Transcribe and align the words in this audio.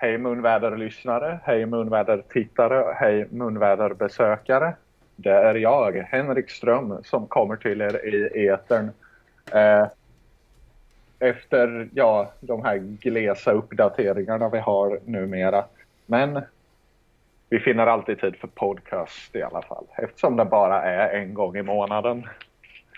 Hej 0.00 0.18
munväderlyssnare, 0.18 1.40
hej 1.44 1.66
munvädertittare, 1.66 2.94
hej 2.96 3.26
munväderbesökare. 3.30 4.74
Det 5.16 5.30
är 5.30 5.54
jag, 5.54 5.96
Henrik 5.96 6.50
Ström, 6.50 7.02
som 7.04 7.26
kommer 7.26 7.56
till 7.56 7.80
er 7.80 8.06
i 8.06 8.46
etern. 8.48 8.90
Eh, 9.52 9.86
efter 11.18 11.88
ja, 11.94 12.32
de 12.40 12.64
här 12.64 12.76
glesa 12.78 13.52
uppdateringarna 13.52 14.48
vi 14.48 14.58
har 14.58 15.00
numera. 15.04 15.64
Men 16.06 16.40
vi 17.48 17.60
finner 17.60 17.86
alltid 17.86 18.20
tid 18.20 18.36
för 18.36 18.48
podcast 18.48 19.36
i 19.36 19.42
alla 19.42 19.62
fall. 19.62 19.84
Eftersom 19.96 20.36
det 20.36 20.44
bara 20.44 20.82
är 20.82 21.20
en 21.20 21.34
gång 21.34 21.56
i 21.56 21.62
månaden. 21.62 22.28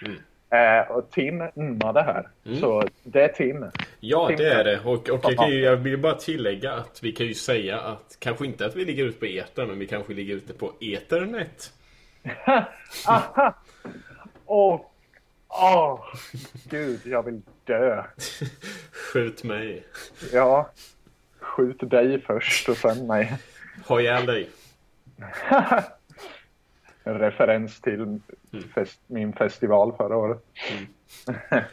Mm. 0.06 0.18
Eh, 0.50 0.90
och 0.90 1.10
Tim 1.10 1.42
ummade 1.54 2.02
här. 2.02 2.28
Mm. 2.46 2.58
Så 2.58 2.82
det 3.02 3.22
är 3.22 3.28
Tim. 3.28 3.64
Ja, 4.00 4.30
det 4.36 4.46
är 4.46 4.64
det. 4.64 4.80
Och, 4.80 5.08
och 5.08 5.32
jag, 5.32 5.50
ju, 5.50 5.60
jag, 5.60 5.76
vill 5.76 5.98
bara 5.98 6.14
tillägga 6.14 6.72
att 6.72 7.02
vi 7.02 7.12
kan 7.12 7.26
ju 7.26 7.34
säga 7.34 7.80
att 7.80 8.16
kanske 8.18 8.46
inte 8.46 8.66
att 8.66 8.76
vi 8.76 8.84
ligger 8.84 9.04
ute 9.04 9.18
på 9.18 9.26
etern, 9.26 9.68
men 9.68 9.78
vi 9.78 9.86
kanske 9.86 10.14
ligger 10.14 10.34
ute 10.34 10.52
på 10.52 10.72
ethernet. 10.80 11.72
Aha! 13.06 13.54
Åh, 14.46 14.74
oh, 14.74 14.80
oh, 15.48 16.00
gud, 16.70 17.00
jag 17.04 17.22
vill 17.22 17.42
dö. 17.64 18.04
Skjut 18.92 19.44
mig. 19.44 19.84
Ja, 20.32 20.70
skjut 21.40 21.90
dig 21.90 22.20
först 22.20 22.68
och 22.68 22.76
sen 22.76 23.06
mig. 23.06 23.38
Ha 23.86 24.00
ihjäl 24.00 24.26
dig. 24.26 24.48
En 27.04 27.18
referens 27.18 27.80
till 27.80 28.00
mm. 28.00 28.22
fest, 28.74 29.00
min 29.06 29.32
festival 29.32 29.92
förra 29.96 30.16
året. 30.16 30.44
Mm. 30.70 31.64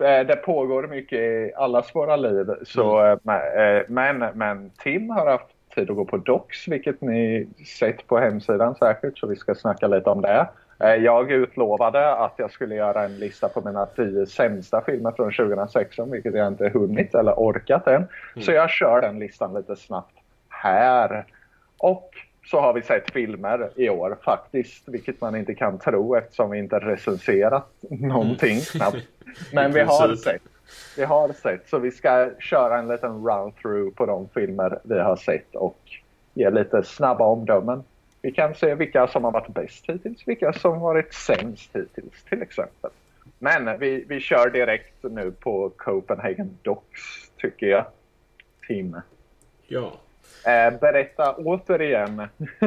Det, 0.00 0.24
det, 0.24 0.36
pågår 0.36 0.86
mycket 0.86 1.18
i 1.18 1.52
allas 1.56 1.94
våra 1.94 2.16
liv. 2.16 2.46
Så, 2.62 2.98
mm. 2.98 3.18
Eh, 3.28 3.82
men, 3.88 4.18
men 4.34 4.70
Tim 4.70 5.10
har 5.10 5.26
haft 5.26 5.74
tid 5.74 5.90
att 5.90 5.96
gå 5.96 6.04
på 6.04 6.16
Docs, 6.16 6.68
vilket 6.68 7.00
ni 7.00 7.48
sett 7.78 8.06
på 8.06 8.18
hemsidan 8.18 8.74
säkert. 8.74 9.18
Så 9.18 9.26
vi 9.26 9.36
ska 9.36 9.54
snacka 9.54 9.86
lite 9.86 10.10
om 10.10 10.22
det. 10.22 10.48
Eh, 10.78 10.94
jag 10.94 11.30
utlovade 11.30 12.14
att 12.14 12.34
jag 12.36 12.50
skulle 12.50 12.74
göra 12.74 13.04
en 13.04 13.18
lista 13.18 13.48
på 13.48 13.60
mina 13.60 13.86
tio 13.86 14.26
sämsta 14.26 14.80
filmer 14.80 15.12
från 15.12 15.32
2016, 15.32 16.10
vilket 16.10 16.34
jag 16.34 16.48
inte 16.48 16.68
hunnit 16.68 17.14
eller 17.14 17.32
orkat 17.32 17.86
än. 17.86 17.94
Mm. 17.94 18.08
Så 18.36 18.52
jag 18.52 18.70
kör 18.70 19.00
den 19.00 19.18
listan 19.18 19.54
lite 19.54 19.76
snabbt 19.76 20.14
här. 20.48 21.24
Och 21.78 22.10
så 22.44 22.60
har 22.60 22.72
vi 22.72 22.82
sett 22.82 23.10
filmer 23.10 23.70
i 23.76 23.88
år 23.88 24.16
faktiskt, 24.24 24.88
vilket 24.88 25.20
man 25.20 25.36
inte 25.36 25.54
kan 25.54 25.78
tro 25.78 26.14
eftersom 26.14 26.50
vi 26.50 26.58
inte 26.58 26.78
recenserat 26.78 27.68
någonting 27.90 28.52
mm. 28.52 28.60
knappt. 28.60 29.06
Men 29.52 29.72
vi 29.72 29.80
har 29.80 30.16
sett. 30.16 30.42
Vi 30.96 31.04
har 31.04 31.32
sett, 31.32 31.68
så 31.68 31.78
vi 31.78 31.90
ska 31.90 32.30
köra 32.38 32.78
en 32.78 32.88
liten 32.88 33.10
run-through 33.10 33.94
på 33.94 34.06
de 34.06 34.28
filmer 34.28 34.78
vi 34.82 34.98
har 34.98 35.16
sett 35.16 35.54
och 35.54 35.78
ge 36.34 36.50
lite 36.50 36.82
snabba 36.82 37.24
omdömen. 37.24 37.82
Vi 38.22 38.32
kan 38.32 38.54
se 38.54 38.74
vilka 38.74 39.06
som 39.06 39.24
har 39.24 39.32
varit 39.32 39.54
bäst 39.54 39.84
hittills, 39.88 40.28
vilka 40.28 40.52
som 40.52 40.80
varit 40.80 41.14
sämst 41.14 41.76
hittills 41.76 42.24
till 42.28 42.42
exempel. 42.42 42.90
Men 43.38 43.78
vi, 43.78 44.04
vi 44.08 44.20
kör 44.20 44.50
direkt 44.50 45.02
nu 45.02 45.30
på 45.30 45.70
Copenhagen 45.76 46.58
Docs 46.62 47.30
tycker 47.36 47.66
jag. 47.66 47.84
Tim. 48.66 49.00
Ja. 49.66 49.92
Eh, 50.46 50.80
berätta 50.80 51.34
återigen 51.34 52.22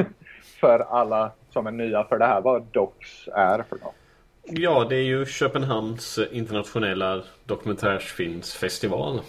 för 0.60 0.80
alla 0.80 1.32
som 1.50 1.68
är 1.68 1.72
nya 1.72 2.04
för 2.04 2.20
det 2.20 2.26
här 2.26 2.42
vad 2.42 2.64
Docs 2.64 3.28
är 3.28 3.64
för 3.70 3.76
något. 3.76 3.96
Ja, 4.44 4.86
det 4.90 4.96
är 4.96 5.04
ju 5.04 5.26
Köpenhamns 5.26 6.20
internationella 6.32 7.24
dokumentärsfilmsfestival. 7.46 9.22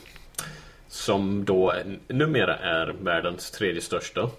Som 0.88 1.44
då 1.44 1.74
numera 2.08 2.56
är 2.56 2.94
världens 3.00 3.50
tredje 3.50 3.80
största. 3.80 4.30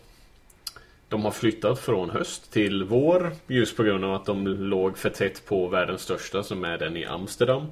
De 1.10 1.24
har 1.24 1.32
flyttat 1.32 1.80
från 1.80 2.10
höst 2.10 2.52
till 2.52 2.84
vår 2.84 3.32
just 3.48 3.78
på 3.78 3.84
grund 3.84 4.06
av 4.06 4.14
att 4.14 4.26
de 4.26 4.48
låg 4.48 4.98
för 4.98 5.10
tätt 5.10 5.46
på 5.46 5.68
världens 5.68 6.02
största 6.02 6.44
som 6.44 6.66
är 6.66 6.78
den 6.78 6.98
i 6.98 7.06
Amsterdam. 7.06 7.68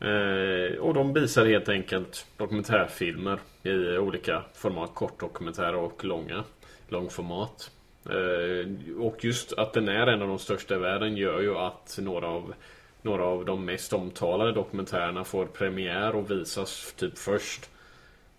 Eh, 0.00 0.78
och 0.78 0.94
de 0.94 1.12
visar 1.12 1.46
helt 1.46 1.68
enkelt 1.68 2.26
dokumentärfilmer 2.36 3.38
i 3.64 3.98
olika 3.98 4.42
format, 4.54 4.90
kortdokumentärer 4.94 5.76
och 5.76 6.04
långa 6.04 6.44
långformat. 6.88 7.70
Eh, 8.06 8.96
och 8.98 9.24
just 9.24 9.52
att 9.52 9.72
den 9.72 9.88
är 9.88 10.06
en 10.06 10.22
av 10.22 10.28
de 10.28 10.38
största 10.38 10.74
i 10.74 10.78
världen 10.78 11.16
gör 11.16 11.40
ju 11.40 11.56
att 11.56 11.98
några 12.02 12.26
av 12.26 12.54
några 13.02 13.24
av 13.24 13.44
de 13.44 13.64
mest 13.64 13.92
omtalade 13.92 14.52
dokumentärerna 14.52 15.24
får 15.24 15.46
premiär 15.46 16.16
och 16.16 16.30
visas 16.30 16.94
typ 16.96 17.18
först 17.18 17.70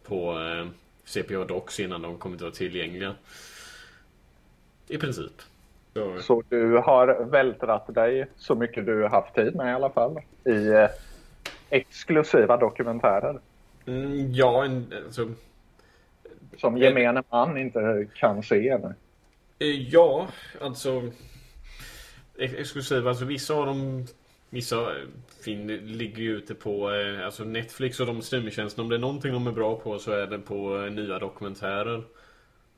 på 0.04 0.40
eh, 0.40 0.68
CPA 1.06 1.46
Docs 1.46 1.80
innan 1.80 2.02
de 2.02 2.18
kommer 2.18 2.36
att 2.36 2.42
vara 2.42 2.52
tillgängliga. 2.52 3.16
I 4.88 4.98
princip. 4.98 5.42
Så. 5.94 6.20
så 6.20 6.44
du 6.50 6.78
har 6.78 7.26
vältrat 7.26 7.94
dig 7.96 8.28
så 8.38 8.56
mycket 8.56 8.86
du 8.86 9.08
haft 9.08 9.36
tid 9.36 9.56
med 9.56 9.72
i 9.72 9.76
alla 9.76 9.90
fall 9.90 10.22
i 10.44 10.68
eh, 10.68 10.90
exklusiva 11.70 12.58
dokumentärer. 12.58 13.40
Mm, 13.86 14.34
ja, 14.34 14.66
en, 14.66 14.94
alltså, 15.06 15.30
Som 16.58 16.78
gemene 16.78 17.24
man 17.32 17.58
inte 17.58 18.08
kan 18.16 18.44
se. 18.44 18.70
Eh, 19.60 19.68
ja, 19.68 20.28
alltså 20.62 21.12
exklusiva. 22.38 23.10
Alltså 23.10 23.26
vissa 23.26 23.54
av 23.54 23.66
dem 23.66 24.08
Vissa 24.50 24.92
fin, 25.44 25.68
ligger 25.68 26.24
ju 26.24 26.38
ute 26.38 26.56
på 26.56 26.92
eh, 26.92 27.26
alltså 27.26 27.44
Netflix 27.44 28.00
och 28.00 28.06
de 28.06 28.22
streamingtjänsterna. 28.22 28.84
Om 28.84 28.90
det 28.90 28.96
är 28.96 29.00
någonting 29.00 29.34
de 29.34 29.48
är 29.48 29.52
bra 29.52 29.76
på 29.76 30.00
så 30.00 30.12
är 30.12 30.28
det 30.28 30.40
på 30.40 30.78
eh, 30.78 30.92
nya 30.92 31.20
dokumentärer. 31.20 32.04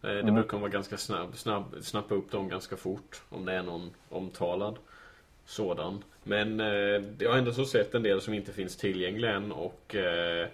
Det 0.01 0.19
mm. 0.19 0.35
brukar 0.35 0.57
vara 0.57 0.69
ganska 0.69 0.97
snabb, 0.97 1.37
snabb, 1.37 1.75
snappa 1.81 2.15
upp 2.15 2.31
dem 2.31 2.49
ganska 2.49 2.77
fort. 2.77 3.21
Om 3.29 3.45
det 3.45 3.53
är 3.53 3.63
någon 3.63 3.89
omtalad 4.09 4.75
sådan. 5.45 6.03
Men 6.23 6.59
eh, 6.59 7.03
jag 7.19 7.29
har 7.29 7.37
ändå 7.37 7.53
så 7.53 7.65
sett 7.65 7.95
en 7.95 8.03
del 8.03 8.21
som 8.21 8.33
inte 8.33 8.53
finns 8.53 8.77
tillgängliga 8.77 9.31
än 9.31 9.51
och 9.51 9.95
eh, 9.95 10.47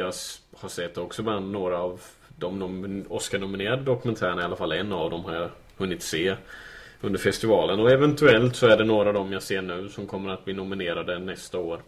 jag 0.00 0.12
har 0.56 0.68
sett 0.68 0.98
också 0.98 1.22
bland 1.22 1.52
några 1.52 1.78
av 1.78 2.00
de 2.36 3.04
Oscar-nominerade 3.08 3.82
dokumentärerna, 3.82 4.42
i 4.42 4.44
alla 4.44 4.56
fall 4.56 4.72
en 4.72 4.92
av 4.92 5.10
dem 5.10 5.24
har 5.24 5.34
jag 5.34 5.50
hunnit 5.76 6.02
se 6.02 6.36
under 7.00 7.18
festivalen. 7.18 7.80
Och 7.80 7.90
eventuellt 7.90 8.56
så 8.56 8.66
är 8.66 8.76
det 8.76 8.84
några 8.84 9.08
av 9.08 9.14
dem 9.14 9.32
jag 9.32 9.42
ser 9.42 9.62
nu 9.62 9.88
som 9.88 10.06
kommer 10.06 10.30
att 10.30 10.44
bli 10.44 10.54
nominerade 10.54 11.18
nästa 11.18 11.58
år. 11.58 11.80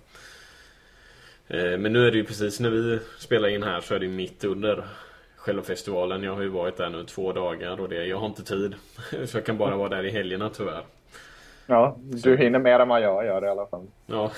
Eh, 1.49 1.79
men 1.79 1.93
nu 1.93 2.07
är 2.07 2.11
det 2.11 2.17
ju 2.17 2.25
precis 2.25 2.61
när 2.61 2.71
vi 2.71 2.99
spelar 3.19 3.49
in 3.49 3.63
här 3.63 3.81
så 3.81 3.95
är 3.95 3.99
det 3.99 4.09
mitt 4.09 4.45
under 4.45 4.85
själva 5.37 5.63
festivalen. 5.63 6.23
Jag 6.23 6.35
har 6.35 6.43
ju 6.43 6.49
varit 6.49 6.77
där 6.77 6.91
nu 6.91 7.05
två 7.05 7.33
dagar 7.33 7.81
och 7.81 7.89
det, 7.89 8.07
jag 8.07 8.19
har 8.19 8.27
inte 8.27 8.45
tid. 8.45 8.75
Så 9.27 9.37
jag 9.37 9.47
kan 9.47 9.59
bara 9.59 9.77
vara 9.77 9.89
där 9.89 10.05
i 10.05 10.11
helgerna 10.11 10.51
tyvärr. 10.57 10.83
Ja, 11.67 11.97
du 11.99 12.37
hinner 12.37 12.59
mer 12.59 12.79
än 12.79 12.89
vad 12.89 13.03
jag 13.03 13.27
gör 13.27 13.45
i 13.45 13.49
alla 13.49 13.67
fall. 13.67 13.87
Ja. 14.07 14.31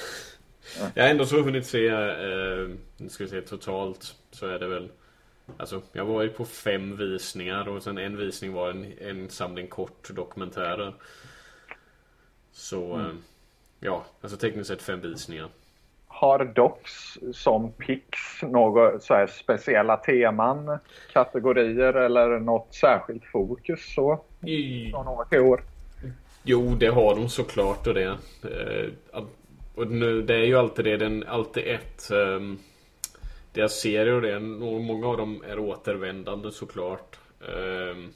Ja. 0.78 0.90
Jag 0.94 1.02
har 1.02 1.10
ändå 1.10 1.26
så 1.26 1.42
hunnit 1.42 1.66
se, 1.66 1.88
eh, 1.88 2.68
ska 3.08 3.24
vi 3.24 3.30
se 3.30 3.40
totalt 3.40 4.14
så 4.30 4.46
är 4.46 4.58
det 4.58 4.68
väl 4.68 4.88
Alltså, 5.56 5.82
jag 5.92 6.04
var 6.04 6.22
ju 6.22 6.28
på 6.28 6.44
fem 6.44 6.96
visningar 6.96 7.68
och 7.68 7.82
sen 7.82 7.98
en 7.98 8.16
visning 8.16 8.52
var 8.52 8.70
en, 8.70 8.92
en 9.00 9.30
samling 9.30 9.66
kort 9.66 10.10
dokumentärer. 10.10 10.94
Så, 12.52 12.94
mm. 12.94 13.06
eh, 13.06 13.12
ja, 13.80 14.04
alltså 14.20 14.38
tekniskt 14.38 14.68
sett 14.68 14.82
fem 14.82 15.00
visningar. 15.00 15.48
Har 16.06 16.44
Docs 16.44 17.18
som 17.32 17.72
Pix 17.72 18.18
några 18.42 19.00
så 19.00 19.26
speciella 19.30 19.96
teman, 19.96 20.78
kategorier 21.12 21.94
eller 21.94 22.40
något 22.40 22.74
särskilt 22.74 23.24
fokus 23.24 23.94
så? 23.94 24.24
Från 24.90 25.08
år 25.08 25.24
till 25.24 25.40
år? 25.40 25.62
Jo, 26.42 26.74
det 26.74 26.86
har 26.86 27.14
de 27.14 27.28
såklart 27.28 27.86
och 27.86 27.94
det. 27.94 28.16
Och 29.74 29.90
nu, 29.90 30.22
det 30.22 30.34
är 30.34 30.44
ju 30.44 30.56
alltid 30.56 30.84
det, 30.84 30.96
den, 30.96 31.24
alltid 31.26 31.66
ett 31.66 32.10
um, 32.10 32.58
Deras 33.52 33.80
serier 33.80 34.12
och 34.12 34.22
det, 34.22 34.40
många 34.40 35.06
av 35.06 35.16
dem 35.16 35.44
är 35.46 35.58
återvändande 35.58 36.50
såklart. 36.50 37.18
Um, 37.40 38.12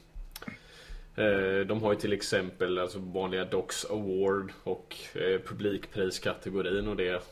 de 1.67 1.83
har 1.83 1.93
ju 1.93 1.99
till 1.99 2.13
exempel 2.13 2.79
alltså 2.79 2.99
vanliga 2.99 3.45
Docs 3.45 3.85
Award 3.85 4.53
och 4.65 4.97
eh, 5.15 5.41
publikpriskategorin 5.41 6.89
och 6.89 6.97
det. 6.97 7.23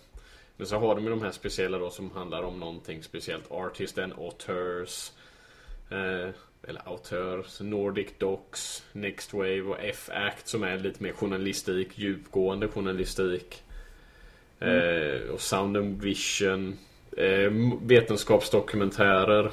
Men 0.56 0.66
så 0.66 0.76
har 0.76 0.94
de 0.94 1.04
ju 1.04 1.10
de 1.10 1.22
här 1.22 1.30
speciella 1.30 1.78
då 1.78 1.90
som 1.90 2.10
handlar 2.10 2.42
om 2.42 2.60
någonting 2.60 3.02
speciellt. 3.02 3.50
Artist 3.50 3.98
and 3.98 4.12
Authors. 4.12 5.12
Eh, 5.90 6.30
eller 6.68 6.88
auteurs, 6.88 7.60
Nordic 7.60 8.08
Docs, 8.18 8.84
Next 8.92 9.32
Wave 9.32 9.62
och 9.62 9.76
F-Act 9.80 10.48
som 10.48 10.62
är 10.62 10.78
lite 10.78 11.02
mer 11.02 11.12
journalistik, 11.12 11.98
djupgående 11.98 12.68
journalistik. 12.68 13.62
Mm. 14.60 14.78
Eh, 14.78 15.30
och 15.30 15.40
Sound 15.40 15.76
and 15.76 16.02
Vision, 16.02 16.78
eh, 17.16 17.52
vetenskapsdokumentärer, 17.82 19.50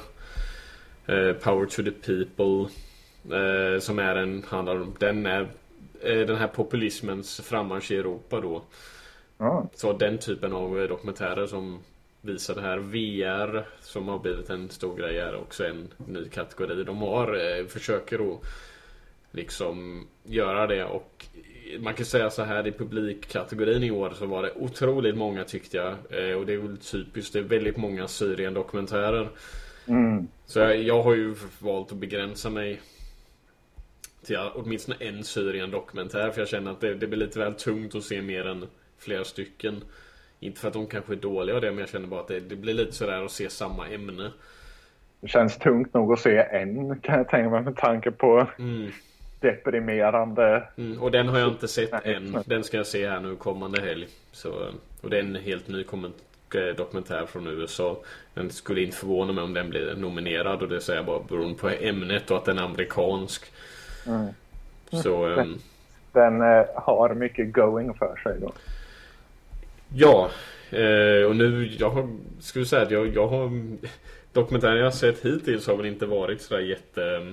eh, 1.06 1.32
Power 1.32 1.66
to 1.66 1.82
the 1.82 1.90
People, 1.90 2.70
som 3.80 3.98
är 3.98 4.16
en, 4.16 4.42
handlar 4.48 4.80
om, 4.80 4.94
den 4.98 5.26
är 5.26 5.48
den 6.02 6.36
här 6.36 6.46
populismens 6.46 7.40
frammarsch 7.40 7.90
i 7.90 7.96
Europa 7.96 8.40
då. 8.40 8.62
Mm. 9.38 9.66
Så 9.74 9.92
den 9.92 10.18
typen 10.18 10.52
av 10.52 10.88
dokumentärer 10.88 11.46
som 11.46 11.78
visade 12.20 12.60
här. 12.60 12.78
VR 12.78 13.66
som 13.80 14.08
har 14.08 14.18
blivit 14.18 14.50
en 14.50 14.70
stor 14.70 14.96
grej 14.96 15.18
är 15.18 15.36
också 15.36 15.66
en 15.66 15.88
ny 16.06 16.28
kategori. 16.28 16.84
De 16.84 16.98
har, 16.98 17.68
försöker 17.68 18.34
att 18.34 18.40
liksom 19.30 20.06
göra 20.24 20.66
det 20.66 20.84
och 20.84 21.26
man 21.78 21.94
kan 21.94 22.06
säga 22.06 22.30
så 22.30 22.42
här 22.42 22.66
i 22.66 22.72
publikkategorin 22.72 23.82
i 23.82 23.90
år 23.90 24.10
så 24.10 24.26
var 24.26 24.42
det 24.42 24.52
otroligt 24.56 25.16
många 25.16 25.44
tyckte 25.44 25.76
jag. 25.76 25.92
Eh, 25.92 26.36
och 26.36 26.46
det 26.46 26.52
är 26.52 26.58
väl 26.58 26.76
typiskt, 26.76 27.32
det 27.32 27.38
är 27.38 27.42
väldigt 27.42 27.76
många 27.76 28.08
Syrien-dokumentärer. 28.08 29.28
Mm. 29.86 30.28
Så 30.46 30.58
jag, 30.58 30.82
jag 30.82 31.02
har 31.02 31.14
ju 31.14 31.34
valt 31.58 31.92
att 31.92 31.98
begränsa 31.98 32.50
mig 32.50 32.80
till 34.24 34.38
åtminstone 34.54 34.96
en 35.00 35.24
Syrien-dokumentär. 35.24 36.30
För 36.30 36.40
jag 36.40 36.48
känner 36.48 36.70
att 36.70 36.80
det, 36.80 36.94
det 36.94 37.06
blir 37.06 37.18
lite 37.18 37.38
väl 37.38 37.54
tungt 37.54 37.94
att 37.94 38.04
se 38.04 38.22
mer 38.22 38.46
än 38.46 38.66
flera 38.98 39.24
stycken. 39.24 39.84
Inte 40.40 40.60
för 40.60 40.68
att 40.68 40.74
de 40.74 40.86
kanske 40.86 41.12
är 41.12 41.16
dåliga 41.16 41.56
av 41.56 41.62
det, 41.62 41.70
men 41.70 41.78
jag 41.78 41.88
känner 41.88 42.08
bara 42.08 42.20
att 42.20 42.28
det, 42.28 42.40
det 42.40 42.56
blir 42.56 42.74
lite 42.74 42.92
sådär 42.92 43.24
att 43.24 43.30
se 43.30 43.50
samma 43.50 43.88
ämne. 43.88 44.32
Det 45.20 45.28
känns 45.28 45.58
tungt 45.58 45.94
nog 45.94 46.12
att 46.12 46.20
se 46.20 46.36
en 46.36 47.00
kan 47.00 47.18
jag 47.18 47.28
tänka 47.28 47.50
mig 47.50 47.62
med 47.62 47.76
tanke 47.76 48.10
på 48.10 48.48
Mm. 48.58 48.90
Deprimerande. 49.44 50.62
Mm, 50.76 51.02
och 51.02 51.10
den 51.10 51.28
har 51.28 51.38
jag 51.38 51.48
inte 51.48 51.68
sett 51.68 51.92
Nej, 51.92 52.14
än. 52.14 52.38
Den 52.46 52.64
ska 52.64 52.76
jag 52.76 52.86
se 52.86 53.08
här 53.08 53.20
nu 53.20 53.36
kommande 53.36 53.80
helg. 53.80 54.08
Så, 54.32 54.50
och 55.00 55.10
det 55.10 55.16
är 55.16 55.20
en 55.20 55.34
helt 55.34 55.68
ny 55.68 55.84
eh, 56.54 56.76
dokumentär 56.76 57.26
från 57.26 57.46
USA. 57.46 57.96
Den 58.34 58.50
skulle 58.50 58.82
inte 58.82 58.96
förvåna 58.96 59.32
mig 59.32 59.44
om 59.44 59.54
den 59.54 59.70
blir 59.70 59.94
nominerad 59.96 60.62
och 60.62 60.68
det 60.68 60.80
säger 60.80 60.98
jag 60.98 61.06
bara 61.06 61.20
beroende 61.28 61.58
på 61.58 61.68
ämnet 61.68 62.30
och 62.30 62.36
att 62.36 62.44
den 62.44 62.58
är 62.58 62.62
amerikansk. 62.62 63.52
Mm. 64.06 64.26
Så 65.02 65.26
ehm, 65.26 65.58
Den 66.12 66.40
eh, 66.40 66.64
har 66.74 67.14
mycket 67.14 67.52
going 67.52 67.94
för 67.94 68.16
sig 68.22 68.36
då. 68.40 68.52
ja. 69.94 70.30
Eh, 70.70 71.26
och 71.26 71.36
nu, 71.36 71.70
jag 71.78 71.90
har, 71.90 72.08
skulle 72.40 72.66
säga 72.66 72.82
att 72.82 72.90
jag, 72.90 73.14
jag 73.14 73.28
har 73.28 73.50
Dokumentären 74.34 74.76
jag 74.76 74.84
har 74.84 74.90
sett 74.90 75.24
hittills 75.24 75.66
har 75.66 75.76
väl 75.76 75.86
inte 75.86 76.06
varit 76.06 76.42
sådär 76.42 76.60
jätte 76.60 77.02
eh, 77.04 77.32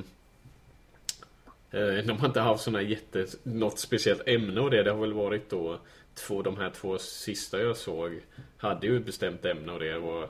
Eh, 1.72 2.06
de 2.06 2.20
har 2.20 2.28
inte 2.28 2.40
haft 2.40 2.64
sådana 2.64 2.82
jätte 2.82 3.26
Något 3.44 3.80
speciellt 3.80 4.28
ämne 4.28 4.62
och 4.62 4.72
det. 4.72 4.84
Det 4.84 4.92
har 4.92 5.02
väl 5.02 5.14
varit 5.14 5.50
då 5.50 5.80
två, 6.16 6.42
De 6.42 6.58
här 6.58 6.70
två 6.70 6.98
sista 6.98 7.62
jag 7.62 7.78
såg 7.78 8.22
Hade 8.58 8.88
ju 8.88 8.98
ett 8.98 9.06
bestämt 9.06 9.46
ämne 9.46 9.72
och 9.72 9.80
det 9.80 10.00
var 10.00 10.30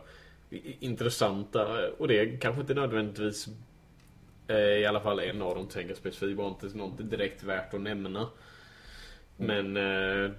Intressanta 0.79 1.89
och 1.97 2.07
det 2.07 2.41
kanske 2.41 2.61
inte 2.61 2.73
nödvändigtvis 2.73 3.47
eh, 4.47 4.55
I 4.55 4.85
alla 4.85 4.99
fall 4.99 5.19
en 5.19 5.41
av 5.41 5.55
dem 5.55 5.67
tänker 5.67 5.95
specifikt 5.95 6.37
var 6.37 6.47
inte 6.47 6.77
något 6.77 7.09
direkt 7.09 7.43
värt 7.43 7.73
att 7.73 7.81
nämna 7.81 8.29
Men 9.37 9.77
eh, 9.77 10.31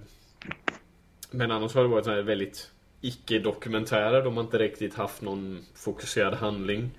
Men 1.31 1.51
annars 1.51 1.75
har 1.75 1.83
det 1.83 1.89
varit 1.89 2.27
väldigt 2.27 2.71
icke-dokumentärer. 3.01 4.23
De 4.23 4.37
har 4.37 4.43
inte 4.43 4.57
riktigt 4.57 4.93
haft 4.93 5.21
någon 5.21 5.65
fokuserad 5.75 6.33
handling. 6.33 6.91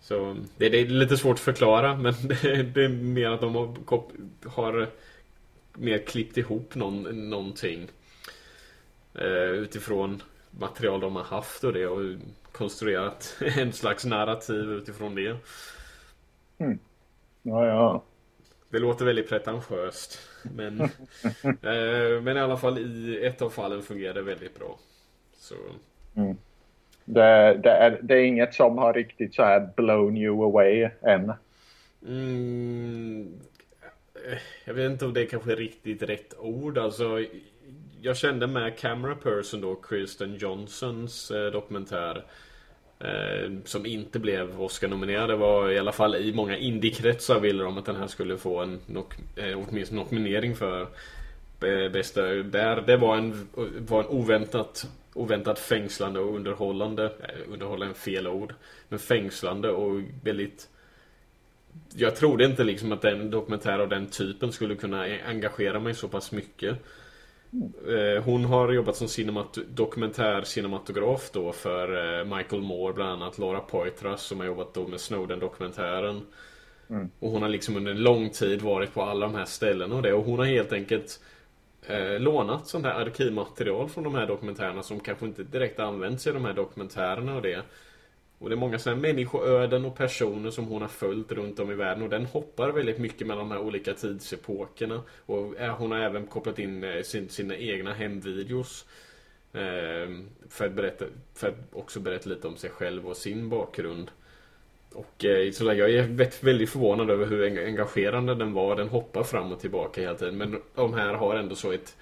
Så 0.00 0.36
det, 0.56 0.68
det 0.68 0.78
är 0.78 0.86
lite 0.86 1.16
svårt 1.16 1.34
att 1.34 1.40
förklara 1.40 1.96
men 1.96 2.14
det, 2.22 2.62
det 2.62 2.84
är 2.84 2.88
mer 2.88 3.30
att 3.30 3.40
de 3.40 3.54
har, 3.54 3.74
har 4.48 4.88
mer 5.74 5.98
klippt 5.98 6.36
ihop 6.36 6.74
någon, 6.74 7.30
någonting. 7.30 7.88
Eh, 9.14 9.50
utifrån 9.50 10.22
material 10.50 11.00
de 11.00 11.16
har 11.16 11.22
haft 11.22 11.64
och 11.64 11.72
det 11.72 11.86
och 11.86 12.18
konstruerat 12.52 13.36
en 13.56 13.72
slags 13.72 14.04
narrativ 14.04 14.72
utifrån 14.72 15.14
det. 15.14 15.36
Ja, 17.42 17.66
ja. 17.66 18.04
Det 18.68 18.78
låter 18.78 19.04
väldigt 19.04 19.28
pretentiöst. 19.28 20.18
Men, 20.42 20.80
eh, 21.42 22.22
men 22.22 22.36
i 22.36 22.40
alla 22.40 22.56
fall 22.56 22.78
i 22.78 23.26
ett 23.26 23.42
av 23.42 23.50
fallen 23.50 23.82
fungerar 23.82 24.14
det 24.14 24.22
väldigt 24.22 24.58
bra. 24.58 24.78
Så 25.32 25.54
det, 27.14 27.60
det, 27.62 27.70
är, 27.70 27.98
det 28.02 28.14
är 28.14 28.24
inget 28.24 28.54
som 28.54 28.78
har 28.78 28.92
riktigt 28.92 29.34
så 29.34 29.42
här 29.42 29.68
blown 29.76 30.16
you 30.16 30.44
away 30.44 30.88
än. 31.02 31.32
Mm, 32.06 33.40
jag 34.64 34.74
vet 34.74 34.90
inte 34.90 35.04
om 35.04 35.14
det 35.14 35.20
är 35.20 35.26
kanske 35.26 35.52
är 35.52 35.56
riktigt 35.56 36.02
rätt 36.02 36.34
ord. 36.38 36.78
Alltså, 36.78 37.24
jag 38.02 38.16
kände 38.16 38.46
med 38.46 38.78
Camera 38.78 39.14
Person 39.14 39.60
då, 39.60 39.74
Kristen 39.74 40.34
Johnsons 40.34 41.30
eh, 41.30 41.52
dokumentär. 41.52 42.24
Eh, 43.04 43.50
som 43.64 43.86
inte 43.86 44.18
blev 44.18 44.62
Oscar-nominerad. 44.62 45.28
Det 45.28 45.36
var 45.36 45.70
i 45.70 45.78
alla 45.78 45.92
fall 45.92 46.16
i 46.16 46.32
många 46.34 46.56
indiekretsar 46.56 47.40
ville 47.40 47.64
de 47.64 47.78
att 47.78 47.84
den 47.84 47.96
här 47.96 48.06
skulle 48.06 48.36
få 48.36 48.60
en 48.60 48.78
nok, 48.86 49.14
eh, 49.36 49.58
åtminstone 49.58 50.04
nominering 50.04 50.56
för 50.56 50.80
eh, 51.62 51.92
bästa. 51.92 52.22
Där, 52.22 52.82
det 52.86 52.96
var 52.96 53.16
en, 53.16 53.48
var 53.78 54.00
en 54.00 54.08
oväntat, 54.08 54.86
oväntat 55.14 55.58
fängslande 55.58 56.20
och 56.20 56.34
underhållande. 56.36 57.04
Eh, 57.04 57.52
underhållande 57.52 57.92
är 57.92 57.96
fel 57.96 58.26
ord. 58.26 58.54
Men 58.88 58.98
fängslande 58.98 59.70
och 59.70 60.00
väldigt 60.24 60.68
jag 61.94 62.16
trodde 62.16 62.44
inte 62.44 62.64
liksom 62.64 62.92
att 62.92 63.04
en 63.04 63.30
dokumentär 63.30 63.78
av 63.78 63.88
den 63.88 64.06
typen 64.06 64.52
skulle 64.52 64.74
kunna 64.74 65.02
engagera 65.26 65.80
mig 65.80 65.94
så 65.94 66.08
pass 66.08 66.32
mycket. 66.32 66.76
Eh, 67.88 68.22
Hon 68.24 68.44
har 68.44 68.72
jobbat 68.72 68.96
som 68.96 69.08
cinemat 69.08 69.58
dokumentär 69.68 70.42
cinematograf 70.42 71.30
då 71.32 71.52
för 71.52 72.18
eh, 72.20 72.36
Michael 72.36 72.62
Moore 72.62 72.92
bland 72.92 73.10
annat. 73.10 73.38
Laura 73.38 73.60
Poitras 73.60 74.22
som 74.22 74.40
har 74.40 74.46
jobbat 74.46 74.74
då 74.74 74.88
med 74.88 75.00
Snowden-dokumentären. 75.00 76.20
Och 77.18 77.30
hon 77.30 77.42
har 77.42 77.48
liksom 77.48 77.76
under 77.76 77.90
en 77.90 78.02
lång 78.02 78.30
tid 78.30 78.62
varit 78.62 78.94
på 78.94 79.02
alla 79.02 79.26
de 79.26 79.34
här 79.34 79.44
ställena 79.44 79.94
och 79.94 80.02
det. 80.02 80.12
Och 80.12 80.24
hon 80.24 80.38
har 80.38 80.46
helt 80.46 80.72
enkelt 80.72 81.20
eh, 81.86 82.20
lånat 82.20 82.66
sånt 82.66 82.84
här 82.84 82.94
arkivmaterial 82.94 83.88
från 83.88 84.04
de 84.04 84.14
här 84.14 84.26
dokumentärerna 84.26 84.82
som 84.82 85.00
kanske 85.00 85.26
inte 85.26 85.42
direkt 85.42 85.80
används 85.80 86.26
i 86.26 86.32
de 86.32 86.44
här 86.44 86.52
dokumentärerna 86.52 87.36
och 87.36 87.42
det. 87.42 87.62
Och 88.38 88.48
det 88.48 88.54
är 88.54 88.56
många 88.56 88.78
sådana 88.78 88.96
här 88.96 89.02
människoöden 89.02 89.84
och 89.84 89.96
personer 89.96 90.50
som 90.50 90.64
hon 90.64 90.82
har 90.82 90.88
följt 90.88 91.32
runt 91.32 91.58
om 91.58 91.70
i 91.70 91.74
världen 91.74 92.02
och 92.02 92.08
den 92.08 92.26
hoppar 92.26 92.70
väldigt 92.70 92.98
mycket 92.98 93.26
mellan 93.26 93.48
de 93.48 93.54
här 93.54 93.60
olika 93.60 93.94
tidsepokerna. 93.94 95.02
Och 95.26 95.56
eh, 95.56 95.76
hon 95.76 95.90
har 95.90 95.98
även 95.98 96.26
kopplat 96.26 96.58
in 96.58 96.84
eh, 96.84 97.02
sin, 97.02 97.28
sina 97.28 97.56
egna 97.56 97.92
hemvideos. 97.92 98.86
Eh, 99.52 100.10
för, 100.48 100.66
att 100.66 100.72
berätta, 100.72 101.04
för 101.34 101.48
att 101.48 101.54
också 101.72 102.00
berätta 102.00 102.28
lite 102.28 102.48
om 102.48 102.56
sig 102.56 102.70
själv 102.70 103.08
och 103.08 103.16
sin 103.16 103.48
bakgrund. 103.48 104.10
Och 104.94 105.24
eh, 105.24 105.50
sådär, 105.50 105.72
jag 105.74 105.90
är 105.90 106.02
väldigt, 106.42 106.70
förvånad 106.70 107.10
över 107.10 107.26
hur 107.26 107.44
eng- 107.48 107.66
engagerande 107.66 108.34
den 108.34 108.52
var. 108.52 108.76
Den 108.76 108.88
hoppar 108.88 109.22
fram 109.22 109.52
och 109.52 109.60
tillbaka 109.60 110.00
hela 110.00 110.14
tiden. 110.14 110.36
Men 110.38 110.60
de 110.74 110.94
här 110.94 111.14
har 111.14 111.34
ändå 111.36 111.54
så 111.54 111.72
ett, 111.72 111.96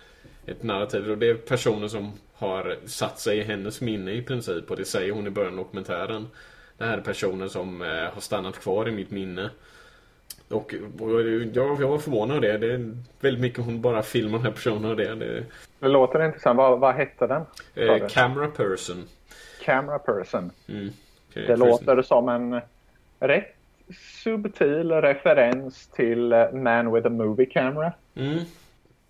ett 0.46 0.62
narrativ. 0.62 1.10
Och 1.10 1.18
det 1.18 1.26
är 1.30 1.34
personer 1.34 1.88
som 1.88 2.12
har 2.34 2.76
satt 2.84 3.18
sig 3.20 3.38
i 3.38 3.42
hennes 3.42 3.80
minne 3.80 4.12
i 4.12 4.22
princip. 4.22 4.70
Och 4.70 4.76
det 4.76 4.84
säger 4.84 5.12
hon 5.12 5.26
i 5.26 5.30
början 5.30 5.52
av 5.52 5.64
dokumentären. 5.64 6.26
Det 6.78 6.84
här 6.84 6.98
är 6.98 7.02
personer 7.02 7.48
som 7.48 7.82
eh, 7.82 7.88
har 7.88 8.20
stannat 8.20 8.58
kvar 8.58 8.88
i 8.88 8.92
mitt 8.92 9.10
minne. 9.10 9.50
Och, 10.48 10.74
och 11.00 11.10
jag, 11.22 11.78
jag 11.80 11.88
var 11.88 11.98
förvånad 11.98 12.36
av 12.36 12.40
det. 12.42 12.58
Det 12.58 12.72
är 12.72 12.96
väldigt 13.20 13.40
mycket 13.42 13.64
hon 13.64 13.80
bara 13.82 14.02
filmar 14.02 14.38
de 14.38 14.44
här 14.44 14.52
personerna 14.52 14.88
och 14.88 14.96
det. 14.96 15.14
det 15.14 15.44
Det 15.78 15.88
låter 15.88 16.24
intressant. 16.24 16.56
Vad, 16.56 16.80
vad 16.80 16.94
hette 16.94 17.26
den? 17.26 17.42
eh, 17.74 18.06
camera 18.08 18.46
person. 18.48 19.04
Camera 19.64 19.98
person. 19.98 20.50
Mm. 20.68 20.90
Okej, 21.30 21.42
Det 21.42 21.46
Kristen. 21.46 21.58
låter 21.68 22.02
som 22.02 22.28
en 22.28 22.60
rätt 23.20 23.54
subtil 24.22 24.92
referens 24.92 25.86
till 25.86 26.32
eh, 26.32 26.52
Man 26.52 26.94
with 26.94 27.06
a 27.06 27.10
Movie 27.10 27.46
Camera. 27.46 27.92
Mm. 28.16 28.38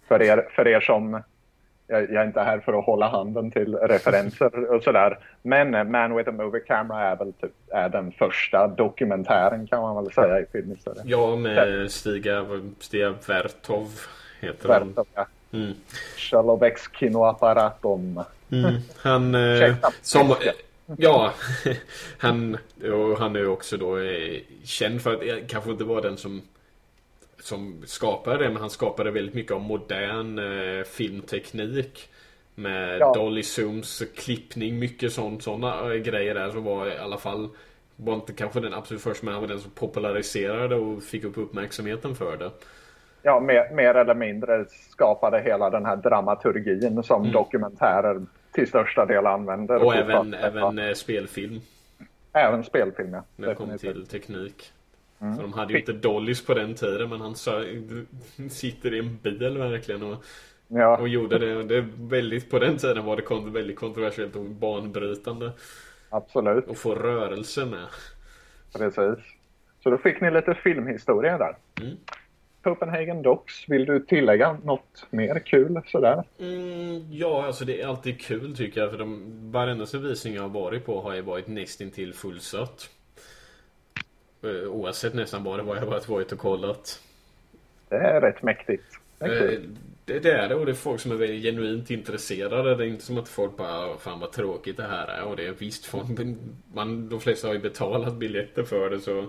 För 0.09 0.23
er, 0.23 0.49
för 0.57 0.69
er 0.69 0.81
som... 0.81 1.23
Jag, 1.91 2.03
jag 2.03 2.23
är 2.23 2.27
inte 2.27 2.41
här 2.41 2.59
för 2.59 2.79
att 2.79 2.85
hålla 2.85 3.09
handen 3.09 3.51
till 3.51 3.75
referenser 3.75 4.75
och 4.75 4.83
sådär. 4.83 5.19
Men 5.43 5.75
eh, 5.75 5.85
Man 5.85 6.17
with 6.17 6.29
a 6.29 6.33
Movie 6.33 6.61
Camera 6.61 7.03
är 7.03 7.17
väl 7.17 7.33
typ 7.33 7.53
är 7.69 7.89
den 7.89 8.13
första 8.13 8.69
dokumentären 8.69 9.67
kan 9.67 9.83
man 9.83 10.05
väl 10.05 10.13
säga 10.13 10.41
i 10.41 10.47
filmhistorien. 10.53 11.05
Ja, 11.09 11.37
med 11.37 11.91
Stiga, 11.91 12.47
Stiga 12.81 13.15
Vertov 13.29 13.89
heter 14.41 14.69
han. 14.69 14.79
Verkligen, 14.79 15.07
ja. 15.15 15.27
Mm. 15.53 15.73
Shalovex 16.17 16.83
kinoapparatum. 16.93 18.21
Mm. 18.53 18.75
Han 18.97 19.35
eh, 19.35 19.75
som 20.03 20.35
Ja, 20.97 21.35
han, 22.19 22.59
och 22.83 23.19
han 23.19 23.37
är 23.37 23.41
ju 23.41 23.47
också 23.47 23.77
då 23.77 23.99
eh, 23.99 24.41
känd 24.65 25.03
för 25.03 25.15
att 25.15 25.23
eh, 25.23 25.47
kanske 25.49 25.71
inte 25.71 25.85
vara 25.85 26.01
den 26.01 26.17
som 26.17 26.43
som 27.41 27.83
skapade 27.87 28.45
det, 28.45 28.51
men 28.51 28.61
han 28.61 28.71
skapade 28.71 29.11
väldigt 29.11 29.35
mycket 29.35 29.53
av 29.53 29.61
modern 29.61 30.39
eh, 30.39 30.85
filmteknik. 30.85 32.09
Med 32.55 33.01
Ja. 33.01 33.15
Dolly 33.15 33.43
Zooms 33.43 34.03
klippning, 34.17 34.79
mycket 34.79 35.13
sånt, 35.13 35.43
sådana 35.43 35.93
eh, 35.95 36.01
grejer 36.01 36.35
där 36.35 36.51
som 36.51 36.65
var 36.65 36.87
i 36.87 36.99
alla 36.99 37.19
fall 37.19 37.49
var 37.97 38.15
inte 38.15 38.33
kanske 38.33 38.61
den 38.61 38.75
absolut 38.75 39.03
första, 39.03 39.25
men 39.25 39.35
han 39.35 39.43
var 39.43 39.49
den 39.49 39.61
som 39.61 39.71
populariserade 39.71 40.75
och 40.75 41.03
fick 41.03 41.25
upp 41.25 41.39
uppmärksamheten 41.39 42.15
för 42.17 42.37
det. 42.37 42.51
Ja, 43.23 43.41
mer, 43.41 43.75
mer 43.75 43.95
eller 43.95 44.15
mindre 44.15 44.65
skapade 44.91 45.41
hela 45.41 45.71
den 45.71 45.87
här 45.87 45.97
dramaturgin 45.97 47.03
som 47.03 47.33
dokumentärer 47.33 48.21
till 48.53 48.69
största 48.69 49.07
del 49.07 49.27
använder. 49.27 49.75
Mm. 49.75 49.87
Och 49.87 49.95
även, 49.95 50.35
även 50.35 50.79
eh, 50.79 50.93
spelfilm. 50.93 51.61
även 52.33 52.65
spelfilm, 52.65 53.13
ja. 53.13 53.25
När 53.37 53.49
det 53.49 53.55
kom 53.55 53.79
till 53.79 54.07
teknik. 54.07 54.73
För 55.19 55.43
de 55.43 55.53
hade 55.53 55.73
ju 55.73 55.79
inte 55.79 55.93
Dollys 55.93 56.47
på 56.47 56.55
den 56.55 56.75
tiden 56.75 57.11
men 57.11 57.21
han 57.21 57.35
sitter 58.51 58.95
i 58.95 58.99
en 58.99 59.19
bil 59.23 59.59
verkligen 59.59 60.03
och 60.03 60.25
Ja. 60.69 60.97
Och 60.97 61.09
gjorde 61.09 61.39
det. 61.39 61.63
det 61.63 61.89
väldigt, 61.99 62.51
på 62.51 62.59
den 62.59 62.77
tiden 62.77 63.05
var 63.05 63.17
det 63.17 63.51
väldigt 63.51 63.77
kontroversiellt 63.77 64.37
och 64.37 64.45
banbrytande. 64.45 65.53
Absolut. 66.09 66.67
Och 66.67 66.77
få 66.77 66.95
rörelse 66.95 67.65
med. 67.65 67.87
Precis. 68.73 69.25
Så 69.83 69.91
då 69.91 69.99
fick 69.99 70.21
ni 70.21 70.31
lite 70.31 70.55
filmhistoria 70.55 71.39
där. 71.39 71.57
Mm. 71.81 71.97
Copenhagen 72.69 73.23
Docs, 73.23 73.69
vill 73.69 73.85
du 73.85 74.01
tillägga 74.01 74.59
något 74.65 75.07
mer 75.11 75.39
kul 75.39 75.81
sådär? 75.87 76.25
Mm, 76.39 77.13
ja, 77.13 77.47
alltså 77.47 77.65
det 77.65 77.81
är 77.81 77.87
alltid 77.87 78.21
kul 78.21 78.57
tycker 78.57 78.81
jag. 78.81 78.91
För 78.91 78.99
de, 78.99 79.23
varenda 79.53 79.87
visning 79.99 80.35
jag 80.35 80.43
har 80.43 80.49
varit 80.49 80.87
på 80.87 81.01
har 81.01 81.15
ju 81.15 81.21
varit 81.21 81.47
nästintill 81.47 82.15
fullsatt. 82.15 82.91
Eh, 84.43 84.71
oavsett 84.71 85.15
nästan 85.15 85.45
bara 85.45 85.63
vad 85.63 85.77
jag 85.77 85.83
har 85.83 86.09
varit 86.09 86.33
och 86.33 86.39
kollat. 86.39 87.03
Det 87.89 87.97
är 87.97 88.21
rätt 88.21 88.43
mäktigt. 88.43 88.85
Det 89.19 89.25
är, 89.25 89.53
eh, 89.53 89.59
det, 90.05 90.19
det 90.19 90.31
är 90.31 90.49
det 90.49 90.55
och 90.55 90.67
det 90.67 90.73
är 90.73 90.75
folk 90.75 91.01
som 91.01 91.13
är 91.13 91.17
väldigt 91.17 91.43
genuint 91.43 91.91
intresserade. 91.91 92.75
Det 92.75 92.85
är 92.85 92.89
inte 92.89 93.05
som 93.05 93.19
att 93.19 93.29
folk 93.29 93.57
bara 93.57 93.99
Fan 93.99 94.21
vad 94.21 94.33
tråkigt 94.33 94.77
det 94.77 94.89
här 94.89 95.07
är. 95.07 95.23
Och 95.23 95.37
det 95.37 95.47
är 95.47 95.55
visst 95.59 95.85
folk, 95.85 96.07
man, 96.75 97.09
De 97.09 97.21
flesta 97.21 97.47
har 97.47 97.55
ju 97.55 97.61
betalat 97.61 98.15
biljetter 98.15 98.63
för 98.63 98.91
det 98.91 99.01
så 99.01 99.27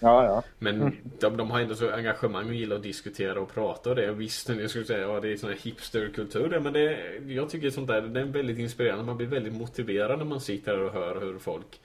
Ja, 0.00 0.24
ja. 0.24 0.42
Men 0.58 0.96
de, 1.20 1.36
de, 1.36 1.50
har 1.50 1.60
ändå 1.60 1.74
så 1.74 1.90
engagemang 1.90 2.48
och 2.48 2.54
gillar 2.54 2.76
att 2.76 2.82
diskutera 2.82 3.40
och 3.40 3.54
prata 3.54 3.90
och 3.90 3.96
det. 3.96 4.12
Visst, 4.12 4.48
jag 4.48 4.70
skulle 4.70 4.84
säga 4.84 5.00
ja, 5.00 5.20
det 5.20 5.32
är 5.32 5.36
sån 5.36 5.50
här 5.50 5.56
hipsterkultur 5.56 6.60
men 6.60 6.72
det, 6.72 7.18
jag 7.26 7.50
tycker 7.50 7.70
sånt 7.70 7.88
där 7.88 8.02
det 8.02 8.20
är 8.20 8.24
väldigt 8.24 8.58
inspirerande. 8.58 9.04
Man 9.04 9.16
blir 9.16 9.26
väldigt 9.26 9.54
motiverad 9.54 10.18
när 10.18 10.24
man 10.24 10.40
sitter 10.40 10.72
där 10.72 10.82
och 10.82 10.92
hör 10.92 11.20
hur 11.20 11.38
folk 11.38 11.80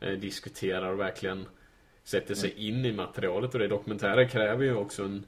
eh, 0.00 0.12
diskuterar 0.12 0.92
och 0.92 1.00
verkligen 1.00 1.46
sätter 2.04 2.34
sig 2.34 2.68
in 2.68 2.84
i 2.84 2.92
materialet. 2.92 3.54
Och 3.54 3.60
det 3.60 3.68
dokumentärer 3.68 4.28
kräver 4.28 4.64
ju 4.64 4.74
också 4.74 5.04
en 5.04 5.24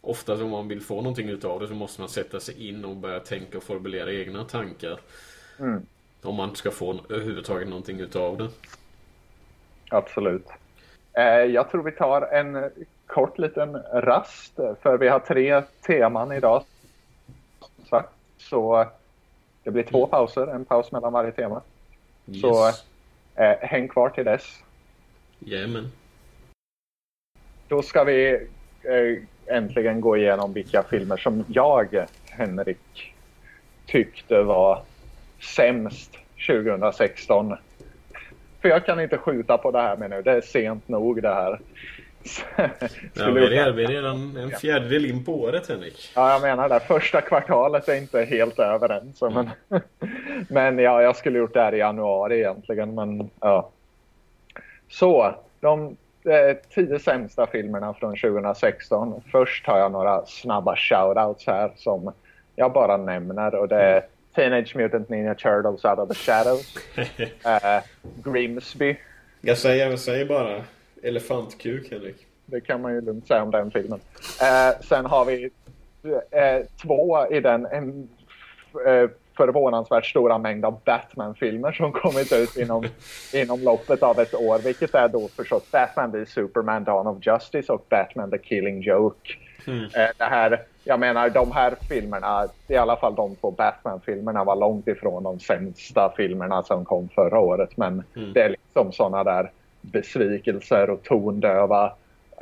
Ofta 0.00 0.44
om 0.44 0.50
man 0.50 0.68
vill 0.68 0.80
få 0.80 0.94
någonting 0.94 1.28
utav 1.28 1.60
det 1.60 1.68
så 1.68 1.74
måste 1.74 2.00
man 2.00 2.08
sätta 2.08 2.40
sig 2.40 2.68
in 2.68 2.84
och 2.84 2.96
börja 2.96 3.20
tänka 3.20 3.58
och 3.58 3.64
formulera 3.64 4.12
egna 4.12 4.44
tankar. 4.44 5.00
Mm. 5.58 5.86
Om 6.22 6.34
man 6.34 6.56
ska 6.56 6.70
få 6.70 7.00
överhuvudtaget 7.08 7.68
någonting 7.68 8.00
utav 8.00 8.36
det. 8.38 8.48
Absolut. 9.90 10.46
Eh, 11.18 11.44
jag 11.44 11.70
tror 11.70 11.82
vi 11.82 11.92
tar 11.92 12.22
en 12.22 12.70
kort 13.06 13.38
liten 13.38 13.82
rast 13.92 14.54
för 14.82 14.98
vi 14.98 15.08
har 15.08 15.18
tre 15.18 15.62
teman 15.86 16.32
idag. 16.32 16.64
Så 18.38 18.86
det 19.62 19.70
blir 19.70 19.82
två 19.82 20.06
pauser, 20.06 20.46
en 20.46 20.64
paus 20.64 20.92
mellan 20.92 21.12
varje 21.12 21.32
tema. 21.32 21.62
Yes. 22.26 22.40
Så 22.40 22.68
eh, 23.34 23.56
häng 23.60 23.88
kvar 23.88 24.08
till 24.08 24.24
dess. 24.24 24.62
Jajamän. 25.38 25.92
Då 27.68 27.82
ska 27.82 28.04
vi 28.04 28.46
eh, 28.82 29.56
äntligen 29.56 30.00
gå 30.00 30.16
igenom 30.16 30.52
vilka 30.52 30.82
filmer 30.82 31.16
som 31.16 31.44
jag, 31.48 32.06
Henrik, 32.30 33.14
tyckte 33.86 34.42
var 34.42 34.82
sämst 35.56 36.16
2016. 36.46 37.56
För 38.68 38.72
jag 38.72 38.86
kan 38.86 39.00
inte 39.00 39.18
skjuta 39.18 39.58
på 39.58 39.70
det 39.70 39.80
här 39.80 39.96
med 39.96 40.10
nu. 40.10 40.22
Det 40.22 40.32
är 40.32 40.40
sent 40.40 40.88
nog 40.88 41.22
det 41.22 41.34
här. 41.34 41.60
ja, 43.14 43.30
vi, 43.30 43.58
är, 43.58 43.72
vi 43.72 43.84
är 43.84 43.88
redan 43.88 44.36
en 44.36 44.50
fjärdedel 44.50 45.06
in 45.06 45.24
på 45.24 45.40
året 45.40 45.68
Henrik. 45.68 46.12
Ja, 46.14 46.32
jag 46.32 46.42
menar 46.42 46.68
det. 46.68 46.80
Första 46.80 47.20
kvartalet 47.20 47.88
är 47.88 47.96
inte 47.96 48.22
helt 48.22 48.58
över 48.58 48.88
än. 48.88 49.12
Så, 49.14 49.30
men, 49.30 49.50
men 50.48 50.78
ja, 50.78 51.02
jag 51.02 51.16
skulle 51.16 51.38
gjort 51.38 51.54
det 51.54 51.60
här 51.60 51.74
i 51.74 51.78
januari 51.78 52.38
egentligen. 52.38 52.94
Men, 52.94 53.30
ja. 53.40 53.70
Så, 54.88 55.34
de 55.60 55.96
eh, 56.24 56.56
tio 56.74 56.98
sämsta 56.98 57.46
filmerna 57.46 57.94
från 57.94 58.16
2016. 58.16 59.22
Först 59.32 59.66
har 59.66 59.78
jag 59.78 59.92
några 59.92 60.26
snabba 60.26 60.76
shoutouts 60.76 61.46
här 61.46 61.70
som 61.76 62.12
jag 62.56 62.72
bara 62.72 62.96
nämner. 62.96 63.54
Och 63.54 63.68
det 63.68 63.82
är 63.82 64.02
Teenage 64.38 64.76
Mutant 64.76 65.08
Ninja 65.08 65.34
Turtles 65.34 65.84
Out 65.84 65.98
of 65.98 66.08
the 66.08 66.14
Shadows. 66.14 66.76
uh, 67.44 67.80
Grimsby. 68.22 68.96
Jag 69.40 69.58
säger, 69.58 69.90
jag 69.90 69.98
säger 69.98 70.24
bara 70.24 70.64
elefantkuk, 71.02 71.90
Henrik. 71.90 72.26
Det 72.46 72.60
kan 72.60 72.82
man 72.82 72.94
ju 72.94 73.00
lugnt 73.00 73.26
säga 73.28 73.42
om 73.42 73.50
den 73.50 73.70
filmen. 73.70 74.00
Uh, 74.42 74.80
sen 74.80 75.06
har 75.06 75.24
vi 75.24 75.44
uh, 75.44 76.66
två 76.82 77.26
i 77.30 77.40
den 77.40 77.66
en, 77.66 78.08
förvånansvärt 79.36 80.06
stora 80.06 80.38
mängd 80.38 80.64
av 80.64 80.80
Batman-filmer 80.84 81.72
som 81.72 81.92
kommit 81.92 82.32
ut 82.32 82.56
inom, 82.56 82.84
inom 83.34 83.62
loppet 83.62 84.02
av 84.02 84.18
ett 84.18 84.34
år. 84.34 84.58
Vilket 84.58 84.94
är 84.94 85.08
då 85.08 85.28
förstås 85.28 85.70
Batman 85.70 86.12
v 86.12 86.26
Superman 86.26 86.84
Dawn 86.84 87.06
of 87.06 87.26
Justice 87.26 87.72
och 87.72 87.86
Batman 87.88 88.30
the 88.30 88.38
Killing 88.38 88.82
Joke. 88.82 89.34
Mm. 89.68 89.88
Det 90.18 90.24
här 90.24 90.62
jag 90.88 91.00
menar 91.00 91.30
de 91.30 91.52
här 91.52 91.76
filmerna, 91.88 92.48
i 92.68 92.76
alla 92.76 92.96
fall 92.96 93.14
de 93.14 93.36
två 93.36 93.50
Batman-filmerna 93.50 94.44
var 94.44 94.56
långt 94.56 94.88
ifrån 94.88 95.22
de 95.22 95.40
sämsta 95.40 96.12
filmerna 96.16 96.62
som 96.62 96.84
kom 96.84 97.08
förra 97.08 97.38
året. 97.38 97.76
Men 97.76 98.04
mm. 98.16 98.32
det 98.32 98.42
är 98.42 98.48
liksom 98.48 98.92
sådana 98.92 99.24
där 99.24 99.50
besvikelser 99.80 100.90
och 100.90 101.02
tondöva 101.02 101.92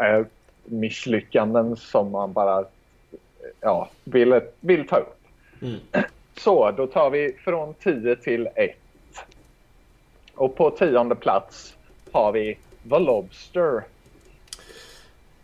eh, 0.00 0.26
misslyckanden 0.64 1.76
som 1.76 2.10
man 2.10 2.32
bara 2.32 2.64
ja, 3.60 3.88
vill, 4.04 4.40
vill 4.60 4.88
ta 4.88 4.96
upp. 4.96 5.18
Mm. 5.62 5.78
Så, 6.36 6.70
då 6.70 6.86
tar 6.86 7.10
vi 7.10 7.36
från 7.44 7.74
10 7.74 8.16
till 8.16 8.48
1. 8.54 8.76
Och 10.34 10.56
på 10.56 10.70
tionde 10.70 11.14
plats 11.14 11.76
har 12.12 12.32
vi 12.32 12.58
The 12.90 12.98
Lobster 12.98 13.82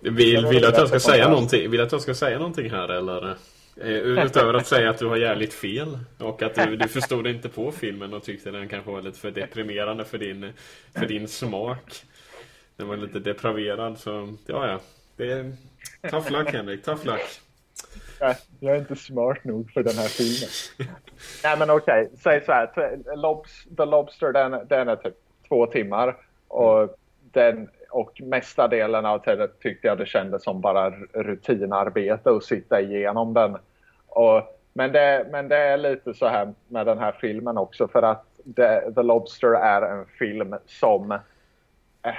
vill, 0.03 0.47
vill 0.47 0.65
att 0.65 0.79
jag 0.79 0.89
ska 0.89 1.01
säga 1.01 1.29
någonting? 1.29 1.71
Vill 1.71 1.81
att 1.81 1.93
jag 1.93 2.01
ska 2.01 2.15
säga 2.15 2.39
någonting 2.39 2.71
här 2.71 2.89
eller? 2.89 3.37
Eh, 3.77 3.89
utöver 3.91 4.55
att 4.55 4.67
säga 4.67 4.91
att 4.91 4.99
du 4.99 5.07
har 5.07 5.17
jävligt 5.17 5.55
fel 5.55 5.99
och 6.19 6.43
att 6.43 6.55
du, 6.55 6.77
du 6.77 6.89
förstod 6.89 7.27
inte 7.27 7.49
på 7.49 7.73
filmen 7.73 8.15
och 8.15 8.23
tyckte 8.23 8.51
den 8.51 8.69
kanske 8.69 8.91
var 8.91 9.03
lite 9.03 9.19
för 9.19 9.31
deprimerande 9.31 10.05
för 10.05 10.19
din, 10.19 10.53
för 10.95 11.07
din 11.07 11.29
smak. 11.29 12.05
Den 12.77 12.89
var 12.89 12.97
lite 12.97 13.19
depraverad 13.19 13.99
så 13.99 14.35
ja 14.47 14.69
ja. 14.69 14.81
Det 15.17 15.33
är 15.33 15.53
tough 16.11 16.33
luck 16.33 16.53
Henrik, 16.53 16.85
tough 16.85 17.07
luck. 17.07 17.41
Jag 18.61 18.77
är 18.77 18.79
inte 18.79 18.97
smart 18.97 19.45
nog 19.45 19.71
för 19.71 19.83
den 19.83 19.97
här 19.97 20.09
filmen. 20.09 20.51
Nej 21.45 21.59
men 21.59 21.71
okej, 21.71 22.03
okay. 22.03 22.17
säg 22.23 22.45
så 22.45 22.53
här. 22.53 23.17
Lobs, 23.17 23.65
The 23.77 23.85
Lobster 23.85 24.33
den, 24.33 24.67
den 24.69 24.89
är 24.89 24.97
typ 24.97 25.15
två 25.49 25.67
timmar 25.67 26.17
och 26.49 26.97
den 27.33 27.69
och 27.93 28.21
mesta 28.23 28.69
delen 28.69 29.07
av 29.07 29.19
tiden 29.19 29.49
tyckte 29.63 29.87
jag 29.87 29.99
det 29.99 30.07
kändes 30.07 30.43
som 30.43 30.61
bara 30.61 30.91
rutinarbete 31.13 32.31
att 32.31 32.45
sitta 32.45 32.81
igenom 32.81 33.35
den. 33.35 33.57
Och, 34.07 34.59
men, 34.73 34.93
det, 34.93 35.27
men 35.31 35.49
det 35.49 35.57
är 35.57 35.77
lite 35.77 36.15
så 36.15 36.27
här 36.27 36.55
med 36.69 36.87
den 36.87 36.99
här 36.99 37.13
filmen 37.13 37.59
också 37.59 37.89
för 37.89 38.03
att 38.03 38.25
det, 38.45 38.93
The 38.95 39.03
Lobster 39.03 39.55
är 39.55 39.83
en 39.83 40.07
film 40.07 40.55
som 40.67 41.13
eh, 41.13 42.15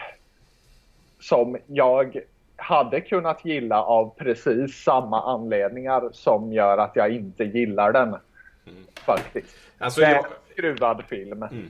som 1.19 1.57
jag 1.67 2.21
hade 2.55 3.01
kunnat 3.01 3.45
gilla 3.45 3.83
av 3.83 4.13
precis 4.17 4.83
samma 4.83 5.33
anledningar 5.33 6.09
som 6.11 6.53
gör 6.53 6.77
att 6.77 6.95
jag 6.95 7.11
inte 7.11 7.43
gillar 7.43 7.91
den. 7.91 8.07
Mm. 8.07 8.83
Faktiskt. 9.05 9.55
Alltså, 9.77 10.01
det 10.01 10.07
är 10.07 10.15
en 10.15 10.23
skruvad 10.51 11.03
film. 11.03 11.43
Mm. 11.43 11.69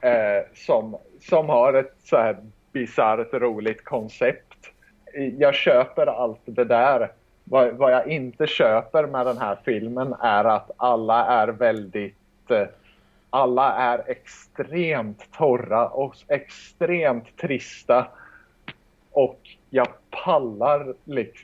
Eh, 0.00 0.42
som, 0.54 0.96
som 1.20 1.48
har 1.48 1.74
ett 1.74 1.94
så 2.04 2.16
här 2.16 2.36
bisarrt 2.72 3.32
roligt 3.32 3.84
koncept. 3.84 4.72
Jag 5.38 5.54
köper 5.54 6.06
allt 6.06 6.40
det 6.44 6.64
där. 6.64 7.12
Vad, 7.44 7.74
vad, 7.74 7.92
jag 7.92 8.08
inte 8.08 8.46
köper 8.46 9.06
med 9.06 9.26
den 9.26 9.38
här 9.38 9.58
filmen 9.64 10.14
är 10.20 10.44
att 10.44 10.70
alla 10.76 11.26
är 11.26 11.48
väldigt... 11.48 12.50
Eh, 12.50 12.66
alla 13.30 13.74
är 13.74 14.10
extremt 14.10 15.32
torra 15.32 15.88
och 15.88 16.16
extremt 16.28 17.36
trista. 17.36 18.06
Och 19.10 19.40
jag 19.70 19.88
pallar 20.10 20.94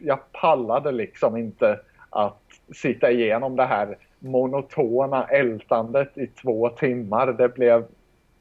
jag 0.00 0.32
pallade 0.32 0.92
liksom 0.92 1.36
inte 1.36 1.80
att 2.10 2.42
sitta 2.74 3.10
igenom 3.10 3.56
det 3.56 3.64
här 3.64 3.98
monotona 4.18 5.24
ältandet 5.24 6.18
i 6.18 6.26
två 6.26 6.68
timmar. 6.68 7.26
Det 7.32 7.48
blev, 7.48 7.84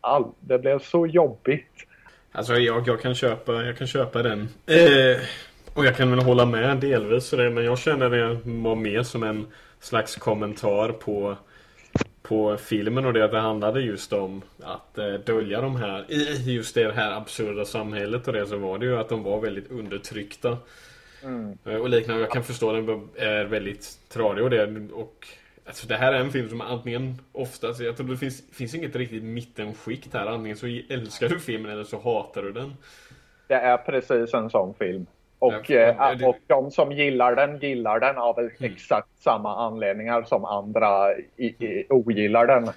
all, 0.02 0.26
det 0.40 0.60
blev 0.60 0.80
så 0.80 1.08
jobbigt. 1.08 1.88
Alltså 2.36 2.54
jag, 2.54 2.88
jag, 2.88 3.02
kan, 3.02 3.16
köpa, 3.16 3.64
jag 3.64 3.78
kan 3.78 3.88
köpa 3.88 4.24
den. 4.24 4.50
Eh, 4.66 5.22
och 5.74 5.86
jag 5.86 5.96
kan 5.96 6.12
väl 6.12 6.20
hålla 6.20 6.46
med 6.46 6.78
delvis 6.78 7.30
det. 7.30 7.50
Men 7.50 7.66
jag 7.66 7.80
känner 7.80 8.10
det 8.10 8.40
var 8.44 8.76
mer 8.76 9.04
som 9.04 9.24
en 9.24 9.48
slags 9.80 10.16
kommentar 10.16 10.90
på, 10.90 11.38
på 12.22 12.58
filmen. 12.58 13.06
Och 13.06 13.14
det 13.14 13.26
att 13.26 13.32
det 13.32 13.40
handlade 13.40 13.82
just 13.82 14.14
om 14.14 14.42
att 14.64 14.98
eh, 14.98 15.14
dölja 15.14 15.62
de 15.62 15.76
här, 15.76 16.06
i 16.12 16.54
just 16.54 16.76
det 16.76 16.92
här 16.92 17.12
absurda 17.12 17.66
samhället. 17.66 18.28
Och 18.28 18.34
det 18.34 18.46
så 18.46 18.58
var 18.58 18.78
det 18.78 18.86
ju 18.86 18.98
att 18.98 19.10
de 19.10 19.24
var 19.24 19.42
väldigt 19.42 19.72
undertryckta. 19.72 20.58
Mm. 21.24 21.58
Eh, 21.66 21.76
och 21.76 21.90
liknande, 21.90 22.22
jag 22.22 22.32
kan 22.32 22.44
förstå 22.44 22.72
den 22.72 23.10
är 23.16 23.46
väldigt 23.46 24.00
tradig 24.10 24.44
och 24.44 24.50
det. 24.50 24.90
Och 24.94 25.28
Alltså 25.66 25.88
det 25.88 25.96
här 25.96 26.14
är 26.14 26.20
en 26.20 26.32
film 26.32 26.50
som 26.50 26.62
antingen 26.62 27.16
oftast, 27.32 27.80
jag 27.82 27.98
tror 27.98 28.08
det 28.08 28.18
finns, 28.18 28.44
finns 28.52 28.76
inget 28.76 28.96
riktigt 28.96 29.24
mittenskikt 29.24 30.14
här. 30.14 30.26
Antingen 30.26 30.58
så 30.58 30.68
älskar 30.90 31.30
du 31.30 31.40
filmen 31.40 31.72
eller 31.72 31.84
så 31.84 32.00
hatar 32.00 32.42
du 32.44 32.52
den. 32.52 32.74
Det 33.48 33.54
är 33.54 33.78
precis 33.78 34.34
en 34.34 34.50
sån 34.50 34.74
film. 34.74 35.06
Och, 35.40 35.70
Ja, 35.70 35.76
eh, 35.78 36.18
det- 36.18 36.26
och 36.28 36.38
de 36.48 36.72
som 36.72 36.92
gillar 36.92 37.36
den 37.36 37.60
gillar 37.60 38.00
den 38.00 38.18
av 38.18 38.40
Mm. 38.40 38.52
exakt 38.60 39.08
samma 39.20 39.66
anledningar 39.68 40.24
som 40.24 40.46
andra 40.46 41.18
i, 41.18 41.46
i, 41.46 41.86
ogillar 41.90 42.48
den. 42.48 42.70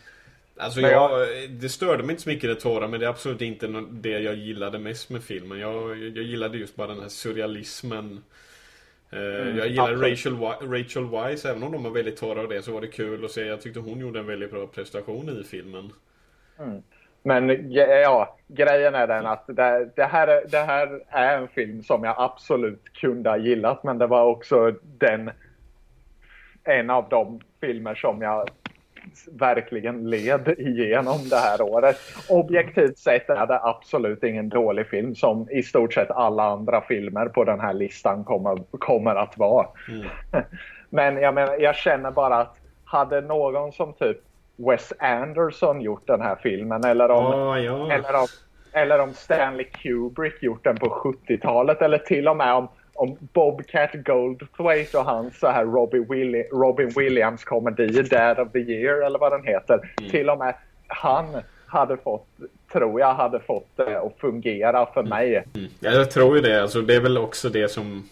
Alltså 0.58 0.80
Men 0.80 0.90
jag, 0.90 1.10
det 1.50 1.68
störde 1.68 2.02
mig 2.02 2.10
inte 2.12 2.22
så 2.22 2.28
mycket 2.28 2.50
det 2.50 2.60
torra 2.60 2.88
men 2.88 3.00
det 3.00 3.06
är 3.06 3.10
absolut 3.10 3.42
inte 3.42 3.66
det 3.90 4.10
jag 4.18 4.34
gillade 4.34 4.78
mest 4.78 5.10
med 5.10 5.22
filmen. 5.22 5.58
Jag, 5.58 5.90
jag 5.98 6.24
gillade 6.24 6.58
just 6.58 6.76
bara 6.76 6.86
den 6.88 7.00
här 7.00 7.08
surrealismen. 7.08 8.22
Eh, 9.10 9.18
jag 9.58 9.68
gillade 9.68 9.92
absolut. 9.92 10.02
Rachel, 10.26 10.68
Rachel 10.70 11.10
Weisz, 11.10 11.44
även 11.44 11.62
om 11.62 11.72
de 11.72 11.82
var 11.82 11.90
väldigt 11.90 12.16
torra 12.16 12.40
och 12.42 12.48
det 12.48 12.62
så 12.62 12.72
var 12.72 12.80
det 12.80 12.86
kul 12.86 13.24
att 13.24 13.30
se. 13.30 13.46
Jag 13.46 13.60
tyckte 13.60 13.80
hon 13.80 14.00
gjorde 14.00 14.18
en 14.18 14.26
väldigt 14.26 14.50
bra 14.50 14.66
prestation 14.66 15.28
i 15.40 15.44
filmen. 15.44 15.92
Men 17.22 17.70
ge- 17.70 18.00
ja, 18.00 18.36
grejen 18.48 18.94
är 18.94 19.06
den 19.06 19.26
att 19.26 19.46
det, 19.46 19.90
det, 19.96 20.04
här, 20.04 20.28
är- 20.28 20.48
det 20.48 20.58
här 20.58 21.00
är 21.08 21.38
en 21.38 21.48
film 21.48 21.82
som 21.82 22.04
jag 22.04 22.14
absolut 22.18 22.92
kunde 22.92 23.30
ha 23.30 23.36
gillat 23.36 23.82
men 23.84 23.98
det 23.98 24.06
var 24.06 24.24
också 24.24 24.74
den 24.82 25.30
en 26.64 26.90
av 26.90 27.08
de 27.08 27.40
filmer 27.60 27.94
som 27.94 28.22
jag 28.22 28.48
verkligen 29.32 30.10
led 30.10 30.48
igenom 30.58 31.18
det 31.30 31.36
här 31.36 31.62
året. 31.62 31.96
Objektivt 32.28 32.98
sett 32.98 33.30
är 33.30 33.46
det 33.46 33.60
absolut 33.62 34.22
ingen 34.22 34.48
dålig 34.48 34.86
film 34.86 35.14
som 35.14 35.50
i 35.50 35.62
stort 35.62 35.94
sett 35.94 36.10
alla 36.10 36.42
andra 36.42 36.80
filmer 36.80 37.26
på 37.26 37.44
den 37.44 37.60
här 37.60 37.74
listan 37.74 38.24
kommer, 38.24 38.58
kommer 38.78 39.14
att 39.14 39.38
vara. 39.38 39.66
Men 40.90 41.16
jag, 41.16 41.34
menar, 41.34 41.56
jag 41.58 41.76
känner 41.76 42.10
bara 42.10 42.36
att 42.36 42.56
hade 42.84 43.20
någon 43.20 43.72
som 43.72 43.92
typ 43.92 44.18
Wes 44.56 44.92
Anderson 44.98 45.80
gjort 45.80 46.06
den 46.06 46.20
här 46.20 46.36
filmen 46.42 46.84
eller 46.84 47.10
om, 47.10 47.24
Ja, 47.24 47.58
ja. 47.58 47.92
eller 47.92 48.14
om, 48.14 48.26
eller 48.72 48.98
om 48.98 49.12
Stanley 49.12 49.64
Kubrick 49.64 50.42
gjort 50.42 50.64
den 50.64 50.76
på 50.76 50.86
70-talet 50.86 51.82
eller 51.82 51.98
till 51.98 52.28
och 52.28 52.36
med 52.36 52.54
om, 52.54 52.68
om 53.06 53.28
Bobcat 53.32 53.92
Goldthwait 53.92 54.94
och 54.94 55.04
hans 55.04 55.38
så 55.38 55.46
här 55.46 55.64
Robbie 55.64 56.06
Willi, 56.08 56.42
Robin 56.42 56.92
Williams 56.96 57.44
komedi 57.44 58.02
Dad 58.02 58.38
of 58.38 58.52
the 58.52 58.58
Year 58.58 59.06
eller 59.06 59.18
vad 59.18 59.32
den 59.32 59.44
heter. 59.44 59.80
Till 60.10 60.30
och 60.30 60.38
med 60.38 60.54
han 60.86 61.42
hade 61.66 61.96
fått, 61.96 62.26
tror 62.72 63.00
jag, 63.00 63.14
hade 63.14 63.40
fått 63.40 63.68
det 63.76 64.00
att 64.00 64.18
fungera 64.18 64.86
för 64.86 65.02
mig. 65.02 65.44
Mm. 65.54 65.68
Ja, 65.80 65.90
jag 65.90 66.10
tror 66.10 66.36
ju 66.36 66.42
det. 66.42 66.62
Alltså, 66.62 66.82
det 66.82 66.94
är 66.94 67.00
väl 67.00 67.18
också 67.18 67.48
det 67.48 67.68
som, 67.68 68.08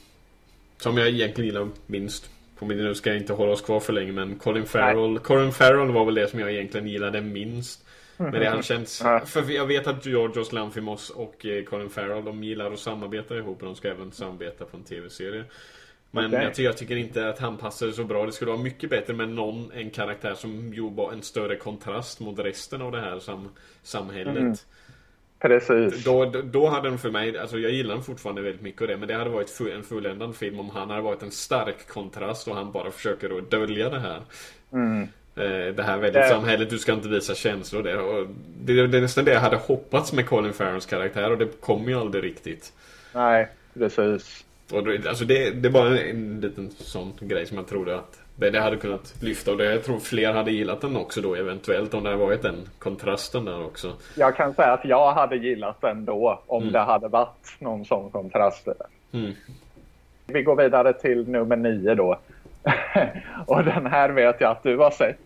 som 0.77 0.99
jag 0.99 1.09
egentligen 1.09 1.47
gillar 1.47 1.69
minst. 1.87 2.31
På 2.59 2.67
min, 2.67 2.79
nu 2.79 2.95
ska 2.95 3.11
jag 3.11 3.19
inte 3.19 3.33
hålla 3.33 3.53
oss 3.53 3.63
kvar 3.63 3.81
för 3.81 3.93
länge 3.93 4.13
men 4.13 4.35
Colin 4.35 4.65
Farrell, 4.65 5.19
Colin 5.19 5.53
Farrell 5.53 5.91
var 5.91 6.05
väl 6.05 6.15
det 6.15 6.29
som 6.29 6.41
jag 6.41 6.53
egentligen 6.53 6.89
gillade 6.89 7.21
minst. 7.21 7.85
Men 8.17 8.33
det 8.33 8.49
han 8.49 8.63
känns, 8.63 9.01
Ja. 9.05 9.21
för 9.21 9.51
jag 9.51 9.67
vet 9.67 9.87
att 9.87 10.07
Georgios 10.07 10.53
Lanthimos 10.53 11.11
och 11.11 11.47
eh, 11.47 11.65
Colin 11.65 11.91
Farrell 11.91 12.25
de 12.25 12.45
gillar 12.45 12.73
att 12.73 12.79
samarbeta 12.79 13.37
ihop 13.37 13.61
och 13.61 13.67
de 13.67 13.75
ska 13.75 13.89
även 13.89 14.13
samarbeta 14.13 14.65
på 14.65 14.77
en 14.77 14.83
tv-serie. 14.83 15.45
Men 16.11 16.27
Okej. 16.27 16.43
jag, 16.43 16.55
tycker, 16.55 16.65
jag 16.65 16.77
tycker 16.77 16.97
inte 16.97 17.29
att 17.29 17.39
han 17.39 17.57
passade 17.57 17.93
så 17.93 18.05
bra. 18.05 18.27
Det 18.27 18.33
skulle 18.33 18.51
vara 18.51 18.63
mycket 18.63 18.91
bättre 18.91 19.15
med 19.15 19.29
någon, 19.29 19.73
en 19.73 19.91
karaktär 19.91 20.35
som 20.35 20.75
gjorde 20.75 21.13
en 21.13 21.23
större 21.23 21.57
kontrast 21.57 22.21
mot 22.21 22.39
resten 22.39 22.83
av 22.83 22.93
det 22.93 23.01
här 23.01 23.19
sam, 23.19 23.49
samhället. 23.83 24.37
Mm. 24.37 24.55
Precis. 25.39 26.05
Då, 26.05 26.25
då, 26.25 26.69
hade 26.69 26.89
den 26.89 26.99
för 26.99 27.11
mig, 27.11 27.39
alltså 27.39 27.59
jag 27.59 27.73
gillar 27.73 27.95
den 27.95 28.05
fortfarande 28.05 28.43
väldigt 28.43 28.63
mycket 28.63 28.81
och 28.81 28.87
det, 28.87 28.97
men 28.97 29.09
det 29.09 29.15
hade 29.15 29.31
varit 29.31 29.61
en 29.75 29.83
fulländad 29.83 30.37
film 30.37 30.61
om 30.61 30.71
han 30.71 30.91
hade 30.91 31.03
varit 31.03 31.23
en 31.23 31.31
stark 31.31 31.89
kontrast 31.89 32.49
och 32.49 32.55
han 32.55 32.73
bara 32.73 32.91
försöker 32.91 33.39
att 33.39 33.51
dölja 33.51 33.91
det 33.91 33.99
här. 33.99 34.23
Eh, 34.73 35.09
Det 35.35 35.83
här 35.83 35.99
väldigt 35.99 36.29
samhället, 36.29 36.71
du 36.71 36.79
ska 36.79 36.93
inte 36.93 37.09
visa 37.09 37.35
känslor 37.35 37.83
det, 37.83 37.97
och 37.97 38.27
det, 38.61 38.87
det 38.87 38.99
är 38.99 39.03
nästan 39.03 39.25
det 39.25 39.33
jag 39.33 39.41
hade 39.41 39.57
hoppats 39.57 40.13
med 40.13 40.27
Colin 40.27 40.53
Farrells 40.53 40.87
karaktär 40.87 41.31
och 41.31 41.39
det 41.39 41.61
kom 41.61 41.89
ju 41.89 41.95
aldrig 41.95 42.25
riktigt. 42.25 42.73
Nej, 43.15 43.49
precis. 43.75 44.45
Och 44.73 44.85
det, 44.85 45.09
alltså 45.09 45.25
det, 45.25 45.51
det 45.51 45.69
är 45.69 45.73
bara 45.73 45.89
en, 45.89 45.99
en 45.99 46.41
liten 46.41 46.71
sån 46.71 47.13
grej 47.21 47.47
som 47.47 47.57
jag 47.57 47.67
trodde 47.67 47.95
att 47.95 48.21
det, 48.37 48.51
det 48.51 48.61
hade 48.61 48.77
kunnat 48.77 49.15
lyfta 49.21 49.51
och 49.51 49.57
det, 49.57 49.65
jag 49.65 49.85
tror 49.85 49.99
fler 49.99 50.33
hade 50.33 50.51
gillat 50.51 50.81
den 50.81 50.97
också 50.97 51.21
då 51.21 51.35
eventuellt 51.35 51.95
om 51.95 52.03
det 52.03 52.11
hade 52.11 52.25
varit 52.25 52.43
den 52.43 52.69
kontrasten 52.79 53.45
där 53.45 53.65
också. 53.65 53.93
Jag 54.17 54.37
kan 54.37 54.55
säga 54.55 54.73
att 54.73 54.85
jag 54.85 55.13
hade 55.13 55.37
gillat 55.37 55.81
den 55.81 56.05
då 56.05 56.43
om 56.47 56.73
det 56.73 56.79
hade 56.79 57.09
varit 57.09 57.57
någon 57.59 57.85
sån 57.85 58.11
kontrast. 58.11 58.69
Mm. 59.13 59.33
Vi 60.27 60.43
går 60.43 60.57
vidare 60.57 60.93
till 60.93 61.29
nummer 61.29 61.57
nio 61.57 61.95
då. 61.95 62.19
och 63.47 63.65
den 63.65 63.87
här 63.87 64.09
vet 64.09 64.41
jag 64.41 64.51
att 64.51 64.63
du 64.63 64.77
har 64.77 64.91
sett. 64.91 65.19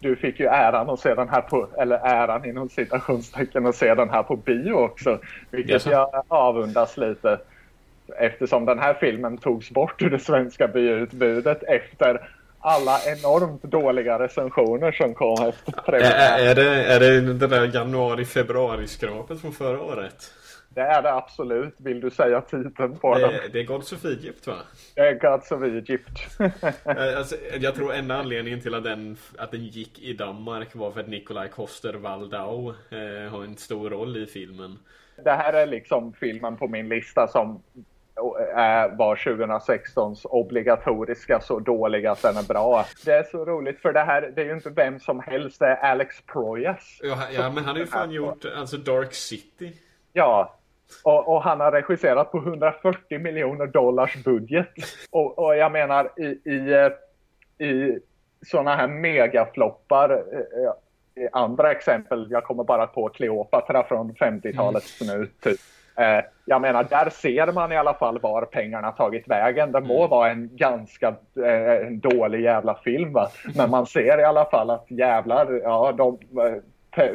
Du 0.00 0.16
fick 0.16 0.40
ju 0.40 0.46
äran 0.46 0.90
att 0.90 1.00
se 1.00 1.14
den 1.14 1.28
här 1.28 1.40
på, 1.40 1.68
eller 1.78 1.96
äran 1.96 2.44
inom 2.44 2.68
citationstecken 2.68 3.66
att 3.66 3.76
se 3.76 3.94
den 3.94 4.10
här 4.10 4.22
på 4.22 4.36
bio 4.36 4.72
också. 4.72 5.18
Vilket 5.50 5.72
Jaså? 5.72 5.90
jag 5.90 6.22
avundas 6.28 6.96
lite. 6.96 7.38
Eftersom 8.18 8.64
den 8.64 8.78
här 8.78 8.94
filmen 8.94 9.38
togs 9.38 9.70
bort 9.70 10.02
ur 10.02 10.10
det 10.10 10.18
svenska 10.18 10.68
bioutbudet 10.68 11.62
efter 11.62 12.28
alla 12.60 12.98
enormt 13.06 13.62
dåliga 13.62 14.18
recensioner 14.18 14.92
som 14.92 15.14
kom 15.14 15.48
efter 15.48 15.72
Är, 15.72 15.82
premiären. 15.82 16.48
är, 16.48 16.54
det, 16.54 16.84
är 16.84 17.00
det 17.00 17.34
det 17.34 17.46
där 17.46 17.74
januari-februari-skrapet 17.74 19.40
från 19.40 19.52
förra 19.52 19.80
året? 19.82 20.30
Det 20.74 20.80
är 20.80 21.02
det 21.02 21.12
absolut. 21.14 21.74
Vill 21.76 22.00
du 22.00 22.10
säga 22.10 22.40
titeln 22.40 22.98
på 22.98 23.18
den? 23.18 23.32
Det, 23.32 23.48
det 23.52 23.60
är 23.60 23.64
Gods 23.64 23.92
of 23.92 24.04
Egypt 24.04 24.46
va? 24.46 24.56
Det 24.94 25.00
är 25.00 25.14
Gods 25.14 25.52
of 25.52 25.62
Egypt. 25.62 26.20
Eh, 26.84 27.18
Alltså, 27.18 27.36
jag 27.60 27.74
tror 27.74 27.92
enda 27.94 28.16
anledningen 28.16 28.60
till 28.60 28.74
att 28.74 28.84
den, 28.84 29.16
att 29.38 29.50
den 29.50 29.64
gick 29.64 29.98
i 29.98 30.12
Danmark 30.12 30.74
var 30.74 30.90
för 30.90 31.00
att 31.00 31.08
Nikolaj 31.08 31.48
Koster-Waldau 31.48 32.68
eh, 32.90 33.30
har 33.32 33.44
en 33.44 33.56
stor 33.56 33.90
roll 33.90 34.16
i 34.16 34.26
filmen. 34.26 34.78
det 35.24 35.30
här 35.32 35.52
är 35.52 35.66
liksom 35.66 36.12
filmen 36.12 36.56
på 36.56 36.68
min 36.68 36.88
lista 36.88 37.28
som 37.28 37.62
eh, 38.56 38.96
var 38.96 39.16
2016s 39.16 40.26
obligatoriska 40.26 41.40
så 41.40 41.58
dålig 41.58 42.06
att 42.06 42.22
den 42.22 42.36
är 42.36 42.48
bra. 42.48 42.86
Det 43.04 43.12
är 43.12 43.22
så 43.22 43.44
roligt 43.44 43.80
för 43.80 43.92
det 43.92 44.00
här, 44.04 44.32
det 44.36 44.42
är 44.42 44.46
ju 44.46 44.52
inte 44.52 44.70
vem 44.70 45.00
som 45.00 45.20
helst, 45.20 45.58
det 45.58 45.66
är 45.66 45.76
Alex 45.76 46.20
Proyas. 46.32 47.00
Ja, 47.02 47.18
ja 47.32 47.50
men 47.50 47.64
han 47.64 47.74
har 47.74 47.80
ju 47.80 47.86
fan 47.86 48.10
gjort 48.20 48.44
alltså 48.56 48.76
Dark 48.76 49.14
City. 49.14 49.72
Ja. 50.12 50.60
Och, 51.02 51.28
och 51.28 51.42
han 51.42 51.60
har 51.60 51.72
regisserat 51.72 52.32
på 52.32 52.38
140 52.38 53.18
miljoner 53.18 53.66
dollars 53.66 54.24
budget. 54.24 54.68
Och, 55.10 55.38
och 55.38 55.56
jag 55.56 55.72
menar 55.72 56.10
i, 56.16 56.50
i, 56.50 56.72
eh, 56.72 57.66
i 57.68 57.98
sådana 58.46 58.76
här 58.76 58.88
megafloppar, 58.88 60.10
eh, 60.10 60.72
i 61.24 61.28
andra 61.32 61.72
exempel, 61.72 62.26
jag 62.30 62.44
kommer 62.44 62.64
bara 62.64 62.86
på 62.86 63.08
Cleopatra 63.08 63.84
från 63.84 64.14
50-talet 64.14 64.84
nu 65.00 65.28
typ. 65.40 65.60
Eh, 65.96 66.24
jag 66.44 66.60
menar, 66.60 66.84
där 66.84 67.10
ser 67.10 67.52
man 67.52 67.72
i 67.72 67.76
alla 67.76 67.94
fall 67.94 68.18
var 68.18 68.42
pengarna 68.44 68.92
tagit 68.92 69.28
vägen. 69.28 69.72
Det 69.72 69.80
må 69.80 70.06
vara 70.06 70.30
en 70.30 70.56
ganska 70.56 71.08
eh, 71.44 71.86
en 71.86 72.00
dålig 72.00 72.40
jävla 72.40 72.74
film, 72.74 73.12
va? 73.12 73.28
men 73.56 73.70
man 73.70 73.86
ser 73.86 74.20
i 74.20 74.24
alla 74.24 74.44
fall 74.44 74.70
att 74.70 74.86
jävlar, 74.88 75.60
ja, 75.62 75.92
de, 75.92 76.18
eh, 76.40 76.62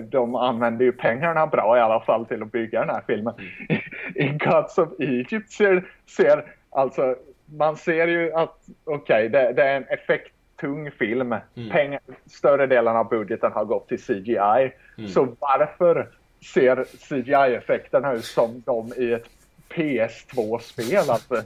de 0.09 0.35
använder 0.35 0.85
ju 0.85 0.91
pengarna 0.91 1.47
bra 1.47 1.77
i 1.77 1.79
alla 1.79 1.99
fall 1.99 2.25
till 2.25 2.41
att 2.41 2.51
bygga 2.51 2.79
den 2.79 2.89
här 2.89 3.03
filmen. 3.07 3.33
I 4.15 4.27
Gods 4.27 4.77
of 4.77 4.89
Egypt 4.99 5.51
ser, 5.51 5.83
ser 6.05 6.45
alltså, 6.69 7.15
man 7.45 7.77
ser 7.77 8.07
ju 8.07 8.33
att, 8.33 8.57
okej, 8.83 9.29
det, 9.29 9.53
det 9.53 9.63
är 9.63 9.77
en 9.77 9.87
effekttung 9.87 10.91
film. 10.91 11.35
Pengar, 11.71 11.99
större 12.25 12.67
delen 12.67 12.95
av 12.95 13.09
budgeten 13.09 13.51
har 13.51 13.65
gått 13.65 13.87
till 13.87 14.01
CGI. 14.03 14.71
Så 15.07 15.35
varför 15.39 16.07
ser 16.53 16.83
CGI-effekterna 16.83 18.13
ut 18.13 18.25
som 18.25 18.63
de 18.65 18.93
i 18.97 19.13
ett 19.13 19.29
PS2-spel? 19.69 21.09
Alltså, 21.09 21.35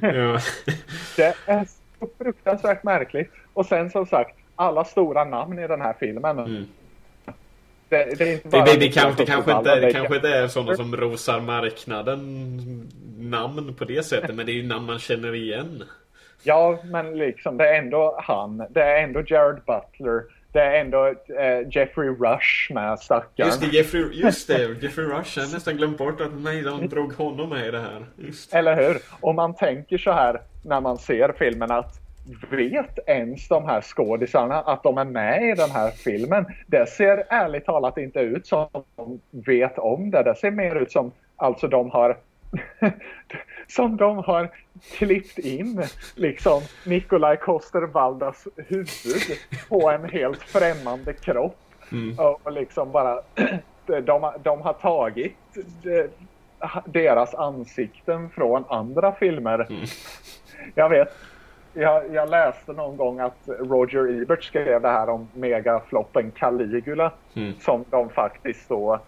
Ja. 0.00 0.38
det 1.16 1.34
är 1.46 1.64
så 1.98 2.08
fruktansvärt 2.18 2.82
märkligt. 2.82 3.32
Och 3.52 3.66
sen 3.66 3.90
som 3.90 4.06
sagt, 4.06 4.36
alla 4.56 4.84
stora 4.84 5.24
namn 5.24 5.58
i 5.58 5.68
den 5.68 5.80
här 5.80 5.94
filmen. 6.00 6.66
Det, 7.92 8.14
det 8.18 8.24
är 8.28 8.32
inte 8.32 8.48
Det, 8.48 8.50
bara 8.50 8.64
det, 8.64 8.88
kanske, 8.88 9.22
det, 9.22 9.26
kanske 9.26 9.52
inte, 9.52 9.80
det 9.80 9.86
är- 9.86 9.92
kanske 9.92 10.16
inte 10.16 10.28
är 10.28 10.48
sådana 10.48 10.76
som 10.76 10.96
rosar 10.96 11.40
marknaden 11.40 12.90
namn 13.18 13.74
på 13.74 13.84
det 13.84 14.06
sättet, 14.06 14.34
men 14.34 14.46
det 14.46 14.52
är 14.52 14.54
ju 14.54 14.66
namn 14.66 14.86
man 14.86 14.98
känner 14.98 15.34
igen. 15.34 15.82
Ja, 16.42 16.78
men 16.84 17.18
liksom 17.18 17.56
det 17.56 17.68
är 17.68 17.78
ändå 17.78 18.16
han. 18.22 18.64
Det 18.70 18.82
är 18.82 19.02
ändå 19.02 19.22
Jared 19.26 19.60
Butler. 19.66 20.22
Det 20.52 20.60
är 20.60 20.80
ändå 20.80 21.06
eh, 21.06 21.68
Jeffrey 21.70 22.08
Rush 22.08 22.72
med 22.74 22.98
stackaren. 22.98 23.48
Just 23.48 23.60
det, 23.60 23.66
Jeffrey, 23.76 24.04
just 24.12 24.48
det, 24.48 24.82
Jeffrey 24.82 25.06
Rush. 25.06 25.38
Jag 25.38 25.44
har 25.46 25.52
nästan 25.52 25.76
glömt 25.76 25.98
bort 25.98 26.20
att 26.20 26.32
nej, 26.40 26.62
de 26.62 26.88
drog 26.88 27.12
honom 27.12 27.48
med 27.48 27.66
i 27.68 27.70
det 27.70 27.80
här. 27.80 28.06
Just. 28.16 28.54
Eller 28.54 28.76
hur? 28.76 28.96
Och 29.20 29.34
man 29.34 29.54
tänker 29.54 29.98
så 29.98 30.12
här 30.12 30.40
när 30.64 30.80
man 30.80 30.98
ser 30.98 31.34
filmen 31.38 31.70
att 31.70 31.94
vet 32.50 32.98
ens 33.06 33.48
de 33.48 33.64
här 33.64 33.80
skådisarna 33.80 34.60
att 34.60 34.82
de 34.82 34.98
är 34.98 35.04
med 35.04 35.42
i 35.42 35.54
den 35.54 35.70
här 35.70 35.90
filmen? 35.90 36.46
Det 36.66 36.88
ser 36.88 37.24
ärligt 37.28 37.64
talat 37.64 37.98
inte 37.98 38.20
ut 38.20 38.46
som 38.46 38.68
de 38.96 39.20
vet 39.30 39.78
om 39.78 40.10
det. 40.10 40.22
Det 40.22 40.34
ser 40.34 40.50
mer 40.50 40.74
ut 40.74 40.92
som 40.92 41.12
alltså 41.36 41.68
de 41.68 41.90
har 41.90 42.16
som 43.66 43.96
de 43.96 44.18
har 44.18 44.50
klippt 44.98 45.38
in 45.38 45.82
liksom 46.14 46.62
Nikolaj 46.86 47.36
Koster-Waldas 47.36 48.48
huvud 48.56 49.38
på 49.68 49.90
en 49.90 50.04
helt 50.04 50.42
främmande 50.42 51.12
kropp. 51.12 51.56
Och, 52.18 52.46
och 52.46 52.52
liksom 52.52 52.92
bara 52.92 53.22
de, 53.86 54.32
de 54.42 54.60
har 54.60 54.72
tagit 54.72 55.36
eh, 55.84 56.72
deras 56.84 57.34
ansikten 57.34 58.30
från 58.30 58.64
andra 58.68 59.12
filmer. 59.12 59.66
Mm. 59.70 59.84
Jag 60.74 60.88
vet, 60.88 61.08
jag, 61.74 62.14
jag, 62.14 62.30
läste 62.30 62.72
någon 62.72 62.96
gång 62.96 63.20
att 63.20 63.38
Roger 63.46 64.22
Ebert 64.22 64.44
skrev 64.44 64.82
det 64.82 64.88
här 64.88 65.08
om 65.08 65.28
megafloppen 65.34 66.30
Caligula 66.30 67.12
mm. 67.34 67.52
som 67.60 67.84
de 67.90 68.08
faktiskt 68.08 68.68
då 68.68 69.00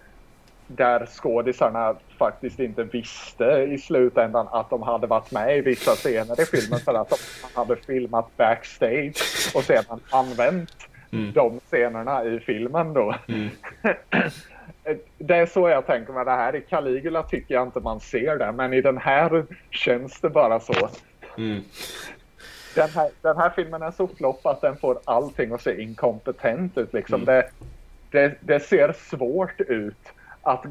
där 0.66 1.06
skådisarna 1.06 1.94
faktiskt 2.18 2.60
inte 2.60 2.82
visste 2.84 3.44
i 3.44 3.78
slutändan 3.78 4.48
att 4.50 4.70
de 4.70 4.82
hade 4.82 5.06
varit 5.06 5.32
med 5.32 5.56
i 5.56 5.60
vissa 5.60 5.90
scener 5.90 6.40
i 6.40 6.44
filmen 6.44 6.80
för 6.80 6.94
att 6.94 7.10
de 7.10 7.16
hade 7.60 7.76
filmat 7.76 8.36
backstage 8.36 9.52
och 9.54 9.64
sedan 9.64 10.00
använt 10.10 10.88
mm. 11.12 11.32
de 11.32 11.60
scenerna 11.60 12.24
i 12.24 12.40
filmen 12.40 12.92
då. 12.92 13.14
Mm. 13.28 13.48
det 15.18 15.36
är 15.36 15.46
så 15.46 15.68
jag 15.68 15.86
tänker 15.86 16.12
med 16.12 16.26
det 16.26 16.32
här. 16.32 16.56
I 16.56 16.60
Caligula 16.60 17.22
tycker 17.22 17.54
jag 17.54 17.66
inte 17.66 17.80
man 17.80 18.00
ser 18.00 18.38
det, 18.38 18.52
men 18.52 18.72
i 18.72 18.80
den 18.80 18.98
här 18.98 19.46
känns 19.70 20.20
det 20.20 20.30
bara 20.30 20.60
så. 20.60 20.88
Mm. 21.38 21.62
Den, 22.74 22.90
här, 22.90 23.10
den 23.22 23.36
här 23.36 23.50
filmen 23.50 23.82
är 23.82 23.90
så 23.90 24.08
flopp 24.08 24.46
att 24.46 24.60
den 24.60 24.76
får 24.76 24.98
allting 25.04 25.52
att 25.52 25.62
se 25.62 25.82
inkompetent 25.82 26.78
ut. 26.78 26.92
Liksom. 26.92 27.22
Mm. 27.22 27.26
Det, 27.26 27.50
det, 28.10 28.34
det 28.40 28.60
ser 28.60 28.92
svårt 28.92 29.60
ut 29.60 30.12
att 30.42 30.64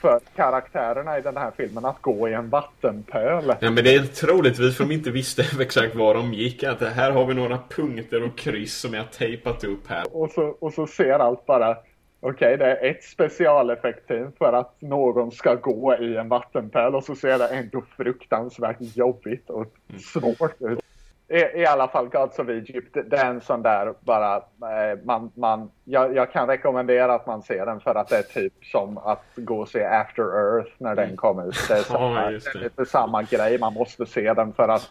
för 0.00 0.20
karaktärerna 0.36 1.18
i 1.18 1.22
den 1.22 1.36
här 1.36 1.52
filmen 1.56 1.84
att 1.84 2.02
gå 2.02 2.28
i 2.28 2.32
en 2.32 2.48
vattenpöl. 2.48 3.54
Ja, 3.60 3.70
men 3.70 3.84
det 3.84 3.94
är 3.94 4.02
troligtvis 4.02 4.76
för 4.76 4.84
de 4.84 4.94
inte 4.94 5.10
visste 5.10 5.42
exakt 5.60 5.94
var 5.94 6.14
de 6.14 6.34
gick. 6.34 6.62
Att 6.62 6.80
här 6.80 7.10
har 7.10 7.26
vi 7.26 7.34
några 7.34 7.58
punkter 7.68 8.24
och 8.24 8.38
kryss 8.38 8.74
som 8.74 8.94
jag 8.94 9.12
tejpat 9.12 9.64
upp 9.64 9.88
här. 9.88 10.04
Och 10.12 10.30
så, 10.30 10.56
och 10.60 10.72
så 10.72 10.86
ser 10.86 11.18
allt 11.18 11.46
bara 11.46 11.76
Okej, 12.20 12.54
okay, 12.54 12.56
det 12.56 12.76
är 12.76 12.90
ett 12.90 13.04
specialeffektteam 13.04 14.32
för 14.38 14.52
att 14.52 14.80
någon 14.80 15.32
ska 15.32 15.54
gå 15.54 15.96
i 15.96 16.16
en 16.16 16.28
vattenpöl 16.28 16.94
och 16.94 17.04
så 17.04 17.14
ser 17.14 17.38
det 17.38 17.48
ändå 17.48 17.82
fruktansvärt 17.96 18.76
jobbigt 18.80 19.50
och 19.50 19.74
mm. 19.88 20.00
svårt 20.00 20.62
ut. 20.62 20.80
I, 21.28 21.60
I, 21.60 21.66
alla 21.66 21.88
fall 21.88 22.08
Gods 22.08 22.38
of 22.38 22.48
Egypt, 22.48 22.96
det 23.06 23.16
är 23.16 23.30
en 23.30 23.40
sån 23.40 23.62
där 23.62 23.94
bara, 24.00 24.36
eh, 24.36 24.98
man, 25.04 25.32
man, 25.34 25.70
jag, 25.84 26.16
jag, 26.16 26.32
kan 26.32 26.48
rekommendera 26.48 27.14
att 27.14 27.26
man 27.26 27.42
ser 27.42 27.66
den 27.66 27.80
för 27.80 27.94
att 27.94 28.08
det 28.08 28.16
är 28.16 28.22
typ 28.22 28.64
som 28.64 28.98
att 28.98 29.24
gå 29.36 29.60
och 29.60 29.68
se 29.68 29.84
After 29.84 30.22
Earth 30.22 30.70
när 30.78 30.94
den 30.94 31.04
mm. 31.04 31.16
kom 31.16 31.40
ut. 31.40 31.54
Det 31.68 31.74
är, 31.74 31.78
samma, 31.82 32.26
oh, 32.26 32.30
det 32.30 32.54
är 32.54 32.58
lite 32.58 32.84
samma 32.84 33.22
grej, 33.22 33.58
man 33.58 33.74
måste 33.74 34.06
se 34.06 34.34
den 34.34 34.52
för 34.52 34.68
att 34.68 34.90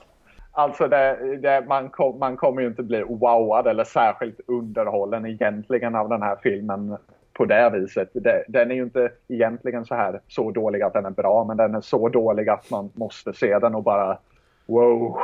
Alltså 0.58 0.88
det, 0.88 1.38
det, 1.42 1.66
man, 1.68 1.90
kom, 1.90 2.20
man 2.20 2.38
kommer 2.38 2.62
ju 2.62 2.68
inte 2.68 2.84
bli 2.84 3.04
wowad 3.04 3.68
eller 3.68 3.84
särskilt 3.84 4.40
underhållen 4.48 5.26
egentligen 5.26 5.96
av 5.96 6.10
den 6.10 6.22
här 6.22 6.36
filmen 6.44 6.98
på 7.34 7.46
det 7.46 7.70
viset. 7.70 8.10
Det, 8.14 8.46
den 8.48 8.72
är 8.72 8.76
ju 8.76 8.84
inte 8.84 9.12
egentligen 9.28 9.86
så 9.86 9.96
här 9.96 10.22
så 10.28 10.52
dålig 10.52 10.82
att 10.82 10.94
den 10.94 11.06
är 11.06 11.10
bra 11.10 11.44
men 11.44 11.58
den 11.58 11.76
är 11.76 11.82
så 11.82 12.10
dålig 12.10 12.50
att 12.50 12.72
man 12.72 12.92
måste 12.94 13.34
se 13.34 13.60
den 13.60 13.76
och 13.76 13.84
bara 13.84 14.18
wow. 14.66 15.18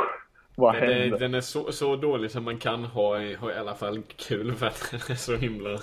Vad 0.55 0.75
den, 0.75 0.83
händer? 0.83 1.19
den 1.19 1.33
är 1.33 1.41
så, 1.41 1.71
så 1.71 1.95
dålig 1.95 2.31
som 2.31 2.43
man 2.43 2.57
kan 2.57 2.83
ha, 2.85 3.35
ha 3.35 3.51
i 3.51 3.57
alla 3.57 3.75
fall 3.75 4.01
kul 4.15 4.55
för 4.55 4.67
att 4.67 4.91
den 4.91 4.99
är 4.99 5.15
så 5.15 5.35
himla... 5.35 5.79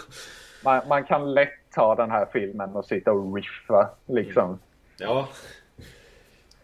Man, 0.65 0.89
man 0.89 1.05
kan 1.05 1.35
lätt 1.35 1.71
ta 1.75 1.95
den 1.95 2.11
här 2.11 2.27
filmen 2.33 2.77
och 2.77 2.85
sitta 2.85 3.13
och 3.13 3.37
riffa 3.37 3.91
liksom. 4.07 4.45
Mm. 4.45 4.59
Ja. 4.99 5.29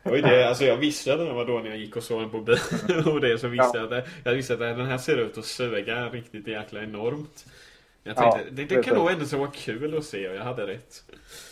Var 0.03 0.17
det, 0.17 0.49
alltså 0.49 0.64
jag 0.64 0.77
visste 0.77 1.12
att 1.12 1.19
den 1.19 1.35
var 1.35 1.45
då 1.45 1.59
när 1.59 1.69
jag 1.69 1.79
gick 1.79 1.97
och 1.97 2.03
såg 2.03 2.21
den 2.21 2.31
på 2.31 2.40
bio 2.40 3.11
och 3.12 3.21
det 3.21 3.38
så 3.38 3.49
visste 3.49 3.79
ja. 3.79 3.88
jag 3.90 3.95
att 3.95 4.09
jag 4.25 4.33
visste 4.33 4.53
att 4.55 4.61
den 4.61 4.87
här 4.87 4.99
ser 4.99 5.17
ut 5.17 5.38
att 5.38 5.45
suga 5.45 6.09
riktigt 6.09 6.49
jäkla 6.49 6.83
enormt. 6.83 7.47
Jag 8.03 8.17
tänkte, 8.17 8.40
ja, 8.40 8.51
det, 8.51 8.64
det 8.64 8.83
kan 8.83 8.97
nog 8.97 9.11
ändå 9.11 9.25
så 9.25 9.38
vara 9.38 9.51
kul 9.51 9.99
att 9.99 10.05
se 10.05 10.29
och 10.29 10.35
jag 10.35 10.45
hade 10.45 10.67
rätt. 10.67 11.05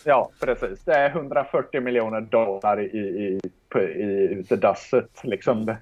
Ja, 0.03 0.31
precis. 0.39 0.83
Det 0.83 0.93
är 0.93 1.09
140 1.09 1.81
miljoner 1.81 2.21
dollar 2.21 2.81
i, 2.81 2.85
i, 2.85 3.39
i, 3.75 3.79
i 3.79 4.27
utedasset 4.31 5.23
liksom. 5.23 5.75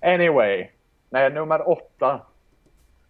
Anyway, 0.00 0.70
nej, 1.10 1.30
nummer 1.30 1.68
åtta. 1.68 2.20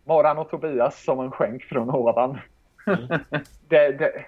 Moran 0.04 0.38
och 0.38 0.50
Tobias 0.50 1.04
som 1.04 1.20
en 1.20 1.30
skänk 1.30 1.64
från 1.64 1.90
ovan. 1.90 2.38
Mm. 2.86 3.08
det, 3.68 3.92
det, 3.92 4.24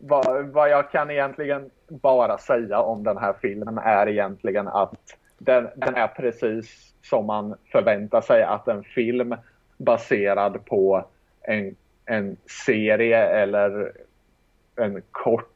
vad, 0.00 0.46
vad 0.46 0.70
jag 0.70 0.90
kan 0.90 1.10
egentligen 1.10 1.70
bara 1.88 2.38
säga 2.38 2.80
om 2.80 3.02
den 3.04 3.18
här 3.18 3.34
filmen 3.40 3.78
är 3.78 4.08
egentligen 4.08 4.68
att 4.68 5.16
den, 5.38 5.68
den 5.76 5.94
är 5.94 6.06
precis 6.06 6.92
som 7.02 7.26
man 7.26 7.54
förväntar 7.72 8.20
sig 8.20 8.42
att 8.42 8.68
en 8.68 8.84
film 8.84 9.34
baserad 9.76 10.64
på 10.64 11.04
en, 11.42 11.76
en 12.06 12.36
serie 12.64 13.26
eller 13.26 13.92
en 14.76 15.02
kort 15.10 15.48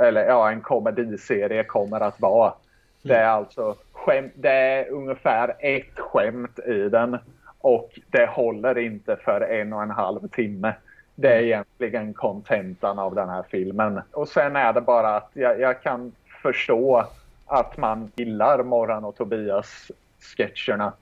eller 0.00 0.24
ja, 0.24 0.50
en 0.50 0.60
komediserie 0.60 1.64
kommer 1.64 2.00
att 2.00 2.20
vara. 2.20 2.54
Det 3.02 3.16
är 3.16 3.28
alltså 3.28 3.76
skämt, 3.92 4.32
det 4.34 4.50
är 4.50 4.90
ungefär 4.90 5.54
ett 5.58 5.98
skämt 5.98 6.58
i 6.58 6.88
den 6.88 7.18
och 7.60 7.98
det 8.06 8.26
håller 8.26 8.78
inte 8.78 9.16
för 9.16 9.40
en 9.40 9.72
och 9.72 9.82
en 9.82 9.90
halv 9.90 10.28
timme. 10.28 10.74
Det 11.14 11.34
är 11.34 11.40
egentligen 11.42 12.14
kontentan 12.14 12.98
av 12.98 13.14
den 13.14 13.28
här 13.28 13.44
filmen. 13.50 14.00
Och 14.12 14.28
sen 14.28 14.56
är 14.56 14.72
det 14.72 14.80
bara 14.80 15.16
att 15.16 15.30
jag, 15.32 15.60
jag 15.60 15.82
kan 15.82 16.12
förstå 16.42 17.06
att 17.46 17.76
man 17.76 18.12
gillar 18.16 18.62
Morran 18.62 19.04
och 19.04 19.16
Tobias 19.16 19.90
sketcherna. 20.20 20.92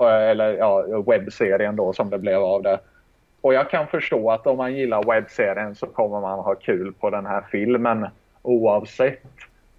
Eller 0.00 0.52
ja, 0.52 1.02
webbserien 1.06 1.76
då 1.76 1.92
som 1.92 2.10
det 2.10 2.18
blev 2.18 2.42
av 2.42 2.62
det. 2.62 2.78
Och 3.40 3.54
jag 3.54 3.70
kan 3.70 3.86
förstå 3.86 4.30
att 4.30 4.46
om 4.46 4.56
man 4.56 4.74
gillar 4.74 5.02
webbserien 5.02 5.74
så 5.74 5.86
kommer 5.86 6.20
man 6.20 6.38
ha 6.38 6.54
kul 6.54 6.92
på 6.92 7.10
den 7.10 7.26
här 7.26 7.44
filmen 7.50 8.06
oavsett 8.42 9.22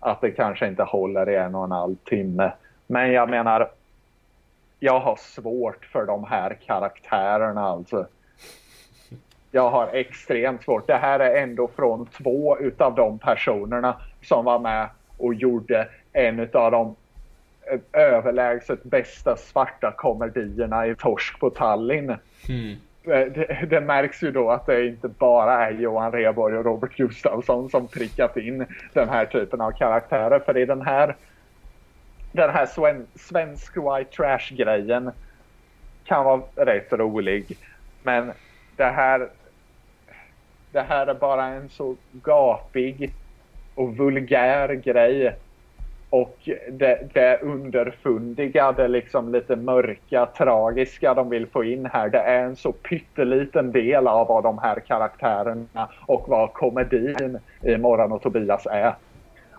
att 0.05 0.21
det 0.21 0.31
kanske 0.31 0.67
inte 0.67 0.83
håller 0.83 1.29
i 1.29 1.35
en 1.35 1.55
och 1.55 1.63
en 1.63 1.71
halv 1.71 1.95
timme. 1.95 2.51
Men 2.87 3.11
jag 3.11 3.29
menar, 3.29 3.69
jag 4.79 4.99
har 4.99 5.15
svårt 5.15 5.85
för 5.85 6.05
de 6.05 6.23
här 6.23 6.57
karaktärerna 6.65 7.61
alltså. 7.61 8.07
Jag 9.51 9.69
har 9.69 9.87
extremt 9.87 10.63
svårt. 10.63 10.87
Det 10.87 10.95
här 10.95 11.19
är 11.19 11.43
ändå 11.43 11.67
från 11.67 12.05
två 12.05 12.57
utav 12.59 12.95
de 12.95 13.19
personerna 13.19 13.95
som 14.21 14.45
var 14.45 14.59
med 14.59 14.89
och 15.17 15.33
gjorde 15.33 15.87
en 16.13 16.39
utav 16.39 16.71
de 16.71 16.95
eh, 17.71 18.01
överlägset 18.01 18.83
bästa 18.83 19.37
svarta 19.37 19.91
komedierna 19.91 20.87
i 20.87 20.95
Torsk 20.95 21.39
på 21.39 21.49
Tallinn. 21.49 22.15
Mm. 22.49 22.75
Eh, 23.07 23.31
det, 23.31 23.67
det, 23.69 23.81
märks 23.81 24.23
ju 24.23 24.31
då 24.31 24.51
att 24.51 24.65
det 24.65 24.87
inte 24.87 25.07
bara 25.07 25.65
är 25.67 25.71
Johan 25.71 26.11
Reborg 26.11 26.57
och 26.57 26.65
Robert 26.65 26.95
Gustafsson 26.95 27.69
som 27.69 27.87
prickat 27.87 28.37
in 28.37 28.65
den 28.93 29.09
här 29.09 29.25
typen 29.25 29.61
av 29.61 29.71
karaktärer. 29.71 30.39
För 30.39 30.57
i 30.57 30.65
den 30.65 30.81
här, 30.81 31.15
den 32.31 32.49
här 32.49 32.65
sven, 32.65 33.07
svensk 33.15 33.77
white 33.77 34.11
trash-grejen 34.17 35.11
kan 36.05 36.25
vara 36.25 36.41
rätt 36.55 36.93
rolig. 36.93 37.57
Men 38.03 38.31
det 38.75 38.83
här, 38.83 39.29
det 40.71 40.81
här 40.81 41.07
är 41.07 41.13
bara 41.13 41.45
en 41.45 41.69
så 41.69 41.95
gapig 42.11 43.13
och 43.75 43.97
vulgär 43.97 44.73
grej 44.73 45.35
och 46.09 46.49
det, 46.71 47.07
det 47.13 47.39
underfundiga, 47.41 48.71
det 48.71 48.87
liksom 48.87 49.31
lite 49.31 49.55
mörka, 49.55 50.25
tragiska 50.25 51.13
de 51.13 51.29
vill 51.29 51.47
få 51.47 51.63
in 51.63 51.85
här, 51.85 52.09
det 52.09 52.19
är 52.19 52.43
en 52.43 52.55
så 52.55 52.71
pytteliten 52.71 53.71
del 53.71 54.07
av 54.07 54.27
vad 54.27 54.43
de 54.43 54.57
här 54.57 54.79
karaktärerna 54.79 55.89
och 56.05 56.25
vad 56.27 56.53
komedin 56.53 57.39
i 57.61 57.77
Morran 57.77 58.11
och 58.11 58.21
Tobias 58.21 58.65
är. 58.65 58.95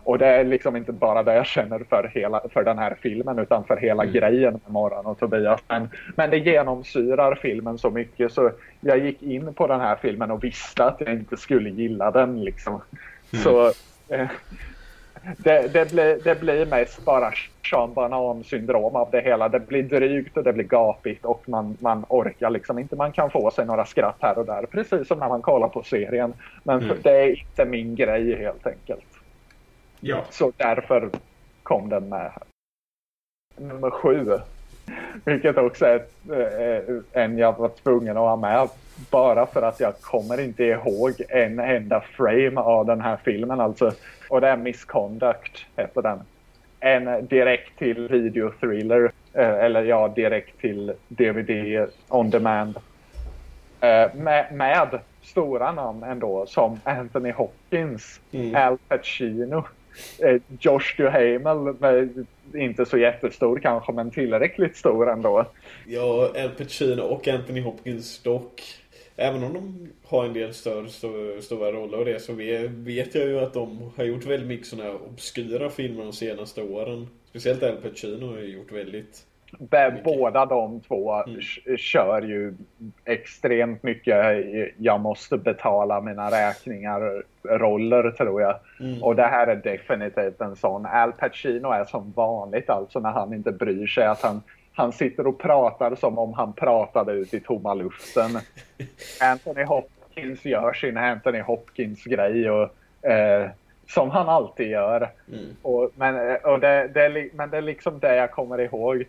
Och 0.06 0.18
det 0.18 0.26
är 0.26 0.44
liksom 0.44 0.76
inte 0.76 0.92
bara 0.92 1.22
det 1.22 1.34
jag 1.34 1.46
känner 1.46 1.78
för, 1.78 2.10
hela, 2.14 2.40
för 2.52 2.64
den 2.64 2.78
här 2.78 2.96
filmen 3.00 3.38
utan 3.38 3.64
för 3.64 3.76
hela 3.76 4.02
mm. 4.02 4.14
grejen 4.14 4.52
med 4.52 4.72
Morran 4.72 5.06
och 5.06 5.18
Tobias. 5.18 5.60
Men, 5.68 5.88
men 6.16 6.30
det 6.30 6.38
genomsyrar 6.38 7.34
filmen 7.34 7.78
så 7.78 7.90
mycket 7.90 8.32
så 8.32 8.50
jag 8.80 8.98
gick 8.98 9.22
in 9.22 9.54
på 9.54 9.66
den 9.66 9.80
här 9.80 9.96
filmen 9.96 10.30
och 10.30 10.44
visste 10.44 10.84
att 10.84 11.00
jag 11.00 11.12
inte 11.12 11.36
skulle 11.36 11.70
gilla 11.70 12.10
den. 12.10 12.44
Liksom. 12.44 12.72
Mm. 12.72 13.42
Så 13.44 13.66
eh, 14.08 14.28
det, 15.36 15.72
det, 15.72 15.92
blir, 15.92 16.20
det 16.24 16.40
blir 16.40 16.66
mest 16.66 17.04
bara 17.04 17.32
Sean 17.70 17.94
Banan-syndrom 17.94 18.96
av 18.96 19.10
det 19.10 19.20
hela. 19.20 19.48
Det 19.48 19.60
blir 19.60 19.82
drygt 19.82 20.36
och 20.36 20.44
det 20.44 20.52
blir 20.52 20.64
gapigt 20.64 21.24
och 21.24 21.48
man, 21.48 21.76
man 21.80 22.04
orkar 22.08 22.50
liksom 22.50 22.78
inte. 22.78 22.96
Man 22.96 23.12
kan 23.12 23.30
få 23.30 23.50
sig 23.50 23.66
några 23.66 23.86
skratt 23.86 24.16
här 24.20 24.38
och 24.38 24.46
där, 24.46 24.66
precis 24.66 25.08
som 25.08 25.18
när 25.18 25.28
man 25.28 25.42
kollar 25.42 25.68
på 25.68 25.82
serien. 25.82 26.34
Men 26.62 26.82
mm. 26.82 26.96
det 27.02 27.10
är 27.10 27.40
inte 27.40 27.64
min 27.64 27.94
grej 27.94 28.36
helt 28.36 28.66
enkelt. 28.66 29.06
Ja. 30.00 30.24
Så 30.30 30.52
därför 30.56 31.10
kom 31.62 31.88
den 31.88 32.08
med. 32.08 32.32
Nummer 33.56 33.90
sju. 33.90 34.38
Vilket 35.24 35.58
också 35.58 35.84
är 35.84 36.02
eh, 36.30 37.22
en 37.22 37.38
jag 37.38 37.58
var 37.58 37.68
tvungen 37.68 38.16
att 38.16 38.22
ha 38.22 38.36
med. 38.36 38.68
Bara 39.10 39.46
för 39.46 39.62
att 39.62 39.80
jag 39.80 40.00
kommer 40.00 40.40
inte 40.40 40.64
ihåg 40.64 41.12
en 41.28 41.58
enda 41.58 42.00
frame 42.00 42.60
av 42.60 42.86
den 42.86 43.00
här 43.00 43.16
filmen. 43.24 43.60
Alltså 43.60 43.92
och 44.28 44.40
det 44.40 44.48
är 44.48 44.56
Misconduct, 44.56 45.66
heter 45.76 46.02
den. 46.02 46.20
En 46.80 47.26
direkt 47.26 47.78
till 47.78 48.08
videothriller, 48.08 49.12
eh, 49.32 49.64
eller 49.64 49.84
ja, 49.84 50.08
direkt 50.08 50.60
till 50.60 50.92
DVD 51.08 51.86
on 52.08 52.30
demand. 52.30 52.76
Eh, 53.80 54.14
med, 54.14 54.46
med 54.52 55.00
stora 55.22 55.72
namn 55.72 56.02
ändå, 56.02 56.46
som 56.46 56.80
Anthony 56.84 57.30
Hopkins, 57.30 58.20
mm. 58.32 58.54
Al 58.54 58.78
Pacino, 58.88 59.64
eh, 60.18 60.40
Josh 60.60 60.96
Duhamel, 60.96 61.74
med, 61.78 62.26
inte 62.54 62.86
så 62.86 62.98
jättestor 62.98 63.58
kanske, 63.58 63.92
men 63.92 64.10
tillräckligt 64.10 64.76
stor 64.76 65.10
ändå. 65.10 65.44
Ja, 65.86 66.30
Al 66.36 66.50
Pacino 66.50 67.02
och 67.02 67.28
Anthony 67.28 67.60
Hopkins 67.60 68.22
dock. 68.22 68.62
Även 69.16 69.44
om 69.44 69.52
de 69.52 69.88
har 70.04 70.24
en 70.24 70.32
del 70.32 70.54
större, 70.54 70.88
större, 70.88 71.42
stora 71.42 71.72
roller 71.72 71.98
och 71.98 72.04
det 72.04 72.20
så 72.20 72.32
vet 72.68 73.14
jag 73.14 73.28
ju 73.28 73.38
att 73.38 73.54
de 73.54 73.90
har 73.96 74.04
gjort 74.04 74.26
väldigt 74.26 74.48
mycket 74.48 74.66
sådana 74.66 74.90
här 74.90 74.98
obskyra 75.12 75.70
filmer 75.70 76.04
de 76.04 76.12
senaste 76.12 76.62
åren. 76.62 77.08
Speciellt 77.30 77.62
Al 77.62 77.76
Pacino 77.76 78.26
har 78.32 78.38
gjort 78.38 78.72
väldigt 78.72 79.26
Båda 80.04 80.46
de 80.46 80.80
två 80.80 81.12
mm. 81.12 81.40
kör 81.78 82.22
ju 82.22 82.54
extremt 83.04 83.82
mycket 83.82 84.46
jag 84.78 85.00
måste 85.00 85.36
betala 85.36 86.00
mina 86.00 86.30
räkningar 86.30 87.22
roller 87.42 88.10
tror 88.10 88.42
jag. 88.42 88.58
Mm. 88.80 89.02
Och 89.02 89.16
det 89.16 89.26
här 89.26 89.46
är 89.46 89.56
definitivt 89.56 90.40
en 90.40 90.56
sån. 90.56 90.86
Al 90.86 91.12
Pacino 91.12 91.68
är 91.68 91.84
som 91.84 92.12
vanligt 92.16 92.70
alltså 92.70 93.00
när 93.00 93.10
han 93.10 93.34
inte 93.34 93.52
bryr 93.52 93.86
sig 93.86 94.06
att 94.06 94.22
han 94.22 94.42
han 94.76 94.92
sitter 94.92 95.26
och 95.26 95.38
pratar 95.38 95.94
som 95.94 96.18
om 96.18 96.32
han 96.32 96.52
pratade 96.52 97.12
ut 97.12 97.34
i 97.34 97.40
tomma 97.40 97.74
luften. 97.74 98.30
Anthony 99.22 99.64
Hopkins 99.64 100.44
gör 100.44 100.72
sin 100.72 100.96
Anthony 100.96 101.40
Hopkins-grej 101.40 102.50
och 102.50 102.70
eh, 103.10 103.50
som 103.88 104.10
han 104.10 104.28
alltid 104.28 104.68
gör. 104.68 105.10
Mm. 105.32 105.56
Och, 105.62 105.90
men 105.94 106.36
och 106.44 106.60
det, 106.60 106.88
det, 106.88 107.30
men 107.34 107.50
det 107.50 107.56
är 107.56 107.62
liksom 107.62 107.98
det 107.98 108.16
jag 108.16 108.30
kommer 108.30 108.60
ihåg 108.60 109.04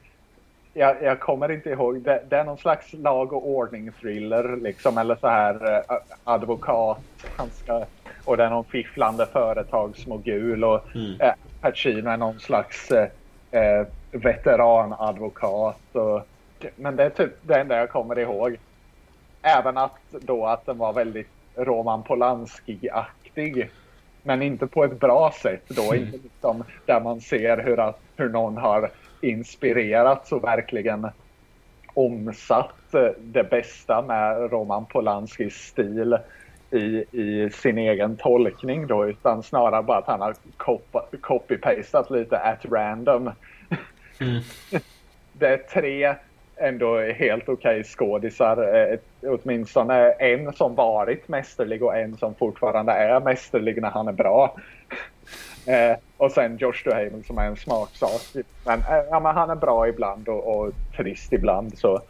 jag, 0.73 1.03
jag, 1.03 1.19
kommer 1.19 1.51
inte 1.51 1.69
ihåg. 1.69 2.01
Det, 2.01 2.23
det, 2.29 2.37
är 2.37 2.43
någon 2.43 2.57
slags 2.57 2.93
lag 2.93 3.33
och 3.33 3.49
ordning-thriller 3.49 4.57
liksom. 4.57 4.97
Eller 4.97 5.15
så 5.15 5.27
här 5.27 5.77
uh, 5.77 5.97
advokat. 6.23 6.99
Han 7.37 7.49
ska, 7.49 7.85
och 8.25 8.37
det 8.37 8.43
är 8.43 8.49
någon 8.49 8.65
fifflande 8.65 9.25
företagsmogul. 9.25 10.63
Och 10.63 10.95
mm. 10.95 11.11
uh, 11.11 11.31
Pacino 11.61 12.09
är 12.09 12.17
någon 12.17 12.39
slags 12.39 12.91
uh, 12.91 13.87
veteranadvokat. 14.11 15.95
Och, 15.95 16.21
men 16.75 16.95
det 16.95 17.03
är 17.03 17.09
typ 17.09 17.33
det 17.41 17.55
enda 17.55 17.77
jag 17.77 17.89
kommer 17.89 18.19
ihåg. 18.19 18.57
Även 19.41 19.77
att 19.77 19.99
då 20.11 20.45
att 20.45 20.65
den 20.65 20.77
var 20.77 20.93
väldigt 20.93 21.29
Roman 21.55 22.03
Polanski-aktig. 22.03 23.69
Men 24.23 24.41
inte 24.41 24.67
på 24.67 24.83
ett 24.83 24.99
bra 24.99 25.33
sätt 25.41 25.63
då. 25.67 25.93
Mm. 25.93 26.03
Inte 26.03 26.17
liksom 26.17 26.63
där 26.85 27.01
man 27.01 27.21
ser 27.21 27.57
hur, 27.57 27.79
att, 27.79 27.99
hur 28.15 28.29
någon 28.29 28.57
har 28.57 28.91
inspirerats 29.21 30.31
och 30.31 30.43
verkligen 30.43 31.07
omsatt 31.93 32.93
eh, 32.93 33.09
det 33.19 33.43
bästa 33.43 34.01
med 34.01 34.51
Roman 34.51 34.85
Polanskis 34.85 35.53
stil 35.53 36.17
i, 36.71 37.03
i 37.11 37.49
sin 37.49 37.77
egen 37.77 38.17
tolkning 38.17 38.87
då 38.87 39.07
utan 39.07 39.43
snarare 39.43 39.83
bara 39.83 39.97
att 39.97 40.07
han 40.07 40.21
har 40.21 40.35
copy-pastat 41.21 42.09
lite 42.09 42.37
at 42.37 42.65
random. 42.71 43.31
Mm. 44.19 44.41
det 45.33 45.47
är 45.47 45.57
tre 45.57 46.15
ändå 46.59 46.99
helt 46.99 47.49
okej 47.49 47.79
okay 47.79 47.83
skådisar. 47.83 48.75
Eh, 48.75 48.99
åtminstone 49.21 50.11
en 50.11 50.53
som 50.53 50.75
varit 50.75 51.27
mästerlig 51.27 51.83
och 51.83 51.97
en 51.97 52.17
som 52.17 52.35
fortfarande 52.35 52.91
är 52.91 53.19
mästerlig 53.19 53.81
när 53.81 53.89
han 53.89 54.07
är 54.07 54.13
bra. 54.13 54.55
Eh, 55.67 55.97
och 56.17 56.31
sen 56.31 56.57
Josh 56.57 56.83
Duhamel 56.85 57.23
som 57.23 57.37
är 57.37 57.45
en 57.45 57.55
smaksak. 57.55 58.45
Men, 58.65 58.79
eh, 58.79 59.03
ja, 59.09 59.19
men 59.19 59.35
han 59.35 59.49
är 59.49 59.55
bra 59.55 59.87
ibland 59.87 60.29
och, 60.29 60.57
och 60.57 60.73
trist 60.97 61.33
ibland. 61.33 61.77
Så. 61.77 62.01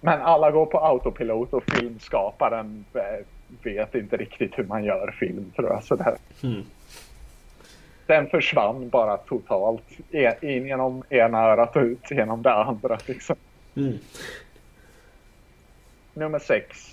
Men 0.00 0.22
alla 0.22 0.50
går 0.50 0.66
på 0.66 0.78
autopilot 0.78 1.52
och 1.52 1.62
filmskaparen 1.70 2.84
eh, 2.94 3.26
vet 3.62 3.94
inte 3.94 4.16
riktigt 4.16 4.58
hur 4.58 4.64
man 4.64 4.84
gör 4.84 5.14
film 5.20 5.52
tror 5.56 5.70
jag. 5.70 5.84
Så 5.84 5.96
där. 5.96 6.16
Mm. 6.42 6.62
Den 8.06 8.26
försvann 8.26 8.88
bara 8.88 9.16
totalt. 9.16 9.82
In 10.40 10.66
genom 10.66 11.02
ena 11.10 11.38
örat 11.38 11.76
och 11.76 11.82
ut 11.82 12.10
genom 12.10 12.42
det 12.42 12.52
andra. 12.52 12.98
Liksom. 13.06 13.36
Mm. 13.76 13.98
Nummer 16.14 16.38
sex. 16.38 16.90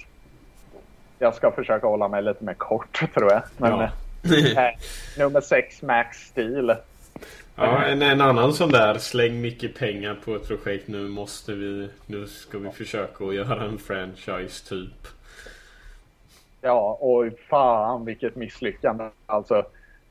Jag 1.20 1.36
ska 1.36 1.52
försöka 1.52 1.88
hålla 1.88 2.08
mig 2.08 2.22
lite 2.24 2.44
mer 2.44 2.54
kort 2.54 3.04
tror 3.14 3.32
jag. 3.32 3.42
Men, 3.58 3.72
ja. 3.72 3.90
Eh, 4.24 4.78
nummer 5.18 5.42
sex, 5.42 5.82
Max 5.82 6.18
Steel. 6.18 6.76
Ja, 7.56 7.84
en, 7.84 8.02
en 8.02 8.22
annan 8.22 8.54
sån 8.54 8.72
där 8.72 8.98
släng 8.98 9.42
mycket 9.42 9.76
pengar 9.76 10.18
på 10.26 10.36
ett 10.36 10.48
projekt. 10.48 10.88
Nu 10.88 11.08
måste 11.08 11.54
vi, 11.54 11.90
nu 12.06 12.28
ska 12.28 12.58
vi 12.58 12.70
försöka 12.70 13.26
att 13.26 13.36
göra 13.36 13.64
en 13.64 13.78
franchise 13.78 14.70
typ. 14.70 15.08
Ja, 16.62 16.98
och 17.02 17.26
fan 17.50 18.06
vilket 18.06 18.36
misslyckande. 18.36 19.10
Alltså, 19.26 19.66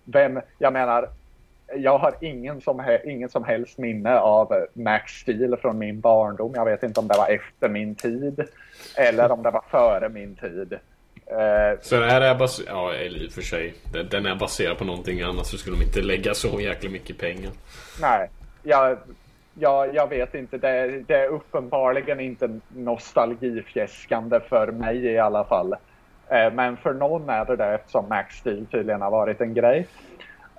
vem, 0.05 0.41
jag 0.59 0.73
menar, 0.73 1.09
jag 1.77 1.99
har 1.99 2.15
ingen 2.21 2.61
som, 2.61 2.99
ingen 3.05 3.29
som 3.29 3.45
helst 3.45 3.79
minne 3.79 4.19
av 4.19 4.67
Max 4.73 5.13
Steel 5.13 5.57
från 5.57 5.79
min 5.79 6.01
barndom. 6.01 6.53
Jag 6.55 6.65
vet 6.65 6.83
inte 6.83 7.01
om 7.01 7.09
det 7.09 7.17
var 7.17 7.29
efter 7.29 7.69
min 7.69 7.95
tid 7.95 8.45
eller 8.97 9.33
om 9.33 9.43
det 9.43 9.51
var 9.51 9.65
före 9.71 10.09
min 10.09 10.37
tid. 10.37 10.79
Eh, 11.27 11.81
så 11.81 11.97
det 11.97 12.11
här 12.11 12.21
är 12.21 12.35
baserad, 12.35 12.69
ja 12.69 12.95
i 12.95 13.29
och 13.29 13.33
för 13.33 13.43
sig, 13.43 13.75
den 14.11 14.27
är 14.27 14.35
baserad 14.35 14.79
på 14.79 14.85
någonting 14.85 15.23
annat 15.23 15.47
så 15.47 15.59
skulle 15.59 15.77
de 15.77 15.83
inte 15.83 16.01
lägga 16.01 16.35
så 16.35 16.61
jäkla 16.61 16.91
mycket 16.91 17.19
pengar. 17.19 17.51
Nej, 18.01 18.31
jag, 18.63 18.99
jag, 19.55 19.95
jag 19.95 20.09
vet 20.09 20.35
inte. 20.35 20.59
Det, 20.59 21.03
det 21.07 21.15
är 21.15 21.29
uppenbarligen 21.29 22.21
inte 22.21 22.61
nostalgifjäskande 22.69 24.41
för 24.41 24.73
mig 24.73 25.05
i 25.05 25.19
alla 25.19 25.45
fall. 25.45 25.75
Eh, 26.31 26.53
men 26.53 26.77
för 26.77 26.95
någon 26.95 27.29
är 27.29 27.45
det 27.45 27.57
det 27.57 27.75
eftersom 27.75 28.09
Max 28.09 28.37
Steel 28.37 28.67
tydligen 28.67 29.03
har 29.03 29.11
varit 29.11 29.41
en 29.41 29.55
grej. 29.55 29.87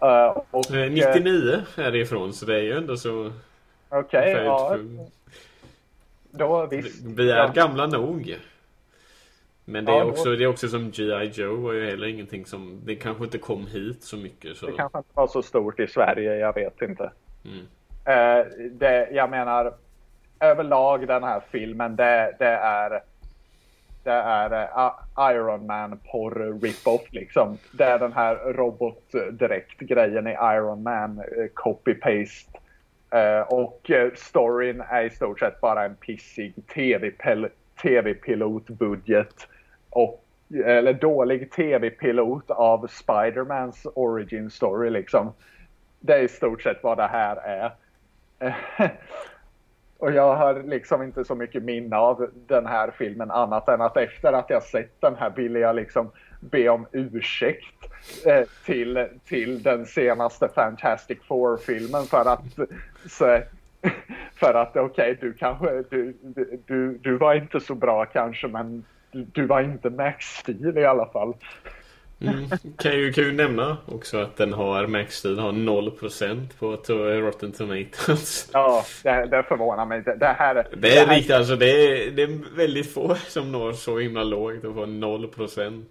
Uh, 0.04 0.42
och, 0.52 0.66
99 0.72 1.62
är 1.78 1.92
det 1.92 1.98
ifrån 1.98 2.34
så 2.34 2.46
det 2.46 2.56
är 2.56 2.62
ju 2.62 2.78
ändå 2.78 2.98
så... 2.98 3.32
Okej, 3.90 4.34
okay, 4.34 4.46
ja. 4.46 4.78
Då 6.32 6.66
visst. 6.66 7.06
Vi 7.06 7.32
är 7.32 7.38
ja. 7.38 7.48
gamla 7.48 7.88
nog. 7.88 8.38
Men 9.66 9.86
det 9.86 9.92
är, 9.92 10.04
också, 10.04 10.36
det 10.36 10.44
är 10.44 10.48
också 10.48 10.68
som 10.68 10.92
G.I. 10.92 11.32
Joe 11.34 11.56
var 11.56 11.74
ju 11.74 11.86
heller 11.86 12.08
ingenting 12.08 12.46
som... 12.46 12.82
Det 12.86 12.96
kanske 12.96 13.24
inte 13.24 13.38
kom 13.38 13.68
hit 13.68 14.04
så 14.04 14.18
mycket. 14.18 14.58
Så. 14.58 14.66
Det 14.66 14.72
kanske 14.72 14.98
inte 14.98 15.10
var 15.14 15.28
så 15.28 15.42
stort 15.42 15.80
i 15.80 15.88
Sverige, 15.88 16.36
jag 16.36 16.54
vet 16.54 16.82
inte. 16.82 17.12
Mm. 17.46 17.66
Det, 18.78 19.10
jag 19.12 19.30
menar, 19.30 19.74
överlag 20.40 21.08
den 21.08 21.24
här 21.24 21.42
filmen, 21.52 21.96
det, 21.96 22.36
det 22.40 22.46
är... 22.46 23.02
Det 24.04 24.12
är 24.12 24.54
uh, 24.54 24.92
Iron 25.32 25.66
Man 25.66 26.00
porr 26.12 26.60
rip-off 26.62 27.14
liksom. 27.14 27.58
Det 27.72 27.84
är 27.84 28.00
den 28.00 28.14
här 28.14 28.36
robot 28.36 29.12
direkt 29.32 29.80
grejen 29.80 30.28
i 30.28 30.32
Iron 30.32 30.84
Man 30.84 31.20
uh, 31.20 31.48
copy-paste. 31.54 32.58
Eh, 33.12 33.42
och 33.42 33.92
storyn 34.16 34.82
är 34.90 35.04
i 35.04 35.10
stort 35.10 35.40
sett 35.40 35.62
bara 35.62 35.86
en 35.86 35.96
pissig 35.96 36.54
tv-pilotbudget 37.82 39.48
och, 39.90 40.26
eller 40.66 40.94
dålig 40.94 41.52
tv-pilot 41.52 42.52
av 42.52 42.88
Spidermans 42.88 43.88
origin 43.96 44.50
story 44.50 44.90
liksom. 44.90 45.34
Det 46.00 46.14
är 46.14 46.24
i 46.24 46.28
stort 46.28 46.62
sett 46.62 46.84
vad 46.84 46.98
det 46.98 47.08
här 47.08 47.36
är. 47.36 47.72
och 50.02 50.12
jag 50.12 50.36
har 50.36 50.64
liksom 50.64 51.04
inte 51.04 51.26
så 51.26 51.36
mycket 51.36 51.64
minne 51.64 51.96
av 51.96 52.30
den 52.48 52.66
här 52.66 52.92
filmen 52.98 53.32
annat 53.32 53.68
än 53.68 53.82
att 53.82 53.98
efter 53.98 54.34
att 54.34 54.50
jag 54.50 54.64
sett 54.64 55.02
den 55.02 55.16
här 55.16 55.30
ville 55.30 55.60
jag 55.60 55.76
liksom 55.76 56.12
be 56.40 56.70
om 56.70 56.88
ursäkt 56.92 57.76
eh, 58.26 58.44
till, 58.66 59.08
till 59.26 59.64
den 59.64 59.86
senaste 59.86 60.50
Fantastic 60.56 61.18
Four-filmen 61.28 62.04
för 62.04 62.26
att 62.26 62.44
så, 63.10 63.42
för 64.36 64.54
att 64.54 64.78
okej, 64.78 65.12
okay, 65.12 65.16
du 65.22 65.34
kanske, 65.34 65.84
du, 65.90 66.16
du, 66.66 66.98
du 66.98 67.18
var 67.18 67.34
inte 67.34 67.60
så 67.60 67.76
bra 67.76 68.06
kanske 68.06 68.48
men 68.48 68.86
du 69.12 69.46
var 69.46 69.62
inte 69.62 69.90
Max 69.90 70.26
Steel 70.26 70.78
i 70.78 70.86
alla 70.86 71.06
fall. 71.06 71.34
Mm. 72.22 72.50
Kan, 72.78 72.92
ju, 72.92 73.14
kan 73.14 73.24
ju 73.24 73.32
nämna 73.32 73.78
också 73.86 74.18
att 74.18 74.38
den 74.38 74.54
har 74.54 74.88
Max 74.88 75.16
Steel 75.16 75.40
har 75.40 75.52
0% 75.52 76.48
på 76.60 76.94
Rotten 76.96 77.52
Tomatoes. 77.52 78.50
Ja, 78.54 78.84
det, 79.04 79.26
det 79.26 79.44
förvånar 79.44 79.86
mig. 79.86 80.02
Det, 80.02 80.16
det 80.16 80.26
här, 80.26 80.54
det 80.54 80.62
är 80.62 81.06
det 81.06 81.08
här... 81.08 81.16
riktigt 81.16 81.36
alltså. 81.36 81.56
Det 81.56 81.66
är, 81.66 82.12
det 82.12 82.24
är 82.24 82.56
väldigt 82.56 82.94
få 82.94 83.16
som 83.16 83.52
når 83.52 83.74
så 83.74 84.00
himla 84.00 84.24
lågt 84.24 84.64
och 84.64 84.76
får 84.76 84.86
0%. 84.86 85.86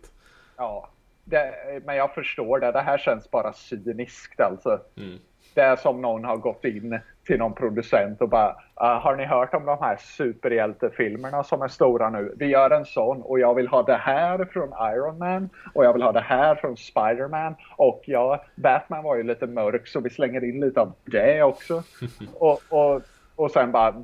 Ja, 0.56 0.90
det, 1.24 1.52
men 1.84 1.96
jag 1.96 2.14
förstår 2.14 2.60
det. 2.60 2.72
Det 2.72 2.80
här 2.80 2.98
känns 2.98 3.30
bara 3.30 3.52
cyniskt 3.52 4.40
alltså. 4.40 4.80
Mm. 4.96 5.18
Det 5.54 5.60
är 5.60 5.76
som 5.76 6.00
någon 6.00 6.24
har 6.24 6.36
gått 6.36 6.64
in 6.64 6.98
till 7.30 7.38
någon 7.38 7.54
producent 7.54 8.20
och 8.22 8.28
bara 8.28 8.48
uh, 8.50 9.00
Har 9.02 9.16
ni 9.16 9.24
hört 9.24 9.54
om 9.54 9.66
de 9.66 9.78
här 9.80 9.96
superhjältefilmerna 9.96 11.44
som 11.44 11.62
är 11.62 11.68
stora 11.68 12.10
nu? 12.10 12.34
Vi 12.36 12.46
gör 12.46 12.70
en 12.70 12.84
sån 12.84 13.22
och 13.22 13.40
jag 13.40 13.54
vill 13.54 13.68
ha 13.68 13.82
det 13.82 13.96
här 13.96 14.44
från 14.44 14.68
Iron 14.94 15.18
Man 15.18 15.50
och 15.74 15.84
jag 15.84 15.92
vill 15.92 16.02
ha 16.02 16.12
det 16.12 16.20
här 16.20 16.54
från 16.54 16.76
Spiderman 16.76 17.54
och 17.76 18.02
ja, 18.06 18.44
Batman 18.54 19.04
var 19.04 19.16
ju 19.16 19.22
lite 19.22 19.46
mörk 19.46 19.88
så 19.88 20.00
vi 20.00 20.10
slänger 20.10 20.44
in 20.44 20.60
lite 20.60 20.80
av 20.80 20.92
det 21.04 21.42
också. 21.42 21.82
och, 22.34 22.60
och, 22.68 23.02
och 23.36 23.50
sen 23.50 23.72
bara 23.72 23.94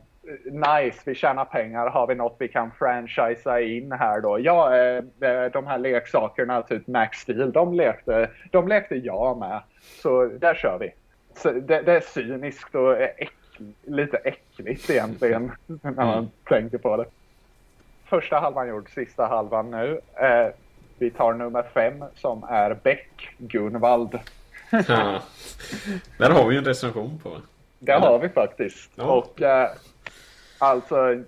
nice, 0.45 1.03
vi 1.07 1.15
tjänar 1.15 1.45
pengar. 1.45 1.87
Har 1.87 2.07
vi 2.07 2.15
något 2.15 2.37
vi 2.39 2.49
kan 2.49 2.71
franchisea 2.79 3.61
in 3.61 3.93
här 3.93 4.21
då? 4.21 4.41
Ja, 4.41 4.77
eh, 4.77 4.97
eh, 5.31 5.53
de 5.53 5.67
här 5.67 5.79
leksakerna, 5.79 6.63
typ 6.63 6.87
Max 6.87 7.19
Steel, 7.19 7.53
de 7.53 7.75
lekte, 7.75 8.31
de 8.51 8.69
lekte 8.69 8.95
jag 8.95 9.39
med. 9.39 9.61
Så 10.03 10.27
där 10.27 10.55
kör 10.55 10.79
vi. 10.79 10.93
Det, 11.43 11.61
det 11.61 11.93
är 11.93 12.01
cyniskt 12.01 12.75
och 12.75 13.01
äck, 13.01 13.33
lite 13.83 14.17
äckligt 14.17 14.91
egentligen 14.91 15.53
när 15.67 15.93
man 15.93 16.19
mm. 16.19 16.31
tänker 16.45 16.79
på 16.79 16.97
det. 16.97 17.07
Första 18.05 18.39
halvan 18.39 18.69
gjord, 18.69 18.95
sista 18.95 19.27
halvan 19.27 19.71
nu. 19.71 20.01
Eh, 20.15 20.49
vi 20.99 21.11
tar 21.11 21.35
nummer 21.35 21.63
fem 21.75 22.05
som 22.15 22.45
är 22.45 22.75
Beck 22.83 23.35
Gunvald. 23.39 24.19
Ja. 24.71 25.23
Där 26.19 26.31
har 26.31 26.49
vi 26.49 26.57
en 26.57 26.65
recension 26.65 27.19
på. 27.23 27.37
Det 27.79 27.93
har 27.93 28.19
vi 28.19 28.29
faktiskt. 28.29 28.91
Ja. 28.95 29.05
Och 29.05 29.43
eh, 29.43 29.71
alltså 30.59 31.23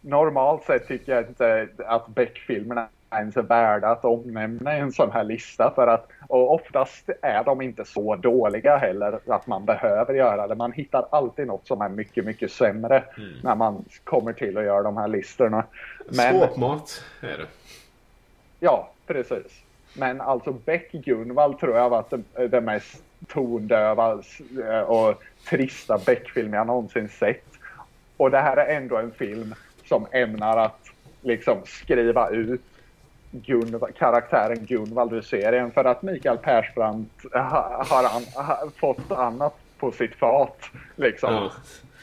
normalt 0.00 0.64
sett 0.64 0.88
tycker 0.88 1.14
jag 1.14 1.26
inte 1.26 1.68
att 1.86 2.08
Beck-filmerna 2.08 2.88
ens 3.10 3.36
är 3.36 3.42
värda 3.42 3.88
att 3.88 4.04
omnämna 4.04 4.76
i 4.76 4.80
en 4.80 4.92
sån 4.92 5.10
här 5.12 5.24
lista 5.24 5.72
för 5.74 5.86
att 5.86 6.08
och 6.28 6.54
oftast 6.54 7.10
är 7.22 7.44
de 7.44 7.60
inte 7.60 7.84
så 7.84 8.16
dåliga 8.16 8.76
heller 8.76 9.20
att 9.26 9.46
man 9.46 9.64
behöver 9.64 10.14
göra 10.14 10.46
det. 10.46 10.54
Man 10.54 10.72
hittar 10.72 11.06
alltid 11.10 11.46
något 11.46 11.66
som 11.66 11.80
är 11.80 11.88
mycket, 11.88 12.24
mycket 12.24 12.52
sämre 12.52 13.04
mm. 13.16 13.32
när 13.42 13.54
man 13.54 13.84
kommer 14.04 14.32
till 14.32 14.58
att 14.58 14.64
göra 14.64 14.82
de 14.82 14.96
här 14.96 15.08
listorna. 15.08 15.64
Men, 16.08 16.40
Skåpmat 16.40 17.04
är 17.20 17.38
det. 17.38 17.46
Ja, 18.60 18.90
precis. 19.06 19.62
Men 19.94 20.20
alltså 20.20 20.52
Beck 20.52 20.92
Gunvald 20.92 21.58
tror 21.58 21.76
jag 21.76 21.90
varit 21.90 22.10
den, 22.10 22.24
den 22.50 22.64
mest 22.64 23.02
tondöva 23.26 24.22
eh, 24.68 24.80
och 24.80 25.22
trista 25.48 25.98
Beck-film 26.06 26.54
jag 26.54 26.66
någonsin 26.66 27.08
sett. 27.08 27.44
Och 28.16 28.30
det 28.30 28.38
här 28.38 28.56
är 28.56 28.76
ändå 28.76 28.96
en 28.96 29.12
film 29.12 29.54
som 29.84 30.06
ämnar 30.12 30.56
att 30.56 30.86
liksom 31.22 31.58
skriva 31.64 32.28
ut 32.28 32.62
Gunvald, 33.30 33.96
karaktären 33.96 34.66
Gunvald 34.66 35.12
ur 35.12 35.20
serien 35.20 35.70
för 35.70 35.84
att 35.84 36.02
Mikael 36.02 36.38
Persbrandt 36.38 37.24
ha, 37.32 37.84
har, 37.88 38.04
an, 38.04 38.70
fått 38.76 39.12
annat 39.12 39.54
på 39.78 39.92
sitt 39.92 40.14
fat. 40.14 40.58
Liksom. 40.96 41.34
Ja. 41.34 41.50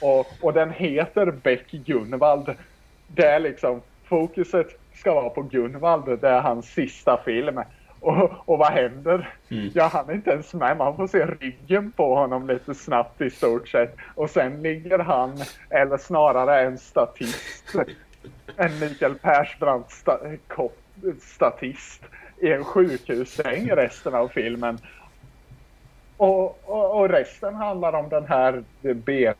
Och, 0.01 0.27
och 0.41 0.53
den 0.53 0.71
heter 0.71 1.31
Beck 1.31 1.71
Gunvald. 1.71 2.55
Det 3.07 3.25
är 3.25 3.39
liksom 3.39 3.81
fokuset 4.03 4.67
ska 4.93 5.13
vara 5.13 5.29
på 5.29 5.41
Gunvald. 5.41 6.19
Det 6.21 6.29
är 6.29 6.41
hans 6.41 6.65
sista 6.65 7.17
film. 7.25 7.61
Och, 7.99 8.31
och 8.49 8.57
vad 8.57 8.71
händer? 8.71 9.33
Mm. 9.49 9.69
Ja, 9.73 9.89
han 9.93 10.09
är 10.09 10.13
inte 10.13 10.31
ens 10.31 10.53
med. 10.53 10.77
Man 10.77 10.95
får 10.95 11.07
se 11.07 11.25
ryggen 11.25 11.91
på 11.91 12.15
honom 12.15 12.47
lite 12.47 12.73
snabbt 12.73 13.21
i 13.21 13.29
stort 13.29 13.67
sett. 13.67 13.95
Och 14.15 14.29
sen 14.29 14.61
ligger 14.61 14.99
han, 14.99 15.37
eller 15.69 15.97
snarare 15.97 16.61
en 16.61 16.77
statist, 16.77 17.75
en 18.55 18.79
Mikael 18.79 19.15
Persbrandt 19.15 19.91
sta 19.91 20.19
statist 21.21 22.03
i 22.41 22.51
en 22.51 22.63
sjukhussäng 22.63 23.69
resten 23.69 24.15
av 24.15 24.27
filmen. 24.27 24.77
Och, 26.17 26.69
och, 26.69 26.99
och, 26.99 27.09
resten 27.09 27.55
handlar 27.55 27.93
om 27.93 28.09
den 28.09 28.25
här 28.25 28.63
beiga 28.81 29.35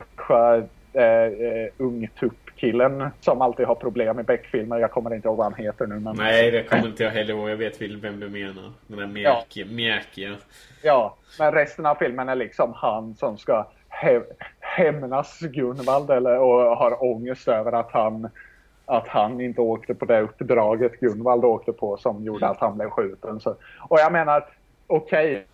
eh, 0.92 1.02
eh, 1.02 1.68
ungtupp 1.76 2.48
killen 2.56 3.10
som 3.20 3.42
alltid 3.42 3.66
har 3.66 3.74
problem 3.74 4.20
i 4.20 4.22
Beck-filmer. 4.22 4.78
Jag 4.78 4.90
kommer 4.90 5.14
inte 5.14 5.28
ihåg 5.28 5.36
vad 5.36 5.46
han 5.46 5.64
heter 5.64 5.86
nu. 5.86 6.00
Men... 6.00 6.16
Nej, 6.16 6.50
det 6.50 6.62
kommer 6.62 6.86
inte 6.86 7.02
jag 7.02 7.10
heller 7.10 7.34
ihåg. 7.34 7.50
Jag 7.50 7.56
vet 7.56 7.80
vem 7.80 8.20
du 8.20 8.28
menar. 8.28 8.72
Den 8.86 8.98
där 8.98 9.06
mjäkiga. 9.06 10.30
Ja. 10.30 10.36
Ja, 10.82 11.16
men 11.38 11.52
resten 11.52 11.86
av 11.86 11.94
filmen 11.94 12.28
är 12.28 12.34
liksom 12.34 12.72
han 12.76 13.14
som 13.14 13.38
ska 13.38 13.66
hä 13.88 14.20
hämnas 14.60 15.40
Gunvald 15.40 16.10
eller, 16.10 16.38
och 16.38 16.76
har 16.76 17.04
ångest 17.04 17.48
över 17.48 17.72
att 17.72 17.92
han 17.92 18.28
att 18.88 19.08
han 19.08 19.40
inte 19.40 19.60
åkte 19.60 19.94
på 19.94 20.04
det 20.04 20.20
uppdraget 20.20 21.00
Gunvald 21.00 21.44
åkte 21.44 21.72
på 21.72 21.96
som 21.96 22.24
gjorde 22.24 22.44
mm. 22.46 22.52
att 22.52 22.60
han 22.60 22.76
blev 22.76 22.90
skjuten. 22.90 23.40
Så, 23.40 23.56
och 23.88 23.98
jag 23.98 24.12
menar, 24.12 24.44
okej. 24.86 25.32
Okay, 25.32 25.44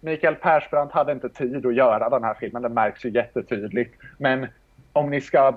Mikael 0.00 0.34
Persbrandt 0.34 0.92
hade 0.92 1.12
inte 1.12 1.28
tid 1.28 1.66
att 1.66 1.74
göra 1.74 2.08
den 2.08 2.24
här 2.24 2.34
filmen, 2.34 2.62
det 2.62 2.68
märks 2.68 3.04
ju 3.04 3.10
jättetydligt. 3.10 3.94
Men 4.18 4.46
om 4.92 5.10
ni 5.10 5.20
ska 5.20 5.54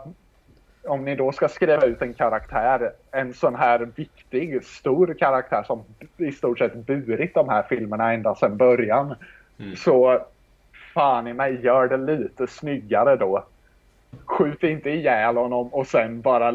om 0.88 1.06
ni 1.06 1.16
då 1.16 1.32
ska 1.32 1.48
skriva 1.48 1.86
ut 1.86 2.02
en 2.02 2.14
karaktär, 2.14 2.92
en 3.12 3.34
sån 3.34 3.56
här 3.56 3.90
viktig, 3.96 4.66
stor 4.66 5.16
karaktär 5.20 5.64
som 5.64 5.84
i 6.18 6.32
stort 6.32 6.60
sett 6.60 6.86
burit 6.86 7.34
de 7.34 7.50
här 7.50 7.64
filmerna 7.64 8.14
ända 8.14 8.36
sedan 8.36 8.58
början. 8.58 9.16
Mm. 9.60 9.76
Så 9.76 10.20
fan 10.94 11.28
i 11.28 11.34
mig, 11.34 11.66
gör 11.66 11.88
det 11.88 11.98
lite 11.98 12.48
snyggare 12.48 13.16
då. 13.16 13.46
Skjut 14.26 14.64
inte 14.64 14.90
ihjäl 14.90 15.38
honom 15.38 15.74
och 15.74 15.88
sen 15.88 16.22
bara, 16.22 16.54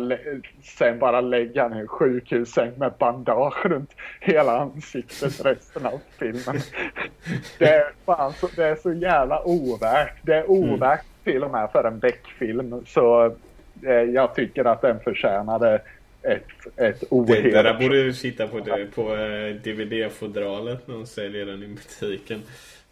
sen 0.63 0.99
bara 0.99 1.21
lägga 1.21 1.65
en 1.65 1.89
sjukhussäng 1.89 2.73
med 2.77 2.93
bandage 2.99 3.67
runt 3.67 3.91
hela 4.21 4.61
ansiktet 4.61 5.45
resten 5.45 5.87
av 5.87 6.01
filmen. 6.19 6.61
Det 7.59 7.69
är, 7.69 7.93
fan 8.07 8.33
så, 8.33 8.49
det 8.57 8.65
är 8.65 8.77
så 8.77 8.93
jävla 8.93 9.43
ovärt. 9.43 10.15
Det 10.23 10.35
är 10.35 10.45
mm. 10.45 10.51
ovärt 10.51 11.05
mm. 11.05 11.25
till 11.25 11.45
och 11.45 11.51
med 11.51 11.71
för 11.73 11.85
en 11.85 11.99
Beck-film. 11.99 12.83
Så 12.87 13.35
Eh, 13.83 13.93
jag 13.93 14.35
tycker 14.35 14.65
att 14.65 14.83
den 14.83 15.01
förtjänade 15.01 15.83
ett, 16.23 16.47
ett. 16.77 17.01
Det, 17.11 17.43
det 17.43 17.63
där 17.63 17.75
borde 17.75 18.03
du 18.05 18.13
sitta 18.13 18.49
på, 18.49 18.61
på 18.95 19.17
eh, 19.17 19.55
DVD-fodralet 19.55 20.89
när 20.89 20.95
de 20.95 21.07
säljer 21.07 21.47
den 21.47 21.63
i 21.63 21.67
butiken. 21.67 22.43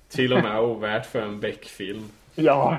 Till 0.09 0.33
och 0.33 0.43
med 0.43 0.61
ovärt 0.61 1.07
för 1.07 1.23
en 1.23 1.41
Beck-film. 1.41 2.09
Ja, 2.35 2.79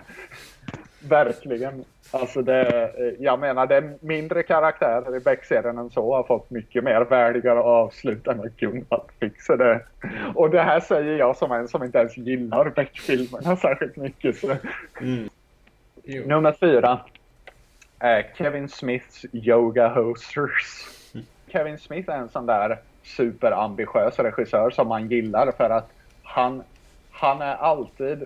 verkligen. 1.00 1.86
Alltså 2.12 2.42
det, 2.42 2.92
jag 3.20 3.40
menar, 3.40 3.68
det 3.68 3.94
mindre 4.02 4.44
karaktärer 4.44 5.16
i 5.16 5.20
Beck-serien 5.20 5.78
än 5.78 5.90
så 5.90 6.16
har 6.16 6.24
fått 6.24 6.50
mycket 6.50 6.84
mer 6.84 7.02
värdigare 7.02 7.60
avslut 7.60 8.28
än 8.28 8.38
vad 8.38 9.02
fick. 9.20 9.42
Så 9.42 9.56
det, 9.56 9.82
och 10.36 10.50
det 10.50 10.62
här 10.62 10.80
säger 10.80 11.18
jag 11.18 11.38
som 11.38 11.52
en 11.52 11.68
som 11.68 11.84
inte 11.84 11.98
ens 11.98 12.18
gillar 12.18 12.70
Beck-filmerna 12.70 13.58
särskilt 13.58 13.96
mycket. 13.96 14.44
Mm. 15.02 15.30
Nummer 16.26 16.52
fyra 16.52 17.00
eh, 18.00 18.26
Kevin 18.38 18.70
Smiths 18.70 19.26
Yoga 19.32 19.88
Hosters. 19.88 20.88
Kevin 21.48 21.78
Smith 21.78 22.10
är 22.10 22.18
en 22.18 22.30
sån 22.30 22.46
där 22.46 22.80
superambitiös 23.04 24.20
regissör 24.20 24.70
som 24.70 24.88
man 24.88 25.10
gillar 25.10 25.52
för 25.52 25.70
att 25.70 25.92
han, 26.24 26.64
han 27.12 27.42
är 27.42 27.56
alltid 27.56 28.26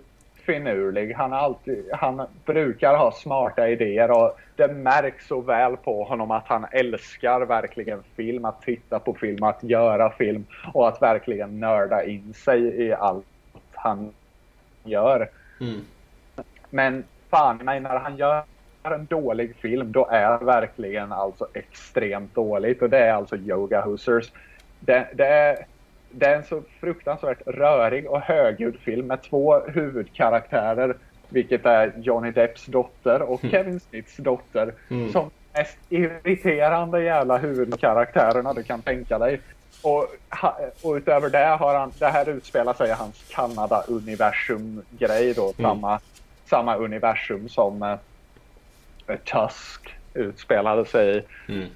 finurlig. 0.52 1.14
Han, 1.14 1.34
alltid, 1.34 1.86
han 1.92 2.28
brukar 2.46 2.98
ha 2.98 3.12
smarta 3.12 3.70
idéer 3.70 4.12
och 4.12 4.40
det 4.56 4.68
märks 4.68 5.28
så 5.28 5.42
väl 5.42 5.78
på 5.78 6.04
honom 6.04 6.32
att 6.32 6.48
han 6.48 6.66
älskar 6.72 7.42
verkligen 7.42 8.04
film, 8.16 8.46
att 8.46 8.62
titta 8.62 9.00
på 9.00 9.14
film, 9.14 9.44
att 9.44 9.64
göra 9.64 10.10
film 10.10 10.46
och 10.74 10.88
att 10.88 11.02
verkligen 11.02 11.60
nörda 11.60 12.04
in 12.04 12.34
sig 12.34 12.62
i 12.62 12.94
allt 12.94 13.26
han 13.74 14.14
gör. 14.84 15.30
Mm. 15.62 15.82
Men 16.70 17.04
fan 17.30 17.58
mig, 17.58 17.80
när 17.80 18.00
han 18.00 18.18
gör 18.18 18.44
en 18.84 19.06
dålig 19.06 19.56
film, 19.56 19.92
då 19.92 20.08
är 20.12 20.40
det 20.40 20.46
verkligen 20.46 21.12
alltså 21.12 21.48
extremt 21.54 22.36
dåligt. 22.36 22.82
Och 22.82 22.90
det 22.90 23.00
är 23.00 23.14
alltså 23.14 23.36
Yoga 23.36 23.82
Hoosers. 23.82 24.32
Det, 24.80 25.08
det, 25.14 25.28
är, 25.28 25.66
det 26.12 26.26
är 26.26 26.36
en 26.36 26.44
så 26.44 26.64
fruktansvärt 26.80 27.42
rörig 27.46 28.10
och 28.10 28.22
högljudd 28.22 28.80
film 28.80 29.08
med 29.08 29.22
två 29.22 29.60
huvudkaraktärer. 29.60 30.96
Vilket 31.30 31.66
är 31.66 31.94
Johnny 31.98 32.32
Depps 32.32 32.66
dotter 32.66 33.22
och 33.22 33.44
mm. 33.44 33.52
Kevin 33.52 33.80
Smiths 33.80 34.18
dotter. 34.18 34.74
Mm. 34.90 35.12
Som 35.12 35.30
mest 35.54 35.78
irriterande 35.90 37.04
jävla 37.04 37.38
huvudkaraktärerna 37.38 38.54
du 38.54 38.64
kan 38.64 38.82
tänka 38.82 39.20
dig. 39.20 39.42
Och, 39.84 40.08
och 40.82 40.94
utöver 40.94 41.30
det 41.30 41.58
har 41.60 41.76
han, 41.76 41.92
det 42.00 42.08
här 42.08 42.30
utspelar 42.30 42.74
sig 42.74 42.90
i 42.90 42.94
hans 42.94 43.24
Kanada-universum-grej 43.30 45.34
då. 45.34 45.44
Mm. 45.44 45.72
Samma, 45.72 46.00
samma 46.46 46.76
universum 46.76 47.50
som 47.50 47.84
eh, 47.84 47.98
Tusk 49.18 49.96
utspelade 50.14 50.86
sig 50.86 51.18
i. 51.18 51.24
Mm. 51.52 51.68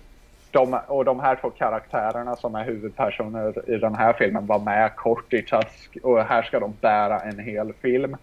De, 0.56 0.80
och 0.88 1.06
de 1.06 1.20
här 1.20 1.36
två 1.36 1.50
karaktärerna 1.50 2.36
som 2.36 2.56
är 2.56 2.66
huvudpersoner 2.66 3.70
i 3.70 3.78
den 3.78 3.96
här 3.96 4.14
filmen 4.14 4.46
var 4.46 4.60
med 4.60 4.96
kort 4.96 5.34
i 5.34 5.42
Tusk 5.42 5.98
och 6.04 6.24
här 6.24 6.44
ska 6.44 6.60
de 6.60 6.74
bära 6.82 7.20
en 7.20 7.40
hel 7.40 7.74
film. 7.74 8.18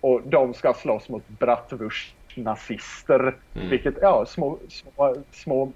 Och 0.00 0.20
de 0.24 0.54
ska 0.54 0.74
slåss 0.74 1.08
mot 1.08 1.28
Bratwurst-nazister, 1.28 3.34
mm. 3.54 3.70
vilket, 3.70 3.94
ja, 4.02 4.26
små, 4.26 4.58
små, 4.68 5.16
små 5.30 5.72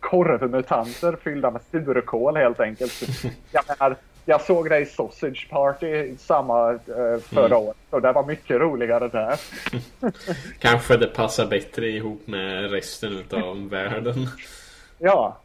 korvmutanter 0.00 1.16
fyllda 1.22 1.50
med 1.50 1.62
surkål 1.70 2.36
helt 2.36 2.60
enkelt. 2.60 3.02
Jag 3.52 3.64
menar, 3.68 3.96
jag 4.24 4.40
såg 4.40 4.68
det 4.68 4.78
i 4.78 4.86
Sausage 4.86 5.48
Party 5.50 6.16
samma 6.18 6.72
eh, 6.72 6.78
förra 7.22 7.46
mm. 7.46 7.58
året 7.58 7.76
och 7.90 8.02
det 8.02 8.12
var 8.12 8.26
mycket 8.26 8.60
roligare 8.60 9.08
där. 9.08 9.40
Kanske 10.58 10.96
det 10.96 11.06
passar 11.06 11.46
bättre 11.46 11.88
ihop 11.88 12.26
med 12.26 12.70
resten 12.70 13.24
av 13.32 13.68
världen. 13.68 14.28
Ja. 15.04 15.36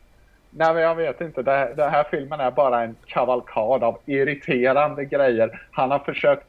Nej 0.50 0.74
men 0.74 0.84
jag 0.84 0.96
vet 0.96 1.22
inte. 1.22 1.42
Det, 1.42 1.74
det 1.76 1.90
här 1.90 2.08
filmen 2.12 2.40
är 2.40 2.52
bara 2.52 2.84
en 2.84 2.96
kavalkad 3.06 3.84
av 3.84 3.98
irriterande 4.06 5.06
grejer. 5.06 5.62
Han 5.72 5.92
har 5.92 6.00
försökt 6.00 6.48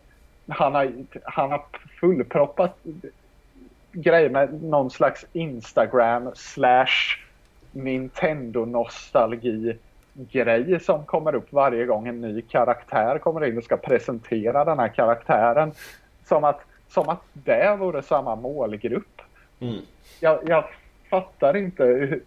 han 0.49 0.75
har, 0.75 0.93
han 1.25 1.51
har 1.51 1.65
fullproppat 2.01 2.77
grej 3.93 4.29
med 4.29 4.63
någon 4.63 4.91
slags 4.91 5.27
Instagram 5.33 6.31
slash 6.35 7.17
Nintendo-nostalgi 7.73 9.77
grej 10.13 10.81
som 10.81 11.05
kommer 11.05 11.35
upp 11.35 11.53
varje 11.53 11.87
gång 11.87 12.09
en 12.09 12.21
ny 12.21 12.43
karaktär 12.43 13.19
kommer 13.19 13.45
in 13.45 13.59
och 13.59 13.65
ska 13.65 13.77
presentera 13.77 14.65
den 14.65 14.79
här 14.79 14.89
karaktären. 14.89 15.73
Som 16.25 16.45
att, 16.45 16.61
som 16.89 17.09
att 17.09 17.23
det 17.33 17.77
vore 17.79 18.03
samma 18.03 18.37
målgrupp. 18.37 19.23
Mm. 19.61 19.81
Jag, 20.21 20.39
jag 20.47 20.65
fattar 21.11 21.57
inte 21.57 22.19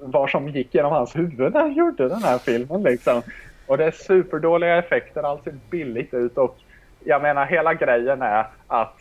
vad 0.00 0.30
som 0.30 0.48
gick 0.48 0.74
genom 0.74 0.92
hans 0.92 1.16
huvud 1.16 1.52
när 1.52 1.60
han 1.60 1.72
gjorde 1.72 2.08
den 2.08 2.22
här 2.22 2.38
filmen. 2.38 2.82
Liksom. 2.82 3.22
Och 3.66 3.78
det 3.78 3.84
är 3.84 3.90
superdåliga 3.90 4.76
effekter, 4.76 5.22
allt 5.22 5.44
ser 5.44 5.54
billigt 5.70 6.14
ut 6.14 6.38
och 6.38 6.58
jag 7.04 7.22
menar 7.22 7.46
hela 7.46 7.74
grejen 7.74 8.22
är 8.22 8.46
att 8.66 8.94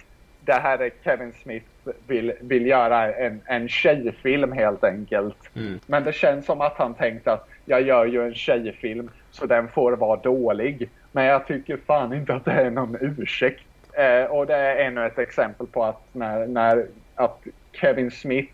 det 0.46 0.54
här 0.54 0.80
är 0.80 0.92
Kevin 1.04 1.34
Smith 1.44 1.66
vill, 2.08 2.34
vill 2.42 2.66
göra 2.66 3.14
en, 3.14 3.42
en 3.46 3.68
tjejfilm 3.68 4.52
helt 4.52 4.84
enkelt. 4.84 5.56
Mm. 5.56 5.80
Men 5.86 6.04
det 6.04 6.14
känns 6.14 6.46
som 6.46 6.62
att 6.62 6.78
han 6.78 6.94
tänkt 6.94 7.28
att 7.28 7.50
jag 7.66 7.82
gör 7.82 8.06
ju 8.06 8.28
en 8.28 8.36
tjejfilm 8.36 9.10
så 9.32 9.46
den 9.46 9.68
får 9.68 9.92
vara 9.92 10.20
dålig. 10.20 10.90
Men 11.12 11.26
jag 11.26 11.48
tycker 11.48 11.78
fan 11.88 12.14
inte 12.14 12.34
att 12.34 12.46
det 12.46 12.52
är 12.52 12.70
någon 12.70 12.98
ursäkt. 13.02 13.64
Eh, 13.94 14.24
och 14.24 14.48
det 14.48 14.56
är 14.56 14.76
ännu 14.76 15.06
ett 15.06 15.20
exempel 15.20 15.68
på 15.68 15.84
att, 15.84 16.02
när, 16.12 16.48
när, 16.48 16.86
att 17.16 17.44
Kevin 17.72 18.12
Smith 18.12 18.54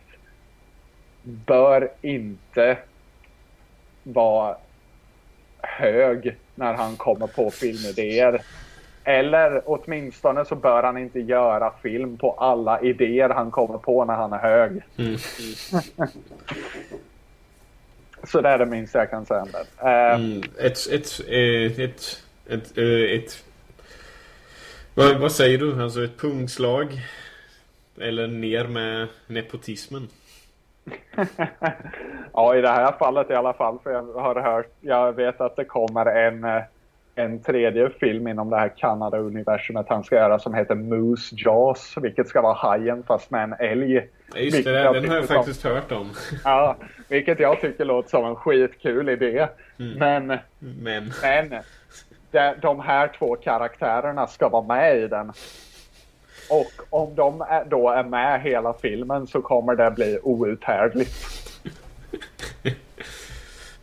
bör 1.26 1.91
inte 2.01 2.78
vara 4.03 4.57
hög 5.61 6.36
när 6.55 6.73
han 6.73 6.95
kommer 6.95 7.28
på 7.28 7.51
filmidéer. 7.51 8.41
Eller 9.03 9.61
åtminstone 9.65 10.45
så 10.45 10.55
bör 10.55 10.84
han 10.84 10.97
inte 10.97 11.19
göra 11.19 11.73
film 11.84 12.17
på 12.17 12.32
alla 12.32 12.82
idéer 12.82 13.30
han 13.30 13.51
kommer 13.51 13.78
på 13.78 14.05
när 14.05 14.13
han 14.15 14.34
är 14.34 14.38
hög. 14.38 14.82
Mm. 14.97 15.17
Så 18.23 18.41
det 18.41 18.49
är 18.49 18.57
det 18.57 18.65
minsta 18.65 18.99
jag 18.99 19.09
kan 19.09 19.26
säga 19.26 19.41
om 19.41 19.49
det. 19.51 19.65
Eh, 19.89 20.15
Mm. 20.15 20.43
Ett, 20.59 20.78
ett, 20.91 21.19
ett, 21.30 21.80
ett, 21.80 22.23
ett, 22.49 22.78
eh, 22.78 23.11
ett, 23.19 23.43
vad, 24.93 25.17
vad 25.19 25.32
säger 25.32 25.57
du? 25.57 25.84
Alltså 25.84 26.03
ett 26.03 26.17
pungslag? 26.17 27.01
Eller 28.01 28.28
ner 28.28 28.67
med 28.67 29.07
nepotismen? 29.28 30.07
ja, 32.33 32.55
i 32.55 32.61
det 32.61 32.69
här 32.69 32.91
fallet 32.91 33.29
i 33.29 33.33
alla 33.33 33.53
fall. 33.53 33.79
För 33.83 33.91
jag 33.91 34.03
har 34.13 34.36
hört, 34.36 34.67
jag 34.81 35.13
vet 35.13 35.41
att 35.41 35.55
det 35.55 35.65
kommer 35.65 36.05
en, 36.05 36.43
eh, 36.43 36.61
en 37.15 37.41
tredje 37.43 37.89
film 37.89 38.27
inom 38.27 38.49
det 38.49 38.57
här 38.57 38.69
Kanada-universumet 38.77 39.86
han 39.89 40.03
ska 40.03 40.15
göra 40.15 40.39
som 40.39 40.53
heter 40.53 40.75
Moose 40.75 41.36
Jaws. 41.38 41.93
Vilket 42.01 42.27
ska 42.27 42.41
vara 42.41 42.53
hajen 42.53 43.03
fast 43.07 43.31
med 43.31 43.43
en 43.43 43.53
älg. 43.53 44.07
Just 44.36 44.63
det, 44.63 44.71
jag 44.71 44.93
den 44.93 45.09
har 45.09 45.15
jag 45.15 45.25
som- 45.25 45.36
faktiskt 45.36 45.63
hört 45.63 45.91
om. 45.91 46.09
Ja, 46.43 46.75
vilket 47.09 47.39
jag 47.39 47.61
tycker 47.61 47.86
låter 47.86 48.09
som 48.09 48.25
en 48.25 48.36
skitkul 48.36 49.09
idé. 49.09 49.47
Mm. 49.79 49.97
Men, 49.99 50.39
Men, 50.59 51.11
men 51.21 51.61
de 52.61 52.79
här 52.79 53.07
två 53.19 53.36
karaktärerna 53.36 54.27
ska 54.27 54.49
vara 54.49 54.63
med 54.63 54.97
i 54.97 55.07
den. 55.07 55.31
Och 56.49 56.71
om 56.89 57.15
de 57.15 57.41
är, 57.41 57.65
då 57.65 57.89
är 57.89 58.03
med 58.03 58.41
hela 58.41 58.73
filmen 58.73 59.27
så 59.27 59.41
kommer 59.41 59.75
det 59.75 59.91
bli 59.91 60.19
outhärdligt. 60.23 61.13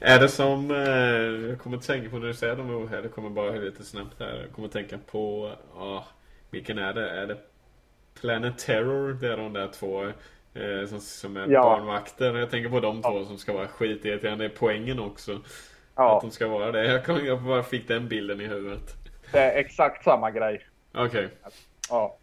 är 0.01 0.19
det 0.21 0.29
som, 0.29 0.71
eh, 0.71 1.49
jag 1.51 1.59
kommer 1.59 1.77
att 1.77 1.83
tänka 1.87 2.11
på 2.11 2.17
när 2.19 2.27
du 2.27 2.35
säger 2.35 2.57
de 2.57 2.71
ord 2.71 2.89
här, 2.91 3.03
det 3.03 3.09
kommer 3.09 3.31
bara 3.31 3.51
lite 3.51 3.85
snabbt 3.85 4.21
här. 4.21 4.41
Jag 4.43 4.53
kommer 4.55 4.69
att 4.69 4.73
tänka 4.73 4.99
på, 5.11 5.53
ja, 5.75 6.05
vilken 6.51 6.79
är 6.79 6.93
det? 6.93 7.11
Är 7.11 7.27
det 7.27 7.37
Planet 8.21 8.59
Terror? 8.59 9.13
Det 9.13 9.33
är 9.33 9.37
de 9.37 9.53
där 9.53 9.69
två 9.69 10.05
eh, 10.55 10.87
som, 10.89 11.01
som 11.01 11.37
är 11.37 11.47
Ja. 11.49 11.63
barnvakter. 11.63 12.37
Jag 12.37 12.51
tänker 12.51 12.71
på 12.71 12.81
de 12.81 13.03
två 13.03 13.25
som 13.25 13.39
ska 13.39 13.53
vara 13.53 13.69
skitirriterande. 13.69 14.45
Det 14.45 14.55
är 14.55 14.57
poängen 14.59 15.01
också. 15.01 15.33
Att 15.33 15.41
Ja, 15.97 16.19
de 16.23 16.31
ska 16.31 16.49
vara 16.49 16.73
det. 16.73 16.85
Jag, 16.87 17.05
kom, 17.05 17.27
jag 17.27 17.43
bara 17.43 17.63
fick 17.63 17.89
den 17.89 18.09
bilden 18.09 18.41
i 18.41 18.47
huvudet. 18.47 18.95
det 19.33 19.39
är 19.39 19.57
exakt 19.61 20.05
samma 20.05 20.31
grej. 20.31 20.67
Okej. 20.95 21.29
Ja. 21.91 22.19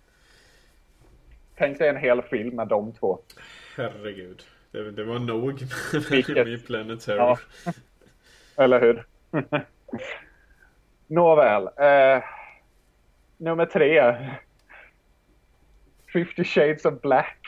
Tänk 1.59 1.79
dig 1.79 1.89
en 1.89 1.97
hel 1.97 2.21
film 2.21 2.55
med 2.55 2.67
de 2.67 2.93
två. 2.93 3.19
Herregud. 3.77 4.43
Det, 4.71 4.91
det 4.91 5.03
var 5.03 5.19
nog 5.19 5.61
Vilket- 6.11 6.47
med 6.47 6.65
Planet 6.65 7.01
Terror. 7.01 7.39
Ja. 7.65 7.73
Eller 8.63 8.81
hur? 8.81 9.05
Nåväl. 11.07 11.63
Eh, 11.63 12.23
nummer 13.37 13.65
tre. 13.65 14.15
50 16.13 16.43
shades 16.43 16.85
of 16.85 17.01
black. 17.01 17.47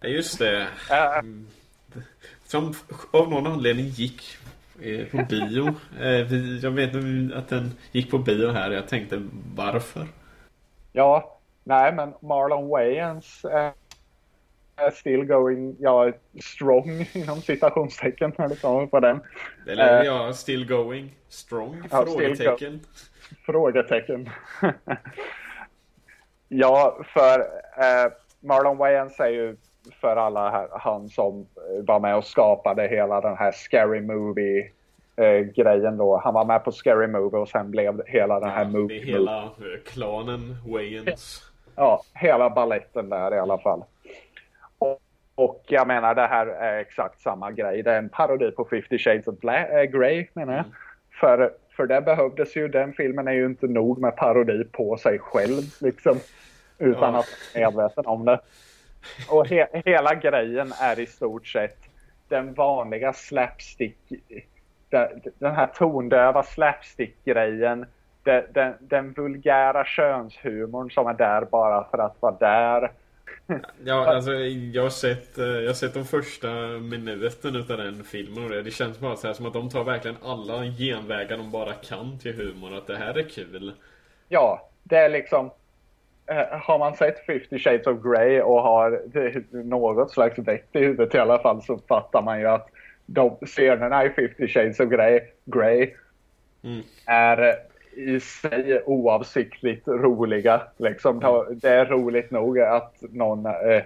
Ja, 0.00 0.08
just 0.08 0.38
det. 0.38 0.60
Eh, 0.90 1.22
Som 2.44 2.74
av 3.10 3.30
någon 3.30 3.46
anledning 3.46 3.86
gick 3.86 4.36
eh, 4.82 5.06
på 5.06 5.16
bio. 5.30 5.74
Eh, 6.00 6.34
jag 6.64 6.70
vet 6.70 6.94
att 7.36 7.48
den 7.48 7.70
gick 7.92 8.10
på 8.10 8.18
bio 8.18 8.50
här. 8.50 8.70
Jag 8.70 8.88
tänkte 8.88 9.22
varför? 9.54 10.06
ja, 10.92 11.38
nej 11.64 11.92
men 11.92 12.14
Marlon 12.20 12.68
Wayans 12.68 13.44
eh, 13.44 13.70
är 14.76 14.90
still 14.90 15.24
going, 15.24 15.76
ja, 15.80 16.12
strong 16.44 17.06
inom 17.12 17.40
citationstecken 17.40 18.32
när 18.38 18.48
det 18.48 18.62
kommer 18.62 18.86
på 18.86 19.00
den. 19.00 19.20
Eller 19.68 20.00
Eh. 20.00 20.06
ja, 20.06 20.32
still 20.32 20.66
going. 20.68 21.14
Strong? 21.28 21.82
Ja, 21.90 22.04
Frågetecken. 22.06 22.80
Frågetecken. 23.46 24.30
ja, 26.48 26.98
för 27.14 27.40
eh, 27.78 28.12
Marlon 28.40 28.76
Wayans 28.76 29.20
är 29.20 29.28
ju 29.28 29.56
för 30.00 30.16
alla 30.16 30.50
här, 30.50 30.68
han 30.72 31.08
som 31.08 31.46
var 31.82 32.00
med 32.00 32.16
och 32.16 32.24
skapade 32.24 32.88
hela 32.88 33.20
den 33.20 33.36
här 33.36 33.52
Scary 33.52 34.00
Movie 34.00 34.70
eh, 35.16 35.38
grejen 35.40 35.96
då. 35.96 36.16
Han 36.24 36.34
var 36.34 36.44
med 36.44 36.64
på 36.64 36.72
Scary 36.72 37.06
Movie 37.06 37.40
och 37.40 37.48
sen 37.48 37.70
blev 37.70 38.02
hela 38.06 38.40
den 38.40 38.50
här 38.50 38.58
Ja, 38.58 38.64
det 38.64 38.78
movie. 38.78 39.00
är 39.00 39.04
hela 39.06 39.42
eh, 39.42 39.50
klanen 39.86 40.56
Wayans. 40.66 41.51
Ja, 41.76 42.02
hela 42.14 42.50
balletten 42.50 43.08
där 43.08 43.34
i 43.34 43.38
alla 43.38 43.58
fall. 43.58 43.84
Och, 44.78 45.00
och 45.34 45.64
jag 45.68 45.86
menar 45.86 46.14
det 46.14 46.26
här 46.26 46.46
är 46.46 46.78
exakt 46.78 47.20
samma 47.20 47.50
grej. 47.52 47.82
Det 47.82 47.92
är 47.92 47.98
en 47.98 48.08
parodi 48.08 48.50
på 48.50 48.64
50 48.64 48.98
Shades 48.98 49.26
of 49.26 49.34
Bla- 49.34 49.78
äh, 49.80 49.82
Grey 49.84 50.26
menar 50.34 50.54
jag. 50.56 50.64
För, 51.20 51.52
för 51.76 51.86
det 51.86 52.00
behövdes 52.00 52.56
ju, 52.56 52.68
den 52.68 52.92
filmen 52.92 53.28
är 53.28 53.32
ju 53.32 53.46
inte 53.46 53.66
nog 53.66 53.98
med 53.98 54.16
parodi 54.16 54.64
på 54.64 54.96
sig 54.96 55.18
själv 55.18 55.62
liksom. 55.80 56.16
Utan 56.78 57.14
Ja. 57.14 57.20
att 57.20 57.26
vara 57.54 57.70
medveten 57.70 58.06
om 58.06 58.24
det. 58.24 58.40
Och 59.30 59.46
he, 59.48 59.82
hela 59.84 60.14
grejen 60.14 60.72
är 60.80 60.98
i 61.00 61.06
stort 61.06 61.46
sett 61.46 61.78
den 62.28 62.54
vanliga 62.54 63.12
slapstick, 63.12 63.98
den, 64.88 65.22
den 65.38 65.54
här 65.54 65.66
tondöva 65.66 66.42
slapstick-grejen. 66.42 67.86
Den, 68.22 68.44
den, 68.52 68.74
den 68.80 69.12
vulgära 69.12 69.84
könshumorn 69.84 70.90
som 70.90 71.06
är 71.06 71.14
där 71.14 71.44
bara 71.44 71.84
för 71.90 71.98
att 71.98 72.16
vara 72.20 72.36
där. 72.40 72.92
Ja, 73.84 74.06
alltså 74.14 74.32
jag 74.72 74.82
har 74.82 74.90
sett, 74.90 75.38
eh, 75.38 75.44
jag 75.46 75.66
har 75.68 75.74
sett 75.74 75.94
de 75.94 76.04
första 76.04 76.48
minuten 76.80 77.56
utav 77.56 77.76
den 77.78 78.04
filmen 78.04 78.44
och 78.44 78.50
det, 78.50 78.62
det 78.62 78.70
känns 78.70 78.98
bara 78.98 79.16
så 79.16 79.26
här 79.26 79.34
som 79.34 79.46
att 79.46 79.52
de 79.52 79.70
tar 79.70 79.84
verkligen 79.84 80.16
alla 80.22 80.64
genvägar 80.64 81.38
de 81.38 81.50
bara 81.50 81.72
kan 81.74 82.18
till 82.18 82.36
humor. 82.36 82.74
Att 82.74 82.86
det 82.86 82.96
här 82.96 83.14
är 83.18 83.28
kul. 83.28 83.72
Ja, 84.28 84.70
det 84.82 84.96
är 84.96 85.08
liksom... 85.08 85.50
eh, 86.26 86.60
Har 86.60 86.78
man 86.78 86.96
sett 86.96 87.26
50 87.26 87.58
Shades 87.58 87.86
of 87.86 88.02
Grey 88.02 88.40
och 88.40 88.62
har 88.62 89.02
något 89.64 90.10
slags 90.12 90.38
vett 90.38 90.68
i 90.72 90.78
huvudet 90.78 91.14
i 91.14 91.18
alla 91.18 91.38
fall 91.42 91.62
så 91.62 91.78
fattar 91.88 92.22
man 92.22 92.40
ju 92.40 92.46
att 92.48 92.68
de 93.06 93.36
scenerna 93.46 94.04
i 94.04 94.10
50 94.10 94.48
Shades 94.48 94.80
of 94.80 94.90
Grey, 94.90 95.20
Grey 95.44 95.94
Mm. 96.64 96.82
är 97.06 97.56
i 97.96 98.20
sig 98.20 98.82
oavsiktligt 98.86 99.88
roliga. 99.88 100.62
Liksom, 100.76 101.44
det 101.50 101.68
är 101.68 101.86
roligt 101.86 102.30
nog 102.30 102.60
att 102.60 103.02
någon 103.10 103.46
eh, 103.46 103.82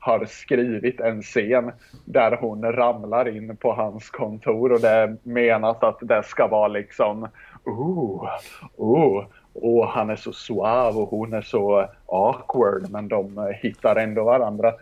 har 0.00 0.24
skrivit 0.24 1.00
en 1.00 1.22
scen 1.22 1.72
där 2.04 2.36
hon 2.36 2.72
ramlar 2.72 3.28
in 3.28 3.56
på 3.56 3.72
hans 3.72 4.10
kontor 4.10 4.72
och 4.72 4.80
det 4.80 4.88
är 4.88 5.16
menat 5.22 5.84
att 5.84 5.98
det 6.00 6.22
ska 6.22 6.46
vara 6.46 6.68
liksom 6.68 7.28
oh, 7.64 8.28
oh, 8.76 9.24
oh, 9.54 9.88
han 9.88 10.10
är 10.10 10.16
så 10.16 10.32
suave 10.32 10.98
och 10.98 11.08
hon 11.08 11.32
är 11.32 11.42
så 11.42 11.86
awkward 12.06 12.90
men 12.90 13.08
de 13.08 13.38
eh, 13.38 13.44
hittar 13.44 13.96
ändå 13.96 14.24
varandra. 14.24 14.72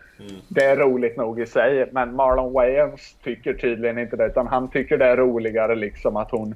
Det 0.47 0.65
är 0.65 0.77
roligt 0.77 1.17
nog 1.17 1.39
i 1.39 1.45
sig 1.45 1.89
men 1.91 2.15
Marlon 2.15 2.53
Wayans 2.53 3.15
tycker 3.23 3.53
tydligen 3.53 3.97
inte 3.97 4.15
det 4.15 4.25
utan 4.25 4.47
han 4.47 4.69
tycker 4.69 4.97
det 4.97 5.05
är 5.05 5.17
roligare 5.17 5.75
liksom 5.75 6.15
att 6.15 6.31
hon 6.31 6.55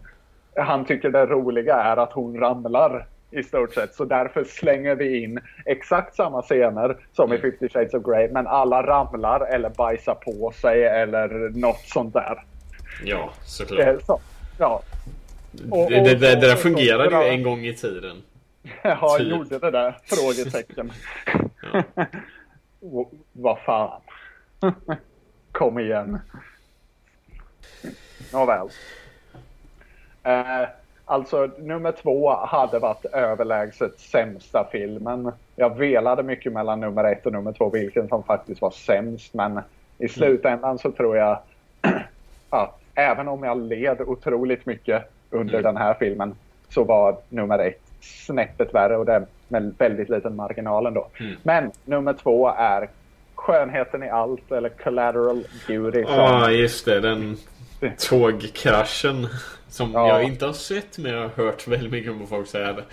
han 0.56 0.86
tycker 0.86 1.10
det 1.10 1.26
roliga 1.26 1.76
är 1.76 1.97
att 1.97 2.14
hon 2.14 2.39
ramlar 2.39 3.06
i 3.32 3.43
stort 3.43 3.74
sett. 3.74 3.95
Så 3.95 4.06
därför 4.06 4.43
slänger 4.43 4.95
vi 4.95 5.24
in 5.24 5.39
exakt 5.66 6.16
samma 6.16 6.41
scener 6.41 6.97
som 7.14 7.34
i 7.34 7.38
50 7.38 7.70
Shades 7.70 7.93
of 7.93 8.04
Grey. 8.04 8.30
Men 8.32 8.47
alla 8.47 8.84
ramlar 8.88 9.45
eller 9.54 9.70
bajsar 9.70 10.16
på 10.16 10.51
sig 10.51 10.84
eller 10.86 11.49
något 11.60 11.80
sånt 11.86 12.14
där. 12.14 12.43
Ja, 13.04 13.34
såklart. 13.45 13.80
Eh, 13.88 13.95
Så, 14.06 14.20
ja, 14.60 14.82
och- 15.72 15.89
det, 15.89 15.95
det, 15.99 16.16
det, 16.16 16.16
det 16.16 16.36
där 16.36 16.54
och- 16.54 16.60
fungerade 16.60 17.18
och- 17.18 17.24
ju 17.24 17.30
en 17.30 17.43
gång 17.43 17.60
i 17.66 17.74
tiden. 17.74 18.22
ja 18.84 19.16
Typ. 19.18 19.28
gjorde 19.28 19.60
det 19.60 19.72
där? 19.72 19.97
Frågetecken. 20.06 20.91
Ja. 21.74 21.84
vad 23.34 23.60
fan. 23.60 24.01
Kom 25.51 25.80
igen. 25.80 26.20
Nåväl. 28.34 28.68
Eh, 30.24 30.67
alltså 31.05 31.49
nummer 31.57 31.91
två 31.91 32.36
hade 32.36 32.80
varit 32.80 33.05
överlägset 33.05 33.99
sämsta 33.99 34.67
filmen. 34.71 35.32
Jag 35.55 35.78
velade 35.78 36.24
mycket 36.24 36.53
mellan 36.53 36.80
nummer 36.80 37.03
ett 37.03 37.26
och 37.26 37.32
nummer 37.32 37.51
två 37.51 37.69
vilken 37.69 38.07
som 38.07 38.24
faktiskt 38.24 38.61
var 38.61 38.71
sämst. 38.71 39.34
Men 39.34 39.61
i 39.97 40.07
slutändan 40.07 40.80
så 40.80 40.91
tror 40.91 41.17
jag 41.17 41.39
att 42.49 42.80
även 42.95 43.28
om 43.28 43.43
jag 43.43 43.57
led 43.57 44.01
otroligt 44.01 44.65
mycket 44.65 45.11
under 45.30 45.53
mm. 45.53 45.63
den 45.63 45.78
här 45.78 45.93
filmen 45.93 46.36
så 46.69 46.84
var 46.84 47.17
nummer 47.30 47.59
ett 47.59 47.82
snäppet 48.01 48.74
värre 48.74 48.97
och 48.97 49.05
det 49.05 49.26
med 49.47 49.74
väldigt 49.78 50.09
liten 50.09 50.36
marginal 50.36 50.86
ändå. 50.86 51.07
Mm. 51.19 51.36
Men 51.43 51.71
nummer 51.86 52.13
två 52.13 52.49
är 52.57 52.89
Skönheten 53.36 54.03
i 54.03 54.09
allt 54.09 54.51
eller 54.51 54.69
Collateral 54.69 55.43
Beauty. 55.67 55.99
Ja, 55.99 56.43
ah, 56.45 56.49
just 56.49 56.86
det. 56.86 56.99
Den 56.99 57.38
tågkraschen. 57.98 59.28
Som 59.68 59.92
ja. 59.92 60.08
jag 60.08 60.24
inte 60.24 60.46
har 60.46 60.54
sett 60.54 60.98
men 60.98 61.12
jag 61.12 61.22
har 61.22 61.44
hört 61.44 61.68
väldigt 61.68 61.92
mycket 61.92 62.12
om 62.12 62.28
folk 62.28 62.48
säga 62.48 62.74
det. 62.74 62.84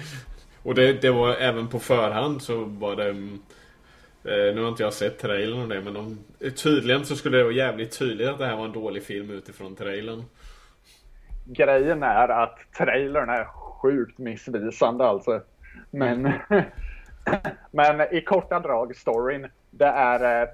Och 0.62 0.74
det, 0.74 0.93
det 0.93 1.11
var 1.11 1.34
även 1.34 1.68
på 1.68 1.78
förhand 1.78 2.43
så 2.43 2.64
var 2.64 2.97
det 2.97 3.09
eh, 3.09 4.55
Nu 4.55 4.62
har 4.62 4.68
inte 4.68 4.82
jag 4.82 4.93
sett 4.93 5.18
trailern 5.18 5.61
och 5.61 5.68
det 5.68 5.80
men 5.80 5.95
de, 5.95 6.18
tydligen 6.51 7.05
så 7.05 7.16
skulle 7.16 7.36
det 7.36 7.45
vara 7.45 7.53
jävligt 7.55 7.99
tydligt 7.99 8.28
att 8.28 8.38
det 8.38 8.47
här 8.47 8.57
var 8.57 8.64
en 8.64 8.72
dålig 8.72 9.03
film 9.03 9.30
utifrån 9.30 9.76
trailern. 9.76 10.24
Grejen 11.47 12.03
är 12.03 12.28
att 12.28 12.59
trailern 12.78 13.28
är 13.28 13.45
sjukt 13.45 14.18
missvisande 14.18 15.05
alltså. 15.05 15.41
Men, 15.91 16.26
mm. 16.26 16.62
men 17.70 18.14
i 18.14 18.20
korta 18.20 18.61
drag 18.61 18.97
storyn. 18.97 19.47
Det 19.70 19.86
är 19.86 20.43
eh, 20.43 20.49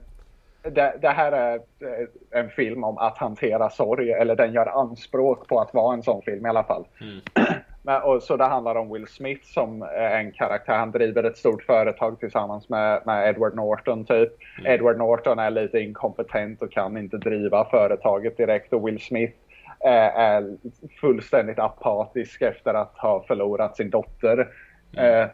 det, 0.70 0.94
det, 1.00 1.08
här 1.08 1.32
är 1.32 1.54
eh, 1.54 2.40
en 2.40 2.50
film 2.50 2.84
om 2.84 2.98
att 2.98 3.18
hantera 3.18 3.70
sorg, 3.70 4.12
eller 4.12 4.36
den 4.36 4.52
gör 4.52 4.66
anspråk 4.66 5.48
på 5.48 5.60
att 5.60 5.74
vara 5.74 5.94
en 5.94 6.02
sån 6.02 6.22
film 6.22 6.46
i 6.46 6.48
alla 6.48 6.64
fall. 6.64 6.86
Mm. 7.00 7.20
Men, 7.82 8.02
och, 8.02 8.22
så 8.22 8.36
det 8.36 8.44
handlar 8.44 8.74
om 8.74 8.92
Will 8.92 9.06
Smith 9.06 9.44
som 9.44 9.82
är 9.82 10.10
en 10.18 10.32
karaktär. 10.32 10.76
Han 10.76 10.90
driver 10.90 11.24
ett 11.24 11.38
stort 11.38 11.62
företag 11.62 12.20
tillsammans 12.20 12.68
med, 12.68 13.02
med 13.06 13.28
Edward 13.28 13.54
Norton 13.54 14.04
typ. 14.04 14.32
Mm. 14.58 14.72
Edward 14.72 14.98
Norton 14.98 15.38
är 15.38 15.50
lite 15.50 15.78
inkompetent 15.78 16.62
och 16.62 16.72
kan 16.72 16.96
inte 16.96 17.16
driva 17.16 17.64
företaget 17.64 18.36
direkt 18.36 18.72
och 18.72 18.88
Will 18.88 19.00
Smith 19.00 19.36
är, 19.80 20.10
är 20.10 20.56
fullständigt 21.00 21.58
apatisk 21.58 22.42
efter 22.42 22.74
att 22.74 22.98
ha 22.98 23.24
förlorat 23.26 23.76
sin 23.76 23.90
dotter. 23.90 24.48
Mm. 24.96 25.22
Eh, 25.22 25.28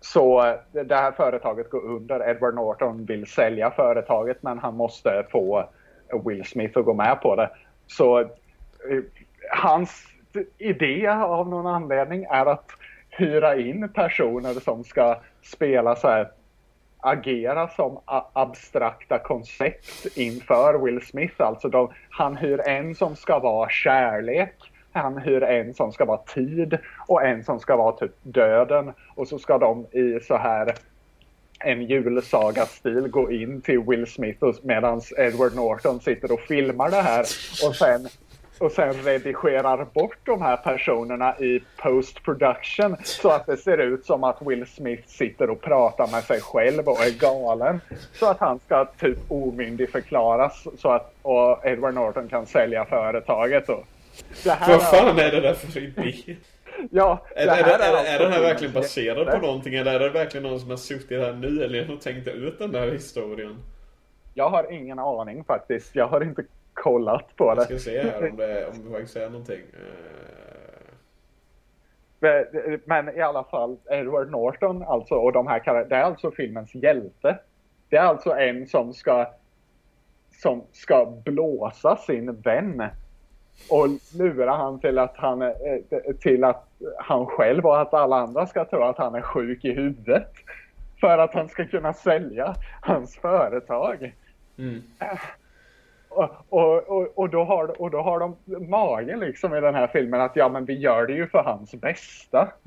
så 0.00 0.46
eh, 0.46 0.84
det 0.84 0.96
här 0.96 1.12
företaget 1.12 1.70
går 1.70 1.84
under. 1.84 2.30
Edward 2.30 2.54
Norton 2.54 3.04
vill 3.04 3.26
sälja 3.26 3.70
företaget 3.70 4.42
men 4.42 4.58
han 4.58 4.76
måste 4.76 5.26
få 5.30 5.68
Will 6.24 6.44
Smith 6.44 6.78
att 6.78 6.84
gå 6.84 6.94
med 6.94 7.20
på 7.20 7.36
det. 7.36 7.50
Så 7.86 8.20
eh, 8.20 8.28
hans 9.50 10.06
idé 10.58 11.08
av 11.08 11.48
någon 11.48 11.66
anledning 11.66 12.24
är 12.24 12.46
att 12.46 12.70
hyra 13.10 13.56
in 13.56 13.88
personer 13.88 14.52
som 14.52 14.84
ska 14.84 15.20
spela 15.42 15.96
så 15.96 16.08
här 16.08 16.30
agera 17.00 17.68
som 17.68 17.98
abstrakta 18.32 19.18
koncept 19.18 20.16
inför 20.16 20.84
Will 20.84 21.06
Smith. 21.06 21.34
Alltså 21.38 21.68
de, 21.68 21.92
han 22.10 22.36
hyr 22.36 22.60
en 22.68 22.94
som 22.94 23.16
ska 23.16 23.38
vara 23.38 23.68
kärlek 23.68 24.72
han 24.96 25.18
hyr 25.18 25.42
en 25.42 25.74
som 25.74 25.92
ska 25.92 26.04
vara 26.04 26.18
tid 26.18 26.78
och 27.06 27.26
en 27.26 27.44
som 27.44 27.60
ska 27.60 27.76
vara 27.76 27.96
typ 27.96 28.12
döden. 28.22 28.92
Och 29.14 29.28
så 29.28 29.38
ska 29.38 29.58
de 29.58 29.86
i 29.90 30.20
så 30.20 30.36
här 30.36 30.74
en 31.60 31.82
julsaga-stil 31.82 33.08
gå 33.08 33.30
in 33.30 33.60
till 33.60 33.80
Will 33.80 34.06
Smith 34.06 34.46
medan 34.62 35.00
Edward 35.18 35.54
Norton 35.54 36.00
sitter 36.00 36.32
och 36.32 36.40
filmar 36.40 36.90
det 36.90 37.02
här. 37.02 37.20
Och 37.66 37.76
sen 37.76 38.08
och 38.58 38.72
sen 38.72 38.92
redigerar 38.92 39.86
bort 39.94 40.18
de 40.24 40.42
här 40.42 40.56
personerna 40.56 41.38
i 41.38 41.62
post 41.76 42.22
production 42.22 42.96
så 43.04 43.28
att 43.28 43.46
det 43.46 43.56
ser 43.56 43.78
ut 43.78 44.06
som 44.06 44.24
att 44.24 44.42
Will 44.46 44.66
Smith 44.66 45.08
sitter 45.08 45.50
och 45.50 45.60
pratar 45.60 46.06
med 46.12 46.24
sig 46.24 46.40
själv 46.40 46.88
och 46.88 47.00
är 47.00 47.18
galen. 47.20 47.80
Så 48.12 48.26
att 48.26 48.38
han 48.38 48.58
ska 48.66 48.84
typ 48.84 49.18
omyndigförklaras 49.28 50.66
så 50.78 50.88
att 50.88 51.14
och 51.22 51.66
Edward 51.66 51.94
Norton 51.94 52.28
kan 52.28 52.46
sälja 52.46 52.84
företaget. 52.84 53.68
Och 53.68 53.84
vad 54.44 54.82
fan 54.82 55.18
är 55.18 55.30
det 55.30 55.40
där 55.40 55.54
för 55.54 55.78
idé? 55.78 56.36
Ja, 56.90 57.26
är, 57.36 57.46
är, 57.46 57.50
är, 57.50 57.78
är, 57.78 58.14
är 58.14 58.18
den 58.18 58.32
här 58.32 58.40
verkligen 58.40 58.74
baserad 58.74 59.40
på 59.40 59.46
någonting? 59.46 59.74
Eller 59.74 59.94
är 59.94 60.00
det 60.00 60.10
verkligen 60.10 60.42
någon 60.42 60.60
som 60.60 60.70
har 60.70 60.76
suttit 60.76 61.20
här 61.20 61.32
nu 61.32 61.64
eller 61.64 61.94
och 61.94 62.00
tänkt 62.00 62.28
ut 62.28 62.58
den 62.58 62.72
där 62.72 62.92
historien? 62.92 63.56
Jag 64.34 64.50
har 64.50 64.72
ingen 64.72 64.98
aning 64.98 65.44
faktiskt. 65.44 65.94
Jag 65.94 66.08
har 66.08 66.20
inte 66.20 66.44
kollat 66.74 67.36
på 67.36 67.54
det. 67.54 67.60
Jag 67.60 67.64
ska 67.66 67.78
se 67.78 68.02
här 68.02 68.30
om 68.30 68.36
det, 68.36 68.66
om 68.66 68.84
det 68.84 68.90
faktiskt 68.90 69.16
är 69.16 69.30
någonting. 69.30 69.60
Eh. 69.72 70.16
Men 72.84 73.16
i 73.16 73.20
alla 73.20 73.44
fall, 73.44 73.76
Edward 73.90 74.30
Norton 74.30 74.82
alltså, 74.82 75.14
och 75.14 75.32
de 75.32 75.46
här 75.46 75.84
det 75.88 75.96
är 75.96 76.02
alltså 76.02 76.30
filmens 76.30 76.74
hjälte. 76.74 77.38
Det 77.88 77.96
är 77.96 78.02
alltså 78.02 78.30
en 78.30 78.66
som 78.66 78.94
ska 78.94 79.32
som 80.42 80.64
ska 80.72 81.06
blåsa 81.24 81.96
sin 81.96 82.40
vän 82.40 82.82
och 83.70 83.88
lura 84.18 84.56
han 84.56 84.80
till 84.80 84.98
att 84.98 85.16
han, 85.16 85.42
eh, 85.42 85.50
till 86.20 86.44
att 86.44 86.68
han 86.98 87.26
själv 87.26 87.66
och 87.66 87.80
att 87.80 87.94
alla 87.94 88.16
andra 88.16 88.46
ska 88.46 88.64
tro 88.64 88.82
att 88.82 88.98
han 88.98 89.14
är 89.14 89.22
sjuk 89.22 89.64
i 89.64 89.72
huvudet. 89.72 90.32
För 91.00 91.18
att 91.18 91.34
han 91.34 91.48
ska 91.48 91.66
kunna 91.66 91.92
sälja 91.92 92.54
hans 92.80 93.16
företag. 93.16 94.14
Mm. 94.58 94.82
Och, 96.08 96.30
och, 96.48 96.88
och, 96.88 97.18
och, 97.18 97.30
då 97.30 97.44
har, 97.44 97.80
och 97.80 97.90
då 97.90 98.00
har 98.00 98.20
de 98.20 98.36
mage 98.68 99.16
liksom 99.16 99.54
i 99.54 99.60
den 99.60 99.74
här 99.74 99.86
filmen 99.86 100.20
att 100.20 100.36
ja 100.36 100.48
men 100.48 100.64
vi 100.64 100.74
gör 100.78 101.06
det 101.06 101.12
ju 101.12 101.26
för 101.26 101.42
hans 101.42 101.74
bästa. 101.74 102.48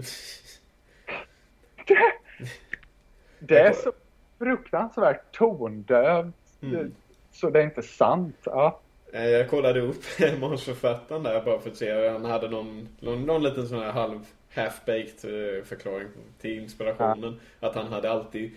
Det, 1.87 3.55
det 3.55 3.59
är 3.59 3.73
så 3.73 3.91
fruktansvärt 4.39 5.31
tondövt. 5.31 6.35
Mm. 6.61 6.91
Så 7.31 7.49
det 7.49 7.59
är 7.59 7.63
inte 7.63 7.81
sant. 7.81 8.35
Ja. 8.43 8.79
Eh, 9.13 9.29
jag 9.29 9.49
kollade 9.49 9.81
upp 9.81 10.03
manusförfattaren 10.39 11.23
där 11.23 11.41
bara 11.41 11.59
för 11.59 11.69
att 11.69 11.77
se. 11.77 12.09
Han 12.09 12.25
hade 12.25 12.49
någon, 12.49 12.89
någon, 12.99 13.25
någon 13.25 13.43
liten 13.43 13.67
sån 13.67 13.79
här 13.79 13.91
halv 13.91 14.19
half-baked 14.53 15.57
eh, 15.57 15.63
förklaring 15.63 16.07
till 16.41 16.59
inspirationen. 16.59 17.39
Ja. 17.59 17.67
Att 17.67 17.75
han 17.75 17.87
hade 17.87 18.11
alltid 18.11 18.51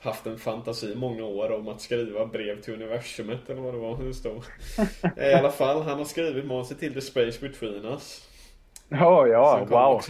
haft 0.00 0.26
en 0.26 0.38
fantasi 0.38 0.94
många 0.94 1.24
år 1.24 1.52
om 1.52 1.68
att 1.68 1.80
skriva 1.80 2.26
brev 2.26 2.60
till 2.60 2.74
universumet 2.74 3.50
eller 3.50 3.60
vad 3.60 3.74
det 3.74 3.78
var 3.78 4.02
det 4.02 4.14
stod. 4.14 4.42
Eh, 5.16 5.30
I 5.30 5.34
alla 5.34 5.50
fall, 5.50 5.82
han 5.82 5.98
har 5.98 6.04
skrivit 6.04 6.44
manuset 6.44 6.78
till 6.78 6.94
The 6.94 7.00
Space 7.00 7.40
Between 7.40 7.84
Us. 7.84 8.26
Oh, 8.90 9.28
ja, 9.28 9.66
wow. 9.70 10.02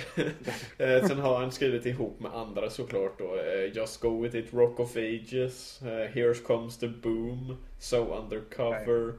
Sen 1.09 1.19
har 1.19 1.39
han 1.39 1.53
skrivit 1.53 1.87
ihop 1.87 2.21
med 2.21 2.35
andra 2.35 2.71
såklart 2.71 3.19
då. 3.19 3.37
Just 3.75 4.01
Go 4.01 4.23
With 4.23 4.37
It, 4.37 4.55
Rock 4.55 4.81
of 4.81 4.97
Ages, 4.97 5.81
Here 6.15 6.35
Comes 6.35 6.79
the 6.79 6.89
Boom, 6.89 7.57
So 7.79 7.97
Undercover. 7.97 9.09
Okay. 9.09 9.19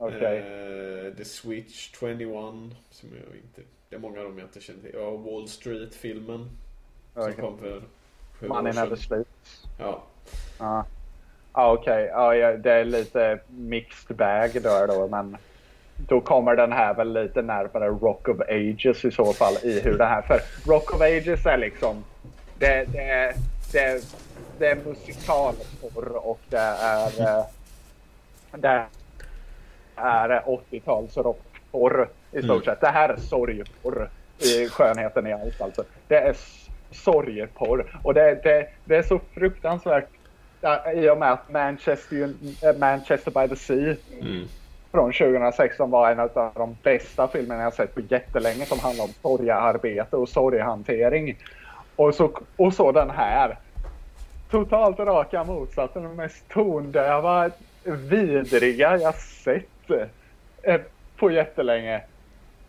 Okay. 0.00 0.38
Uh, 0.38 1.14
The 1.14 1.24
Switch 1.24 1.90
21. 2.00 2.18
Som 2.90 3.08
jag 3.08 3.36
inte... 3.36 3.62
Det 3.88 3.96
är 3.96 4.00
många 4.00 4.18
av 4.18 4.24
dem 4.24 4.38
jag 4.38 4.46
inte 4.46 4.60
känner 4.60 4.80
till. 4.80 4.90
Ja, 4.94 5.10
Wall 5.10 5.48
Street-filmen. 5.48 6.50
Okay. 7.14 7.32
Som 7.32 7.42
kom 7.42 7.58
för 7.58 7.82
sju 8.40 8.48
Money 8.48 8.72
Never 8.72 8.96
Sleeps. 8.96 9.66
Ja. 9.78 10.02
Ja, 10.58 10.84
ah, 11.52 11.72
okej. 11.72 12.12
Okay. 12.14 12.38
Ja, 12.38 12.56
det 12.56 12.72
är 12.72 12.84
lite 12.84 13.40
mixed 13.48 14.16
bag 14.16 14.50
då, 14.62 14.86
då 14.86 15.08
men 15.08 15.36
då 15.96 16.20
kommer 16.20 16.56
den 16.56 16.72
här 16.72 16.94
väl 16.94 17.12
lite 17.12 17.42
närmare 17.42 17.88
Rock 17.88 18.28
of 18.28 18.40
Ages 18.40 19.04
i 19.04 19.10
så 19.10 19.32
fall 19.32 19.54
i 19.62 19.80
hur 19.80 19.98
det 19.98 20.04
här... 20.04 20.22
För 20.22 20.40
Rock 20.70 20.94
of 20.94 21.00
Ages 21.00 21.46
är 21.46 21.58
liksom... 21.58 22.04
Det, 22.58 22.84
det, 22.84 23.34
det, 23.72 24.04
det 24.58 24.66
är 24.66 24.76
musikalporr 24.76 26.16
och 26.16 26.40
det 26.48 26.58
är... 26.58 27.20
Eh, 27.20 27.44
det 28.52 28.68
är 28.68 28.86
80-tals 30.00 31.16
rockporr 31.16 32.08
i 32.32 32.38
stort 32.38 32.50
mm. 32.50 32.62
sett. 32.62 32.80
Det 32.80 32.86
här 32.86 33.08
är 33.08 33.16
sorgporr 33.16 34.08
i 34.38 34.68
skönheten 34.68 35.26
i 35.26 35.32
allt 35.32 35.60
alltså. 35.60 35.84
Det 36.08 36.16
är 36.16 36.36
sorgeporr 36.90 37.98
och 38.02 38.14
det, 38.14 38.40
det, 38.42 38.68
det 38.84 38.96
är 38.96 39.02
så 39.02 39.20
fruktansvärt 39.34 40.08
i 40.94 41.10
och 41.10 41.18
med 41.18 41.32
att 41.32 41.50
Manchester, 41.50 42.34
eh, 42.62 42.76
Manchester 42.78 43.30
by 43.30 43.48
the 43.48 43.56
Sea 43.56 43.96
mm. 44.20 44.48
från 44.90 45.12
2016 45.12 45.90
var 45.90 46.10
en 46.10 46.20
av 46.20 46.50
de 46.54 46.76
bästa 46.82 47.28
filmerna 47.28 47.62
jag 47.62 47.74
sett 47.74 47.94
på 47.94 48.00
jättelänge 48.00 48.66
som 48.66 48.78
handlar 48.78 49.04
om 49.04 49.10
sorgearbete 49.22 50.16
och 50.16 50.28
sorgehantering. 50.28 51.36
Och 51.96 52.14
så, 52.14 52.30
och 52.56 52.74
så 52.74 52.92
den 52.92 53.10
här. 53.10 53.58
Totalt 54.50 54.98
raka 54.98 55.44
motsatsen. 55.44 56.02
Den 56.02 56.16
mest 56.16 56.48
tondöva, 56.48 57.50
vidriga 57.84 58.96
jag 58.96 59.14
sett 59.14 59.79
eh, 60.62 60.80
på 61.16 61.30
jättelänge. 61.30 62.00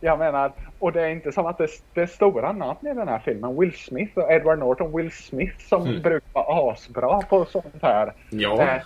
jag 0.04 0.20
menar, 0.20 0.52
och 0.80 0.92
det 0.92 1.02
är 1.02 1.10
inte 1.10 1.32
som 1.32 1.46
att 1.46 1.58
det, 1.58 1.68
det 1.94 2.02
är 2.02 2.06
stora 2.08 2.52
namn 2.52 2.88
i 2.88 2.94
den 2.94 3.08
här 3.08 3.20
filmen. 3.20 3.60
Will 3.60 3.74
Smith 3.74 4.18
och 4.18 4.32
Edward 4.32 4.60
Norton. 4.60 4.98
Will 4.98 5.12
Smith 5.12 5.58
som 5.60 5.82
Mm. 5.88 6.02
brukar 6.02 6.30
vara 6.34 6.72
asbra 6.72 7.22
på 7.22 7.46
sånt 7.46 7.82
här. 7.82 8.14
Ja. 8.30 8.62
Eh, 8.62 8.82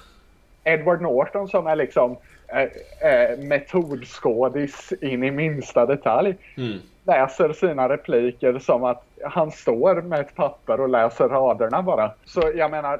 Edward 0.63 1.01
Norton 1.01 1.47
som 1.47 1.67
är 1.67 1.75
liksom 1.75 2.17
eh, 2.47 3.09
eh, 3.11 3.37
metodskådis 3.37 4.93
in 5.01 5.23
i 5.23 5.31
minsta 5.31 5.85
detalj. 5.85 6.35
Mm. 6.57 6.77
Läser 7.03 7.53
sina 7.53 7.89
repliker 7.89 8.59
som 8.59 8.83
att 8.83 9.03
han 9.23 9.51
står 9.51 10.01
med 10.01 10.19
ett 10.19 10.35
papper 10.35 10.79
och 10.81 10.89
läser 10.89 11.29
raderna 11.29 11.81
bara. 11.81 12.11
Så 12.25 12.51
jag 12.55 12.71
menar, 12.71 12.99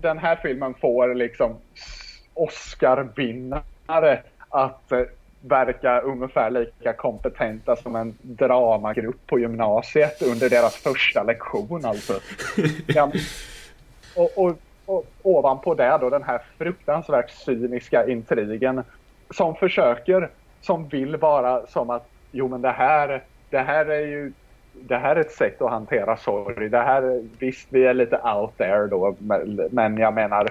den 0.00 0.18
här 0.18 0.36
filmen 0.36 0.74
får 0.74 1.14
liksom 1.14 1.54
Oscar-vinnare 2.38 4.22
att 4.48 4.92
eh, 4.92 5.00
verka 5.40 6.00
ungefär 6.00 6.50
lika 6.50 6.92
kompetenta 6.92 7.76
som 7.76 7.96
en 7.96 8.14
dramagrupp 8.22 9.26
på 9.26 9.38
gymnasiet 9.38 10.22
under 10.22 10.50
deras 10.50 10.76
första 10.76 11.22
lektion 11.22 11.84
alltså. 11.84 12.12
Ja, 12.86 13.12
och, 14.16 14.30
och, 14.38 14.56
och 14.86 15.04
ovanpå 15.22 15.74
det 15.74 15.98
då 16.00 16.10
den 16.10 16.22
här 16.22 16.40
fruktansvärt 16.58 17.30
cyniska 17.30 18.06
intrigen 18.08 18.82
som 19.30 19.54
försöker, 19.54 20.28
som 20.60 20.88
vill 20.88 21.16
vara 21.16 21.66
som 21.66 21.90
att 21.90 22.08
jo 22.30 22.48
men 22.48 22.62
det 22.62 22.70
här, 22.70 23.22
det 23.50 23.58
här 23.58 23.86
är 23.86 24.06
ju 24.06 24.32
det 24.80 24.96
här 24.96 25.16
är 25.16 25.20
ett 25.20 25.32
sätt 25.32 25.62
att 25.62 25.70
hantera 25.70 26.16
sorg. 26.16 26.68
Det 26.68 26.78
här, 26.78 27.22
visst, 27.38 27.66
vi 27.70 27.86
är 27.86 27.94
lite 27.94 28.16
out 28.18 28.56
there 28.58 28.86
då, 28.86 29.16
men- 29.18 29.68
men 29.70 29.98
jag 29.98 30.14
menar, 30.14 30.48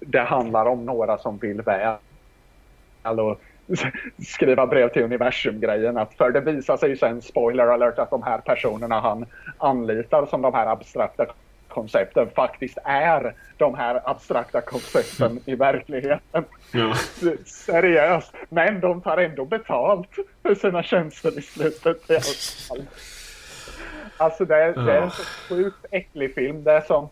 det 0.00 0.20
handlar 0.20 0.66
om 0.66 0.84
några 0.84 1.18
som 1.18 1.38
vill 1.38 1.62
väl 1.62 3.20
och 3.20 3.40
skriva 4.26 4.66
brev 4.66 4.88
till 4.88 5.02
universum-grejen. 5.02 6.06
För 6.18 6.30
det 6.30 6.40
visar 6.40 6.76
sig 6.76 6.88
ju 6.88 6.96
sen, 6.96 7.22
spoiler 7.22 7.66
alert, 7.66 7.98
att 7.98 8.10
de 8.10 8.22
här 8.22 8.38
personerna 8.38 9.00
han 9.00 9.26
anlitar 9.58 10.26
som 10.26 10.42
de 10.42 10.54
här 10.54 10.66
abstrakta 10.66 11.26
koncepten 11.68 12.30
faktiskt 12.34 12.78
är 12.84 13.34
de 13.56 13.74
här 13.74 14.00
abstrakta 14.04 14.60
koncepten 14.60 15.40
i 15.44 15.54
verkligheten. 15.54 16.44
Ja. 16.72 16.94
Seriöst. 17.44 18.32
Men 18.48 18.80
de 18.80 19.00
tar 19.00 19.16
ändå 19.16 19.44
betalt 19.44 20.08
för 20.42 20.54
sina 20.54 20.82
tjänster 20.82 21.38
i 21.38 21.42
slutet. 21.42 22.10
i 22.10 22.14
alla 22.14 22.22
fall. 22.68 22.86
Alltså 24.16 24.44
det 24.44 24.56
är, 24.56 24.72
det 24.72 24.92
är 24.92 25.02
en 25.02 25.10
så 25.10 25.22
sjukt 25.24 25.86
äcklig 25.90 26.34
film. 26.34 26.64
Det 26.64 26.72
är 26.72 26.80
som... 26.80 27.08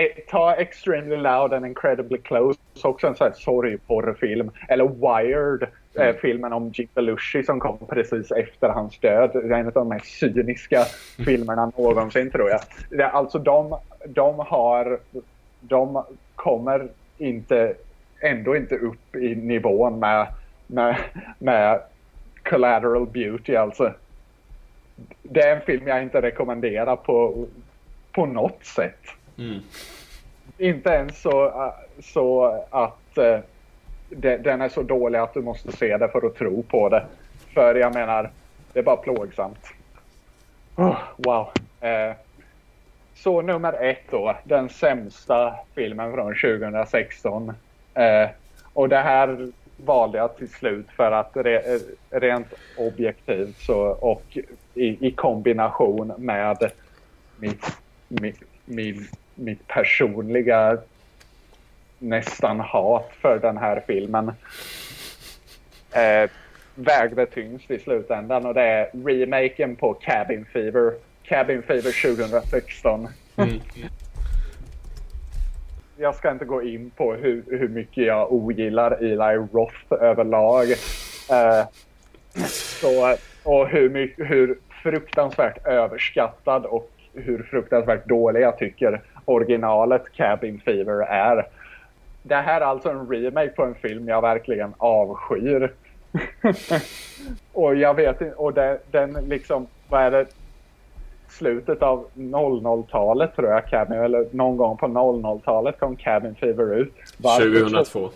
eh, 0.00 0.24
Ta 0.28 0.54
Extremely 0.54 1.16
Loud 1.16 1.52
and 1.52 1.66
Incredibly 1.66 2.18
Close, 2.18 2.58
också 2.82 3.06
en 3.06 3.14
sån 3.14 3.26
här 3.26 3.34
sorgporrfilm. 3.34 4.50
Eller 4.68 4.84
Wired, 4.84 5.68
eh, 5.94 6.16
filmen 6.16 6.52
om 6.52 6.70
Jim 6.74 6.88
Belushi 6.94 7.42
som 7.42 7.60
kom 7.60 7.78
precis 7.88 8.30
efter 8.30 8.68
hans 8.68 8.98
död. 8.98 9.30
Det 9.32 9.54
är 9.54 9.58
en 9.58 9.66
av 9.66 9.72
de 9.72 9.88
mest 9.88 10.06
cyniska 10.06 10.84
filmerna 11.24 11.72
någonsin 11.76 12.30
tror 12.30 12.50
jag. 12.50 12.60
Alltså 13.02 13.38
de, 13.38 13.76
de 14.06 14.38
har... 14.38 14.98
De 15.62 16.04
kommer 16.34 16.88
inte, 17.18 17.74
ändå 18.20 18.56
inte 18.56 18.74
upp 18.74 19.16
i 19.16 19.34
nivån 19.34 19.98
med, 19.98 20.26
med, 20.66 20.96
med 21.38 21.80
Collateral 22.42 23.06
Beauty 23.06 23.56
alltså. 23.56 23.92
Det 25.22 25.40
är 25.40 25.56
en 25.56 25.62
film 25.62 25.88
jag 25.88 26.02
inte 26.02 26.22
rekommenderar 26.22 26.96
på, 26.96 27.46
på 28.12 28.26
något 28.26 28.64
sätt. 28.64 29.00
Mm. 29.40 29.60
Inte 30.58 30.90
ens 30.90 31.22
så, 31.22 31.46
äh, 31.46 31.72
så 32.02 32.44
att 32.70 33.18
eh, 33.18 33.38
den 34.38 34.60
är 34.60 34.68
så 34.68 34.82
dålig 34.82 35.18
att 35.18 35.34
du 35.34 35.42
måste 35.42 35.72
se 35.72 35.96
det 35.96 36.08
för 36.08 36.26
att 36.26 36.34
tro 36.34 36.62
på 36.62 36.88
det. 36.88 37.06
För 37.54 37.74
jag 37.74 37.94
menar, 37.94 38.30
det 38.72 38.78
är 38.78 38.82
bara 38.82 38.96
plågsamt. 38.96 39.66
Oh, 40.76 40.98
wow. 41.16 41.48
Eh, 41.80 42.12
så 43.14 43.42
nummer 43.42 43.72
ett 43.72 44.04
då, 44.10 44.36
den 44.44 44.68
sämsta 44.68 45.54
filmen 45.74 46.12
från 46.12 46.34
2016. 46.34 47.52
Eh, 47.94 48.28
och 48.72 48.88
det 48.88 49.00
här 49.00 49.52
valde 49.76 50.18
jag 50.18 50.36
till 50.36 50.50
slut 50.50 50.86
för 50.96 51.12
att 51.12 51.30
re, 51.34 51.78
rent 52.10 52.54
objektivt 52.76 53.56
så, 53.58 53.78
och 53.80 54.38
i, 54.74 55.06
i 55.06 55.10
kombination 55.10 56.12
med 56.18 56.70
mitt, 57.36 57.64
mitt, 58.08 58.42
min, 58.64 59.06
mitt 59.40 59.66
personliga 59.66 60.78
nästan 61.98 62.60
hat 62.60 63.10
för 63.20 63.38
den 63.38 63.56
här 63.56 63.82
filmen 63.86 64.32
eh, 65.92 66.30
vägde 66.74 67.26
tyngst 67.26 67.70
i 67.70 67.78
slutändan 67.78 68.46
och 68.46 68.54
det 68.54 68.62
är 68.62 68.90
remaken 69.04 69.76
på 69.76 69.94
Cabin 69.94 70.44
Fever. 70.52 70.94
Cabin 71.22 71.62
Fever 71.62 72.14
2016. 72.16 73.08
Mm. 73.36 73.60
Jag 75.96 76.14
ska 76.14 76.30
inte 76.30 76.44
gå 76.44 76.62
in 76.62 76.90
på 76.90 77.14
hur, 77.14 77.44
hur 77.46 77.68
mycket 77.68 78.04
jag 78.04 78.32
ogillar 78.32 78.90
Eli 78.90 79.36
Roth 79.52 79.92
överlag. 80.02 80.70
Eh, 81.30 81.66
så, 82.80 83.16
och 83.42 83.68
hur, 83.68 83.90
mycket, 83.90 84.30
hur 84.30 84.58
fruktansvärt 84.82 85.66
överskattad 85.66 86.66
och 86.66 86.90
hur 87.14 87.42
fruktansvärt 87.42 88.08
dålig 88.08 88.40
jag 88.40 88.58
tycker 88.58 89.02
originalet 89.24 90.02
Cabin 90.12 90.60
Fever 90.64 91.02
är. 91.02 91.46
Det 92.22 92.34
här 92.34 92.60
är 92.60 92.64
alltså 92.64 92.88
en 92.90 93.08
remake 93.08 93.48
på 93.48 93.62
en 93.62 93.74
film 93.74 94.08
jag 94.08 94.20
verkligen 94.20 94.74
avskyr. 94.78 95.72
och 97.52 97.76
jag 97.76 97.94
vet 97.94 98.20
inte, 98.20 98.34
och 98.34 98.54
det, 98.54 98.78
den 98.90 99.12
liksom, 99.12 99.66
vad 99.88 100.02
är 100.02 100.10
det? 100.10 100.26
Slutet 101.28 101.82
av 101.82 102.06
00-talet 102.14 103.36
tror 103.36 103.50
jag, 103.50 103.66
Cabin, 103.66 103.98
eller 103.98 104.26
någon 104.30 104.56
gång 104.56 104.76
på 104.76 104.86
00-talet 104.86 105.80
kom 105.80 105.96
Cabin 105.96 106.34
Fever 106.34 106.74
ut. 106.74 106.94
Varför- 107.16 107.60
2002. 107.60 108.10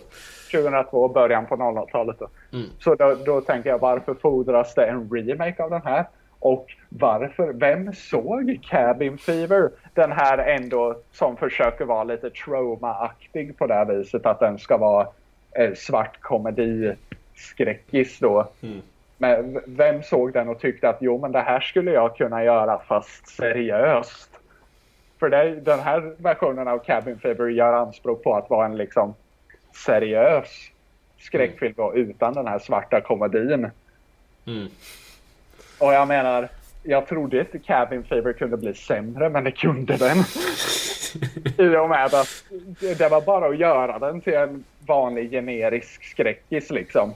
2002, 0.51 1.07
början 1.07 1.45
på 1.45 1.55
00-talet. 1.55 2.19
Då. 2.19 2.27
Mm. 2.53 2.67
Så 2.79 2.95
då, 2.95 3.15
då 3.25 3.41
tänker 3.41 3.69
jag, 3.69 3.79
varför 3.79 4.13
fordras 4.13 4.75
det 4.75 4.85
en 4.85 5.09
remake 5.13 5.63
av 5.63 5.69
den 5.69 5.81
här? 5.81 6.05
Och 6.45 6.71
varför, 6.89 7.53
vem 7.53 7.93
såg 7.93 8.59
Cabin 8.63 9.17
Fever? 9.17 9.69
Den 9.93 10.11
här 10.11 10.37
ändå 10.37 10.95
som 11.11 11.37
försöker 11.37 11.85
vara 11.85 12.03
lite 12.03 12.29
trauma-aktig 12.29 13.57
på 13.57 13.67
det 13.67 13.73
här 13.73 13.85
viset. 13.85 14.25
Att 14.25 14.39
den 14.39 14.59
ska 14.59 14.77
vara 14.77 15.07
eh, 15.51 15.73
svart 15.73 16.21
komedi-skräckis 16.21 18.19
då. 18.19 18.47
Mm. 18.61 18.81
Men 19.17 19.61
vem 19.65 20.03
såg 20.03 20.33
den 20.33 20.49
och 20.49 20.59
tyckte 20.59 20.89
att 20.89 20.97
jo 20.99 21.17
men 21.17 21.31
det 21.31 21.41
här 21.41 21.59
skulle 21.59 21.91
jag 21.91 22.17
kunna 22.17 22.43
göra 22.43 22.79
fast 22.79 23.27
seriöst? 23.27 24.29
För 25.19 25.29
det, 25.29 25.55
den 25.55 25.79
här 25.79 26.13
versionen 26.17 26.67
av 26.67 26.79
Cabin 26.79 27.19
Fever 27.19 27.47
gör 27.47 27.73
anspråk 27.73 28.23
på 28.23 28.35
att 28.35 28.49
vara 28.49 28.65
en 28.65 28.77
liksom 28.77 29.13
seriös 29.85 30.71
skräckfilm 31.19 31.73
då, 31.77 31.95
utan 31.95 32.33
den 32.33 32.47
här 32.47 32.59
svarta 32.59 33.01
komedin. 33.01 33.69
Mm. 34.47 34.67
Och 35.79 35.93
jag 35.93 36.07
menar, 36.07 36.49
jag 36.83 37.07
trodde 37.07 37.39
inte 37.39 37.59
Cabin 37.59 38.03
Fever 38.03 38.33
kunde 38.33 38.57
bli 38.57 38.73
sämre, 38.73 39.29
men 39.29 39.43
det 39.43 39.51
kunde 39.51 39.97
den. 39.97 40.17
I 41.57 41.77
och 41.77 41.89
med 41.89 42.05
att 42.05 42.43
det 42.97 43.09
var 43.09 43.21
bara 43.21 43.47
att 43.47 43.57
göra 43.57 43.99
den 43.99 44.21
till 44.21 44.33
en 44.33 44.63
vanlig 44.87 45.31
generisk 45.31 46.03
skräckis 46.03 46.69
liksom. 46.69 47.13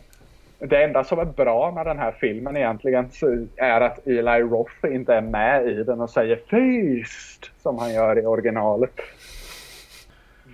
Det 0.59 0.83
enda 0.83 1.03
som 1.03 1.19
är 1.19 1.25
bra 1.25 1.71
med 1.71 1.85
den 1.85 1.99
här 1.99 2.11
filmen 2.11 2.57
egentligen 2.57 3.09
är 3.55 3.81
att 3.81 4.07
Eli 4.07 4.41
Roth 4.41 4.85
inte 4.85 5.13
är 5.13 5.21
med 5.21 5.67
i 5.67 5.83
den 5.83 6.01
och 6.01 6.09
säger 6.09 6.39
Feast 6.49 7.51
som 7.61 7.77
han 7.77 7.93
gör 7.93 8.19
i 8.19 8.25
originalet. 8.25 8.99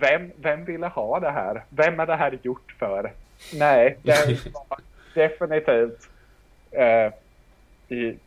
Vem, 0.00 0.30
vem 0.36 0.64
ville 0.64 0.86
ha 0.86 1.20
det 1.20 1.30
här? 1.30 1.64
Vem 1.68 2.00
är 2.00 2.06
det 2.06 2.16
här 2.16 2.38
gjort 2.42 2.74
för? 2.78 3.12
Nej, 3.54 3.98
det 4.02 4.52
var 4.52 4.78
definitivt 5.14 6.08
eh, 6.70 7.12
i 7.88 8.18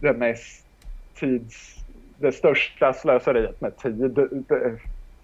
det 0.00 0.12
mest 0.12 0.66
tids... 1.14 1.74
Det 2.20 2.32
största 2.32 2.92
slöseriet 2.92 3.60
med 3.60 3.76
tid 3.76 4.18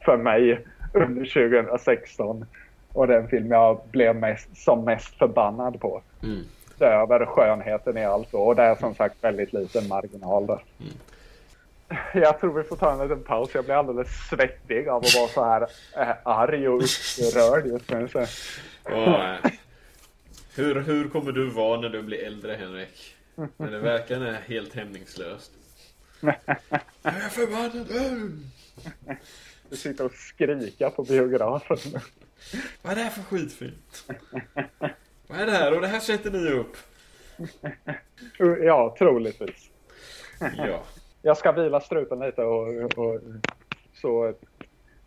för 0.04 0.16
mig 0.16 0.64
under 0.92 1.24
2016. 1.24 2.46
Och 2.92 3.06
den 3.06 3.28
film 3.28 3.50
jag 3.50 3.80
blev 3.90 4.16
mest, 4.16 4.56
som 4.56 4.84
mest 4.84 5.18
förbannad 5.18 5.80
på. 5.80 6.02
Mm. 6.22 6.44
Över 6.80 7.26
skönheten 7.26 7.96
i 7.96 8.04
allt 8.04 8.32
då. 8.32 8.38
Och 8.38 8.56
det 8.56 8.62
är 8.62 8.74
som 8.74 8.94
sagt 8.94 9.24
väldigt 9.24 9.52
liten 9.52 9.88
marginal 9.88 10.46
där. 10.46 10.62
Jag 12.14 12.40
tror 12.40 12.52
vi 12.52 12.62
får 12.62 12.76
ta 12.76 12.92
en 12.92 13.08
liten 13.08 13.22
paus. 13.22 13.50
Jag 13.54 13.64
blir 13.64 13.74
alldeles 13.74 14.28
svettig 14.30 14.88
av 14.88 14.96
att 14.96 15.14
vara 15.14 15.28
så 15.28 15.44
här 15.44 15.62
eh, 15.96 16.16
arg 16.22 16.68
och 16.68 16.82
upprörd 16.82 17.66
just 17.66 17.90
nu. 17.90 18.08
Så. 18.08 18.20
Eh, 18.90 19.34
hur, 20.56 20.80
hur 20.80 21.08
kommer 21.08 21.32
du 21.32 21.50
vara 21.50 21.80
när 21.80 21.88
du 21.88 22.02
blir 22.02 22.24
äldre 22.26 22.54
Henrik? 22.54 23.13
När 23.56 23.70
det 23.70 23.78
verkligen 23.78 24.22
är 24.22 24.32
helt 24.32 24.74
hämningslöst. 24.74 25.52
Jag 26.20 27.14
är 27.14 27.28
förbannad! 27.28 27.86
Du 29.70 29.76
sitter 29.76 30.04
och 30.04 30.12
skrika 30.12 30.90
på 30.90 31.02
biografen. 31.02 32.00
Vad 32.82 32.92
är 32.92 32.96
det 32.96 33.02
här 33.02 33.10
för 33.10 33.22
skitfilm? 33.22 33.74
Vad 35.26 35.40
är 35.40 35.46
det 35.46 35.52
här? 35.52 35.74
Och 35.74 35.80
det 35.80 35.86
här 35.86 36.00
sätter 36.00 36.30
ni 36.30 36.50
upp? 36.50 36.76
ja, 38.62 38.94
troligtvis. 38.98 39.70
Ja. 40.56 40.82
Jag 41.22 41.36
ska 41.36 41.52
vila 41.52 41.80
strupen 41.80 42.18
lite 42.18 42.42
och, 42.44 42.68
och 42.98 43.20
så, 43.94 44.34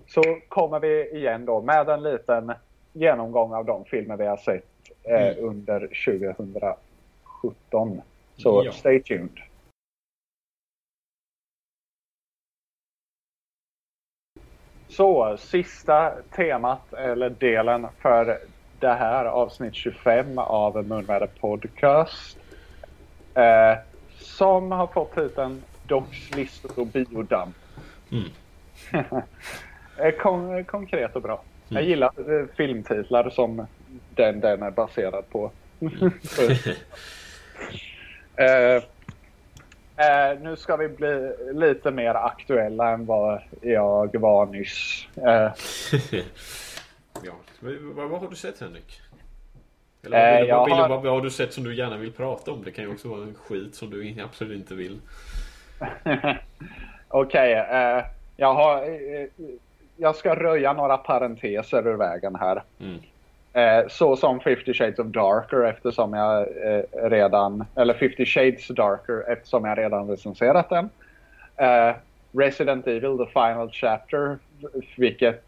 så 0.07 0.23
kommer 0.49 0.80
vi 0.80 1.09
igen 1.17 1.45
då 1.45 1.61
med 1.61 1.89
en 1.89 2.03
liten 2.03 2.53
genomgång 2.93 3.53
av 3.53 3.65
de 3.65 3.86
filmer 3.86 4.17
vi 4.17 4.25
har 4.25 4.38
sett 4.38 4.65
eh, 5.03 5.28
Mm. 5.28 5.45
under 5.45 5.80
2017. 6.05 8.01
Så 8.38 8.64
Ja. 8.66 8.72
stay 8.72 9.04
tuned. 9.04 9.40
Så, 14.88 15.38
sista 15.38 16.14
temat 16.36 16.94
eller 16.94 17.30
delen 17.30 17.88
för 18.00 18.40
det 18.80 18.94
här 18.94 19.26
avsnitt 19.26 19.76
25 19.76 20.38
av 20.40 20.88
Munväder 20.88 21.28
Podcast. 21.40 22.38
Eh, 23.34 23.78
som 24.20 24.72
har 24.72 24.88
fått 24.88 25.16
titeln 25.16 25.64
Docs 25.88 26.36
listor 26.36 26.80
och 26.80 26.88
biodamp. 26.88 27.56
Mm. 28.12 28.30
Eh, 30.00 30.12
Kon 30.12 30.66
konkret 30.66 31.16
och 31.16 31.22
bra. 31.22 31.42
Jag 31.68 31.84
gillar 31.84 32.40
eh, 32.40 32.46
filmtitlar 32.56 33.30
som 33.30 33.68
den 34.16 34.40
den 34.40 34.64
är 34.64 34.72
baserad 34.72 35.30
på. 35.30 35.52
Eh, 38.38 38.76
eh, 40.08 40.40
nu 40.40 40.56
ska 40.56 40.76
vi 40.76 40.88
bli 40.88 41.34
lite 41.54 41.92
mer 41.92 42.14
aktuella 42.14 42.90
än 42.92 43.06
vad 43.06 43.42
jag 43.62 44.20
var 44.20 44.46
nyss. 44.46 45.08
Eh, 45.16 45.24
ja. 47.24 47.34
Vad, 47.60 48.10
vad 48.10 48.22
har 48.22 48.30
du 48.30 48.36
sett 48.36 48.60
Henrik? 48.62 49.02
Eller 50.06 50.18
vad, 50.40 50.50
Eh, 50.50 50.58
vad, 50.58 50.72
har- 50.90 50.90
vad, 51.02 51.14
har 51.14 51.22
du 51.22 51.32
sett 51.32 51.54
som 51.54 51.64
du 51.64 51.76
gärna 51.76 51.98
vill 51.98 52.12
prata 52.14 52.52
om? 52.52 52.64
Det 52.64 52.72
kan 52.72 52.84
ju 52.86 52.92
också 52.92 53.08
vara 53.08 53.22
en 53.22 53.36
skit 53.36 53.76
som 53.76 53.90
du 53.90 54.16
absolut 54.24 54.58
inte 54.58 54.76
vill. 54.76 55.00
Okej, 57.08 57.54
eh, 57.54 58.04
jag 58.38 58.54
har... 58.54 58.84
Eh, 58.84 59.28
jag 60.00 60.16
ska 60.16 60.36
röja 60.36 60.74
några 60.74 60.98
parenteser 60.98 61.88
ur 61.88 61.94
vägen 61.98 62.36
här. 62.36 62.64
Mm. 62.80 63.00
Eh, 63.54 63.88
så 63.89 64.16
som 64.16 64.39
50 64.39 64.74
Shades 64.74 65.00
of 65.00 65.08
Darker 65.08 65.64
eftersom 65.64 66.14
jag 66.14 66.39
eh, 66.41 67.10
redan... 67.10 67.66
Eller 67.76 67.93
50 67.93 68.26
Shades 68.26 68.68
Darker 68.68 69.32
eftersom 69.32 69.66
jag 69.66 69.78
redan 69.78 70.10
recenserat 70.10 70.70
den. 70.70 70.89
Eh, 71.56 71.95
Resident 72.32 72.88
Evil 72.88 73.18
The 73.18 73.26
Final 73.26 73.70
Chapter, 73.72 74.38
vilket 74.98 75.43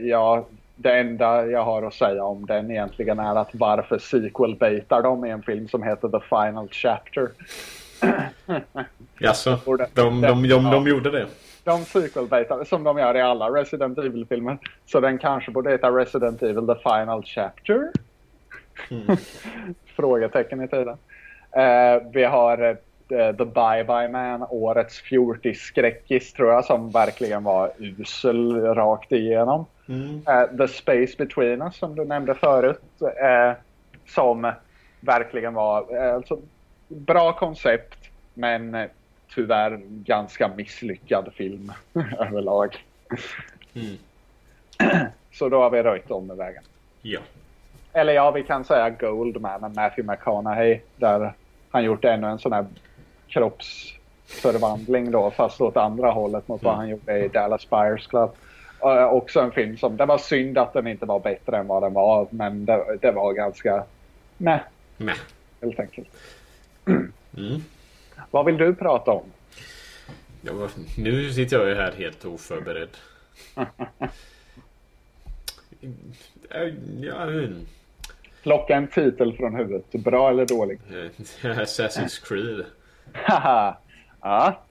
jag... 0.00 0.44
Det 0.76 0.98
enda 0.98 1.46
jag 1.46 1.64
har 1.64 1.82
att 1.82 1.94
säga 1.94 2.24
om 2.24 2.46
den 2.46 2.70
egentligen 2.70 3.18
är 3.18 3.36
att 3.36 3.48
varför 3.52 3.98
sequel-baitar 3.98 5.02
de 5.02 5.24
i 5.24 5.30
en 5.30 5.42
film 5.42 5.68
som 5.68 5.82
heter 5.82 6.08
The 6.08 6.20
Final 6.28 6.68
Chapter. 6.70 7.28
Jaså? 9.18 9.58
De, 9.66 9.76
de, 9.94 10.22
de, 10.22 10.48
de, 10.48 10.64
Ja. 10.72 10.88
gjorde 10.88 11.10
det? 11.10 11.26
De 11.64 11.84
sequel-baitar 11.84 12.64
som 12.64 12.84
de 12.84 12.98
gör 12.98 13.16
i 13.16 13.20
alla 13.20 13.50
Resident 13.50 13.98
Evil-filmer. 13.98 14.58
Så 14.86 15.00
den 15.00 15.18
kanske 15.18 15.50
borde 15.50 15.70
heta 15.70 15.90
Resident 15.90 16.42
Evil 16.42 16.66
The 16.66 16.74
Final 16.74 17.22
Chapter? 17.24 17.90
Frågetecken 19.96 20.62
i 20.62 20.68
tiden. 20.68 20.96
Eh, 21.52 22.02
vi 22.12 22.24
har 22.24 22.62
eh, 22.62 23.36
The 23.36 23.44
Bye 23.44 23.84
Bye 23.84 24.08
Man, 24.08 24.46
årets 24.50 25.00
fjortis-skräckis 25.00 26.32
tror 26.32 26.52
jag, 26.52 26.64
som 26.64 26.90
verkligen 26.90 27.44
var 27.44 27.70
usel 27.78 28.60
rakt 28.74 29.12
igenom. 29.12 29.66
Mm. 29.88 30.22
Eh, 30.28 30.56
The 30.56 30.68
Space 30.68 31.14
Between 31.18 31.62
Us 31.62 31.76
som 31.76 31.94
du 31.94 32.04
nämnde 32.04 32.34
förut. 32.34 32.82
Eh, 33.00 33.52
som 34.06 34.52
verkligen 35.00 35.54
var 35.54 35.96
alltså, 35.96 36.38
bra 36.88 37.32
koncept 37.32 37.98
men 38.34 38.88
tyvärr 39.34 39.80
ganska 39.86 40.48
misslyckad 40.48 41.32
film 41.34 41.72
överlag. 42.18 42.84
Mm. 43.74 43.96
Så 45.32 45.48
då 45.48 45.62
har 45.62 45.70
vi 45.70 45.82
röjt 45.82 46.10
om 46.10 46.26
med 46.26 46.36
vägen. 46.36 46.62
Ja. 47.02 47.20
Eller 47.92 48.12
ja, 48.12 48.30
vi 48.30 48.42
kan 48.42 48.64
säga 48.64 48.90
Goldman 48.90 49.60
med 49.60 49.74
Matthew 49.74 50.12
McConaughey 50.12 50.80
där 50.96 51.32
han 51.70 51.84
gjort 51.84 52.04
ännu 52.04 52.26
en 52.26 52.38
sån 52.38 52.52
här 52.52 52.66
kroppsförvandling 53.28 55.10
då 55.10 55.30
fast 55.30 55.60
åt 55.60 55.76
andra 55.76 56.10
hållet 56.10 56.48
mot 56.48 56.62
vad 56.62 56.74
Mm. 56.74 56.78
han 56.80 56.88
gjorde 56.88 57.24
i 57.24 57.28
Dallas 57.28 57.70
Buyers 57.70 58.06
Club. 58.06 58.30
Uh, 58.84 59.04
också 59.04 59.40
en 59.40 59.50
film 59.52 59.76
som, 59.76 59.96
det 59.96 60.06
var 60.06 60.18
synd 60.18 60.58
att 60.58 60.72
den 60.72 60.86
inte 60.86 61.06
var 61.06 61.20
bättre 61.20 61.56
än 61.58 61.66
vad 61.66 61.82
den 61.82 61.92
var 61.92 62.26
men 62.30 62.64
det, 62.64 62.98
det 63.00 63.10
var 63.10 63.32
ganska 63.32 63.84
meh 64.38 64.60
Mäh. 64.96 65.14
helt 65.62 65.80
enkelt. 65.80 66.08
Mm. 67.36 67.62
Vad 68.30 68.46
vill 68.46 68.56
du 68.56 68.74
prata 68.74 69.10
om? 69.10 69.24
Ja, 70.42 70.68
nu 70.96 71.32
sitter 71.32 71.58
jag 71.58 71.68
ju 71.68 71.74
här 71.74 71.92
helt 71.92 72.24
oförberedd. 72.24 72.88
Ja. 77.00 77.26
Plocka 78.42 78.76
en 78.76 78.88
titel 78.88 79.36
från 79.36 79.54
huvudet, 79.54 79.92
bra 79.92 80.30
eller 80.30 80.46
dålig? 80.46 80.80
Eh, 80.90 80.94
Assassin's 81.42 82.28
Creed. 82.28 82.64
Haha! 83.12 83.76
ja, 84.20 84.62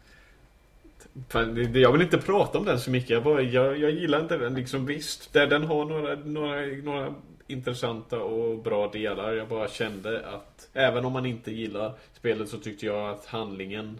Jag 1.74 1.92
vill 1.92 2.02
inte 2.02 2.18
prata 2.18 2.58
om 2.58 2.66
den 2.66 2.80
så 2.80 2.92
mycket. 2.92 3.10
Jag, 3.10 3.24
bara, 3.24 3.42
jag, 3.42 3.78
jag 3.78 3.92
gillar 3.92 4.20
inte 4.20 4.38
den. 4.38 4.54
Liksom, 4.54 4.86
visst, 4.86 5.34
där 5.34 5.48
den 5.48 5.64
har 5.64 5.86
några, 5.86 6.16
några, 6.16 6.66
några 6.84 7.14
intressanta 7.50 8.20
och 8.20 8.64
bra 8.64 8.88
delar. 8.88 9.34
Jag 9.34 9.48
bara 9.48 9.68
kände 9.68 10.28
att 10.28 10.70
även 10.74 11.06
om 11.06 11.14
man 11.14 11.26
inte 11.26 11.52
gillar 11.52 11.94
spelet 12.14 12.50
så 12.50 12.58
tyckte 12.58 12.86
jag 12.86 13.10
att 13.10 13.26
handlingen 13.26 14.00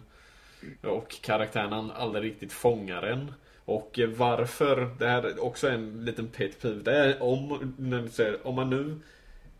och 0.82 1.16
karaktären 1.22 1.90
aldrig 1.90 2.24
riktigt 2.24 2.52
fångar 2.52 3.02
en. 3.02 3.32
Och 3.64 4.00
varför, 4.16 4.90
det 4.98 5.06
här 5.06 5.22
är 5.22 5.44
också 5.44 5.68
en 5.68 6.04
liten 6.04 6.28
pet 6.28 6.62
peeve. 6.62 6.80
Det 6.82 6.96
är 6.96 7.22
om, 7.22 7.74
när 7.78 8.08
säger, 8.08 8.46
om 8.46 8.54
man 8.54 8.70
nu 8.70 8.96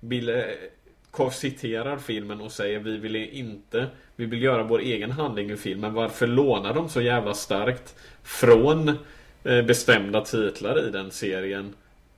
vill 0.01 0.29
eh, 0.29 1.31
citerar 1.31 1.99
filmen 1.99 2.41
och 2.41 2.53
säger 2.53 2.79
vi 2.79 2.97
vill 2.97 3.17
inte 3.17 3.87
Vi 4.17 4.27
vill 4.27 4.43
göra 4.43 4.63
vår 4.63 4.81
egen 4.81 5.11
handling 5.11 5.51
i 5.51 5.57
filmen 5.57 5.95
Varför 5.95 6.27
lånar 6.27 6.75
de 6.75 6.89
så 6.89 7.01
jävla 7.01 7.35
starkt 7.35 7.97
Från 8.23 8.89
eh, 9.45 9.63
bestämda 9.63 10.21
titlar 10.21 10.89
i 10.89 10.91
den 10.91 11.11
serien 11.11 11.75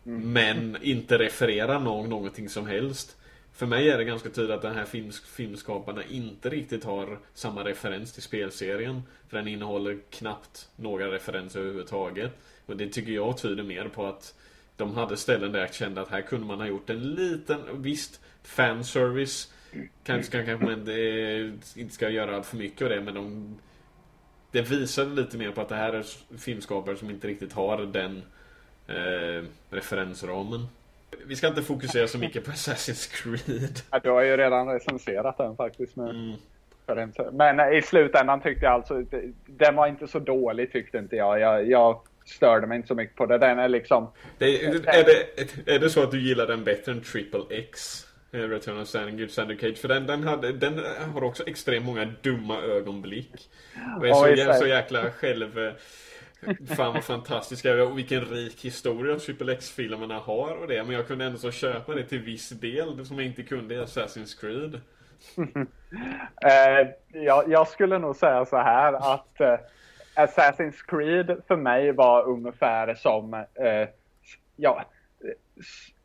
Mm. 0.06 0.32
Men 0.32 0.82
inte 0.82 1.18
refererar 1.18 1.80
någon, 1.80 2.10
någonting 2.10 2.48
som 2.48 2.66
helst. 2.66 3.16
För 3.52 3.66
mig 3.66 3.90
är 3.90 3.98
det 3.98 4.04
ganska 4.04 4.30
tydligt 4.30 4.56
att 4.56 4.62
den 4.62 4.74
här 4.74 4.84
film, 4.84 5.12
filmskaparna 5.12 6.04
inte 6.04 6.50
riktigt 6.50 6.84
har 6.84 7.18
samma 7.34 7.64
referens 7.64 8.12
till 8.12 8.22
spelserien. 8.22 9.02
För 9.28 9.36
den 9.36 9.48
innehåller 9.48 9.98
knappt 10.10 10.68
några 10.76 11.10
referenser 11.10 11.60
överhuvudtaget. 11.60 12.32
Och 12.66 12.76
det 12.76 12.88
tycker 12.88 13.12
jag 13.12 13.38
tyder 13.38 13.62
mer 13.62 13.88
på 13.88 14.06
att 14.06 14.34
de 14.76 14.94
hade 14.94 15.16
ställen 15.16 15.52
där 15.52 15.60
jag 15.60 15.74
kände 15.74 16.00
att 16.00 16.08
här 16.08 16.20
kunde 16.20 16.46
man 16.46 16.60
ha 16.60 16.66
gjort 16.66 16.90
en 16.90 17.14
liten, 17.14 17.82
visst, 17.82 18.20
fanservice. 18.42 19.52
Kanske, 20.04 20.44
kanske 20.44 20.66
man 20.66 20.84
det, 20.84 21.52
inte 21.76 21.94
ska 21.94 22.08
göra 22.08 22.42
för 22.42 22.56
mycket 22.56 22.82
av 22.82 22.88
det, 22.88 23.00
men 23.00 23.14
de... 23.14 23.56
Det 24.50 24.62
visade 24.70 25.22
lite 25.22 25.38
mer 25.38 25.50
på 25.50 25.60
att 25.60 25.68
det 25.68 25.74
här 25.74 25.92
är 25.92 26.04
filmskapare 26.38 26.96
som 26.96 27.10
inte 27.10 27.28
riktigt 27.28 27.52
har 27.52 27.78
den 27.78 28.22
eh, 28.88 29.44
referensramen. 29.70 30.66
Vi 31.26 31.36
ska 31.36 31.48
inte 31.48 31.62
fokusera 31.62 32.06
så 32.08 32.18
mycket 32.18 32.44
på 32.44 32.50
Assassin's 32.50 33.10
Creed. 33.12 33.80
Ja, 33.90 33.98
Du 33.98 34.10
har 34.10 34.22
ju 34.22 34.36
redan 34.36 34.68
recenserat 34.68 35.38
den 35.38 35.56
faktiskt. 35.56 35.96
Med 35.96 36.10
Mm. 36.10 36.36
men 37.32 37.74
i 37.74 37.82
slutändan 37.82 38.40
tyckte 38.40 38.64
jag 38.64 38.72
alltså, 38.74 39.02
den 39.46 39.76
var 39.76 39.86
inte 39.86 40.08
så 40.08 40.18
dålig 40.18 40.72
tyckte 40.72 40.98
inte 40.98 41.16
jag. 41.16 41.40
Jag, 41.40 41.68
jag 41.68 42.00
störde 42.26 42.66
mig 42.66 42.76
inte 42.76 42.88
så 42.88 42.94
mycket 42.94 43.16
på 43.16 43.26
det. 43.26 43.38
Den 43.38 43.58
är 43.58 43.68
liksom, 43.68 44.08
Det, 44.38 44.64
är, 44.64 44.72
det, 45.04 45.74
är 45.74 45.78
det 45.78 45.90
så 45.90 46.02
att 46.02 46.10
du 46.10 46.20
gillar 46.20 46.46
den 46.46 46.64
bättre 46.64 46.92
än 46.92 47.00
Triple 47.00 47.42
X? 47.50 48.06
eh, 48.32 48.38
Return 48.40 48.80
of 48.80 48.88
Sander 48.88 49.56
Cage? 49.56 49.78
För 49.78 49.88
den, 49.88 50.06
den, 50.06 50.24
hade, 50.24 50.52
den 50.52 50.80
har 51.14 51.24
också 51.24 51.42
extremt 51.46 51.86
många 51.86 52.12
dumma 52.22 52.62
ögonblick. 52.62 53.50
Och 53.98 54.08
är 54.08 54.52
så, 54.52 54.58
så 54.58 54.66
jäkla 54.66 55.10
själv... 55.10 55.72
Fan 56.76 56.94
vad 56.94 57.04
fantastiska 57.04 57.84
och 57.84 57.98
vilken 57.98 58.20
rik 58.20 58.64
historia 58.64 59.18
Triple 59.18 59.52
X-filmerna 59.52 60.18
har 60.18 60.56
och 60.56 60.68
det. 60.68 60.84
Men 60.84 60.94
jag 60.94 61.06
kunde 61.06 61.24
ändå 61.24 61.38
så 61.38 61.50
köpa 61.50 61.94
det 61.94 62.04
till 62.04 62.22
viss 62.22 62.48
del, 62.48 63.06
som 63.06 63.16
jag 63.18 63.26
inte 63.26 63.42
kunde 63.42 63.74
i 63.74 63.78
Assassin's 63.78 64.40
Creed. 64.40 64.80
eh, 66.44 66.88
jag, 67.12 67.50
jag 67.50 67.68
skulle 67.68 67.98
nog 67.98 68.16
säga 68.16 68.44
så 68.44 68.56
här 68.56 69.14
att 69.14 69.40
eh, 69.40 69.58
Assassin's 70.16 70.86
Creed 70.86 71.40
för 71.48 71.56
mig 71.56 71.92
var 71.92 72.28
ungefär 72.28 72.94
som, 72.94 73.34
eh, 73.34 73.88
ja, 74.56 74.84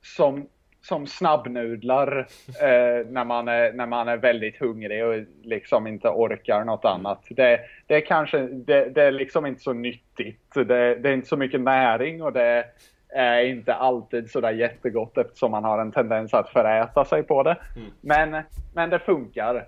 som, 0.02 0.50
som 0.88 1.08
snabbnudlar 1.08 2.18
eh, 2.62 3.08
när, 3.10 3.26
man 3.26 3.48
är, 3.48 3.74
när 3.74 3.86
man 3.86 4.08
är 4.08 4.18
väldigt 4.18 4.60
hungrig 4.60 5.06
och 5.06 5.16
liksom 5.44 5.88
inte 5.88 6.08
orkar 6.08 6.64
något 6.64 6.86
annat. 6.86 7.24
Det, 7.30 7.60
det 7.88 7.96
är 7.96 8.06
kanske, 8.06 8.40
det, 8.48 8.90
det 8.90 9.04
är 9.04 9.12
liksom 9.12 9.46
inte 9.46 9.62
så 9.62 9.74
nyttigt. 9.74 10.54
Det, 10.54 10.96
det 10.96 11.10
är 11.10 11.14
inte 11.14 11.28
så 11.28 11.38
mycket 11.38 11.62
näring 11.62 12.24
och 12.24 12.34
det, 12.34 12.66
är 13.10 13.46
inte 13.46 13.74
alltid 13.74 14.32
sådär 14.32 14.52
jättegott 14.52 15.18
eftersom 15.18 15.52
man 15.52 15.64
har 15.64 15.80
en 15.80 15.92
tendens 15.92 16.34
att 16.34 16.50
föräta 16.50 17.06
sig 17.06 17.24
på 17.24 17.44
det. 17.44 17.58
Mm. 17.76 17.92
Men, 18.02 18.44
men 18.74 18.90
det 18.90 19.00
funkar. 19.00 19.66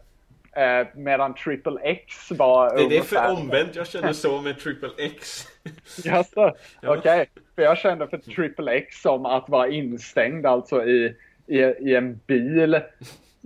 Eh, 0.60 0.88
medan 0.96 1.34
Triple 1.34 1.80
X 1.84 2.32
var 2.32 2.78
Det, 2.78 2.90
det 2.90 2.98
är 2.98 3.02
för 3.02 3.32
omvänt, 3.32 3.76
jag 3.76 3.88
känner 3.88 4.14
så 4.14 4.42
med 4.42 4.60
Triple 4.60 4.90
X. 4.98 5.48
Jaså? 6.04 6.56
Ja. 6.82 6.98
Okej. 6.98 7.30
För 7.56 7.62
jag 7.62 7.78
kände 7.78 8.08
för 8.08 8.18
Triple 8.18 8.72
X 8.72 9.02
som 9.02 9.26
att 9.26 9.50
vara 9.50 9.68
instängd 9.68 10.46
alltså 10.46 10.86
i, 10.86 11.16
i, 11.48 11.58
i 11.60 11.96
en 11.96 12.20
bil 12.28 12.80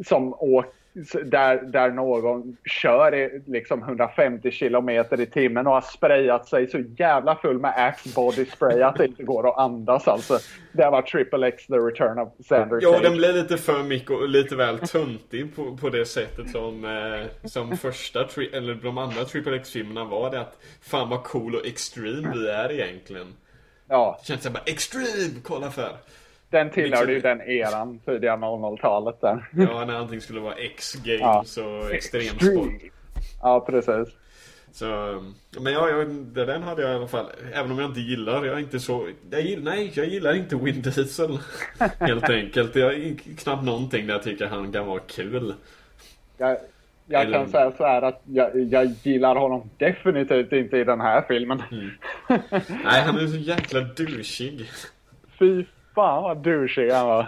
som 0.05 0.33
åker 0.33 0.82
där, 1.23 1.61
där 1.61 1.91
någon 1.91 2.57
kör 2.65 3.15
i 3.15 3.41
liksom 3.47 3.83
150 3.83 4.51
kilometer 4.51 5.19
i 5.21 5.25
timmen 5.25 5.67
och 5.67 5.73
har 5.73 5.81
sprayat 5.81 6.47
sig 6.47 6.67
så 6.67 6.79
jävla 6.97 7.35
full 7.35 7.59
med 7.59 7.73
Axe 7.77 8.09
body 8.15 8.45
spray 8.45 8.81
att 8.81 8.95
det 8.95 9.05
inte 9.05 9.23
går 9.23 9.49
att 9.49 9.57
andas 9.57 10.07
alltså. 10.07 10.39
Det 10.71 10.89
var 10.89 11.01
Triple 11.01 11.47
X 11.47 11.67
The 11.67 11.73
Return 11.73 12.19
of 12.19 12.29
Sander 12.45 12.79
Ja, 12.81 12.91
Cage. 12.93 13.03
den 13.03 13.17
blev 13.17 13.35
lite 13.35 13.57
för 13.57 13.83
mycket 13.83 14.11
och 14.11 14.29
lite 14.29 14.55
väl 14.55 14.79
tuntig 14.79 15.55
på, 15.55 15.77
på 15.77 15.89
det 15.89 16.05
sättet 16.05 16.49
som, 16.51 16.85
eh, 16.85 17.47
som 17.49 17.77
första, 17.77 18.19
eller 18.53 18.73
de 18.73 18.97
andra 18.97 19.23
Triple 19.25 19.55
X-filmerna 19.55 20.03
var 20.05 20.31
det 20.31 20.39
att 20.41 20.57
fan 20.81 21.09
vad 21.09 21.23
cool 21.23 21.55
och 21.55 21.65
extreme 21.65 22.31
vi 22.33 22.47
är 22.49 22.71
egentligen. 22.71 23.27
Ja, 23.87 24.19
Känns 24.23 24.41
det 24.41 24.49
bara 24.49 24.63
extreme, 24.65 25.39
kolla 25.43 25.71
för. 25.71 25.89
Den 26.53 26.69
tillhörde 26.69 27.13
ju 27.13 27.19
den 27.19 27.41
eran, 27.41 27.99
tidiga 27.99 28.35
00-talet 28.35 29.21
där. 29.21 29.49
Ja, 29.51 29.85
när 29.85 29.93
allting 29.93 30.21
skulle 30.21 30.39
vara 30.39 30.55
X-games 30.55 31.57
och 31.57 31.91
extremsport. 31.91 32.69
Ja, 33.41 33.59
precis. 33.59 34.15
Så, 34.71 34.85
men 35.61 35.73
ja, 35.73 35.89
jag, 35.89 36.07
den 36.09 36.63
hade 36.63 36.81
jag 36.81 36.91
i 36.91 36.95
alla 36.95 37.07
fall. 37.07 37.25
Även 37.53 37.71
om 37.71 37.79
jag 37.79 37.89
inte 37.89 37.99
gillar, 37.99 38.45
jag 38.45 38.55
är 38.55 38.59
inte 38.59 38.79
så... 38.79 39.09
Jag 39.31 39.41
gillar, 39.41 39.63
nej, 39.63 39.91
jag 39.95 40.05
gillar 40.05 40.33
inte 40.33 40.55
Vin 40.55 40.81
Diesel. 40.81 41.39
Helt 41.99 42.29
enkelt. 42.29 42.75
Jag 42.75 42.93
är 42.93 43.15
knappt 43.37 43.63
någonting 43.63 44.07
där 44.07 44.13
jag 44.13 44.23
tycker 44.23 44.47
han 44.47 44.71
kan 44.71 44.87
vara 44.87 44.99
kul. 44.99 45.53
Jag, 46.37 46.57
jag 47.05 47.21
Eller- 47.21 47.37
kan 47.37 47.49
säga 47.49 47.71
så 47.77 47.83
här 47.85 48.01
att 48.01 48.21
jag, 48.25 48.63
jag 48.63 48.85
gillar 49.03 49.35
honom 49.35 49.69
definitivt 49.77 50.51
inte 50.51 50.77
i 50.77 50.83
den 50.83 51.01
här 51.01 51.23
filmen. 51.27 51.63
Mm. 51.71 51.89
Nej, 52.83 53.01
han 53.01 53.17
är 53.17 53.27
så 53.27 53.37
jäkla 53.37 53.79
douchig. 53.81 54.69
Fy 55.39 55.65
fan 55.95 56.23
vad 56.23 56.37
douchig 56.37 56.91
han 56.91 57.07
var. 57.07 57.27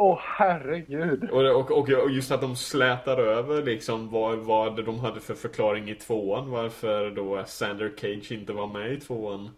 Åh 0.00 0.18
herregud. 0.22 1.30
Och, 1.30 1.70
och, 1.70 1.90
och 1.90 2.10
just 2.10 2.30
att 2.30 2.40
de 2.40 2.56
slätar 2.56 3.18
över 3.18 3.62
liksom 3.62 4.10
vad, 4.10 4.38
vad 4.38 4.84
de 4.84 4.98
hade 4.98 5.20
för 5.20 5.34
förklaring 5.34 5.90
i 5.90 5.94
tvåan. 5.94 6.50
Varför 6.50 7.10
då 7.10 7.44
Sander 7.46 7.92
Cage 7.96 8.32
inte 8.32 8.52
var 8.52 8.66
med 8.66 8.92
i 8.92 9.00
tvåan. 9.00 9.50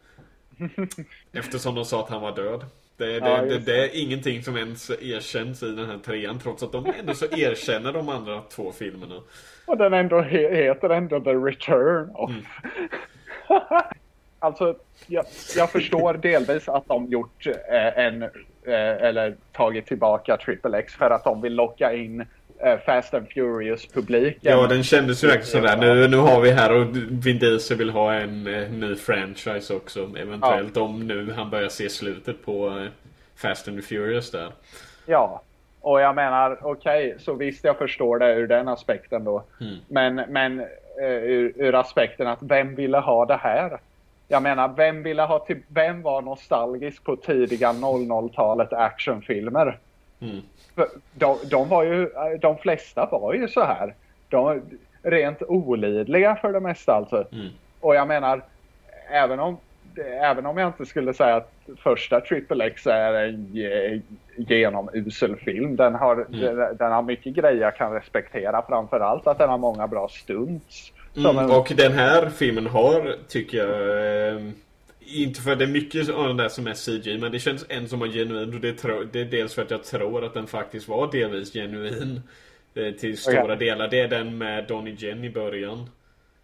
Eftersom 1.33 1.75
de 1.75 1.85
sa 1.85 2.01
att 2.01 2.11
han 2.11 2.23
var 2.23 2.37
död. 2.37 2.65
Det, 2.97 3.07
det, 3.07 3.29
Ja, 3.29 3.43
det, 3.43 3.59
det 3.59 3.85
är 3.85 4.03
ingenting 4.03 4.43
som 4.43 4.57
ens 4.57 4.91
erkänns 4.91 5.63
i 5.63 5.71
den 5.71 5.87
här 5.87 5.99
trean 5.99 6.39
trots 6.39 6.63
att 6.63 6.73
de 6.73 6.87
ändå 6.99 7.15
så 7.15 7.25
erkänner 7.25 7.93
de 7.93 8.09
andra 8.09 8.41
två 8.41 8.73
filmerna. 8.73 9.21
Och 9.67 9.77
den 9.77 9.95
ändå 9.95 10.21
he, 10.21 10.65
heter 10.65 10.91
ändå 10.91 11.21
The 11.21 11.35
Return 11.35 12.11
of... 12.15 12.31
Mm. 12.31 12.43
alltså, 14.41 14.75
jag, 15.07 15.25
jag 15.57 15.71
förstår 15.71 16.15
delvis 16.15 16.69
att 16.69 16.89
de 16.89 17.07
gjort 17.07 17.47
eh, 17.47 17.99
en... 17.99 18.23
Eh, 18.23 19.03
eller 19.03 19.37
tagit 19.53 19.87
tillbaka 19.87 20.37
Triple 20.37 20.79
X 20.79 20.95
för 20.95 21.11
att 21.11 21.25
de 21.25 21.43
vill 21.43 21.55
locka 21.55 21.93
in 21.93 22.27
eh, 22.59 22.79
Fast 22.87 23.15
and 23.15 23.29
Furious-publiken. 23.29 24.53
Ja, 24.53 24.67
den 24.67 24.83
kändes 24.83 25.25
ju 25.25 25.29
verkligen 25.29 25.47
sådär. 25.47 25.77
Nu, 25.77 26.09
nu 26.09 26.17
har 26.17 26.41
vi 26.41 26.51
här 26.51 26.73
och 26.73 26.97
Vin 27.11 27.39
Diesel 27.39 27.77
vill 27.77 27.91
ha 27.91 28.15
en 28.15 28.47
eh, 28.47 28.71
ny 28.71 28.95
franchise 28.97 29.75
också. 29.75 30.11
Eventuellt 30.19 30.77
om 30.77 31.07
nu 31.07 31.33
han 31.33 31.51
börjar 31.51 31.69
se 31.69 31.89
slutet 31.89 32.45
på 32.45 32.69
eh, 32.69 32.87
Fast 33.37 33.69
and 33.69 33.85
Furious 33.85 34.31
där. 34.31 34.53
Ja, 35.07 35.43
och 35.81 36.01
jag 36.01 36.15
menar 36.15 36.59
okej, 36.63 37.17
så 37.19 37.35
visst 37.35 37.65
jag 37.65 37.79
förstår 37.79 38.19
det 38.19 38.35
ur 38.35 38.47
den 38.47 38.69
aspekten 38.69 39.25
då. 39.25 39.45
Mm. 39.61 39.77
Men, 39.89 40.15
men 40.15 40.61
eh, 41.01 41.07
ur, 41.07 41.53
ur 41.57 41.75
aspekten 41.75 42.27
att 42.27 42.43
vem 42.43 42.75
ville 42.75 42.99
ha 42.99 43.27
det 43.27 43.37
här? 43.37 43.81
Jag 44.33 44.43
menar, 44.43 44.69
vem 44.77 45.03
ville 45.03 45.23
ha 45.23 45.39
till, 45.39 45.63
vem 45.69 46.03
var 46.03 46.23
nostalgisk 46.23 47.05
på 47.05 47.17
tidiga 47.17 47.73
00-talet 47.73 48.73
actionfilmer? 48.73 49.79
Mm. 50.21 50.41
De, 51.15 51.39
de 51.51 51.69
var 51.69 51.83
ju, 51.83 52.11
de 52.41 52.59
flesta 52.59 53.09
var 53.13 53.35
ju 53.35 53.49
så 53.49 53.65
här. 53.65 53.95
De 54.29 54.61
rent 55.03 55.43
olidliga 55.43 56.37
för 56.37 56.53
det 56.53 56.61
mesta 56.61 56.93
alltså. 56.93 57.25
Mm. 57.33 57.49
Och 57.81 57.95
jag 57.95 58.09
menar, 58.09 58.43
även 59.11 59.41
om, 59.41 59.57
även 60.21 60.47
om 60.47 60.59
jag 60.59 60.69
inte 60.69 60.87
skulle 60.87 61.15
säga 61.15 61.37
att 61.37 61.53
första 61.79 62.21
Triple 62.21 62.65
X 62.65 62.87
är 62.87 63.15
en 63.15 63.47
ge- 63.53 64.01
genomusel 64.37 65.37
film. 65.37 65.77
Den 65.77 65.95
har, 65.95 66.27
den, 66.29 66.77
den 66.77 66.93
har 66.93 67.03
mycket 67.03 67.35
grejer 67.35 67.61
jag 67.63 67.77
kan 67.77 67.93
respektera. 67.93 68.63
Framförallt 68.69 69.27
att 69.27 69.39
den 69.39 69.49
har 69.51 69.59
många 69.59 69.87
bra 69.87 70.09
stunts. 70.09 70.93
Mm, 71.17 71.51
och 71.51 71.73
den 71.77 71.93
här 71.93 72.29
filmen 72.29 72.67
har, 72.67 73.17
tycker 73.29 73.59
jag, 73.59 74.29
eh, 74.35 74.41
inte 75.01 75.41
för 75.41 75.53
att 75.53 75.59
det 75.59 75.65
är 75.65 75.69
mycket 75.69 76.11
av 76.11 76.27
den 76.29 76.37
där 76.37 76.49
som 76.49 76.67
är 76.67 76.75
CG, 76.75 77.19
men 77.21 77.33
det 77.33 77.39
känns 77.39 77.67
en 77.69 77.89
som 77.89 77.99
var 78.01 78.07
genuin 78.07 78.55
och 78.55 78.61
det, 78.61 78.73
tro, 78.73 79.05
det 79.13 79.21
är 79.21 79.25
dels 79.25 79.55
för 79.55 79.63
att 79.63 79.71
jag 79.71 79.85
tror 79.85 80.25
att 80.25 80.35
den 80.35 80.47
faktiskt 80.47 80.89
var 80.89 81.13
delvis 81.13 81.53
genuin. 81.53 82.21
eh, 82.75 82.91
Till 82.95 83.19
stora 83.19 83.43
Okej. 83.45 83.57
delar. 83.57 83.89
Det 83.89 84.01
är 84.01 84.09
den 84.09 84.39
med 84.39 84.67
Donnie 84.67 84.97
Jen 84.99 85.25
i 85.25 85.31
början. 85.31 85.91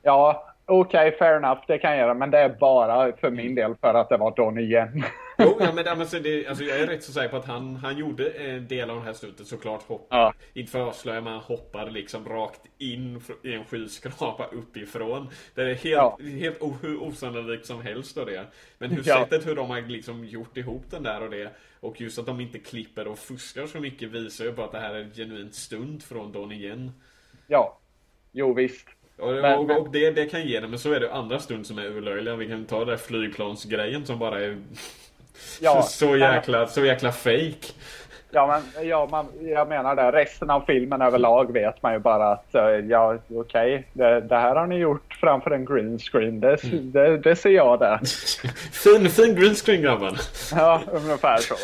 Ja, 0.02 0.46
okej, 0.66 1.16
fair 1.18 1.36
enough. 1.36 1.60
Det 1.66 1.78
kan 1.78 1.90
jag 1.90 1.98
göra. 1.98 2.14
Men 2.14 2.30
det 2.30 2.38
är 2.38 2.48
bara 2.48 3.12
för 3.16 3.30
min 3.30 3.54
del 3.54 3.74
för 3.80 3.94
att 3.94 4.08
det 4.08 4.16
var 4.16 4.36
Donnie 4.36 4.62
Yen. 4.64 5.04
Jo, 5.38 5.56
ja, 5.60 5.72
men 5.72 5.88
alltså, 5.88 6.20
det, 6.20 6.46
alltså, 6.46 6.64
jag 6.64 6.78
är 6.80 6.86
rätt 6.86 7.04
så 7.04 7.12
säker 7.12 7.28
på 7.28 7.36
att 7.36 7.44
han, 7.44 7.76
han 7.76 7.98
gjorde 7.98 8.30
en 8.30 8.68
del 8.68 8.90
av 8.90 8.96
det 8.96 9.02
här 9.02 9.12
slutet 9.12 9.46
såklart. 9.46 9.82
Hopp, 9.82 10.06
Ja. 10.10 10.34
Inte 10.54 10.72
för 10.72 10.80
att 10.80 10.88
avslöja, 10.88 11.20
men 11.20 11.32
han 11.32 11.42
hoppar 11.42 11.90
liksom 11.90 12.28
rakt 12.28 12.60
in 12.78 13.20
i 13.42 13.52
en 13.52 13.64
skyskrapa 13.64 14.46
uppifrån. 14.46 15.28
Det 15.54 15.62
är 15.62 15.66
helt, 15.66 15.84
Ja. 15.84 16.18
helt 16.40 16.58
hur 16.82 17.02
osannolikt 17.02 17.66
som 17.66 17.80
helst 17.82 18.16
och 18.16 18.26
det. 18.26 18.46
Men 18.78 18.90
hur 18.90 19.02
Ja. 19.06 19.16
sättet 19.18 19.46
hur 19.46 19.56
de 19.56 19.70
har 19.70 19.80
liksom 19.80 20.24
gjort 20.24 20.56
ihop 20.56 20.84
den 20.90 21.02
där 21.02 21.22
och 21.22 21.30
det. 21.30 21.50
Och 21.80 22.00
just 22.00 22.18
att 22.18 22.26
de 22.26 22.40
inte 22.40 22.58
klipper 22.58 23.06
och 23.08 23.18
fuskar 23.18 23.66
så 23.66 23.80
mycket 23.80 24.08
visar 24.10 24.44
ju 24.44 24.52
på 24.52 24.62
att 24.62 24.72
det 24.72 24.78
här 24.80 24.94
är 24.94 25.00
en 25.00 25.10
genuint 25.14 25.54
stund 25.54 26.02
från 26.02 26.32
Donnie 26.32 26.62
Yen. 26.66 26.92
Ja, 27.46 27.78
jo 28.32 28.54
visst. 28.54 28.88
Och, 29.18 29.32
Men- 29.32 29.58
och, 29.58 29.70
och 29.80 29.90
det, 29.92 30.10
det 30.10 30.26
kan 30.26 30.46
ge 30.46 30.60
det, 30.60 30.68
men 30.68 30.78
så 30.78 30.92
är 30.92 31.00
det 31.00 31.12
andra 31.14 31.38
stund 31.38 31.66
som 31.66 31.78
är 31.78 31.84
urlöjliga. 31.86 32.36
Vi 32.36 32.48
kan 32.48 32.64
ta 32.64 32.78
den 32.78 32.88
där 32.88 32.96
flygplansgrejen 32.96 34.06
som 34.06 34.18
bara 34.18 34.40
är 34.40 34.58
Ja, 35.60 35.82
så 35.82 36.16
jäkla, 36.16 36.66
så 36.66 36.84
jäkla 36.84 37.12
fake. 37.12 37.72
Ja, 38.30 38.46
men 38.46 38.88
ja, 38.88 39.08
man, 39.10 39.26
jag 39.40 39.68
menar 39.68 39.96
det. 39.96 40.12
Resten 40.12 40.50
av 40.50 40.60
filmen 40.60 41.02
överlag 41.02 41.52
vet 41.52 41.82
man 41.82 41.92
ju 41.92 41.98
bara 41.98 42.32
att 42.32 42.54
eh, 42.54 42.62
ja, 42.62 43.18
okej, 43.34 43.86
det, 43.92 44.20
det 44.20 44.36
här 44.36 44.56
har 44.56 44.66
ni 44.66 44.76
gjort 44.76 45.14
framför 45.20 45.50
en 45.50 45.64
green 45.64 45.98
screen. 45.98 46.40
Det, 46.40 46.56
det, 46.72 47.18
det 47.18 47.36
ser 47.36 47.50
jag 47.50 47.78
där. 47.78 48.00
Fin, 48.72 49.10
fin 49.10 49.34
greenscreen 49.34 49.82
grabben. 49.82 50.14
Ja, 50.52 50.80
ungefär 50.92 51.36
så. 51.36 51.54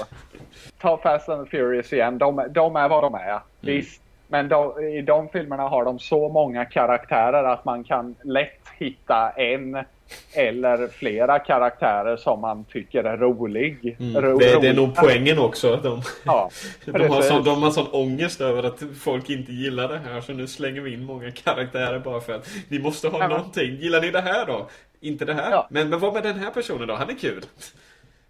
Ta 0.78 0.96
Fast 0.96 1.28
and 1.28 1.48
Furious 1.48 1.92
igen. 1.92 2.18
De, 2.18 2.46
de 2.50 2.76
är 2.76 2.88
vad 2.88 3.02
de 3.02 3.14
är. 3.14 3.40
Visst. 3.60 4.02
Men 4.28 4.48
de, 4.48 4.80
i 4.80 5.02
de 5.02 5.28
filmerna 5.28 5.62
har 5.62 5.84
de 5.84 5.98
så 5.98 6.28
många 6.28 6.64
karaktärer 6.64 7.44
att 7.44 7.64
man 7.64 7.84
kan 7.84 8.14
lätt 8.22 8.68
hitta 8.78 9.30
en 9.30 9.84
eller 10.32 10.88
flera 10.88 11.38
karaktärer 11.38 12.16
som 12.16 12.40
man 12.40 12.64
tycker 12.64 13.04
är 13.04 13.16
rolig. 13.16 13.96
Ro- 13.98 14.04
Mm. 14.04 14.38
Det, 14.38 14.60
det 14.60 14.68
är 14.68 14.74
nog 14.74 14.94
poängen 14.96 15.38
också. 15.38 15.72
att 15.74 15.82
De, 15.82 16.02
Ja, 16.24 16.50
de, 16.84 17.08
har 17.08 17.22
sån, 17.22 17.44
de 17.44 17.62
har 17.62 17.70
sån 17.70 17.86
ångest 17.92 18.40
över 18.40 18.62
att 18.62 18.82
folk 19.00 19.30
inte 19.30 19.52
gillar 19.52 19.88
det 19.88 19.98
här 19.98 20.20
så 20.20 20.32
nu 20.32 20.46
slänger 20.46 20.80
vi 20.80 20.92
in 20.94 21.04
många 21.04 21.30
karaktärer 21.30 21.98
bara 21.98 22.20
för 22.20 22.32
att 22.32 22.48
ni 22.68 22.78
måste 22.78 23.08
ha 23.08 23.18
Ja, 23.18 23.28
någonting. 23.28 23.76
Gillar 23.76 24.00
ni 24.00 24.10
det 24.10 24.20
här 24.20 24.46
då? 24.46 24.68
Inte 25.00 25.24
det 25.24 25.34
här? 25.34 25.50
Ja. 25.50 25.66
Men, 25.70 25.88
men 25.88 25.98
vad 26.00 26.14
med 26.14 26.22
den 26.22 26.38
här 26.38 26.50
personen 26.50 26.88
då? 26.88 26.94
Han 26.94 27.10
är 27.10 27.14
kul. 27.14 27.42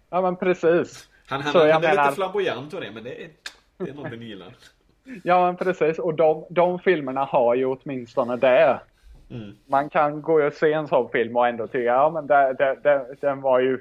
Ja, 0.09 0.21
men 0.21 0.35
precis. 0.35 1.07
Han, 1.27 1.41
han, 1.41 1.51
Så 1.51 1.57
jag 1.57 1.73
han 1.73 1.83
är 1.83 1.87
menar- 1.89 2.03
lite 2.05 2.15
flamboyant 2.15 2.73
och 2.73 2.81
det 2.81 2.91
men 2.91 3.03
det 3.03 3.23
är, 3.23 3.29
det 3.77 3.89
är 3.89 3.93
någonting 3.93 4.19
ni 4.19 4.25
gillar. 4.25 4.47
Ja, 5.23 5.45
men 5.45 5.55
precis. 5.57 5.99
Och 5.99 6.13
de, 6.13 6.45
de 6.49 6.79
filmerna 6.79 7.23
har 7.25 7.55
ju 7.55 7.65
åtminstone 7.65 8.35
det. 8.35 8.79
Mm. 9.33 9.55
Man 9.67 9.89
kan 9.89 10.21
gå 10.21 10.47
och 10.47 10.53
se 10.53 10.73
en 10.73 10.87
sån 10.87 11.09
film 11.09 11.35
och 11.35 11.47
ändå 11.47 11.67
tycka 11.67 11.83
ja 11.83 12.09
men 12.09 12.27
det, 12.27 12.53
det, 12.53 12.77
det, 12.83 13.05
den 13.21 13.41
var 13.41 13.59
ju 13.59 13.79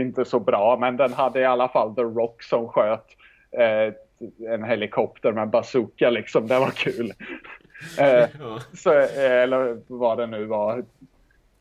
inte 0.00 0.24
så 0.24 0.40
bra 0.40 0.76
men 0.80 0.96
den 0.96 1.12
hade 1.12 1.40
i 1.40 1.44
alla 1.44 1.68
fall 1.68 1.94
The 1.94 2.02
Rock 2.02 2.42
som 2.42 2.68
sköt 2.68 3.06
eh, 3.50 3.94
en 4.48 4.64
helikopter 4.64 5.32
med 5.32 5.48
bazooka 5.48 6.10
liksom. 6.10 6.46
Det 6.46 6.58
var 6.58 6.70
kul. 6.70 7.12
eh, 7.98 8.28
så, 8.72 8.98
eh, 8.98 9.42
eller 9.42 9.80
vad 9.86 10.18
det 10.18 10.26
nu 10.26 10.44
var. 10.44 10.84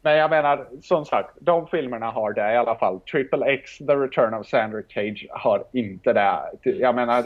Men 0.01 0.17
jag 0.17 0.29
menar, 0.29 0.67
som 0.81 1.05
sagt, 1.05 1.37
de 1.39 1.67
filmerna 1.67 2.11
har 2.11 2.33
det 2.33 2.53
i 2.53 2.57
alla 2.57 2.75
fall. 2.75 2.99
Triple 2.99 3.45
X, 3.45 3.77
The 3.77 3.95
Return 3.95 4.33
of 4.33 4.47
Sandra 4.47 4.81
Cage 4.87 5.27
har 5.29 5.63
inte 5.71 6.13
det. 6.13 6.39
Jag 6.63 6.95
menar, 6.95 7.23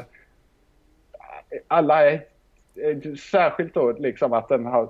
alla 1.68 2.12
är, 2.12 2.14
eh, 2.76 3.14
särskilt 3.32 3.74
då 3.74 3.92
liksom 3.92 4.34
att 4.34 4.50
den 4.50 4.66
har 4.66 4.90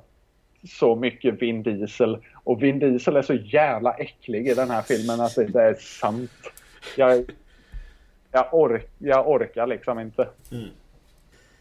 så 0.68 0.96
mycket 0.96 1.42
Vin 1.42 1.64
Diesel. 1.64 2.18
Och 2.34 2.64
Vin 2.64 2.80
Diesel 2.80 3.16
är 3.16 3.22
så 3.22 3.34
jävla 3.34 3.94
äcklig 3.94 4.48
i 4.48 4.54
den 4.54 4.70
här 4.70 4.82
filmen 4.82 5.22
att 5.22 5.36
det 5.36 5.62
är 5.62 5.74
sant. 5.74 6.52
Jag, 6.98 7.26
jag, 8.32 8.54
ork, 8.54 8.88
jag 8.98 9.30
orkar 9.30 9.68
liksom 9.68 10.00
inte. 10.00 10.28
Mm. 10.52 10.70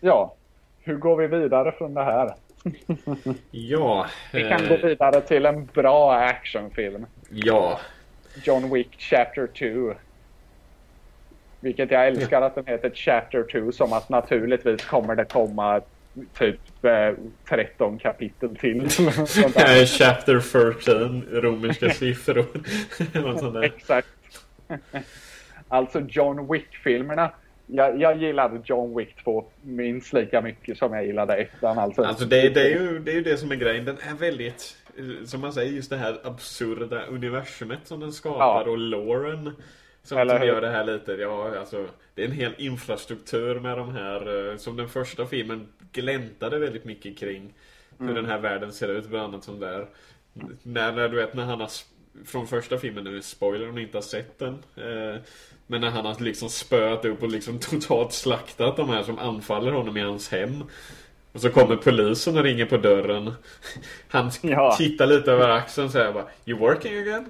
Ja, 0.00 0.34
hur 0.80 0.96
går 0.96 1.16
vi 1.16 1.26
vidare 1.26 1.72
från 1.72 1.94
det 1.94 2.04
här? 2.04 2.34
Ja. 3.50 4.06
Vi 4.32 4.40
kan 4.40 4.64
eh, 4.64 4.68
gå 4.68 4.76
vidare 4.76 5.20
till 5.20 5.46
en 5.46 5.66
bra 5.66 6.14
actionfilm. 6.14 7.06
Ja. 7.30 7.80
John 8.44 8.74
Wick 8.74 8.96
Chapter 8.98 9.46
2. 9.46 9.94
Vilket 11.60 11.90
jag 11.90 12.06
älskar 12.06 12.42
att 12.42 12.54
den 12.54 12.66
heter 12.66 12.90
Chapter 12.94 13.42
2 13.42 13.72
som 13.72 13.92
att 13.92 14.08
naturligtvis 14.08 14.84
kommer 14.84 15.14
det 15.14 15.24
komma 15.24 15.80
typ 16.38 16.84
eh, 16.84 17.10
13 17.48 17.98
kapitel 17.98 18.56
till. 18.56 18.80
Eh, 19.56 19.86
Chapter 19.86 20.40
13, 20.40 21.24
romerska 21.32 21.90
siffror. 21.94 22.46
Något 23.22 23.40
sånt 23.40 23.54
där. 23.54 23.62
Exakt. 23.62 24.08
alltså 25.68 26.00
John 26.08 26.52
Wick-filmerna. 26.52 27.30
Jag, 27.66 28.00
jag 28.00 28.16
gillade 28.22 28.60
John 28.64 28.96
Wick 28.98 29.24
2 29.24 29.44
minst 29.62 30.12
lika 30.12 30.40
mycket 30.40 30.78
som 30.78 30.92
jag 30.92 31.06
gillade 31.06 31.34
ettan. 31.36 31.78
Alltså, 31.78 32.02
Alltså 32.02 32.24
det, 32.24 32.48
det, 32.48 32.60
är 32.72 32.80
ju, 32.80 32.98
det 32.98 33.10
är 33.10 33.14
ju 33.14 33.22
det 33.22 33.36
som 33.36 33.50
är 33.52 33.56
grejen. 33.56 33.84
Den 33.84 33.96
är 34.10 34.14
väldigt, 34.14 34.76
eh, 34.98 35.24
som 35.26 35.40
man 35.40 35.52
säger, 35.52 35.72
just 35.72 35.90
det 35.90 35.96
här 35.96 36.16
absurda 36.24 37.02
universumet 37.06 37.78
som 37.84 38.00
den 38.00 38.12
skapar 38.12 38.44
Ja. 38.44 38.70
och 38.70 38.78
loren. 38.78 39.52
Som, 40.04 40.18
Eller 40.18 40.38
hur? 40.38 40.46
gör 40.46 40.60
det 40.60 40.68
här 40.68 40.84
lite, 40.84 41.12
ja 41.12 41.58
alltså 41.58 41.86
Det 42.14 42.22
är 42.22 42.26
en 42.26 42.32
hel 42.32 42.54
infrastruktur 42.58 43.60
med 43.60 43.78
de 43.78 43.92
här 43.94 44.50
eh, 44.50 44.56
Som 44.56 44.76
den 44.76 44.88
första 44.88 45.26
filmen 45.26 45.68
gläntade 45.92 46.58
väldigt 46.58 46.84
mycket 46.84 47.18
kring 47.18 47.54
Hur 47.98 48.04
Mm. 48.04 48.14
den 48.14 48.26
här 48.26 48.38
världen 48.38 48.72
ser 48.72 48.88
ut, 48.88 49.06
bland 49.08 49.24
annat 49.24 49.44
som 49.44 49.60
där 49.60 49.86
När, 50.62 50.92
när 50.92 51.08
du 51.08 51.16
vet 51.16 51.34
när 51.34 51.44
han 51.44 51.60
har 51.60 51.70
Från 52.24 52.46
första 52.46 52.78
filmen, 52.78 53.04
nu 53.04 53.22
spoiler 53.22 53.68
om 53.68 53.74
ni 53.74 53.82
inte 53.82 53.96
har 53.96 54.02
sett 54.02 54.38
den 54.38 54.54
eh, 54.76 55.20
Men 55.66 55.80
när 55.80 55.90
han 55.90 56.04
har 56.04 56.20
liksom 56.22 56.48
spöat 56.48 57.04
upp 57.04 57.22
och 57.22 57.28
liksom 57.30 57.58
totalt 57.70 58.12
slaktat 58.12 58.76
de 58.76 58.88
här 58.88 59.02
som 59.02 59.18
anfaller 59.18 59.72
honom 59.72 59.96
i 59.96 60.00
hans 60.00 60.28
hem 60.28 60.64
och 61.34 61.40
så 61.40 61.50
kommer 61.50 61.76
polisen 61.76 62.36
och 62.38 62.42
ringer 62.44 62.66
på 62.66 62.76
dörren. 62.76 63.32
Han 64.08 64.30
Ja. 64.42 64.74
tittar 64.78 65.06
lite 65.06 65.32
över 65.32 65.48
axeln 65.48 65.84
och 65.86 65.92
säger 65.92 66.12
bara 66.12 66.24
You 66.44 66.58
working 66.58 66.98
again? 66.98 67.26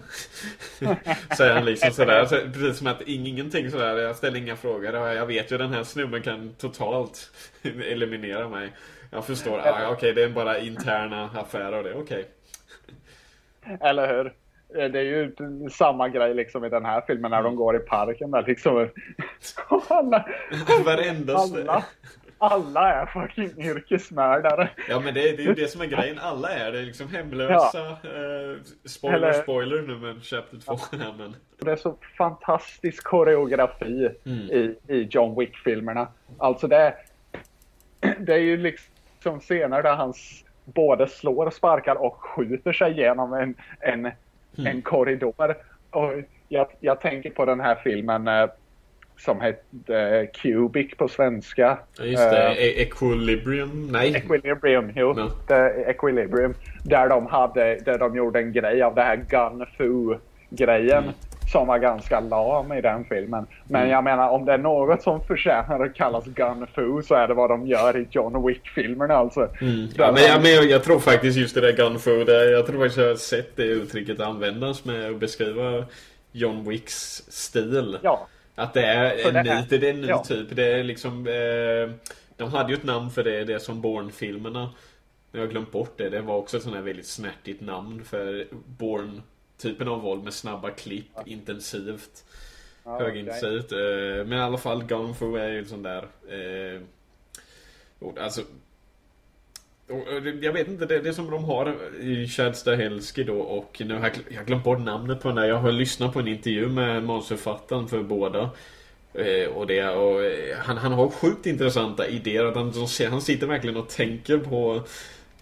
säger 1.36 1.54
han 1.54 1.64
liksom 1.64 1.90
sådär. 1.90 2.24
Så, 2.24 2.36
precis 2.36 2.78
som 2.78 2.86
att 2.86 3.00
ing- 3.00 3.28
ingenting 3.28 3.70
sådär. 3.70 3.96
Jag 3.96 4.16
ställer 4.16 4.38
inga 4.38 4.56
frågor. 4.56 4.94
Ja, 4.94 5.12
Jag 5.14 5.26
vet 5.26 5.52
ju 5.52 5.58
den 5.58 5.72
här 5.72 5.84
snubben 5.84 6.22
kan 6.22 6.54
totalt 6.58 7.30
eliminera 7.62 8.48
mig. 8.48 8.72
Jag 9.10 9.24
förstår. 9.26 9.58
Ah, 9.58 9.88
Okej, 9.90 10.12
det 10.12 10.22
är 10.22 10.28
bara 10.28 10.58
interna 10.58 11.30
affärer 11.34 11.72
och 11.78 11.84
det. 11.84 11.94
Okej. 11.94 12.26
Eller 13.80 14.08
hur? 14.16 14.32
Det 14.88 14.98
är 14.98 15.02
ju 15.04 15.32
samma 15.72 16.08
grej 16.08 16.34
liksom 16.34 16.64
i 16.64 16.68
den 16.68 16.84
här 16.84 17.02
filmen 17.06 17.30
när 17.30 17.42
de 17.42 17.56
går 17.56 17.76
i 17.76 17.78
parken 17.78 18.30
där 18.30 18.44
liksom. 18.46 18.88
alla, 19.88 20.26
Varenda 20.84 21.34
alla, 21.36 21.84
alla 22.52 22.92
är 22.94 23.06
fucking 23.06 23.64
yrkesmördare. 23.64 24.68
Ja 24.88 25.00
men 25.00 25.14
det, 25.14 25.20
det 25.20 25.42
är 25.42 25.46
ju 25.46 25.54
det 25.54 25.68
som 25.68 25.80
är 25.80 25.86
grejen. 25.86 26.18
Alla 26.22 26.48
är 26.50 26.72
det. 26.72 26.82
Liksom 26.82 27.08
hemlösa. 27.08 27.88
Eh, 27.88 27.96
spoiler, 28.84 29.16
Eller- 29.16 29.32
spoiler 29.42 29.82
nu 29.82 29.96
med 29.96 30.22
Chapter 30.24 30.58
2 30.58 30.76
här 30.92 31.14
men. 31.18 31.36
Det 31.58 31.70
är 31.72 31.76
så 31.76 31.96
fantastisk 32.18 33.04
koreografi 33.04 34.08
Mm. 34.26 34.38
i, 34.38 34.76
i 34.88 35.08
John 35.10 35.38
Wick-filmerna. 35.40 36.08
Alltså 36.38 36.68
det, 36.68 36.94
det 38.18 38.34
är 38.34 38.38
ju 38.38 38.56
liksom 38.56 39.40
scener 39.40 39.82
där 39.82 39.94
han 39.96 40.14
både 40.64 41.08
slår, 41.08 41.50
sparkar 41.50 41.94
och 41.94 42.16
skjuter 42.22 42.72
sig 42.72 42.92
genom 42.96 43.32
en, 43.32 43.54
en, 43.80 44.10
en 44.66 44.82
korridor. 44.82 45.56
Och 45.90 46.12
jag, 46.48 46.66
jag 46.80 47.00
tänker 47.00 47.30
på 47.30 47.44
den 47.44 47.60
här 47.60 47.74
filmen 47.74 48.28
eh, 48.28 48.48
som 49.18 49.40
hette 49.40 50.26
Cubic 50.26 50.96
på 50.96 51.08
svenska. 51.08 51.78
Ja, 51.98 52.04
just 52.04 52.30
det. 52.30 52.46
Eh, 52.46 52.52
E- 52.52 52.82
Equilibrium? 52.82 53.88
Nej. 53.92 54.14
Equilibrium, 54.16 54.92
jo. 54.96 55.16
Det, 55.48 55.84
Equilibrium. 55.86 56.54
Där 56.82 57.08
de, 57.08 57.26
hade, 57.26 57.74
där 57.74 57.98
de 57.98 58.16
gjorde 58.16 58.38
en 58.38 58.52
grej 58.52 58.82
av 58.82 58.94
det 58.94 59.02
här 59.02 59.16
gun 59.16 59.66
fu 59.78 60.18
grejen 60.50 61.02
Mm. 61.04 61.14
Som 61.52 61.66
var 61.66 61.78
ganska 61.78 62.20
lam 62.20 62.72
i 62.72 62.80
den 62.80 63.04
filmen. 63.04 63.46
Men 63.64 63.88
jag 63.88 64.04
menar 64.04 64.28
om 64.28 64.44
det 64.44 64.52
är 64.52 64.58
något 64.58 65.02
som 65.02 65.20
förtjänar 65.24 65.84
att 65.84 65.94
kallas 65.94 66.24
gun 66.24 66.66
fu 66.74 67.02
så 67.02 67.14
är 67.14 67.28
det 67.28 67.34
vad 67.34 67.50
de 67.50 67.66
gör 67.66 67.96
i 67.96 68.06
John 68.10 68.46
Wick-filmerna 68.46 69.14
alltså. 69.14 69.40
Mm. 69.60 69.88
Där 69.96 70.04
Ja, 70.04 70.12
men, 70.12 70.22
jag, 70.22 70.42
men 70.42 70.68
jag, 70.68 70.84
tror 70.84 70.98
faktiskt 70.98 71.38
just 71.38 71.54
det 71.54 71.60
där 71.60 71.72
gunfu, 71.72 72.24
det, 72.24 72.50
jag 72.50 72.66
tror 72.66 72.78
faktiskt 72.78 72.98
jag 72.98 73.08
har 73.08 73.14
sett 73.14 73.56
det 73.56 73.62
uttrycket 73.62 74.20
användas 74.20 74.84
med 74.84 75.10
att 75.10 75.16
beskriva 75.16 75.84
John 76.32 76.68
Wicks 76.68 77.22
stil. 77.28 77.98
Ja, 78.02 78.26
Att 78.54 78.74
det 78.74 78.86
är 78.86 79.04
en 79.28 79.34
det 79.44 79.50
är- 79.50 79.78
det 79.78 79.86
är 79.88 79.94
en 79.94 80.00
ny 80.00 80.08
ja. 80.08 80.24
typ. 80.24 80.46
Det 80.56 80.64
är 80.72 80.84
liksom... 80.84 81.26
Eh, 81.26 82.12
de 82.36 82.50
hade 82.52 82.72
ju 82.72 82.76
ett 82.78 82.84
namn 82.84 83.10
för 83.10 83.24
det, 83.24 83.44
det 83.44 83.60
som 83.60 83.80
Bourne-filmerna. 83.80 84.70
Jag 85.32 85.40
har 85.40 85.46
glömt 85.46 85.72
bort 85.72 85.92
det. 85.98 86.08
Det 86.10 86.20
var 86.20 86.36
också 86.36 86.56
ett 86.56 86.62
sånt 86.62 86.74
här 86.74 86.82
väldigt 86.82 87.06
snärtigt 87.06 87.60
namn 87.60 88.04
för 88.04 88.46
Bourne 88.66 89.20
Typen 89.58 89.88
av 89.88 90.00
våld 90.00 90.24
med 90.24 90.32
snabba 90.34 90.70
klipp, 90.70 91.06
intensivt. 91.26 92.24
ja 92.84 92.98
högintensivt. 92.98 93.72
Eh, 93.72 93.78
men 94.26 94.32
i 94.32 94.40
alla 94.40 94.58
fall 94.58 94.84
Gun 94.84 95.14
Fu 95.14 95.36
är 95.38 95.48
ju 95.48 95.64
sån 95.64 95.82
där... 95.82 96.02
Eh, 96.28 96.80
ord. 98.00 98.18
alltså 98.18 98.42
och, 99.88 100.26
eh, 100.26 100.34
Jag 100.40 100.52
vet 100.52 100.68
inte, 100.68 100.86
det, 100.86 101.00
det 101.00 101.14
som 101.14 101.30
de 101.30 101.44
har 101.44 101.74
i 102.00 102.28
Chad 102.28 102.56
Stahelski 102.56 103.24
då 103.24 103.40
och 103.40 103.82
nu 103.84 103.94
har 103.94 104.02
jag, 104.02 104.12
jag 104.28 104.46
glömt 104.46 104.64
bort 104.64 104.80
namnet 104.80 105.20
på 105.20 105.28
den 105.28 105.36
där. 105.36 105.44
Jag 105.44 105.56
har 105.56 105.72
lyssnat 105.72 106.12
på 106.12 106.20
en 106.20 106.28
intervju 106.28 106.68
med 106.68 107.04
manusförfattaren 107.04 107.88
för 107.88 108.02
båda. 108.02 108.50
Eh, 109.14 109.48
och 109.48 109.66
det, 109.66 109.88
och 109.88 110.24
eh, 110.24 110.56
han, 110.58 110.76
han 110.76 110.92
har 110.92 111.08
sjukt 111.08 111.46
intressanta 111.46 112.06
idéer. 112.06 112.44
Att 112.44 112.56
han, 112.56 112.72
han 113.10 113.20
sitter 113.20 113.46
verkligen 113.46 113.76
och 113.76 113.88
tänker 113.88 114.38
på 114.38 114.82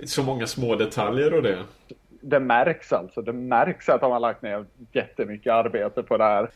så 0.05 0.23
många 0.23 0.47
små 0.47 0.75
detaljer 0.75 1.35
och 1.35 1.43
det. 1.43 1.59
det 2.21 2.41
märks 2.41 2.93
alltså. 2.93 3.23
Det 3.23 3.33
märks 3.33 3.89
att 3.89 4.01
de 4.01 4.13
har 4.13 4.21
lagt 4.21 4.43
ner 4.43 4.65
jättemycket 4.93 5.53
arbete 5.53 6.03
på 6.03 6.17
det 6.17 6.25
här. 6.25 6.51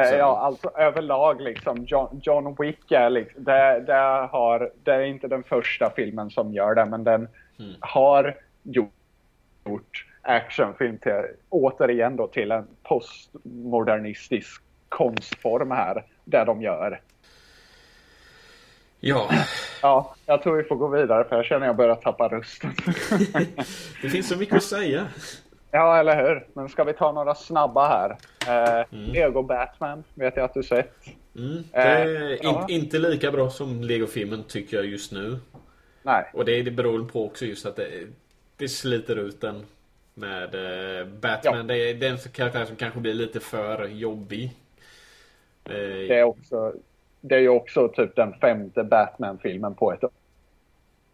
Eh, 0.00 0.08
Så- 0.08 0.14
Ja, 0.14 0.38
alltså 0.38 0.70
överlag 0.76 1.40
liksom. 1.40 1.84
John, 1.84 2.20
John 2.22 2.56
Wick 2.58 2.92
är 2.92 3.10
liksom, 3.10 3.44
det, 3.44 3.80
det, 3.80 4.28
har, 4.32 4.70
det 4.84 4.92
är 4.94 5.00
inte 5.00 5.28
den 5.28 5.42
första 5.42 5.90
filmen 5.90 6.30
som 6.30 6.52
gör 6.52 6.74
det, 6.74 6.84
men 6.84 7.04
den 7.04 7.28
Mm. 7.58 7.74
har 7.80 8.36
gjort, 8.62 8.92
gjort 9.66 10.06
actionfilm 10.22 10.98
till, 10.98 11.22
återigen 11.48 12.16
då 12.16 12.26
till 12.26 12.52
en 12.52 12.66
postmodernistisk 12.82 14.62
konstform 14.88 15.70
här, 15.70 16.04
där 16.24 16.46
de 16.46 16.62
gör. 16.62 17.00
Ja, 19.00 19.30
Ja, 19.82 20.14
jag 20.26 20.42
tror 20.42 20.56
vi 20.56 20.62
får 20.64 20.76
gå 20.76 20.88
vidare 20.88 21.24
för 21.24 21.36
jag 21.36 21.44
känner 21.44 21.66
jag 21.66 21.76
börjar 21.76 21.94
tappa 21.94 22.28
rösten. 22.28 22.70
det 24.02 24.08
finns 24.08 24.28
så 24.28 24.36
mycket 24.36 24.56
att 24.56 24.62
säga. 24.62 25.06
Ja, 25.74 25.96
eller 26.00 26.24
hur? 26.28 26.46
Men 26.52 26.68
ska 26.68 26.84
vi 26.84 26.92
ta 26.92 27.12
några 27.12 27.34
snabba 27.34 27.88
här? 27.88 28.10
Eh, 28.48 28.84
Mm. 28.92 29.10
Lego 29.12 29.42
Batman 29.42 30.04
vet 30.14 30.36
jag 30.36 30.44
att 30.44 30.54
du 30.54 30.62
sett. 30.62 30.94
Mm, 31.36 31.62
det 31.72 31.78
är 31.78 32.24
Eh, 32.24 32.32
in, 32.32 32.38
ja. 32.42 32.66
inte 32.68 32.98
lika 32.98 33.30
bra 33.32 33.50
som 33.50 33.82
Lego-filmen 33.82 34.44
tycker 34.44 34.76
jag 34.76 34.86
just 34.86 35.12
nu. 35.12 35.38
Nej, 36.02 36.24
Och 36.34 36.44
det, 36.44 36.62
det 36.62 36.70
beror 36.70 37.04
på 37.04 37.24
också 37.26 37.44
just 37.44 37.66
att 37.66 37.76
det, 37.76 37.88
det 38.56 38.68
sliter 38.68 39.16
ut 39.16 39.40
den 39.40 39.64
med 40.14 40.54
eh, 40.54 41.06
Batman. 41.06 41.56
Ja. 41.56 41.62
Det 41.62 41.76
är 41.90 41.94
den 41.94 42.18
karaktär 42.18 42.64
som 42.64 42.76
kanske 42.76 43.00
blir 43.00 43.14
lite 43.14 43.40
för 43.40 43.86
jobbig. 43.88 44.44
Eh, 45.64 45.72
det 46.08 46.18
är 46.18 46.22
också 46.22 46.72
det 47.20 47.34
är 47.34 47.38
ju 47.40 47.48
också 47.48 47.88
typ 47.88 48.16
den 48.16 48.34
femte 48.40 48.84
Batman-filmen 48.84 49.74
på 49.74 49.92
ett 49.92 50.04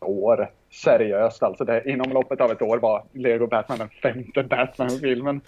år. 0.01 0.51
Seriöst 0.71 1.43
alltså. 1.43 1.65
Det, 1.65 1.91
inom 1.91 2.13
loppet 2.13 2.41
av 2.41 2.51
ett 2.51 2.63
år 2.63 2.79
var 2.79 3.03
Lego 3.13 3.47
Batman 3.47 3.79
den 3.79 3.89
femte 3.89 4.43
Batman-filmen. 4.43 5.41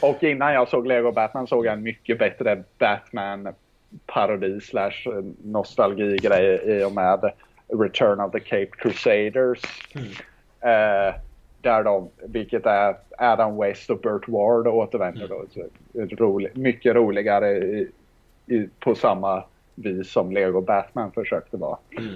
Och 0.00 0.22
innan 0.22 0.52
jag 0.52 0.68
såg 0.68 0.86
Lego 0.86 1.12
Batman 1.12 1.46
såg 1.46 1.66
jag 1.66 1.72
en 1.72 1.82
mycket 1.82 2.18
bättre 2.18 2.62
Batman-parodi 2.78 4.60
slash 4.60 5.22
nostalgi-grej 5.44 6.60
i 6.64 6.84
och 6.84 6.92
med 6.92 7.32
Return 7.68 8.20
of 8.20 8.32
the 8.32 8.40
Cape 8.40 8.70
Crusaders. 8.76 9.62
Eh, 10.60 11.14
där 11.62 11.84
de, 11.84 12.08
vilket 12.22 12.66
är 12.66 12.96
Adam 13.18 13.56
West 13.56 13.90
och 13.90 14.00
Burt 14.00 14.28
Ward 14.28 14.66
återvänder 14.66 15.28
då. 15.28 15.44
Så, 15.50 15.66
rolig, 16.16 16.56
mycket 16.56 16.94
roligare 16.94 17.50
i, 17.50 17.88
i, 18.46 18.68
på 18.78 18.94
samma 18.94 19.44
vis 19.74 20.10
som 20.10 20.32
Lego 20.32 20.60
Batman 20.60 21.12
försökte 21.12 21.56
vara. 21.56 21.78
Mm. 21.98 22.14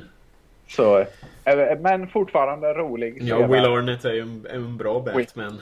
Så, 0.68 0.98
eh, 1.44 1.78
men 1.80 2.08
fortfarande 2.08 2.74
rolig. 2.74 3.22
ja. 3.22 3.46
Will 3.46 3.64
Arnett 3.64 4.04
är 4.04 4.12
ju 4.12 4.20
en, 4.20 4.46
en 4.50 4.76
bra 4.76 5.00
Batman. 5.00 5.60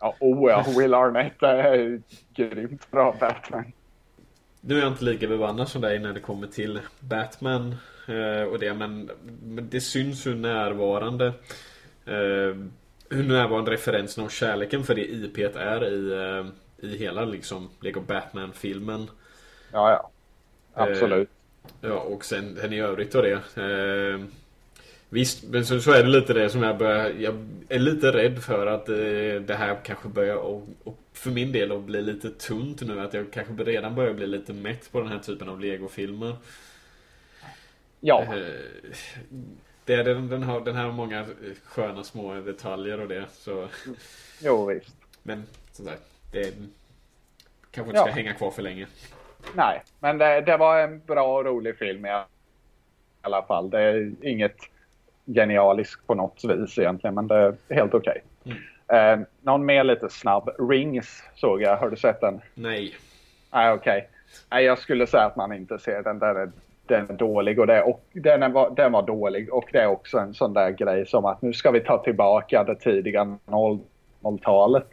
Ja, 0.00 0.16
oh 0.20 0.50
ja, 0.50 0.64
Will 0.78 0.94
Arnett 0.94 1.42
är 1.42 2.02
grymt 2.34 2.90
bra 2.90 3.16
Batman. 3.20 3.72
Nu 4.60 4.78
är 4.78 4.82
jag 4.82 4.92
inte 4.92 5.04
lika 5.04 5.28
bevandad 5.28 5.68
som 5.68 5.80
dig 5.80 5.98
när 5.98 6.12
det 6.12 6.20
kommer 6.20 6.46
till 6.46 6.80
Batman 7.00 7.74
eh, 8.08 8.48
och 8.48 8.58
det, 8.58 8.74
men, 8.74 9.10
det 9.42 9.80
syns 9.80 10.26
hur 10.26 10.34
närvarande 10.34 11.26
eh, 12.06 12.56
hur 13.10 13.24
närvarande 13.28 13.70
referensen 13.70 14.24
och 14.24 14.30
kärleken 14.30 14.84
för 14.84 14.94
det 14.94 15.12
IP 15.12 15.38
är 15.56 15.84
i, 15.84 16.12
eh, 16.12 16.46
i 16.90 16.96
hela 16.96 17.24
liksom 17.24 17.70
Lego 17.80 18.00
Batman-filmen. 18.00 19.10
Ja, 19.72 19.90
ja. 19.90 20.10
Absolut. 20.74 21.30
Ja, 21.80 21.98
och 21.98 22.24
sen, 22.24 22.56
sen 22.60 22.72
i 22.72 22.80
övrigt 22.80 23.14
och 23.14 23.22
det. 23.22 23.32
Eh, 23.56 24.24
visst, 25.08 25.44
men 25.44 25.66
så, 25.66 25.80
så 25.80 25.92
är 25.92 26.02
det 26.02 26.08
lite 26.08 26.32
det 26.32 26.50
som 26.50 26.62
jag 26.62 26.78
börjar... 26.78 27.10
Jag 27.10 27.48
är 27.68 27.78
lite 27.78 28.12
rädd 28.12 28.42
för 28.42 28.66
att 28.66 28.88
eh, 28.88 28.94
det 29.46 29.54
här 29.58 29.78
kanske 29.84 30.08
börjar, 30.08 30.36
och, 30.36 30.68
och 30.84 30.98
för 31.12 31.30
min 31.30 31.52
del, 31.52 31.72
att 31.72 31.82
bli 31.82 32.02
lite 32.02 32.30
tunt 32.30 32.82
nu. 32.82 33.00
Att 33.00 33.14
jag 33.14 33.30
kanske 33.32 33.64
redan 33.64 33.94
börjar 33.94 34.14
bli 34.14 34.26
lite 34.26 34.52
mätt 34.52 34.92
på 34.92 35.00
den 35.00 35.08
här 35.08 35.18
typen 35.18 35.48
av 35.48 35.60
Lego-filmer. 35.60 36.36
Ja. 38.00 38.22
Eh, 38.22 39.02
det 39.84 39.94
är 39.94 40.04
den, 40.04 40.28
den, 40.28 40.42
har, 40.42 40.60
den 40.60 40.76
här 40.76 40.84
har 40.84 40.92
många 40.92 41.26
sköna 41.64 42.04
små 42.04 42.34
detaljer 42.34 43.00
och 43.00 43.08
det. 43.08 43.24
Så. 43.32 43.68
Jo, 44.42 44.66
visst. 44.66 44.96
Men 45.22 45.44
som 45.72 45.86
sagt, 45.86 46.02
det 46.32 46.54
kanske 47.70 47.90
inte 47.90 48.00
ska 48.00 48.08
ja. 48.08 48.14
hänga 48.14 48.34
kvar 48.34 48.50
för 48.50 48.62
länge. 48.62 48.86
Nej, 49.54 49.82
men 50.00 50.18
det, 50.18 50.40
det, 50.40 50.56
var 50.56 50.80
en 50.80 51.00
bra 51.06 51.38
och 51.38 51.44
rolig 51.44 51.78
film 51.78 52.06
i 52.06 52.22
alla 53.22 53.42
fall. 53.42 53.70
Det 53.70 53.80
är 53.80 54.12
inget 54.20 54.56
genialiskt 55.26 56.06
på 56.06 56.14
något 56.14 56.44
vis 56.44 56.78
egentligen, 56.78 57.14
men 57.14 57.26
det 57.26 57.36
är 57.36 57.54
helt 57.68 57.94
okej. 57.94 58.22
Okay. 58.44 58.54
Mm. 58.54 59.20
Eh, 59.20 59.26
någon 59.40 59.64
mer 59.66 59.84
lite 59.84 60.08
snabb. 60.08 60.50
Rings 60.70 61.22
såg 61.34 61.62
jag. 61.62 61.76
Har 61.76 61.90
du 61.90 61.96
sett 61.96 62.20
den? 62.20 62.40
Nej. 62.54 62.94
Nej, 63.52 63.72
okej. 63.72 63.96
Okay. 63.98 64.08
Nej, 64.50 64.64
jag 64.64 64.78
skulle 64.78 65.06
säga 65.06 65.24
att 65.24 65.36
man 65.36 65.52
inte 65.52 65.78
ser 65.78 66.02
den. 66.02 66.18
Den 66.18 66.36
är, 66.36 66.50
den 66.86 67.10
är 67.10 67.14
dålig 67.14 67.58
och, 67.58 67.66
det, 67.66 67.82
och 67.82 68.04
den, 68.12 68.52
var, 68.52 68.70
den 68.70 68.92
var 68.92 69.02
dålig. 69.02 69.52
Och 69.52 69.68
det 69.72 69.78
är 69.78 69.86
också 69.86 70.18
en 70.18 70.34
sån 70.34 70.52
där 70.52 70.70
grej 70.70 71.06
som 71.06 71.24
att 71.24 71.42
nu 71.42 71.52
ska 71.52 71.70
vi 71.70 71.80
ta 71.80 71.98
tillbaka 71.98 72.64
det 72.64 72.74
tidiga 72.74 73.38
00-talet. 73.46 74.88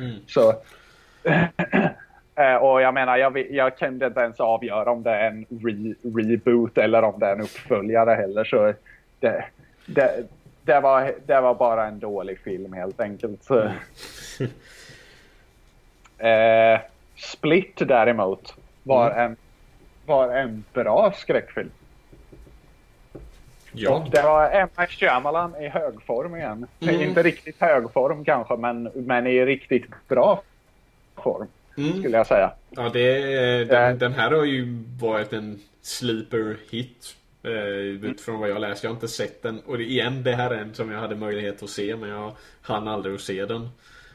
Mm. 0.00 0.16
Så 0.26 0.54
och 2.60 2.82
jag 2.82 2.94
menar, 2.94 3.16
jag, 3.16 3.50
jag 3.50 3.78
kunde 3.78 4.06
inte 4.06 4.20
ens 4.20 4.40
avgöra 4.40 4.90
om 4.90 5.02
det 5.02 5.10
är 5.10 5.26
en 5.26 5.46
re, 5.48 5.94
reboot 6.02 6.78
eller 6.78 7.02
om 7.02 7.20
det 7.20 7.26
är 7.26 7.32
en 7.32 7.40
uppföljare 7.40 8.14
heller. 8.14 8.44
Så 8.44 8.74
det, 9.20 9.44
det, 9.86 10.26
det, 10.62 10.80
var, 10.80 11.12
det 11.26 11.40
var 11.40 11.54
bara 11.54 11.86
en 11.86 11.98
dålig 11.98 12.38
film 12.38 12.72
helt 12.72 13.00
enkelt. 13.00 13.50
Mm. 13.50 13.72
eh, 16.74 16.80
Split 17.16 17.76
däremot 17.76 18.54
var, 18.82 19.10
mm. 19.10 19.24
en, 19.24 19.36
var 20.06 20.36
en 20.36 20.64
bra 20.72 21.12
skräckfilm. 21.16 21.70
Ja. 23.72 23.94
Och 23.94 24.10
det 24.10 24.22
var 24.22 24.50
Emma 24.50 24.86
Shyamalan 24.88 25.56
i 25.62 25.68
högform 25.68 26.36
igen. 26.36 26.66
Mm. 26.80 27.00
Inte 27.00 27.22
riktigt 27.22 27.60
högform 27.60 28.24
kanske, 28.24 28.56
men, 28.56 28.90
men 28.94 29.26
i 29.26 29.44
riktigt 29.44 30.08
bra 30.08 30.42
form. 31.14 31.46
Mm. 31.76 31.98
Skulle 31.98 32.16
jag 32.16 32.26
säga. 32.26 32.52
Ja, 32.70 32.90
det, 32.92 33.64
den, 33.64 33.98
den, 33.98 34.12
här 34.12 34.30
har 34.30 34.44
ju 34.44 34.84
varit 35.00 35.32
en 35.32 35.60
sleeper 35.82 36.56
hit. 36.70 37.16
Eh, 37.42 38.10
utifrån 38.10 38.40
vad 38.40 38.50
jag 38.50 38.60
läst. 38.60 38.82
Jag 38.82 38.90
har 38.90 38.94
inte 38.94 39.08
sett 39.08 39.42
den. 39.42 39.60
Och 39.60 39.80
igen, 39.80 40.22
det 40.22 40.32
här 40.32 40.50
är 40.50 40.58
en 40.58 40.74
som 40.74 40.90
jag 40.90 41.00
hade 41.00 41.16
möjlighet 41.16 41.62
att 41.62 41.70
se. 41.70 41.96
Men 41.96 42.08
jag 42.08 42.32
hann 42.62 42.88
aldrig 42.88 43.14
att 43.14 43.20
se 43.20 43.46
den. 43.46 43.68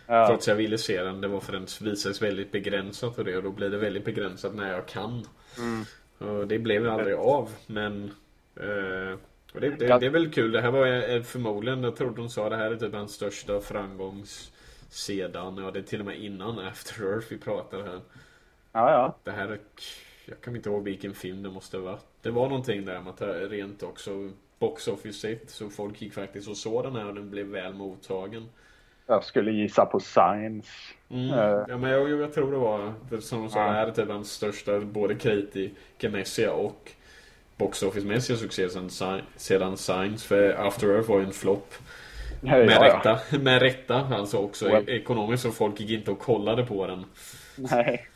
Ja. 0.07 0.28
Trots 0.28 0.47
jag 0.47 0.55
ville 0.55 0.78
se 0.78 1.03
den. 1.03 1.22
Det 1.22 1.28
var 1.28 1.39
för 1.39 1.51
den 1.51 1.68
visades 1.82 2.22
väldigt 2.22 2.51
begränsat 2.51 3.18
och 3.18 3.26
det. 3.26 3.38
Och 3.38 3.43
då 3.43 3.51
blir 3.51 3.70
det 3.70 3.78
väldigt 3.78 4.05
begränsat 4.05 4.55
när 4.55 4.72
jag 4.72 4.88
kan. 4.88 5.26
Mm. 5.57 5.86
Och 6.18 6.47
det 6.47 6.59
blev 6.59 6.89
aldrig 6.89 7.16
av. 7.16 7.49
Men... 7.68 8.12
Eh, 8.55 9.18
och 9.53 9.62
det, 9.62 9.70
det, 9.70 9.99
det, 9.99 10.05
är 10.05 10.09
väl 10.09 10.32
kul. 10.32 10.51
Det 10.51 10.62
här 10.62 10.72
var 10.72 11.24
förmodligen, 11.24 11.84
jag 11.84 11.95
tror 11.95 12.16
de 12.16 12.30
sa 12.30 12.49
det 12.49 12.55
här 12.55 12.72
är 12.72 12.76
typ 12.76 12.93
hans 12.93 13.14
största 13.14 13.62
framgångs 13.62 14.51
sedan, 14.92 15.58
ja 15.58 15.72
det 15.72 15.80
är 15.80 15.84
till 15.84 16.00
och 16.00 16.06
med 16.06 16.20
innan 16.20 16.60
After 16.60 17.14
Earth 17.14 17.28
vi 17.30 17.38
pratar 17.38 17.84
här. 17.84 18.02
Ja, 18.72 18.92
ja. 18.92 19.16
Det 19.24 19.32
här, 19.32 19.60
jag 20.26 20.42
kan 20.42 20.56
inte 20.56 20.70
ihåg 20.70 20.84
vilken 20.84 21.14
film 21.14 21.44
det 21.44 21.50
måste 21.50 21.78
ha 21.78 21.84
varit. 21.84 22.06
Det 22.22 22.32
var 22.32 22.50
någonting 22.50 22.86
där 22.86 23.02
med 23.02 23.10
att 23.10 23.18
det 23.18 23.48
rent 23.48 23.84
också 23.84 24.32
box 24.60 24.88
office 24.88 25.38
så 25.48 25.70
folk 25.70 26.02
gick 26.02 26.14
faktiskt 26.14 26.48
och 26.48 26.58
såg 26.58 26.84
den 26.84 26.96
här 26.96 27.08
och 27.08 27.16
den 27.16 27.30
blev 27.30 27.46
väl 27.46 27.74
mottagen. 27.74 28.50
Jag 29.08 29.24
skulle 29.24 29.52
gissa 29.52 29.86
på 29.86 30.00
Science. 30.00 30.70
Mm. 31.10 31.26
Uh. 31.26 31.66
Ja, 31.68 31.78
men 31.78 31.92
jag, 31.92 32.10
jag, 32.10 32.34
tror 32.34 32.52
det 32.52 32.58
var, 32.58 32.94
som 33.20 33.42
de 33.42 33.50
sa, 33.50 33.60
ja. 33.60 33.66
det 33.66 33.72
här 33.72 33.88
är 33.88 33.92
typ 33.92 34.08
den 34.08 34.26
största 34.26 34.80
både 34.80 35.16
kritikermässiga 35.16 36.54
och 36.54 36.92
box 37.58 37.84
office-mässiga 37.84 38.38
succé 38.38 38.70
sedan, 38.70 39.22
sedan 39.36 39.78
Science. 39.78 40.28
För 40.28 40.68
After 40.68 40.88
Earth 40.88 41.10
var 41.10 41.20
ju 41.20 41.26
en 41.26 41.32
flopp. 41.32 41.74
Med 42.42 42.70
ja, 42.70 42.84
rätta. 42.84 43.20
Ja. 43.32 43.38
Med 43.39 43.62
rätta 43.62 44.08
alltså 44.12 44.38
också 44.38 44.66
well. 44.66 44.89
ekonomiskt 44.89 45.44
så 45.44 45.52
folk 45.52 45.80
gick 45.80 45.89
inte 45.89 46.12
och 46.12 46.20
kollade 46.20 46.66
på 46.66 46.88
den. 46.88 47.06
Nej. 47.56 48.08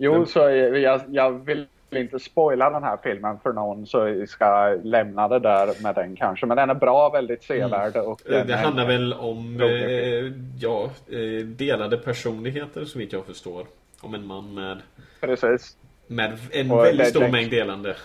Jo, 0.00 0.12
Men... 0.12 0.26
så 0.26 0.38
jag, 0.38 1.00
jag 1.08 1.44
vill 1.44 1.66
inte 1.90 2.18
spoila 2.18 2.70
den 2.70 2.82
här 2.82 2.98
filmen 3.02 3.38
för 3.42 3.52
någon 3.52 3.86
så 3.86 4.08
jag 4.08 4.28
ska 4.28 4.78
lämna 4.82 5.28
det 5.28 5.38
där 5.38 5.82
med 5.82 5.94
den 5.94 6.16
kanske. 6.16 6.46
Men 6.46 6.56
den 6.56 6.70
är 6.70 6.74
bra, 6.74 7.10
väldigt 7.10 7.42
sevärd. 7.42 7.96
Mm. 7.96 8.46
Det 8.46 8.56
handlar 8.56 8.86
väl 8.86 9.12
om 9.12 9.60
eh, 9.60 10.32
ja, 10.60 10.90
eh, 11.10 11.46
delade 11.46 11.98
personligheter 11.98 12.84
så 12.84 12.98
vitt 12.98 13.12
jag 13.12 13.26
förstår. 13.26 13.66
Om 14.00 14.14
en 14.14 14.26
man 14.26 14.54
med... 14.54 14.78
Precis. 15.20 15.76
Med 16.06 16.38
en 16.50 16.70
och 16.70 16.84
väldigt 16.84 17.08
stor 17.08 17.28
mängd 17.28 17.50
delande. 17.50 17.96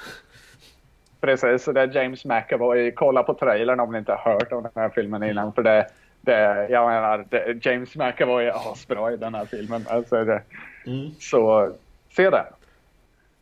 Precis, 1.24 1.66
det 1.66 1.82
är 1.82 1.96
James 1.96 2.26
McAvoy. 2.26 2.92
Kolla 2.92 3.24
på 3.24 3.34
trailern 3.34 3.80
om 3.80 3.92
ni 3.92 3.98
inte 3.98 4.12
har 4.12 4.34
hört 4.34 4.52
om 4.52 4.64
den 4.64 4.72
här 4.76 4.90
filmen 4.90 5.24
innan. 5.24 5.54
För 5.54 5.64
det, 5.64 5.88
det, 6.22 6.68
jag 6.70 6.90
menar, 6.90 7.26
det, 7.30 7.66
James 7.66 7.96
McAvoy 7.96 8.46
är 8.46 8.72
asbra 8.72 9.14
i 9.14 9.18
den 9.18 9.36
här 9.36 9.46
filmen. 9.46 9.86
Alltså 9.90 10.26
det, 10.26 10.42
mm. 10.86 11.12
Så 11.20 11.72
se 12.12 12.30
den. 12.30 12.46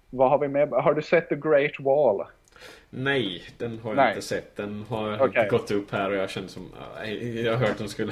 Vad 0.09 0.29
har 0.29 0.38
vi 0.38 0.47
med? 0.47 0.69
Har 0.69 0.93
du 0.93 1.01
sett 1.01 1.29
The 1.29 1.36
Great 1.36 1.79
Wall? 1.79 2.27
Nej, 2.89 3.43
den 3.57 3.79
har 3.84 3.89
jag 3.89 3.97
Nej. 3.97 4.09
inte 4.09 4.21
sett. 4.21 4.55
Den 4.55 4.86
har 4.89 5.21
okay. 5.21 5.47
gått 5.47 5.71
upp 5.71 5.91
här 5.91 6.09
och 6.09 6.15
jag 6.15 6.29
känner 6.29 6.47
som... 6.47 6.69
Jag 7.43 7.51
har 7.51 7.59
hört 7.59 7.69
att 7.69 7.77
den 7.77 7.89
skulle... 7.89 8.11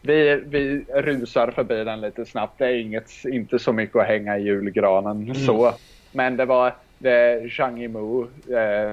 Vi, 0.00 0.42
vi 0.46 0.84
rusar 0.94 1.50
förbi 1.50 1.84
den 1.84 2.00
lite 2.00 2.24
snabbt. 2.24 2.58
Det 2.58 2.66
är 2.66 2.74
inget, 2.74 3.10
inte 3.24 3.58
så 3.58 3.72
mycket 3.72 3.96
att 3.96 4.06
hänga 4.06 4.38
i 4.38 4.42
julgranen 4.42 5.22
mm. 5.22 5.34
så. 5.34 5.74
Men 6.12 6.36
det 6.36 6.44
var 6.44 6.74
det 6.98 7.10
är 7.10 7.48
Zhang 7.48 7.82
Yimou 7.82 8.22
eh, 8.50 8.92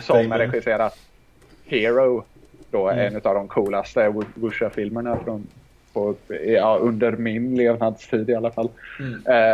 som 0.00 0.30
har 0.30 0.38
regisserat 0.38 0.98
Hero. 1.64 2.24
Då 2.70 2.88
mm. 2.88 3.06
en 3.06 3.16
av 3.16 3.34
de 3.34 3.48
coolaste 3.48 4.14
Wuxia-filmerna 4.34 5.18
från 5.24 5.46
på, 5.94 6.14
ja, 6.46 6.78
under 6.80 7.12
min 7.12 7.54
levnadstid 7.54 8.30
i 8.30 8.34
alla 8.34 8.50
fall. 8.50 8.68
Mm. 9.00 9.22
Eh, 9.26 9.52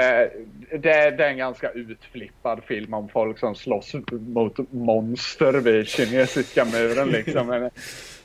eh, 0.00 0.28
det, 0.70 1.10
det, 1.10 1.24
är 1.24 1.30
en 1.30 1.36
ganska 1.36 1.70
utflippad 1.70 2.64
film 2.64 2.94
om 2.94 3.08
folk 3.08 3.38
som 3.38 3.54
slåss 3.54 3.94
mot 4.10 4.72
monster 4.72 5.52
vid 5.52 5.86
kinesiska 5.86 6.64
muren. 6.64 7.08
Liksom. 7.08 7.46
men, 7.46 7.70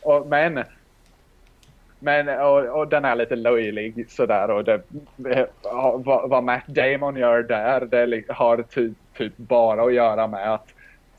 och, 0.01 0.27
men 0.27 0.63
men 2.03 2.39
och, 2.39 2.79
och, 2.79 2.87
den 2.87 3.05
är 3.05 3.15
lite 3.15 3.35
löjlig 3.35 4.05
sådär 4.09 4.51
och 4.51 4.63
det, 4.63 4.81
vad, 5.93 6.29
vad 6.29 6.43
Matt 6.43 6.67
Damon 6.67 7.15
gör 7.15 7.43
där 7.43 7.85
det 7.85 8.23
har 8.33 8.61
typ, 8.61 8.97
typ 9.17 9.37
bara 9.37 9.83
att 9.83 9.93
göra 9.93 10.27
med 10.27 10.53
att 10.53 10.67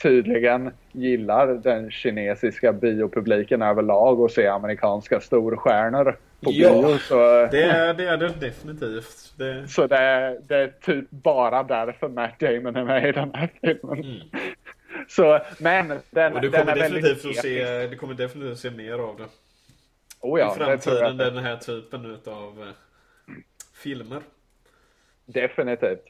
tydligen 0.03 0.70
gillar 0.93 1.47
den 1.47 1.91
kinesiska 1.91 2.72
biopubliken 2.72 3.62
överlag 3.62 4.20
att 4.20 4.33
se 4.33 4.46
amerikanska 4.46 5.21
storstjärnor 5.21 6.17
på 6.41 6.50
ja, 6.53 6.72
bio. 6.72 6.99
Så, 6.99 7.14
det, 7.50 7.63
är, 7.63 7.95
det 7.95 8.07
är 8.07 8.17
det 8.17 8.33
definitivt. 8.41 9.33
Det... 9.38 9.68
Så 9.68 9.87
det 9.87 9.96
är, 9.96 10.38
det 10.49 10.57
är 10.57 10.72
typ 10.84 11.11
bara 11.11 11.63
därför 11.63 12.09
Matt 12.09 12.41
Damon 12.41 12.76
är 12.76 12.84
med 12.84 13.09
i 13.09 13.13
den 13.13 13.34
här 13.34 13.49
filmen. 13.61 14.04
Mm. 14.04 14.21
Så, 15.09 15.41
men 15.59 15.99
den, 16.11 16.33
och 16.33 16.41
du 16.41 16.50
kommer 16.50 16.67
den 16.67 16.79
är 16.79 16.83
definitivt 16.83 17.25
väldigt 17.25 17.38
att 17.38 17.42
se, 17.42 17.87
Du 17.87 17.96
kommer 17.96 18.14
definitivt 18.14 18.53
att 18.53 18.59
se 18.59 18.71
mer 18.71 18.99
av 18.99 19.17
det. 19.17 19.25
Oh 20.22 20.40
ja, 20.40 20.54
I 20.54 20.58
framtiden 20.58 21.16
den 21.16 21.38
här 21.38 21.57
typen 21.57 22.18
av 22.26 22.62
eh, 22.62 22.74
filmer. 23.74 24.20
Definitivt. 25.26 26.04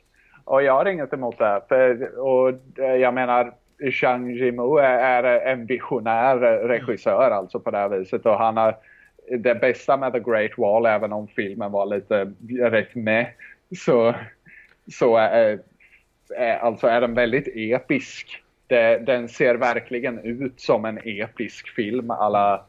Och 0.45 0.63
jag 0.63 0.73
har 0.73 0.87
inget 0.87 1.13
emot 1.13 1.39
det. 1.39 1.63
För, 1.69 2.19
och 2.19 2.49
eh, 2.79 2.95
jag 2.97 3.15
menar, 3.15 3.55
Zhang 3.93 4.31
Yimou 4.31 4.79
är, 4.79 5.25
en 5.25 5.67
visionär 5.67 6.37
regissör 6.69 7.27
mm. 7.27 7.39
alltså 7.39 7.61
på 7.61 7.71
det 7.71 7.79
här 7.79 7.89
viset. 7.89 8.27
Och 8.27 8.39
han 8.39 8.57
har 8.57 8.77
det 9.39 9.55
bästa 9.55 9.97
med 9.97 10.13
The 10.13 10.21
Great 10.21 10.59
Wall, 10.59 10.87
även 10.87 11.13
om 11.13 11.29
filmen 11.29 11.73
var 11.73 11.87
lite 11.87 12.33
rätt 12.71 12.95
med, 12.95 13.27
så, 13.77 14.15
så 14.91 15.17
är, 15.17 15.59
är, 16.37 16.59
alltså 16.59 16.87
är 16.87 17.01
den 17.01 17.15
väldigt 17.15 17.49
episk. 17.55 18.43
Det, 18.67 18.99
den 18.99 19.29
ser 19.29 19.55
verkligen 19.55 20.19
ut 20.19 20.61
som 20.61 20.85
en 20.85 20.99
episk 21.05 21.69
film 21.69 22.11
alla 22.11 22.65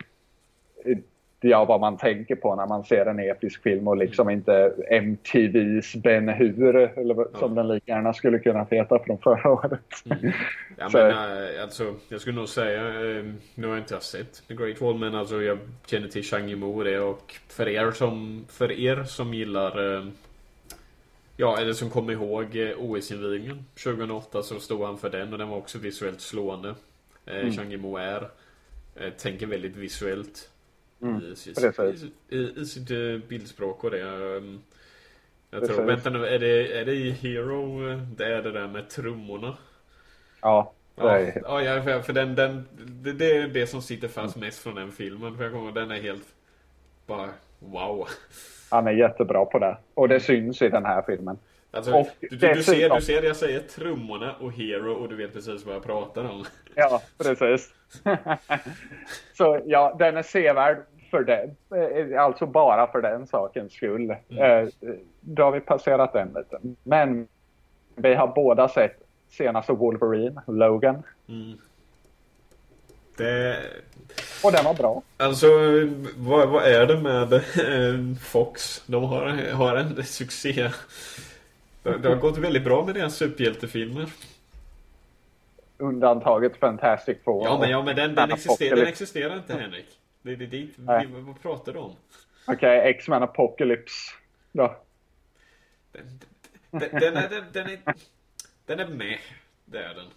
ja, 1.50 1.66
vad 1.66 1.80
man 1.80 1.98
tänker 1.98 2.36
på 2.36 2.56
när 2.56 2.68
man 2.68 2.84
ser 2.84 3.06
en 3.06 3.20
episk 3.20 3.64
film 3.64 3.88
och 3.88 3.98
liksom 3.98 4.28
mm. 4.28 4.38
inte 4.38 4.74
MTVs 4.90 5.96
Ben 5.96 6.30
Hur, 6.30 6.76
eller 6.76 7.16
ja. 7.16 7.40
som 7.40 7.56
den 7.56 7.68
lika 7.68 7.92
gärna 7.92 8.14
skulle 8.14 8.40
kunna 8.40 8.68
heta 8.72 9.00
från 9.00 9.18
förra 9.18 9.50
året. 9.52 9.82
Mm. 10.06 10.32
Ja, 10.78 10.90
men, 10.94 11.10
äh, 11.12 11.64
alltså, 11.64 11.94
jag 12.10 12.22
skulle 12.22 12.36
nog 12.36 12.50
säga, 12.50 12.88
äh, 12.88 13.26
nu 13.56 13.68
har 13.68 13.74
jag 13.74 13.84
inte 13.84 14.00
sett 14.00 14.48
The 14.48 14.54
Great 14.54 14.82
Wall, 14.82 14.98
men 14.98 15.16
alltså, 15.16 15.42
jag 15.42 15.58
känner 15.86 16.08
till 16.08 16.24
Chang 16.24 16.50
Yimou 16.50 16.78
och 16.78 16.84
det 16.84 17.00
och 17.00 17.36
för 17.48 17.68
er 17.68 17.92
som, 17.92 18.46
för 18.50 18.72
er 18.72 19.04
som 19.04 19.34
gillar 19.34 19.98
äh, 19.98 20.04
Ja, 21.38 21.58
eller 21.58 21.74
som 21.74 21.90
kommer 21.90 22.14
ihåg 22.14 22.74
OS-invigningen 22.78 23.66
2008 23.84 24.44
så 24.44 24.60
stod 24.60 24.86
han 24.86 24.98
för 24.98 25.10
den 25.10 25.34
och 25.34 25.40
den 25.40 25.50
var 25.50 25.58
också 25.58 25.78
visuellt 25.78 26.22
slående. 26.22 26.76
Mm. 27.26 27.54
Chang 27.54 27.72
Yimou 27.72 27.98
är, 27.98 28.30
tänker 29.18 29.46
väldigt 29.48 29.76
visuellt. 29.76 30.50
Mm, 31.04 31.32
i, 31.32 31.36
sitt, 31.36 31.60
i, 31.60 32.36
i, 32.36 32.62
i, 32.62 32.66
sitt 32.66 32.92
eh, 32.92 33.28
bildspråk 33.28 33.84
och 33.84 33.92
det. 33.92 34.02
Ehm, 34.02 34.62
jag 35.50 35.66
tror, 35.68 35.84
vänta 35.84 36.10
nu, 36.10 36.28
är 36.28 36.40
det, 36.40 36.80
är 36.80 36.86
det 36.86 36.94
i 36.94 37.12
Hero 37.12 37.90
eh, 37.90 37.98
det 37.98 38.26
är 38.26 38.42
det 38.42 38.52
där 38.52 38.68
med 38.68 38.90
trummorna? 38.90 39.58
Ja. 40.42 40.74
Ja, 40.96 41.62
ja, 41.62 41.84
för, 41.84 42.02
för 42.02 42.14
den, 42.14 42.36
den, 42.36 42.68
det, 42.78 43.14
det 43.14 43.38
är 43.38 43.48
det 43.48 43.68
som 43.68 43.82
sitter 43.82 44.08
fast 44.08 44.36
mest 44.36 44.64
från 44.64 44.76
den 44.76 44.92
filmen. 44.92 45.38
För 45.38 45.44
jag 45.44 45.54
kommer 45.54 45.72
den 45.72 45.92
är 45.92 46.02
helt 46.02 46.28
bara 47.06 47.30
wow. 47.60 48.08
Han 48.70 48.88
är 48.88 48.92
jättebra 48.92 49.46
på 49.46 49.60
det. 49.60 49.78
Och 49.94 50.08
det 50.08 50.20
syns 50.20 50.62
i 50.62 50.70
den 50.70 50.86
här 50.86 51.02
filmen. 51.02 51.38
Alltså, 51.72 51.94
och 51.94 52.08
du, 52.20 52.28
du, 52.28 52.64
ser, 52.64 52.96
du 52.96 53.02
ser 53.02 53.24
jag 53.24 53.36
säger 53.36 53.60
trummorna 53.60 54.36
och 54.36 54.52
Hero 54.52 54.94
och 54.94 55.10
du 55.10 55.16
vet 55.16 55.34
precis 55.34 55.66
vad 55.66 55.76
jag 55.76 55.84
pratar 55.84 56.24
om. 56.24 56.46
Ja, 56.76 57.02
precis. 57.18 57.74
Så 59.38 59.62
ja, 59.66 59.96
den 60.00 60.18
är 60.18 60.24
sevärd 60.24 60.78
för 61.14 61.24
det. 61.24 61.50
Eh, 62.12 62.24
alltså 62.24 62.46
bara 62.46 62.92
för 62.92 63.02
den 63.02 63.28
sakens 63.28 63.74
skull. 63.74 64.16
Mm. 64.30 64.66
Eh, 64.66 64.70
då 65.22 65.44
har 65.44 65.52
vi 65.52 65.60
passerat 65.60 66.14
den 66.14 66.28
lite. 66.28 66.60
Men 66.84 67.28
vi 67.96 68.14
har 68.14 68.28
båda 68.28 68.70
sett 68.70 69.00
senaste 69.30 69.74
Wolverine, 69.74 70.42
Logan. 70.48 71.04
Mm. 71.30 71.58
Det... 73.18 73.60
Och 74.44 74.52
den 74.52 74.66
var 74.66 74.74
bra. 74.74 75.02
Alltså, 75.18 75.48
vad, 76.18 76.50
vad 76.50 76.64
är 76.64 76.86
det 76.86 76.98
med 76.98 77.34
eh, 77.34 78.18
Fox? 78.22 78.84
De 78.88 79.04
har, 79.04 79.52
har 79.52 79.76
en 79.76 80.04
succé. 80.04 80.70
Det 81.84 82.08
har 82.08 82.16
gått 82.16 82.38
väldigt 82.38 82.64
bra 82.64 82.86
med 82.86 82.96
deras 82.96 83.16
superhjältefilmer. 83.16 84.10
Undantaget 85.78 86.58
Fantastic 86.58 87.18
Four. 87.24 87.44
Ja, 87.44 87.58
men, 87.60 87.70
ja, 87.70 87.84
men 87.84 87.96
den, 87.96 88.16
den, 88.16 88.32
existerar, 88.32 88.76
den 88.76 88.88
existerar 88.88 89.36
inte, 89.36 89.54
Henrik. 89.54 89.88
Det 90.24 90.32
är 90.32 90.36
dit, 90.36 90.74
vi, 90.78 91.08
vad 91.22 91.42
pratar 91.42 91.74
du 91.74 91.80
om? 91.80 91.96
Okej, 92.48 92.80
okay, 92.80 92.90
X-Men 92.90 93.24
Apocalypse 93.24 94.12
då. 94.52 94.76
Den, 95.92 96.20
den, 96.72 97.00
den, 97.00 97.18
är, 97.18 97.30
den, 97.30 97.44
den, 97.52 97.68
är, 97.68 97.80
den 98.66 98.80
är 98.80 98.88
med. 98.88 99.18
Det 99.66 99.78
är 99.78 99.96
den. 99.96 100.08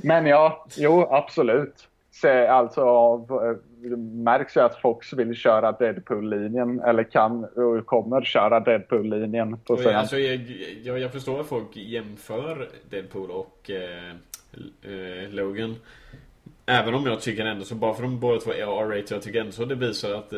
Men 0.02 0.26
ja, 0.26 0.66
jo 0.76 1.06
absolut. 1.10 1.88
Se, 2.10 2.46
alltså, 2.46 3.16
det 3.76 3.96
märks 3.96 4.56
ju 4.56 4.60
att 4.60 4.80
Fox 4.80 5.12
vill 5.12 5.34
köra 5.34 5.72
Deadpool-linjen, 5.72 6.80
eller 6.80 7.02
kan 7.02 7.44
och 7.44 7.86
kommer 7.86 8.22
köra 8.22 8.60
Deadpool-linjen 8.60 9.58
på 9.58 9.76
scen. 9.76 9.96
Alltså, 9.96 10.18
jag, 10.18 10.40
jag, 10.82 10.98
jag, 10.98 11.12
förstår 11.12 11.40
att 11.40 11.46
folk 11.46 11.76
jämför 11.76 12.68
Deadpool 12.90 13.30
och 13.30 13.70
eh, 13.70 14.10
eh, 14.82 15.30
Logan. 15.30 15.76
Även 16.66 16.94
om 16.94 17.06
jag 17.06 17.20
tycker 17.20 17.46
ändå 17.46 17.64
så, 17.64 17.74
bara 17.74 17.94
för 17.94 18.02
att 18.02 18.10
de 18.10 18.20
båda 18.20 18.40
två 18.40 18.52
är 18.52 18.56
R-rated, 18.56 19.16
jag 19.16 19.22
tycker 19.22 19.40
ändå 19.40 19.52
så 19.52 19.64
det 19.64 19.74
visar 19.74 20.14
att 20.14 20.32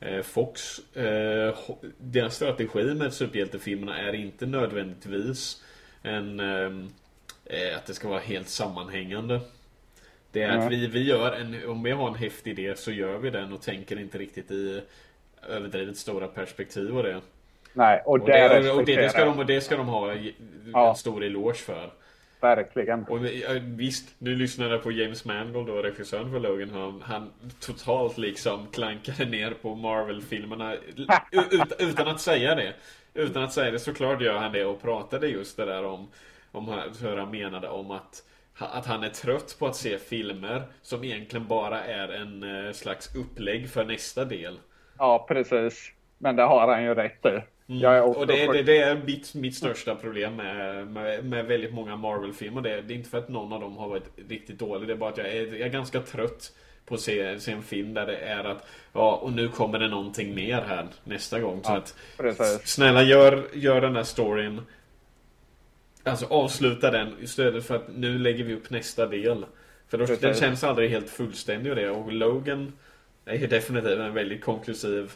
eh, 0.00 0.22
Fox, 0.22 0.78
eh, 0.96 1.54
deras 1.98 2.36
strategi 2.36 2.94
med 2.94 3.12
superhjältefilmerna 3.12 3.98
är 3.98 4.14
inte 4.14 4.46
nödvändigtvis 4.46 5.62
en, 6.02 6.40
ehm, 6.40 6.88
eh, 7.44 7.76
att 7.76 7.86
det 7.86 7.94
ska 7.94 8.08
vara 8.08 8.20
helt 8.20 8.48
sammanhängande. 8.48 9.40
Det 10.32 10.42
är 10.42 10.48
mm. 10.48 10.66
att 10.66 10.72
vi, 10.72 10.86
vi 10.86 11.02
gör 11.02 11.32
en, 11.32 11.68
om 11.68 11.82
vi 11.82 11.90
har 11.90 12.08
en 12.08 12.14
häftig 12.14 12.58
idé 12.58 12.76
så 12.76 12.92
gör 12.92 13.18
vi 13.18 13.30
den 13.30 13.52
och 13.52 13.62
tänker 13.62 14.00
inte 14.00 14.18
riktigt 14.18 14.50
i 14.50 14.82
överdrivet 15.48 15.96
stora 15.96 16.26
perspektiv 16.26 16.96
och 16.96 17.02
det. 17.02 17.20
Nej, 17.72 18.02
och, 18.04 18.12
och, 18.12 18.26
det, 18.26 18.70
och 18.70 18.84
det, 18.84 18.96
det, 18.96 19.08
ska 19.08 19.24
de, 19.24 19.46
det 19.46 19.60
ska 19.60 19.76
de 19.76 19.86
ha 19.86 20.12
en 20.12 20.32
ja. 20.72 20.94
stor 20.94 21.24
eloge 21.24 21.54
för. 21.54 21.90
Verkligen. 22.44 23.04
Och 23.04 23.24
visst, 23.62 24.14
nu 24.18 24.36
lyssnade 24.36 24.70
jag 24.70 24.82
på 24.82 24.92
James 24.92 25.24
Mangold 25.24 25.66
då, 25.66 25.82
regissören 25.82 26.30
för 26.30 26.40
Logan. 26.40 26.70
Han, 26.70 27.02
han 27.02 27.30
totalt 27.60 28.18
liksom 28.18 28.66
klankade 28.66 29.24
ner 29.24 29.50
på 29.50 29.74
Marvel-filmerna 29.74 30.74
ut, 30.74 31.72
utan 31.78 32.08
att 32.08 32.20
säga 32.20 32.54
det. 32.54 32.74
Utan 33.14 33.42
att 33.42 33.52
säga 33.52 33.70
det 33.70 33.78
såklart 33.78 34.20
gör 34.20 34.38
han 34.38 34.52
det 34.52 34.64
och 34.64 34.82
pratade 34.82 35.28
just 35.28 35.56
det 35.56 35.64
där 35.64 35.84
om, 35.84 36.08
om 36.52 36.82
hur 37.00 37.16
han 37.16 37.30
menade 37.30 37.68
om 37.68 37.90
att 37.90 38.22
att 38.58 38.86
han 38.86 39.02
är 39.04 39.08
trött 39.08 39.56
på 39.58 39.66
att 39.66 39.76
se 39.76 39.98
filmer 39.98 40.62
som 40.82 41.04
egentligen 41.04 41.48
bara 41.48 41.84
är 41.84 42.08
en 42.08 42.66
eh, 42.66 42.72
slags 42.72 43.14
upplägg 43.14 43.70
för 43.70 43.84
nästa 43.84 44.24
del. 44.24 44.58
Ja, 44.98 45.24
precis. 45.28 45.92
Men 46.18 46.36
det 46.36 46.42
har 46.42 46.68
han 46.68 46.84
ju 46.84 46.94
rätt 46.94 47.26
i. 47.26 47.40
Mm. 47.66 48.02
och 48.02 48.26
det, 48.26 48.52
det, 48.52 48.62
det, 48.62 48.78
är 48.78 49.02
mitt, 49.06 49.34
mitt 49.34 49.56
största 49.56 49.94
problem 49.94 50.36
med, 50.36 50.86
med, 50.86 51.24
med 51.24 51.46
väldigt 51.46 51.74
många 51.74 51.96
Marvel-filmer. 51.96 52.60
Det, 52.60 52.82
det, 52.82 52.94
är 52.94 52.96
inte 52.96 53.10
för 53.10 53.18
att 53.18 53.28
någon 53.28 53.52
av 53.52 53.60
dem 53.60 53.76
har 53.76 53.88
varit 53.88 54.10
riktigt 54.28 54.58
dålig. 54.58 54.88
Det 54.88 54.94
är 54.94 54.96
bara 54.96 55.10
att 55.10 55.18
jag 55.18 55.26
är, 55.26 55.46
jag 55.46 55.60
är 55.60 55.68
ganska 55.68 56.00
trött 56.00 56.52
på 56.86 56.94
att 56.94 57.00
se, 57.00 57.40
se 57.40 57.52
en 57.52 57.62
film 57.62 57.94
där 57.94 58.06
det 58.06 58.16
är 58.16 58.44
att 58.44 58.66
ja, 58.92 59.16
och 59.16 59.32
nu 59.32 59.48
kommer 59.48 59.78
det 59.78 59.88
någonting 59.88 60.34
mer 60.34 60.62
här 60.62 60.86
nästa 61.04 61.40
gång. 61.40 61.60
Så 61.64 61.72
att 61.72 61.94
snälla 62.64 63.02
gör, 63.02 63.48
gör 63.52 63.80
den 63.80 63.96
här 63.96 64.02
storyn 64.02 64.60
Alltså 66.06 66.26
avsluta 66.26 66.90
den 66.90 67.16
istället 67.20 67.66
för 67.66 67.76
att 67.76 67.88
nu 67.96 68.18
lägger 68.18 68.44
vi 68.44 68.54
upp 68.54 68.70
nästa 68.70 69.06
del. 69.06 69.46
För 69.88 69.98
då, 69.98 70.06
den 70.20 70.34
känns 70.34 70.64
aldrig 70.64 70.90
helt 70.90 71.10
fullständig 71.10 71.72
och 71.72 71.76
det. 71.76 71.90
Och 71.90 72.12
Logan 72.12 72.72
är 73.24 73.48
definitivt 73.48 73.98
en 73.98 74.14
väldigt 74.14 74.44
konklusiv 74.44 75.12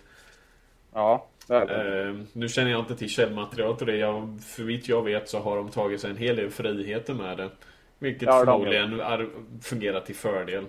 Ja 0.93 1.27
Uh, 1.51 2.21
nu 2.33 2.49
känner 2.49 2.71
jag 2.71 2.81
inte 2.81 2.97
till 2.97 3.09
källmaterialet 3.09 3.81
och 3.81 3.87
det. 3.87 3.97
Jag, 3.97 4.39
för 4.43 4.63
vitt 4.63 4.89
jag 4.89 5.03
vet 5.03 5.29
så 5.29 5.39
har 5.39 5.57
de 5.57 5.69
tagit 5.69 6.01
sig 6.01 6.11
en 6.11 6.17
hel 6.17 6.37
del 6.37 6.51
friheter 6.51 7.15
med 7.15 7.37
det. 7.37 7.51
Vilket 7.99 8.23
ja, 8.23 8.43
förmodligen 8.45 8.97
de 8.97 9.31
fungerar 9.63 10.01
till 10.01 10.15
fördel. 10.15 10.65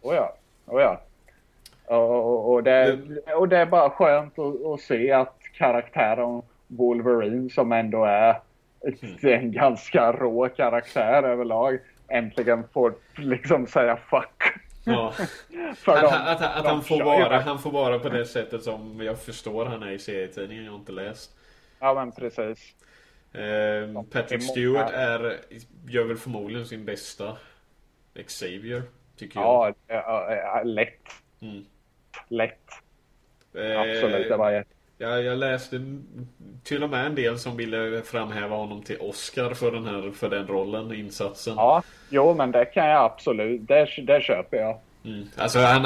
Oh 0.00 0.14
ja, 0.14 0.36
oh 0.66 0.80
ja. 0.80 1.00
Och, 1.96 2.52
och, 2.52 2.62
det, 2.62 2.98
och 3.36 3.48
det 3.48 3.56
är 3.56 3.66
bara 3.66 3.90
skönt 3.90 4.38
att, 4.38 4.66
att 4.66 4.80
se 4.80 5.12
att 5.12 5.40
karaktären 5.54 6.42
Wolverine 6.66 7.50
som 7.50 7.72
ändå 7.72 8.04
är 8.04 8.40
mm. 8.84 9.40
en 9.40 9.52
ganska 9.52 10.12
rå 10.12 10.48
karaktär 10.48 11.22
överlag 11.22 11.78
äntligen 12.08 12.64
får 12.72 12.94
liksom 13.16 13.66
säga 13.66 13.96
fuck 13.96 14.37
Ja. 14.88 15.14
att, 15.86 16.04
att, 16.04 16.42
att, 16.42 16.56
att 16.56 16.66
han, 16.66 16.82
får 16.82 17.04
vara, 17.04 17.40
han 17.40 17.58
får 17.58 17.70
vara 17.70 17.98
på 17.98 18.08
det 18.08 18.26
sättet 18.26 18.62
som 18.62 19.00
jag 19.00 19.18
förstår 19.18 19.66
han 19.66 19.82
är 19.82 19.90
i 19.90 19.98
serietidningen. 19.98 20.64
Jag 20.64 20.72
har 20.72 20.78
inte 20.78 20.92
läst. 20.92 21.30
Ja 21.78 21.94
men 21.94 22.12
precis. 22.12 22.74
Eh, 23.32 24.02
Patrick 24.10 24.42
Stewart 24.42 24.90
är, 24.92 25.40
gör 25.86 26.04
väl 26.04 26.16
förmodligen 26.16 26.66
sin 26.66 26.84
bästa 26.84 27.36
Xavier. 28.26 28.82
Tycker 29.16 29.40
jag. 29.40 29.74
Ja, 29.86 30.62
lätt. 30.64 31.08
Mm. 31.40 31.64
Lätt. 32.28 32.68
Eh, 33.54 33.80
Absolut, 33.80 34.28
det 34.28 34.36
var 34.36 34.50
jätte 34.50 34.77
jag, 34.98 35.24
jag 35.24 35.38
läste 35.38 35.80
till 36.62 36.82
och 36.82 36.90
med 36.90 37.06
en 37.06 37.14
del 37.14 37.38
som 37.38 37.56
ville 37.56 38.02
framhäva 38.02 38.56
honom 38.56 38.82
till 38.82 38.98
Oscar 39.00 39.54
för 39.54 39.72
den 39.72 39.86
här 39.86 40.10
för 40.10 40.30
den 40.30 40.46
rollen, 40.46 40.94
insatsen. 40.94 41.54
Ja, 41.56 41.82
jo 42.08 42.34
men 42.34 42.52
det 42.52 42.64
kan 42.64 42.86
jag 42.86 43.04
absolut. 43.04 43.68
Det, 43.68 43.88
det 44.06 44.22
köper 44.22 44.56
jag. 44.56 44.78
Mm. 45.04 45.24
Alltså 45.36 45.58
han, 45.58 45.84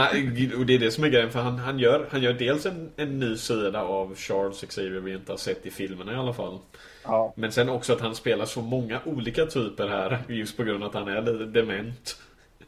och 0.59 0.67
det 0.67 0.75
är 0.75 0.79
det 0.79 0.91
som 0.91 1.05
är 1.05 1.09
grejen 1.09 1.31
för 1.31 1.41
han, 1.41 1.59
han, 1.59 1.79
gör, 1.79 2.07
han 2.11 2.23
gör 2.23 2.33
dels 2.33 2.67
en, 2.67 2.91
en 2.97 3.19
ny 3.19 3.37
sida 3.37 3.83
av 3.83 4.15
Charles 4.17 4.61
Xavier 4.61 5.01
vi 5.01 5.15
inte 5.15 5.33
har 5.33 5.37
sett 5.37 5.67
i 5.67 5.71
filmerna 5.71 6.13
i 6.13 6.17
alla 6.17 6.33
fall. 6.33 6.59
Ja. 7.05 7.33
Men 7.37 7.53
sen 7.53 7.69
också 7.69 7.93
att 7.93 8.01
han 8.01 8.15
spelar 8.15 8.45
så 8.45 8.63
många 8.63 9.01
olika 9.05 9.47
typer 9.47 9.89
här 9.89 10.19
just 10.29 10.57
på 10.57 10.63
grund 10.63 10.83
av 10.83 10.89
att 10.89 10.95
han 10.95 11.09
är 11.09 11.23
lite 11.23 11.45
dement. 11.45 12.17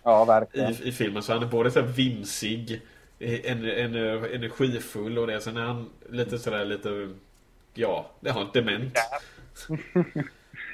Ja, 0.03 0.25
verkligen. 0.25 0.73
I, 0.73 0.89
i 0.89 0.93
filmen 0.93 1.23
så 1.23 1.33
han 1.33 1.43
är 1.43 1.47
både 1.47 1.71
så 1.71 1.83
vimsig 1.83 2.81
en, 3.19 3.65
en, 3.65 3.95
energifull 4.25 5.19
och 5.19 5.27
det. 5.27 5.41
Sen 5.41 5.57
är 5.57 5.63
han 5.63 5.91
lite 6.11 6.39
sådär 6.39 6.65
lite, 6.65 7.09
ja, 7.75 8.07
det 8.21 8.31
har 8.31 8.41
en 8.41 8.51
dement. 8.53 8.99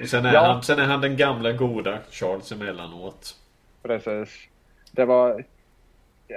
Och 0.01 0.07
sen 0.07 0.25
är, 0.25 0.33
ja. 0.33 0.45
han, 0.45 0.63
sen 0.63 0.79
är 0.79 0.85
han 0.85 1.01
den 1.01 1.17
gamla 1.17 1.51
goda 1.51 1.99
Charles 2.11 2.51
emellanåt. 2.51 3.35
Precis. 3.81 4.47
Det 4.91 5.05
var, 5.05 5.43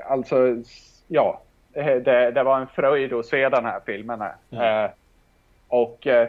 alltså, 0.06 0.62
ja. 1.09 1.40
Det, 1.74 2.31
det 2.31 2.43
var 2.43 2.60
en 2.60 2.66
fröjd 2.66 3.12
att 3.12 3.26
se 3.26 3.48
den 3.48 3.64
här 3.64 3.81
filmen. 3.86 4.20
Här. 4.20 4.35
Mm. 4.51 4.85
Eh, 4.85 4.90
och 5.68 6.06
eh, 6.06 6.28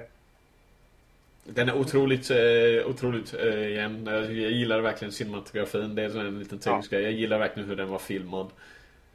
den 1.44 1.70
är 1.70 1.78
otroligt, 1.78 2.32
eh, 2.32 2.90
otroligt 2.90 3.34
eh, 3.34 3.68
igen. 3.68 4.06
Jag 4.06 4.32
gillar 4.32 4.80
verkligen 4.80 5.12
cinematografin. 5.12 5.96
Det 5.96 6.04
är 6.04 6.20
en 6.20 6.40
liten 6.40 6.60
teknisk 6.60 6.94
ja. 6.94 6.98
grej. 6.98 7.04
Jag 7.04 7.14
gillar 7.14 7.40
verkligen 7.40 7.70
hur 7.70 7.76
den 7.76 7.90
var 7.90 8.00
filmad. 8.00 8.48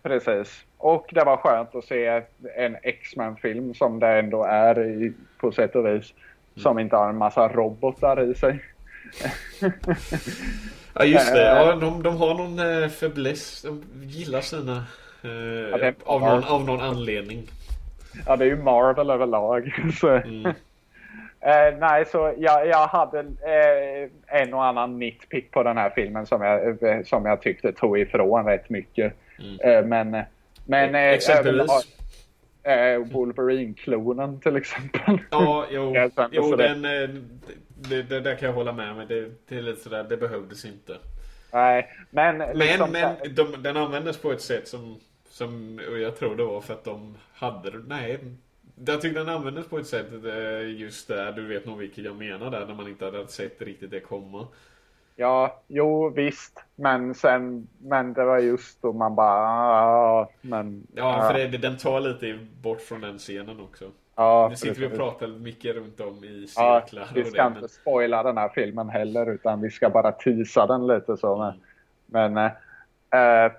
Precis. 0.02 0.64
Och 0.78 1.10
det 1.12 1.24
var 1.24 1.36
skönt 1.36 1.74
att 1.74 1.85
se 1.85 2.22
en 2.56 2.77
X-Men-film 2.82 3.74
som 3.74 4.01
det 4.01 4.18
ändå 4.18 4.44
är 4.44 4.86
i, 4.86 5.12
på 5.40 5.52
sätt 5.52 5.77
och 5.77 5.86
vis. 5.86 6.14
Som 6.56 6.78
inte 6.78 6.97
har 6.97 7.09
en 7.09 7.18
massa 7.18 7.48
robotar 7.48 8.31
i 8.31 8.35
sig. 8.35 8.64
ja 10.94 11.05
just 11.05 11.32
det, 11.32 11.43
ja, 11.43 11.74
de, 11.74 12.02
de 12.02 12.16
har 12.16 12.35
någon 12.35 12.82
eh, 12.82 12.89
fäbless. 12.89 13.62
De 13.62 13.82
gillar 14.02 14.40
sina... 14.40 14.85
Eh, 15.24 15.31
ja, 15.81 15.93
av, 16.05 16.20
någon, 16.20 16.44
av 16.44 16.64
någon 16.64 16.81
anledning. 16.81 17.48
Ja 18.27 18.36
det 18.36 18.44
är 18.44 18.48
ju 18.48 18.56
Marvel 18.56 19.10
överlag. 19.10 19.74
Så. 20.01 20.09
Mm. 20.09 20.47
eh, 21.40 21.78
nej, 21.78 22.05
så 22.06 22.35
jag, 22.39 22.66
jag 22.66 22.86
hade 22.86 23.18
eh, 23.18 24.10
en 24.27 24.55
och 24.55 24.64
annan 24.64 24.98
nitpick 24.98 25.51
på 25.51 25.62
den 25.62 25.77
här 25.77 25.90
filmen 25.90 26.27
som 26.27 26.43
jag, 26.43 26.82
eh, 26.82 27.02
som 27.02 27.27
jag 27.27 27.43
tyckte 27.43 27.72
tog 27.72 27.98
ifrån 27.98 28.47
rätt 28.47 28.70
mycket. 28.70 29.14
Mm. 29.41 29.61
Eh, 29.61 29.85
men 29.85 30.25
men 30.65 30.95
eh, 30.95 31.01
Exempelvis? 31.01 31.71
Eh, 32.62 32.99
Wolverine-klonen 32.99 34.41
till 34.41 34.57
exempel. 34.57 35.19
Ja, 35.31 35.67
jo, 35.71 35.95
jo 36.33 36.57
den, 36.57 36.83
det, 36.83 38.03
det, 38.03 38.21
där 38.21 38.35
kan 38.35 38.49
jag 38.49 38.55
hålla 38.55 38.73
med 38.73 38.91
om. 38.91 39.07
Det, 39.09 39.31
det 39.49 39.59
är 39.59 39.62
lite 39.62 39.83
sådär, 39.83 40.05
det 40.05 40.17
behövdes 40.17 40.65
inte. 40.65 40.97
Nej, 41.53 41.89
men... 42.11 42.39
Men, 42.39 42.59
liksom, 42.59 42.93
men 42.93 43.17
de, 43.35 43.62
den 43.62 43.77
användes 43.77 44.19
på 44.19 44.33
ett 44.33 44.41
sätt 44.41 44.69
som, 44.69 45.01
som 45.29 45.81
och 45.91 45.99
jag 45.99 46.17
tror 46.17 46.37
det 46.37 46.45
var 46.45 46.61
för 46.61 46.75
att 46.75 46.85
de 46.85 47.17
hade 47.33 47.79
Nej, 47.87 48.19
jag 48.87 49.01
tyckte 49.01 49.21
den 49.21 49.29
användes 49.29 49.67
på 49.67 49.79
ett 49.79 49.87
sätt 49.87 50.07
just 50.77 51.09
där, 51.09 51.33
du 51.33 51.47
vet 51.47 51.67
nog 51.67 51.79
vilket 51.79 52.05
jag 52.05 52.17
menar 52.17 52.51
där, 52.51 52.67
när 52.67 52.75
man 52.75 52.89
inte 52.89 53.05
hade 53.05 53.29
sett 53.29 53.62
riktigt 53.62 53.91
det 53.91 54.01
komma. 54.01 54.47
Ja, 55.20 55.60
jo 55.68 56.09
visst. 56.09 56.64
Men 56.76 57.14
sen, 57.14 57.68
men 57.78 58.12
det 58.12 58.24
var 58.24 58.38
just 58.38 58.82
då 58.82 58.92
man 58.92 59.14
bara, 59.14 59.48
ah, 59.48 60.28
men. 60.40 60.86
Ja, 60.94 61.30
för 61.32 61.38
det, 61.38 61.59
den 61.59 61.76
tar 61.76 62.01
lite 62.01 62.38
bort 62.62 62.80
från 62.80 63.01
den 63.01 63.18
scenen 63.18 63.60
också. 63.60 63.84
Ja, 64.16 64.47
nu 64.51 64.56
sitter 64.56 64.80
vi 64.80 64.86
och 64.86 64.97
pratar 64.97 65.26
mycket 65.26 65.76
runt 65.76 66.01
om 66.01 66.24
i 66.24 66.47
cirklar. 66.47 66.84
Ja, 66.92 67.06
vi 67.14 67.24
ska 67.24 67.42
det, 67.42 67.48
inte 67.48 67.60
men... 67.60 67.68
spoila 67.68 68.22
den 68.22 68.36
här 68.36 68.48
filmen 68.48 68.88
heller, 68.88 69.30
utan 69.30 69.60
vi 69.60 69.70
ska 69.70 69.90
bara 69.90 70.12
tisa 70.12 70.66
den 70.66 70.86
lite 70.86 71.16
så. 71.16 71.42
Mm. 71.42 71.55
Men, 72.06 72.36
äh, 73.10 73.52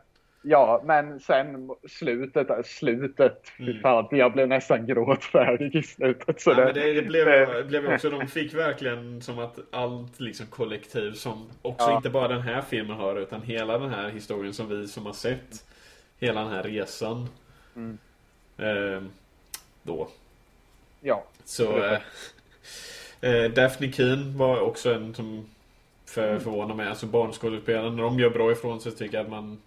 Ja, 0.43 0.81
men 0.85 1.19
sen 1.19 1.69
slutet, 1.89 2.65
slutet, 2.65 3.51
mm. 3.59 3.79
fan, 3.81 4.07
jag 4.11 4.33
blev 4.33 4.47
nästan 4.47 4.87
gråtfärdig 4.87 5.75
i 5.75 5.83
slutet. 5.83 6.41
Så 6.41 6.49
ja, 6.49 6.55
det, 6.55 6.65
men 6.65 6.73
det, 6.73 6.93
det, 6.93 7.01
blev, 7.01 7.25
det 7.27 7.63
blev 7.63 7.93
också, 7.93 8.09
de 8.09 8.27
fick 8.27 8.53
verkligen 8.53 9.21
som 9.21 9.39
att 9.39 9.59
allt 9.71 10.19
liksom 10.19 10.45
kollektiv 10.45 11.11
som 11.11 11.49
också 11.61 11.89
ja. 11.89 11.97
inte 11.97 12.09
bara 12.09 12.27
den 12.27 12.41
här 12.41 12.61
filmen 12.61 12.97
har 12.97 13.15
utan 13.15 13.41
hela 13.41 13.77
den 13.77 13.89
här 13.89 14.09
historien 14.09 14.53
som 14.53 14.69
vi 14.69 14.87
som 14.87 15.05
har 15.05 15.13
sett 15.13 15.65
hela 16.19 16.41
den 16.41 16.51
här 16.51 16.63
resan. 16.63 17.27
Mm. 17.75 17.97
Eh, 18.57 19.01
då. 19.83 20.07
Ja. 21.01 21.23
Så 21.45 21.83
eh, 21.83 21.99
eh, 23.21 23.51
Daphne 23.51 23.91
Keen 23.91 24.37
var 24.37 24.59
också 24.59 24.93
en 24.93 25.15
som 25.15 25.45
för, 26.05 26.27
mm. 26.29 26.39
förvånar 26.39 26.75
mig. 26.75 26.87
Alltså 26.87 27.05
barnskådespelarna, 27.05 27.89
när 27.89 28.03
de 28.03 28.19
gör 28.19 28.29
bra 28.29 28.51
ifrån 28.51 28.81
sig 28.81 28.91
tycker 28.91 29.17
jag 29.17 29.23
att 29.23 29.31
man 29.31 29.61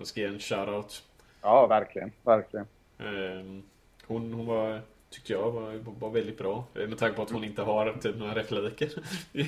jag 0.00 0.06
ska 0.06 0.20
ge 0.20 0.26
en 0.26 0.38
shoutout. 0.38 1.02
Ja, 1.42 1.66
verkligen. 1.66 2.12
Verkligen. 2.22 2.66
Ehm, 2.98 3.62
hon, 4.06 4.32
hon 4.32 4.46
var, 4.46 4.80
tyckte 5.10 5.32
jag, 5.32 5.50
var, 5.50 5.72
var 6.00 6.10
väldigt 6.10 6.38
bra. 6.38 6.64
Med 6.74 6.98
tanke 6.98 7.16
på 7.16 7.22
att 7.22 7.30
hon 7.30 7.44
inte 7.44 7.62
har 7.62 7.92
typ 7.92 8.16
några 8.16 8.34
repliker. 8.34 8.90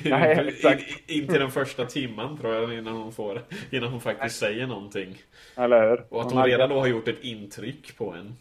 Nej, 0.09 0.47
exakt. 0.47 1.09
In, 1.09 1.27
till 1.27 1.39
den 1.39 1.51
första 1.51 1.85
timman 1.85 2.37
tror 2.37 2.53
jag 2.53 2.73
innan 2.73 2.97
hon 2.97 3.11
får 3.11 3.41
innan 3.71 3.91
hon 3.91 4.01
faktiskt 4.01 4.39
säger 4.39 4.67
någonting. 4.67 5.17
Eller 5.55 5.89
hur? 5.89 6.05
Och 6.09 6.21
att 6.21 6.31
hon, 6.31 6.37
hon 6.37 6.47
redan 6.47 6.69
då 6.69 6.79
har 6.79 6.87
gjort 6.87 7.07
ett 7.07 7.23
intryck 7.23 7.97
på 7.97 8.11
en. 8.11 8.35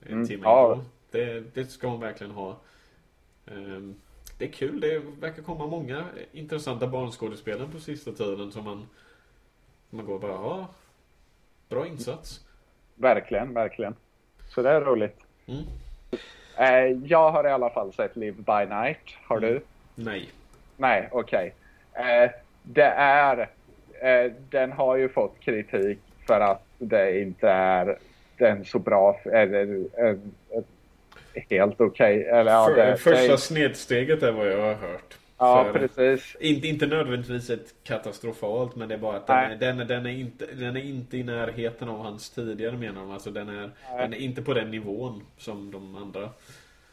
En 0.00 0.12
mm, 0.12 0.26
timme 0.26 0.42
ja. 0.44 0.84
det, 1.10 1.54
det 1.54 1.64
ska 1.64 1.88
hon 1.88 2.00
verkligen 2.00 2.32
ha. 2.32 2.60
Um, 3.46 3.94
det 4.38 4.44
är 4.44 4.52
kul. 4.52 4.80
Det 4.80 4.98
verkar 4.98 5.42
komma 5.42 5.66
många 5.66 6.04
intressanta 6.32 6.86
barnskådespelare 6.86 7.68
på 7.68 7.80
sista 7.80 8.12
tiden 8.12 8.52
som 8.52 8.64
man, 8.64 8.86
man 9.90 10.06
går 10.06 10.18
bara, 10.18 10.32
ja, 10.32 10.68
Bra 11.68 11.86
insats. 11.86 12.40
Verkligen, 12.94 13.54
verkligen. 13.54 13.94
Så 14.48 14.62
det 14.62 14.70
är 14.70 14.80
roligt. 14.80 15.16
Mm. 15.46 15.62
Eh, 16.56 17.08
jag 17.10 17.30
har 17.30 17.46
i 17.46 17.50
alla 17.50 17.70
fall 17.70 17.92
sett 17.92 18.16
Live 18.16 18.36
by 18.36 18.74
Night. 18.74 18.98
Har 19.26 19.36
mm. 19.36 19.50
du? 19.50 19.60
Nej. 19.94 20.28
Nej, 20.76 21.08
okej. 21.12 21.54
Okay. 21.92 22.24
Eh, 22.24 22.30
det 22.62 22.92
är... 22.96 23.48
Eh, 24.00 24.32
den 24.50 24.72
har 24.72 24.96
ju 24.96 25.08
fått 25.08 25.40
kritik 25.40 25.98
för 26.26 26.40
att 26.40 26.64
det 26.78 27.20
inte 27.20 27.48
är 27.48 27.98
den 28.36 28.64
så 28.64 28.78
bra... 28.78 29.20
Eller, 29.24 29.84
helt 31.50 31.80
okej. 31.80 32.20
Okay. 32.20 32.44
För, 32.44 32.80
ja, 32.88 32.96
första 32.96 33.32
det, 33.32 33.38
snedsteget 33.38 34.22
är 34.22 34.32
vad 34.32 34.48
jag 34.48 34.62
har 34.62 34.74
hört. 34.74 35.17
Ja, 35.38 35.64
För, 35.72 35.78
precis. 35.78 36.36
Inte, 36.40 36.68
inte 36.68 36.86
nödvändigtvis 36.86 37.50
ett 37.50 37.74
katastrofalt, 37.84 38.76
men 38.76 38.88
det 38.88 38.94
är 38.94 38.98
bara 38.98 39.16
att 39.16 39.26
den 39.26 39.36
är, 39.36 39.56
den, 39.56 39.76
den, 39.88 40.06
är 40.06 40.10
inte, 40.10 40.46
den 40.46 40.76
är 40.76 40.80
inte 40.80 41.16
i 41.16 41.22
närheten 41.22 41.88
av 41.88 41.98
hans 41.98 42.30
tidigare 42.30 42.76
menar 42.76 43.00
de. 43.00 43.10
Alltså 43.10 43.30
den 43.30 43.48
är, 43.48 43.70
den 43.98 44.14
är 44.14 44.18
inte 44.18 44.42
på 44.42 44.54
den 44.54 44.70
nivån 44.70 45.22
som 45.36 45.70
de 45.70 45.96
andra. 45.96 46.28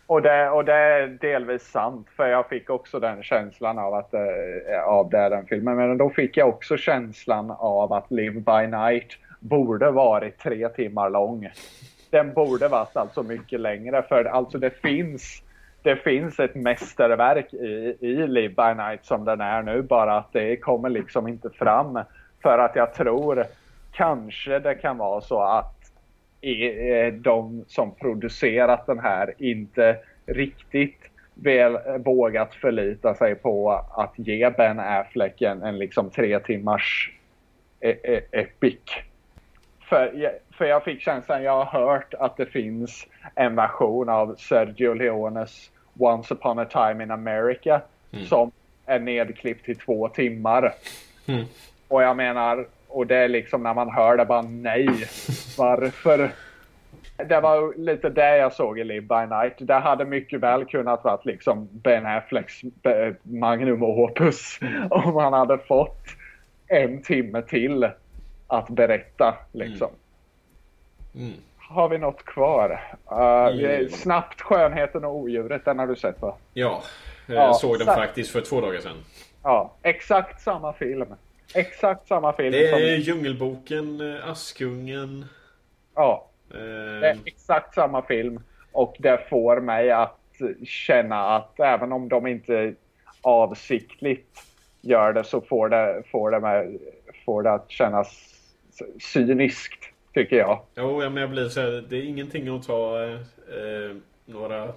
Och 0.07 0.21
det, 0.21 0.49
och 0.49 0.65
det 0.65 0.73
är 0.73 1.07
delvis 1.07 1.63
sant, 1.63 2.07
för 2.15 2.27
jag 2.27 2.49
fick 2.49 2.69
också 2.69 2.99
den 2.99 3.23
känslan 3.23 3.79
av 3.79 3.93
att 3.93 4.13
äh, 4.13 4.83
av 4.85 5.09
det, 5.09 5.29
den 5.29 5.45
filmen. 5.45 5.75
Men 5.75 5.97
då 5.97 6.09
fick 6.09 6.37
jag 6.37 6.49
också 6.49 6.77
känslan 6.77 7.51
av 7.51 7.93
att 7.93 8.11
Live 8.11 8.39
by 8.39 8.77
Night 8.77 9.17
borde 9.39 9.91
varit 9.91 10.37
tre 10.37 10.69
timmar 10.69 11.09
lång. 11.09 11.49
Den 12.09 12.33
borde 12.33 12.67
varit 12.67 12.97
alltså 12.97 13.23
mycket 13.23 13.59
längre, 13.59 14.03
för 14.03 14.25
alltså 14.25 14.57
det 14.57 14.69
finns 14.69 15.41
det 15.85 15.95
finns 15.95 16.39
ett 16.39 16.55
mästerverk 16.55 17.53
i, 17.53 17.97
i 17.99 18.27
Live 18.27 18.53
by 18.53 18.83
Night 18.83 19.05
som 19.05 19.25
den 19.25 19.41
är 19.41 19.61
nu, 19.61 19.81
bara 19.81 20.17
att 20.17 20.33
det 20.33 20.57
kommer 20.57 20.89
liksom 20.89 21.27
inte 21.27 21.49
fram. 21.49 21.99
För 22.41 22.57
att 22.57 22.75
jag 22.75 22.93
tror 22.93 23.45
kanske 23.91 24.59
det 24.59 24.75
kan 24.75 24.97
vara 24.97 25.21
så 25.21 25.41
att 25.41 25.91
eh, 26.41 27.13
de 27.13 27.65
som 27.67 27.95
producerat 27.95 28.85
den 28.85 28.99
här 28.99 29.33
inte 29.37 29.97
riktigt 30.25 30.99
väl 31.33 31.75
eh, 31.75 31.97
vågat 31.97 32.53
förlita 32.53 33.15
sig 33.15 33.35
på 33.35 33.71
att 33.71 34.13
ge 34.15 34.49
Ben 34.49 34.79
Affleck 34.79 35.41
en, 35.41 35.63
en 35.63 35.77
liksom 35.77 36.09
tre 36.09 36.39
timmars 36.39 37.11
e, 37.79 37.95
e, 38.03 38.21
epic. 38.31 38.79
För, 39.89 40.31
för 40.57 40.65
jag 40.65 40.83
fick 40.83 41.01
känslan, 41.01 41.43
jag 41.43 41.65
har 41.65 41.79
hört 41.79 42.13
att 42.13 42.37
det 42.37 42.45
finns 42.45 43.07
en 43.35 43.55
version 43.55 44.09
av 44.09 44.35
Sergio 44.35 44.93
Leones 44.93 45.71
Once 45.97 46.33
upon 46.33 46.59
a 46.59 46.65
time 46.65 47.03
in 47.03 47.11
America 47.11 47.81
mm. 48.11 48.25
som 48.25 48.51
är 48.85 48.99
nedklippt 48.99 49.69
i 49.69 49.75
två 49.75 50.07
timmar. 50.07 50.73
Mm. 51.25 51.45
Och 51.87 52.03
jag 52.03 52.17
menar, 52.17 52.67
och 52.87 53.07
det 53.07 53.15
är 53.15 53.27
liksom 53.27 53.63
när 53.63 53.73
man 53.73 53.89
hör 53.89 54.17
det 54.17 54.25
bara 54.25 54.41
nej. 54.41 54.87
Varför? 55.57 56.31
Det 57.17 57.39
var 57.39 57.73
lite 57.77 58.09
det 58.09 58.37
jag 58.37 58.53
såg 58.53 58.79
i 58.79 58.83
Live 58.83 59.01
by 59.01 59.35
Night. 59.35 59.53
Det 59.57 59.73
hade 59.73 60.05
mycket 60.05 60.39
väl 60.39 60.65
kunnat 60.65 61.03
vara 61.03 61.19
liksom 61.23 61.69
Ben 61.71 62.05
Afflecks 62.05 62.61
magnum 63.23 63.83
opus. 63.83 64.59
Mm. 64.61 64.91
Om 64.91 65.15
han 65.15 65.33
hade 65.33 65.57
fått 65.57 66.05
en 66.67 67.01
timme 67.01 67.41
till 67.41 67.89
att 68.47 68.69
berätta 68.69 69.35
liksom. 69.51 69.89
Mm. 71.15 71.27
mm 71.27 71.39
har 71.69 71.89
vi 71.89 71.97
något 71.97 72.25
kvar? 72.25 72.81
Uh, 73.11 73.89
snabbt 73.89 74.41
Skönheten 74.41 75.05
och 75.05 75.15
odjuret, 75.15 75.65
den 75.65 75.79
har 75.79 75.87
du 75.87 75.95
sett 75.95 76.21
va? 76.21 76.37
Ja, 76.53 76.83
jag 77.27 77.37
ja, 77.37 77.53
såg 77.53 77.79
den 77.79 77.87
faktiskt 77.87 78.31
för 78.31 78.41
två 78.41 78.61
dagar 78.61 78.79
sedan. 78.79 79.03
Ja, 79.43 79.73
exakt 79.81 80.41
samma 80.41 80.73
film. 80.73 81.15
Exakt 81.55 82.07
samma 82.07 82.33
film. 82.33 82.51
Det 82.51 82.69
är 82.69 82.71
som... 82.71 83.01
Djungelboken, 83.01 84.15
eh, 84.15 84.29
Askungen. 84.29 85.25
Ja, 85.95 86.29
uh... 86.53 86.59
det 86.99 87.09
är 87.09 87.17
exakt 87.25 87.73
samma 87.73 88.01
film. 88.01 88.43
Och 88.71 88.95
det 88.99 89.29
får 89.29 89.59
mig 89.59 89.91
att 89.91 90.19
känna 90.63 91.35
att 91.35 91.59
även 91.59 91.91
om 91.91 92.09
de 92.09 92.27
inte 92.27 92.73
avsiktligt 93.21 94.41
gör 94.81 95.13
det 95.13 95.23
så 95.23 95.41
får 95.41 95.69
det, 95.69 96.03
får 96.11 96.31
det, 96.31 96.39
mig, 96.39 96.79
får 97.25 97.43
det 97.43 97.51
att 97.53 97.71
kännas 97.71 98.35
cyniskt 99.13 99.84
Tycker 100.15 100.35
jag. 100.35 100.61
Jo, 100.75 101.03
ja, 101.03 101.09
men 101.09 101.21
jag 101.21 101.29
blir 101.29 101.49
så 101.49 101.61
här, 101.61 101.83
det 101.89 101.97
är 101.97 102.03
ingenting 102.03 102.47
att 102.47 102.67
ta 102.67 103.03
eh, 103.03 103.95
några 104.25 104.73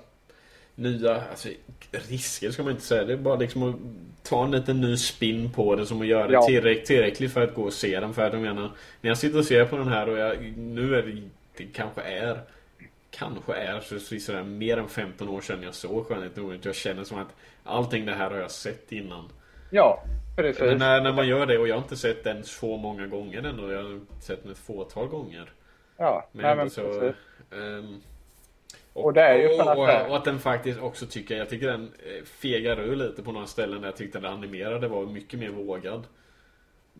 nya 0.75 1.23
alltså, 1.31 1.49
risker 1.91 2.51
ska 2.51 2.63
man 2.63 2.73
inte 2.73 2.85
säga. 2.85 3.05
Det 3.05 3.13
är 3.13 3.17
bara 3.17 3.37
liksom 3.37 3.63
att 3.63 3.77
ta 4.29 4.45
en 4.45 4.51
liten 4.51 4.81
ny 4.81 4.97
spin 4.97 5.53
på 5.53 5.77
det 5.77 5.87
som 5.87 6.01
att 6.01 6.07
göra 6.07 6.33
ja. 6.33 6.41
det 6.41 6.47
tillräckligt, 6.47 6.87
tillräckligt 6.87 7.33
för 7.33 7.45
att 7.45 7.55
gå 7.55 7.63
och 7.63 7.73
se 7.73 8.01
den. 8.01 8.15
För 8.15 8.27
att 8.27 8.33
jag 8.33 8.43
menar, 8.43 8.71
när 9.01 9.11
jag 9.11 9.19
sitter 9.19 9.39
och 9.39 9.45
ser 9.45 9.65
på 9.65 9.77
den 9.77 9.89
här 9.89 10.09
och 10.09 10.19
jag, 10.19 10.43
nu 10.57 10.95
är 10.95 11.03
det, 11.03 11.23
det 11.57 11.65
kanske 11.73 12.01
är 12.03 12.41
kanske 13.11 13.55
är 13.55 13.81
så, 13.81 14.01
så, 14.01 14.21
så 14.21 14.45
mer 14.45 14.77
än 14.77 14.89
15 14.89 15.29
år 15.29 15.41
sedan 15.41 15.63
jag 15.63 15.75
såg 15.75 16.07
Skönheten 16.07 16.45
och 16.45 16.55
Jag 16.63 16.75
känner 16.75 17.05
som 17.05 17.19
att 17.19 17.35
allting 17.65 18.07
det 18.07 18.15
här 18.15 18.31
har 18.31 18.39
jag 18.39 18.51
sett 18.51 18.93
innan. 18.93 19.25
Ja, 19.71 20.03
Precis. 20.43 20.79
när, 20.79 21.01
när 21.01 21.13
man 21.13 21.29
gör 21.29 21.47
det, 21.47 21.59
och 21.59 21.69
jag 21.69 21.75
har 21.75 21.83
inte 21.83 21.97
sett 21.97 22.25
den 22.25 22.45
så 22.45 22.77
många 22.77 23.07
gånger 23.07 23.43
ändå. 23.43 23.73
Jag 23.73 23.83
har 23.83 24.01
sett 24.21 24.43
den 24.43 24.53
ett 24.53 24.59
fåtal 24.59 25.07
gånger. 25.09 25.51
Ja, 25.97 26.29
Men 26.33 26.43
nej, 26.43 26.57
men 26.57 26.71
så... 26.71 26.83
precis. 26.83 27.17
ehm, 27.53 28.01
Och 28.93 29.13
det 29.13 29.23
är 29.23 29.37
ju 29.39 29.49
för 29.49 29.63
och, 29.79 29.89
att 29.89 30.03
och, 30.05 30.11
och 30.11 30.17
att 30.17 30.25
den 30.25 30.39
faktiskt 30.39 30.81
också 30.81 31.07
tycker, 31.07 31.37
jag 31.37 31.49
tycker 31.49 31.67
den 31.67 31.93
eh, 31.99 32.25
fegar 32.25 32.81
ur 32.81 32.97
lite 32.97 33.23
på 33.23 33.33
några 33.33 33.47
ställen 33.47 33.81
där 33.81 33.89
jag 33.89 33.97
tyckte 33.97 34.19
den 34.21 34.33
animerade 34.33 34.89
var 34.89 35.07
mycket 35.07 35.41
mer 35.41 35.49
vågad. 35.49 36.03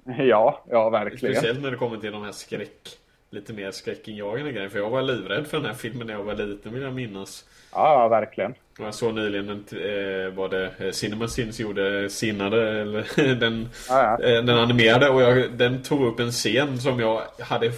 Ja, 0.19 0.65
ja 0.71 0.91
verkligen. 0.91 1.35
Speciellt 1.35 1.63
när 1.63 1.71
det 1.71 1.77
kommer 1.77 1.97
till 1.97 2.13
de 2.13 2.23
här 2.23 2.33
skräck, 2.33 2.89
lite 3.31 3.53
mer 3.53 3.71
skräckinjagande 3.71 4.53
grejer. 4.53 4.69
För 4.69 4.79
jag 4.79 4.91
var 4.91 5.03
livrädd 5.03 5.47
för 5.47 5.57
den 5.57 5.67
här 5.67 5.75
filmen 5.75 6.07
när 6.07 6.15
jag 6.15 6.23
var 6.23 6.35
liten 6.35 6.75
vill 6.75 6.83
jag 6.83 6.95
minnas. 6.95 7.49
Ja, 7.73 8.09
verkligen. 8.09 8.55
Jag 8.79 8.95
såg 8.95 9.15
nyligen 9.15 9.49
en, 9.51 9.65
eh, 9.79 10.33
vad 10.35 10.51
det, 10.51 10.73
eh, 10.79 10.91
Cinema 10.91 11.29
Sins 11.29 11.61
gjorde 11.61 12.11
Sinnade, 12.11 12.81
eller 12.81 13.35
den, 13.35 13.69
Ja, 13.89 14.19
ja. 14.21 14.27
eh, 14.29 14.45
den 14.45 14.59
animerade 14.59 15.09
och 15.09 15.23
jag, 15.23 15.53
den 15.53 15.83
tog 15.83 16.03
upp 16.07 16.21
en 16.21 16.31
scen 16.33 16.79
som 16.81 17.01
jag 17.01 17.23
hade 17.41 17.73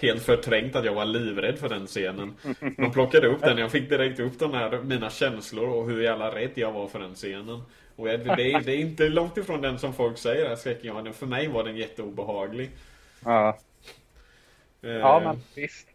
helt 0.00 0.22
förträngt 0.22 0.76
att 0.76 0.84
jag 0.84 0.94
var 0.94 1.04
livrädd 1.04 1.58
för 1.58 1.68
den 1.68 1.86
scenen. 1.86 2.34
De 2.76 2.92
plockade 2.92 3.26
upp 3.28 3.44
den, 3.44 3.58
jag 3.58 3.70
fick 3.70 3.88
direkt 3.90 4.20
upp 4.20 4.38
de 4.38 4.54
här, 4.54 4.80
mina 4.82 5.10
känslor 5.10 5.68
och 5.68 5.90
hur 5.90 6.02
jävla 6.02 6.34
rädd 6.34 6.50
jag 6.54 6.72
var 6.72 6.88
för 6.88 6.98
den 6.98 7.14
scenen. 7.14 7.62
Och 7.96 8.06
det, 8.06 8.12
är, 8.12 8.60
det 8.60 8.72
är 8.72 8.78
inte 8.78 9.08
långt 9.08 9.36
ifrån 9.36 9.60
den 9.60 9.78
som 9.78 9.94
folk 9.94 10.18
säger, 10.18 10.48
här 10.48 10.56
skräckinjagande. 10.56 11.12
För 11.12 11.26
mig 11.26 11.48
var 11.48 11.64
den 11.64 11.76
jätteobehaglig. 11.76 12.70
Ja, 13.24 13.58
Eh, 14.82 14.90
ja 14.90 15.20
men 15.24 15.42
visst. 15.54 15.91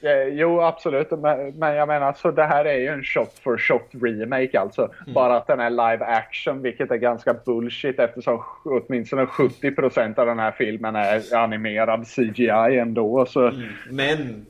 Eh, 0.00 0.28
Jo, 0.28 0.60
absolut. 0.60 1.10
Men, 1.10 1.74
jag 1.74 1.88
menar, 1.88 2.12
så 2.12 2.30
det 2.30 2.44
här 2.44 2.64
är 2.64 2.78
ju 2.78 2.86
en 2.86 3.02
shot 3.02 3.38
for 3.42 3.58
shot 3.58 3.88
remake 4.02 4.60
alltså. 4.60 4.82
Mm. 4.82 5.14
Bara 5.14 5.36
att 5.36 5.46
den 5.46 5.60
är 5.60 5.70
live 5.70 6.04
action, 6.04 6.62
vilket 6.62 6.90
är 6.90 6.96
ganska 6.96 7.34
bullshit 7.34 7.98
eftersom 7.98 8.42
åtminstone 8.64 9.24
70% 9.24 10.18
av 10.18 10.26
den 10.26 10.38
här 10.38 10.52
filmen 10.52 10.96
är 10.96 11.34
animerad 11.34 12.06
CGI 12.06 12.78
ändå. 12.78 13.26
Så 13.26 13.48
Mm. 13.48 13.68
Men 13.90 14.46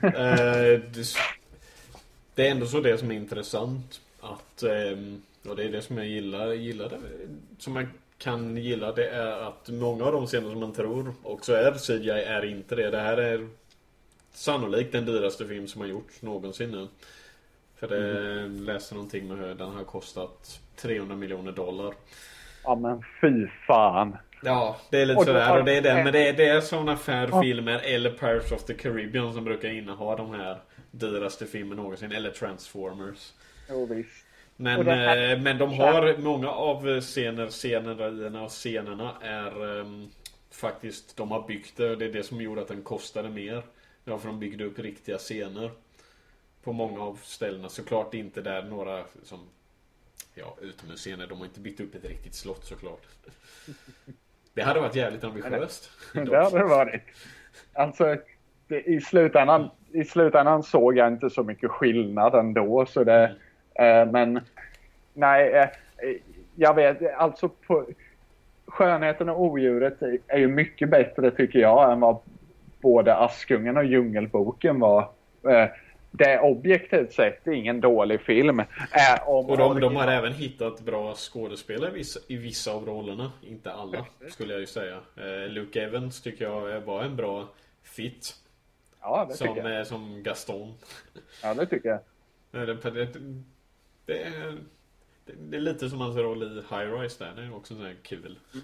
eh, 0.00 0.80
det, 2.34 2.46
är 2.46 2.50
ändå 2.50 2.66
så 2.66 2.80
det 2.80 2.98
som 2.98 3.10
är 3.10 3.14
intressant. 3.14 4.00
Att, 4.20 4.62
ehm, 4.62 5.22
och 5.48 5.56
det 5.56 5.64
är 5.64 5.68
det 5.68 5.82
som 5.82 5.98
jag 5.98 6.06
gillar, 6.06 6.52
gillar 6.52 6.88
det, 6.88 6.98
som 7.58 7.72
man 7.72 7.88
kan 8.18 8.56
gilla 8.56 8.92
det 8.92 9.08
är 9.08 9.48
att 9.48 9.68
många 9.68 10.04
av 10.04 10.12
de 10.12 10.26
scener 10.26 10.50
som 10.50 10.60
man 10.60 10.72
tror 10.72 11.14
också 11.22 11.52
är 11.52 11.72
CGI 11.72 12.10
är 12.10 12.44
inte 12.44 12.74
det. 12.74 12.90
Det 12.90 13.00
här 13.00 13.16
är 13.16 13.48
sannolikt 14.36 14.92
den 14.92 15.04
dyraste 15.04 15.46
film 15.46 15.66
som 15.68 15.80
har 15.80 15.88
gjorts 15.88 16.22
någonsin 16.22 16.70
nu. 16.70 16.88
För 17.76 17.88
det 17.88 18.48
läste 18.48 18.94
någonting 18.94 19.28
med 19.28 19.38
hur 19.38 19.54
den 19.54 19.70
har 19.72 19.84
kostat 19.84 20.60
300 20.76 21.16
miljoner 21.16 21.52
dollar. 21.52 21.94
ja 22.64 22.74
men 22.74 23.02
fy 23.20 23.46
fan. 23.66 24.16
Ja, 24.42 24.76
det 24.90 25.00
är 25.02 25.06
lite 25.06 25.18
Och 25.18 25.24
sådär. 25.24 25.58
Och 25.58 25.64
det 25.64 25.76
är 25.76 25.82
det. 25.82 25.94
Men 26.04 26.12
det 26.12 26.28
är, 26.28 26.32
det 26.32 26.48
är 26.48 26.60
sådana 26.60 26.96
filmer 27.42 27.80
eller 27.84 28.10
Pirates 28.10 28.52
of 28.52 28.64
the 28.64 28.74
Caribbean 28.74 29.32
som 29.34 29.44
brukar 29.44 29.68
inneha 29.68 30.16
de 30.16 30.30
här 30.30 30.58
dyraste 30.90 31.46
filmerna 31.46 31.82
någonsin. 31.82 32.12
Eller 32.12 32.30
Transformers. 32.30 33.32
Jo, 33.70 33.86
visst. 33.86 34.24
Men, 34.56 34.78
Och 34.80 34.84
här- 34.84 35.32
eh, 35.32 35.38
men 35.40 35.58
de 35.58 35.72
har 35.78 36.16
många 36.18 36.50
av 36.50 37.00
scener, 37.00 37.46
scenerierna 37.50 38.42
och 38.42 38.50
scenerna 38.50 39.16
är 39.20 39.80
ehm, 39.80 40.08
faktiskt, 40.52 41.16
de 41.16 41.30
har 41.30 41.46
byggt 41.46 41.76
det. 41.76 41.96
Det 41.96 42.04
är 42.04 42.12
det 42.12 42.22
som 42.22 42.40
gjorde 42.40 42.60
att 42.60 42.68
den 42.68 42.82
kostade 42.82 43.28
mer. 43.28 43.62
Ja, 44.04 44.18
för 44.18 44.28
de 44.28 44.38
byggde 44.38 44.64
upp 44.64 44.78
riktiga 44.78 45.18
scener. 45.18 45.70
På 46.62 46.72
många 46.72 47.00
av 47.00 47.20
ställena. 47.22 47.68
Såklart 47.68 48.14
inte 48.14 48.40
där 48.40 48.62
några 48.62 49.04
som 49.22 49.40
Ja, 50.34 50.56
utomhusscener. 50.60 51.26
De 51.26 51.38
har 51.38 51.44
inte 51.44 51.60
byggt 51.60 51.80
upp 51.80 51.94
ett 51.94 52.04
riktigt 52.04 52.34
slott 52.34 52.64
såklart. 52.64 53.02
Det 54.54 54.62
hade 54.62 54.80
varit 54.80 54.94
jävligt 54.94 55.24
ambitiöst. 55.24 55.90
Det 56.12 56.36
hade 56.36 56.58
det 56.58 56.64
varit. 56.64 57.02
Alltså, 57.72 58.16
det, 58.68 58.80
i, 58.80 59.00
slutändan, 59.00 59.70
i 59.92 60.04
slutändan 60.04 60.62
såg 60.62 60.96
jag 60.96 61.08
inte 61.08 61.30
så 61.30 61.42
mycket 61.42 61.70
skillnad 61.70 62.34
ändå. 62.34 62.86
Så 62.86 63.04
det, 63.04 63.36
eh, 63.74 64.10
men 64.10 64.40
nej, 65.14 65.52
eh, 65.52 65.68
jag 66.54 66.74
vet, 66.74 67.14
alltså 67.14 67.48
på, 67.48 67.86
Skönheten 68.66 69.28
och 69.28 69.42
odjuret 69.42 70.02
är, 70.02 70.18
är 70.26 70.38
ju 70.38 70.48
mycket 70.48 70.88
bättre 70.88 71.30
tycker 71.30 71.58
jag 71.58 71.92
än 71.92 72.00
vad 72.00 72.18
både 72.84 73.14
Askungen 73.14 73.76
och 73.76 73.84
Djungelboken 73.84 74.80
var. 74.80 75.00
Eh, 75.48 75.68
det 76.10 76.24
är 76.24 76.44
objektivt 76.44 77.12
sett 77.12 77.46
ingen 77.46 77.80
dålig 77.80 78.20
film. 78.20 78.60
Eh, 78.60 79.28
om 79.28 79.50
Och 79.50 79.56
de, 79.58 79.80
de 79.80 79.96
har 79.96 80.08
även 80.08 80.32
hittat 80.32 80.80
bra 80.80 81.14
skådespelare 81.14 81.90
i 81.90 81.94
vissa, 81.94 82.20
i 82.28 82.36
vissa 82.36 82.72
av 82.72 82.86
rollerna. 82.86 83.32
Inte 83.42 83.72
alla, 83.72 84.06
skulle 84.30 84.52
jag 84.52 84.60
ju 84.60 84.66
säga. 84.66 84.96
Eh, 85.16 85.48
Luke 85.48 85.82
Evans 85.82 86.22
tycker 86.22 86.44
jag 86.44 86.80
var 86.80 87.02
en 87.02 87.16
bra 87.16 87.48
fit. 87.82 88.34
Ja, 89.00 89.26
det 89.28 89.34
Som, 89.34 89.48
tycker 89.48 89.68
jag. 89.70 89.78
eh, 89.78 89.84
som 89.84 90.22
Gaston. 90.22 90.74
Ja, 91.42 91.54
det 91.54 91.66
tycker 91.66 91.88
jag. 91.88 91.98
Eh, 92.62 92.74
Det, 92.74 92.90
det, 92.90 93.08
det, 94.06 94.22
är, 94.22 94.56
det, 95.50 95.56
är 95.56 95.60
lite 95.60 95.90
som 95.90 96.00
hans 96.00 96.16
roll 96.16 96.42
i 96.42 96.74
High 96.74 97.00
Rise 97.00 97.24
där. 97.24 97.32
Det 97.36 97.42
är 97.48 97.56
också 97.56 97.74
här 97.74 97.96
kul. 98.02 98.38
Tror 98.52 98.62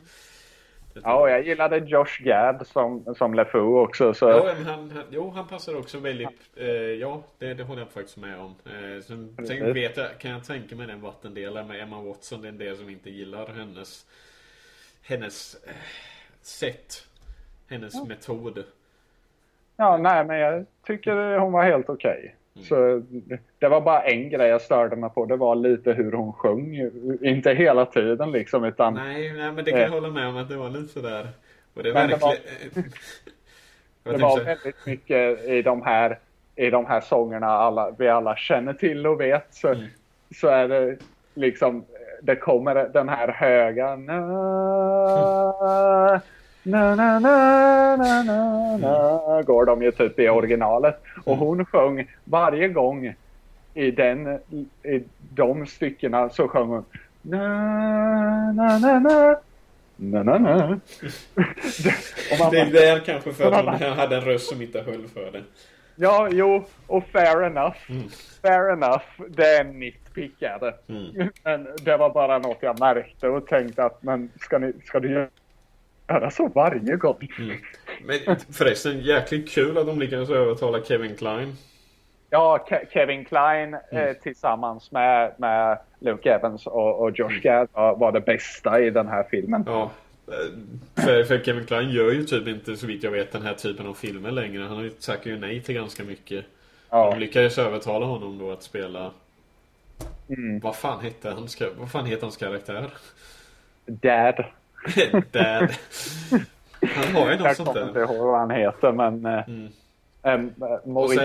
Ja, 1.05 1.31
jag 1.31 1.43
gillade 1.43 1.79
Josh 1.79 2.23
Gad 2.25 2.67
som, 2.67 3.15
som 3.15 3.35
LeFou 3.35 3.79
också. 3.79 4.15
Så... 4.15 4.29
Ja, 4.29 4.55
men 4.57 4.67
han, 4.67 4.91
han, 4.91 5.05
jo, 5.11 5.31
han 5.31 5.49
passar 5.49 5.79
också 5.79 5.99
väldigt... 5.99 6.51
Eh, 6.57 6.67
ja, 6.71 7.23
det, 7.39 7.55
det 7.55 7.63
håller 7.63 7.83
jag 7.83 7.91
faktiskt 7.91 8.17
med 8.17 8.39
om. 8.39 8.55
Eh, 8.67 9.03
sen, 9.03 9.37
sen 9.47 9.73
vet 9.73 9.97
jag, 9.97 10.19
kan 10.19 10.31
jag 10.31 10.45
tänka 10.45 10.77
mig 10.77 10.87
den 10.87 11.01
vattendelaren 11.01 11.67
med 11.67 11.83
Emma 11.83 12.03
Watson. 12.03 12.43
Det 12.43 12.49
är 12.49 12.53
en 12.53 12.59
del 12.59 12.77
som 12.77 12.91
inte 12.91 13.11
gillar 13.11 13.47
hennes... 13.47 14.07
Hennes 15.03 15.65
eh, 15.67 15.73
sätt. 16.43 17.07
Hennes 17.69 18.07
metod. 18.09 18.65
Ja, 19.77 19.97
nej, 19.97 20.25
men 20.25 20.39
jag 20.39 20.67
tycker 20.87 21.39
hon 21.39 21.53
var 21.53 21.65
helt 21.65 21.89
okej. 21.89 22.37
Mm. 22.57 22.65
Så 22.67 23.03
det 23.59 23.69
var 23.69 23.81
bara 23.81 24.03
en 24.03 24.31
grej 24.31 24.49
jag 24.49 24.61
störde 24.61 24.97
mig 24.97 25.11
på. 25.11 25.27
Det 25.27 25.37
var 25.37 25.55
lite 25.55 25.93
hur 25.93 26.13
hon 26.13 26.33
sjöng. 26.33 26.91
Inte 27.23 27.51
hela 27.53 27.87
tiden 27.87 28.33
liksom, 28.33 28.65
utan 28.65 28.95
Nej, 28.95 29.33
nej, 29.33 29.53
men 29.53 29.65
det 29.65 29.71
kan 29.71 29.81
jag 29.81 29.89
Eh. 29.89 29.95
hålla 29.95 30.09
med 30.11 30.29
om 30.29 30.37
att 30.37 30.49
det 30.49 30.57
var 30.57 30.71
lite 30.71 30.93
sådär. 30.93 31.29
Och 31.75 31.83
det 31.83 31.93
Men 31.93 32.09
det 32.11 32.17
var- 32.17 32.29
verkligen... 32.65 32.91
Det 34.05 34.17
var 34.17 34.41
väldigt 34.45 34.87
mycket 34.87 35.45
i 35.45 35.63
de 35.63 35.83
här, 35.83 36.19
i 36.57 36.71
de 36.71 36.87
här 36.87 37.01
sångerna 37.01 37.47
alla, 37.47 37.91
vi 37.99 38.09
alla 38.09 38.37
känner 38.37 38.73
till 38.73 39.07
och 39.07 39.21
vet. 39.21 39.47
Så, 39.55 39.69
Mm. 39.69 39.85
så 40.35 40.49
är 40.49 40.69
det 40.69 40.97
liksom, 41.35 41.85
det 42.23 42.37
kommer 42.37 42.75
den 42.93 43.09
här 43.09 43.29
höga 43.29 43.97
na, 45.17 46.21
na, 46.62 46.95
na, 46.95 47.19
na, 47.19 47.97
na, 47.97 48.23
na, 48.23 48.77
na, 48.77 49.43
går 49.43 49.65
de 49.65 49.82
ju 49.82 49.93
typ 49.93 50.19
i 50.19 50.28
originalet. 50.28 51.03
Och 51.24 51.37
hon 51.37 51.65
sjöng 51.65 52.07
varje 52.24 52.69
gång 52.69 53.15
i, 53.74 53.91
den, 53.91 54.39
i 54.82 55.03
de 55.35 55.66
styckena 55.66 56.28
så 56.28 56.49
sjöng 56.49 56.69
hon 56.69 56.85
na, 57.23 58.53
na, 58.53 58.78
na, 58.78 58.99
na, 58.99 59.37
na, 59.97 60.23
na, 60.23 60.39
na. 60.39 60.81
Och 62.32 62.39
man 62.39 62.51
Det, 62.51 62.65
bara, 62.65 62.70
det 62.70 62.89
är 62.89 63.01
kanske 63.01 63.32
för 63.32 63.53
att 63.53 63.81
hon 63.81 63.93
hade 63.93 64.16
en 64.16 64.23
röst 64.24 64.49
som 64.49 64.62
inte 64.62 64.81
höll 64.81 65.09
för 65.09 65.31
det. 65.32 65.43
Ja, 65.97 66.28
jo, 66.31 66.65
och 66.87 67.05
fair 67.05 67.43
enough. 67.43 67.77
Mm. 67.89 68.09
Fair 68.43 68.73
enough. 68.73 69.05
Det 69.28 69.47
är 69.47 69.61
en 69.65 69.81
nitpick 69.81 70.43
är 70.43 70.59
det. 70.59 70.74
Mm. 70.89 71.31
Men 71.45 71.69
det 71.82 71.97
var 71.97 72.11
bara 72.11 72.39
något 72.39 72.59
jag 72.61 72.81
märkte 72.81 73.28
och 73.28 73.47
tänkte 73.47 73.85
att 73.85 74.03
men 74.03 74.31
ska, 74.41 74.59
ni, 74.59 74.73
ska 74.85 75.01
du 75.01 75.28
göra 76.11 76.31
så 76.31 76.49
varje 76.49 76.97
gång? 76.97 77.28
Mm. 77.39 77.57
Men 78.05 78.37
förresten, 78.53 79.01
jäkligt 79.01 79.51
kul 79.51 79.78
att 79.78 79.87
de 79.87 79.99
lyckades 80.01 80.31
övertala 80.31 80.82
Kevin 80.85 81.16
Klein. 81.16 81.57
Ja, 82.31 82.66
Ke- 82.69 82.87
Kevin 82.93 83.24
Klein 83.24 83.74
eh, 83.93 84.12
tillsammans 84.23 84.93
med, 84.93 85.32
med 85.37 85.78
Luke 85.99 86.31
Evans 86.35 86.66
och, 86.66 87.01
och 87.03 87.19
Josh 87.19 87.41
Gad 87.43 87.69
var, 87.73 87.97
var 87.97 88.12
det 88.12 88.20
bästa 88.20 88.81
i 88.81 88.91
den 88.91 89.09
här 89.09 89.24
filmen. 89.31 89.65
Ja. 89.66 89.91
eh, 90.28 91.03
För, 91.05 91.24
för 91.24 91.39
Kevin 91.39 91.66
Klein 91.66 91.91
gör 91.91 92.12
ju 92.12 92.24
typ 92.24 92.49
inte, 92.49 92.77
så 92.77 92.87
vitt 92.87 93.03
jag 93.03 93.11
vet, 93.11 93.32
den 93.32 93.43
här 93.43 93.55
typen 93.55 93.87
av 93.87 93.95
filmer 93.95 94.31
längre. 94.31 94.62
Han 94.62 94.77
har 94.77 94.82
ju 94.85 94.91
sagt 94.99 95.27
ju 95.27 95.39
nej 95.39 95.61
till 95.62 95.74
ganska 95.74 96.05
mycket. 96.05 96.45
Ja. 96.91 97.11
De 97.11 97.20
lyckades 97.20 97.59
övertala 97.59 98.07
honom 98.07 98.39
då 98.39 98.51
att 98.53 98.62
spela... 98.62 99.11
Mm. 100.28 100.61
Vad 100.61 100.77
fan 100.77 101.01
hette 101.05 101.31
hans, 101.31 101.59
ka- 101.61 101.74
vad 101.78 101.91
fan 101.91 102.07
heter 102.07 102.23
hans 102.23 102.37
karaktär? 102.37 102.91
Dad. 103.87 104.45
Dad. 105.32 105.70
Han 106.94 107.15
har 107.15 107.31
ju 107.31 107.36
något 107.36 107.44
Jag 107.47 107.57
sånt 107.57 107.69
kommer 107.69 107.82
inte 107.89 107.98
där. 107.98 108.15
ihåg 108.15 108.27
vad 108.27 108.39
han 108.39 108.51
heter 108.51 108.93
men... 108.93 109.27
Eh, 109.27 109.44
Mm. 109.48 109.69
em, 110.23 110.55
eh, 110.61 110.66
Och 110.73 110.86
Maurice- 110.86 111.16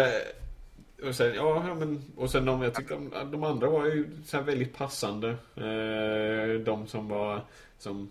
sen, 0.97 1.07
och 1.09 1.15
sen, 1.15 1.33
ja, 1.35 1.63
men, 1.79 2.01
och 2.17 2.29
sen 2.29 2.45
de, 2.45 2.61
jag 2.61 2.73
tyckte 2.73 2.93
de, 2.93 3.31
de 3.31 3.43
andra 3.43 3.69
var 3.69 3.85
ju 3.85 4.05
så 4.25 4.41
väldigt 4.41 4.77
passande. 4.77 5.29
Eh, 5.55 6.59
de 6.59 6.87
som 6.87 7.09
var, 7.09 7.41
som, 7.77 8.09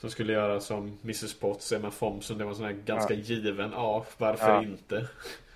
som 0.00 0.10
skulle 0.10 0.32
göra 0.32 0.60
som 0.60 0.98
Mrs 1.02 1.34
Potts, 1.40 1.72
Emma 1.72 1.90
Thompson, 1.90 2.38
det 2.38 2.44
var 2.44 2.54
sån 2.54 2.64
här 2.64 2.76
ganska 2.84 3.14
Ja. 3.14 3.20
given, 3.20 3.70
ja, 3.74 4.04
varför 4.18 4.48
Ja. 4.52 4.62
inte? 4.62 5.06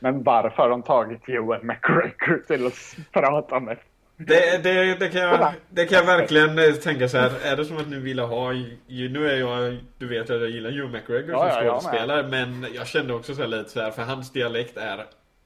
Men 0.00 0.22
varför 0.22 0.62
har 0.62 0.68
de 0.70 0.82
tagit 0.82 1.28
Ewan 1.28 1.66
McGregor 1.66 2.42
till 2.46 2.66
att 2.66 2.96
prata 3.12 3.60
med 3.60 3.76
Det, 4.20 4.62
det, 4.62 4.94
det, 4.94 5.08
kan 5.08 5.20
jag, 5.20 5.52
det 5.70 5.86
kan 5.86 5.98
jag 5.98 6.04
verkligen 6.04 6.58
eh, 6.58 6.72
tänka 6.72 7.08
så 7.08 7.18
här. 7.18 7.32
Är 7.44 7.56
det 7.56 7.64
som 7.64 7.76
att 7.76 7.88
ni 7.88 7.98
ville 7.98 8.22
ha... 8.22 8.52
Nu 8.86 9.30
är 9.30 9.36
jag... 9.36 9.78
Du 9.98 10.08
vet 10.08 10.30
att 10.30 10.40
jag 10.40 10.50
gillar 10.50 10.70
Hugh 10.70 10.92
McGregor 10.92 11.30
Ja, 11.30 11.50
som 11.50 11.66
ja, 11.66 11.80
skådespelare. 11.80 12.28
Men 12.28 12.66
jag 12.74 12.86
kände 12.86 13.14
också 13.14 13.34
så 13.34 13.46
lite 13.46 13.70
så 13.70 13.80
här. 13.80 13.90
För 13.90 14.02
hans 14.02 14.32
dialekt 14.32 14.76
är 14.76 14.98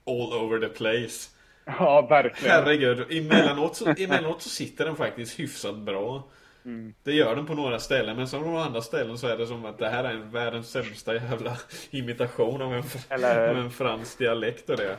all 0.06 0.32
over 0.32 0.58
the 0.58 0.68
place. 0.68 1.30
Ja, 1.64 2.06
verkligen. 2.10 2.54
Herregud. 2.54 3.06
Emellanåt 3.10 3.76
så, 3.76 3.88
emellanåt 3.98 4.42
så 4.42 4.48
sitter 4.48 4.84
den 4.84 4.96
faktiskt 4.96 5.40
hyfsat 5.40 5.76
bra. 5.76 6.28
Mm. 6.64 6.94
Det 7.02 7.12
gör 7.12 7.36
den 7.36 7.46
på 7.46 7.54
några 7.54 7.78
ställen. 7.78 8.16
Men 8.16 8.28
så 8.28 8.38
på 8.40 8.46
några 8.46 8.64
andra 8.64 8.80
ställen 8.82 9.18
så 9.18 9.26
är 9.26 9.36
det 9.36 9.46
som 9.46 9.64
att 9.64 9.78
det 9.78 9.88
här 9.88 10.04
är 10.04 10.10
en 10.10 10.30
världens 10.30 10.70
sämsta 10.70 11.14
jävla 11.14 11.56
imitation 11.90 12.62
av 12.62 12.74
en, 12.74 12.82
Eller- 13.08 13.48
av 13.48 13.58
en 13.58 13.70
fransk 13.70 14.18
dialekt 14.18 14.70
och 14.70 14.76
det. 14.76 14.96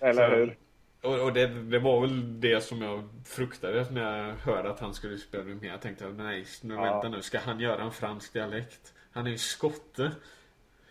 Eller 0.00 0.36
hur? 0.36 0.56
Och, 1.04 1.20
och 1.20 1.32
det, 1.32 1.46
det 1.46 1.78
var 1.78 2.00
väl 2.00 2.40
det 2.40 2.60
som 2.64 2.82
jag 2.82 3.08
fruktade 3.24 3.86
när 3.90 4.18
jag 4.28 4.34
hörde 4.34 4.70
att 4.70 4.80
han 4.80 4.94
skulle 4.94 5.18
spela 5.18 5.44
med. 5.44 5.64
Jag 5.64 5.80
tänkte 5.80 6.08
nej, 6.08 6.46
nu 6.62 6.74
Ja. 6.74 6.80
vänta 6.82 7.08
nu, 7.08 7.22
ska 7.22 7.38
han 7.38 7.60
göra 7.60 7.82
en 7.82 7.90
fransk 7.92 8.32
dialekt? 8.32 8.92
Han 9.12 9.26
är 9.26 9.30
ju 9.30 9.38
skotte. 9.38 10.10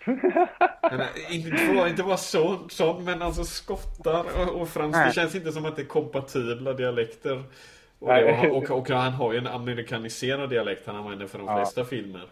Är, 0.81 1.31
inte, 1.31 1.73
bara, 1.76 1.90
inte 1.90 2.03
bara 2.03 2.18
sån, 2.18 2.69
sån, 2.69 3.03
men 3.03 3.22
alltså 3.22 3.44
skottar 3.44 4.26
och, 4.40 4.61
och 4.61 4.69
fransk. 4.69 4.98
Nej. 4.98 5.07
Det 5.07 5.14
känns 5.14 5.35
inte 5.35 5.52
som 5.52 5.65
att 5.65 5.76
det 5.76 5.81
är 5.81 5.85
kompatibla 5.85 6.73
dialekter. 6.73 7.44
Och, 7.99 8.07
det, 8.14 8.49
och, 8.49 8.57
och, 8.72 8.77
och 8.80 8.90
han 8.90 9.14
har 9.14 9.31
ju 9.34 9.38
en 9.38 9.48
amerikaniserad 9.48 10.49
dialekt 10.49 10.88
han 10.88 10.95
använder 10.95 11.27
för 11.27 11.38
de 11.40 11.48
Ja. 11.48 11.56
flesta 11.57 11.85
filmer. 11.85 12.30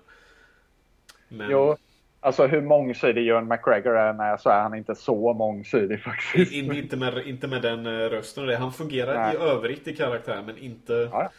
Men, 1.28 1.52
Jo, 1.52 1.78
alltså 2.22 2.48
hur 2.48 2.62
mångsidig 2.62 3.28
Ewan 3.28 3.48
McGregor 3.48 3.98
är 3.98 4.14
när 4.14 4.38
så 4.38 4.50
är 4.50 4.62
han 4.62 4.76
inte 4.76 4.96
så 4.96 5.34
mångsidig 5.34 6.04
faktiskt. 6.04 6.52
in, 6.52 6.72
inte, 6.72 6.98
med, 6.98 7.28
inte 7.28 7.48
med 7.48 7.62
den 7.62 7.86
eh, 7.86 7.92
rösten 7.92 8.44
och 8.44 8.50
det. 8.50 8.58
Han 8.58 8.74
fungerar 8.74 9.14
Nej. 9.14 9.34
i 9.36 9.38
övrigt 9.38 9.88
i 9.88 9.96
karaktär 9.96 10.44
men 10.46 10.58
inte... 10.58 11.10
Ja. 11.12 11.30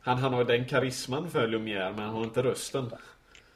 Han, 0.00 0.18
han 0.18 0.34
har 0.34 0.44
den 0.44 0.64
karisman 0.64 1.30
för 1.30 1.48
Lumière 1.48 1.90
men 1.96 2.04
han 2.04 2.14
har 2.14 2.24
inte 2.24 2.42
rösten. 2.42 2.90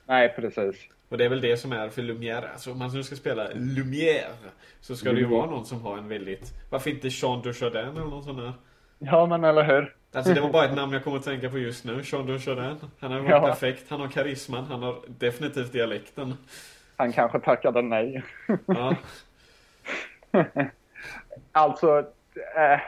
Nej, 0.06 0.32
precis. 0.36 0.76
Och 1.08 1.18
det 1.18 1.24
är 1.24 1.28
väl 1.28 1.40
det 1.40 1.56
som 1.56 1.72
är 1.72 1.88
för 1.88 2.02
Lumière. 2.02 2.52
Alltså 2.52 2.72
om 2.72 2.78
man 2.78 2.90
nu 2.94 3.02
ska 3.02 3.16
spela 3.16 3.48
Lumière 3.50 4.32
så 4.80 4.96
ska 4.96 5.12
det 5.12 5.18
ju 5.18 5.24
Mm. 5.26 5.36
vara 5.38 5.50
någon 5.50 5.64
som 5.66 5.82
har 5.82 5.98
en 5.98 6.08
väldigt... 6.08 6.52
Varför 6.70 6.90
inte 6.90 7.08
Jean 7.10 7.42
Dujardin 7.42 7.88
eller 7.88 8.00
någon 8.00 8.24
sån 8.24 8.36
där? 8.36 8.52
Ja, 8.98 9.26
men 9.26 9.44
eller 9.44 9.64
hur? 9.64 9.94
Alltså 10.16 10.34
det 10.34 10.40
var 10.40 10.50
bara 10.50 10.64
ett 10.64 10.74
namn 10.74 10.92
jag 10.92 11.04
kommer 11.04 11.16
att 11.16 11.24
tänka 11.24 11.50
på 11.50 11.58
just 11.58 11.84
nu. 11.84 12.00
Jean 12.04 12.26
Dujardin. 12.26 12.76
Han 13.00 13.12
har 13.12 13.18
varit 13.18 13.30
Ja. 13.30 13.40
perfekt. 13.40 13.84
Han 13.90 14.00
har 14.00 14.08
karisman. 14.08 14.64
Han 14.64 14.82
har 14.82 14.96
definitivt 15.06 15.72
dialekten. 15.72 16.34
Han 16.96 17.12
kanske 17.12 17.40
tackade 17.40 17.82
nej. 17.82 18.22
Ja. 18.66 18.96
Alltså, 21.52 21.98
eh, 22.56 22.80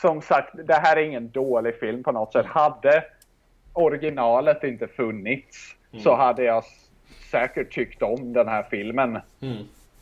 som 0.00 0.22
sagt, 0.22 0.50
det 0.66 0.74
här 0.74 0.96
är 0.96 1.00
ingen 1.02 1.30
dålig 1.30 1.78
film 1.80 2.02
på 2.02 2.12
något 2.12 2.32
sätt. 2.32 2.46
Hade 2.46 3.04
originalet 3.72 4.64
inte 4.64 4.88
funnits 4.88 5.74
så 6.02 6.16
hade 6.16 6.42
jag 6.44 6.64
säkert 7.30 7.72
tyckt 7.72 8.02
om 8.02 8.32
den 8.32 8.48
här 8.48 8.62
filmen. 8.70 9.18
Mm. 9.40 9.56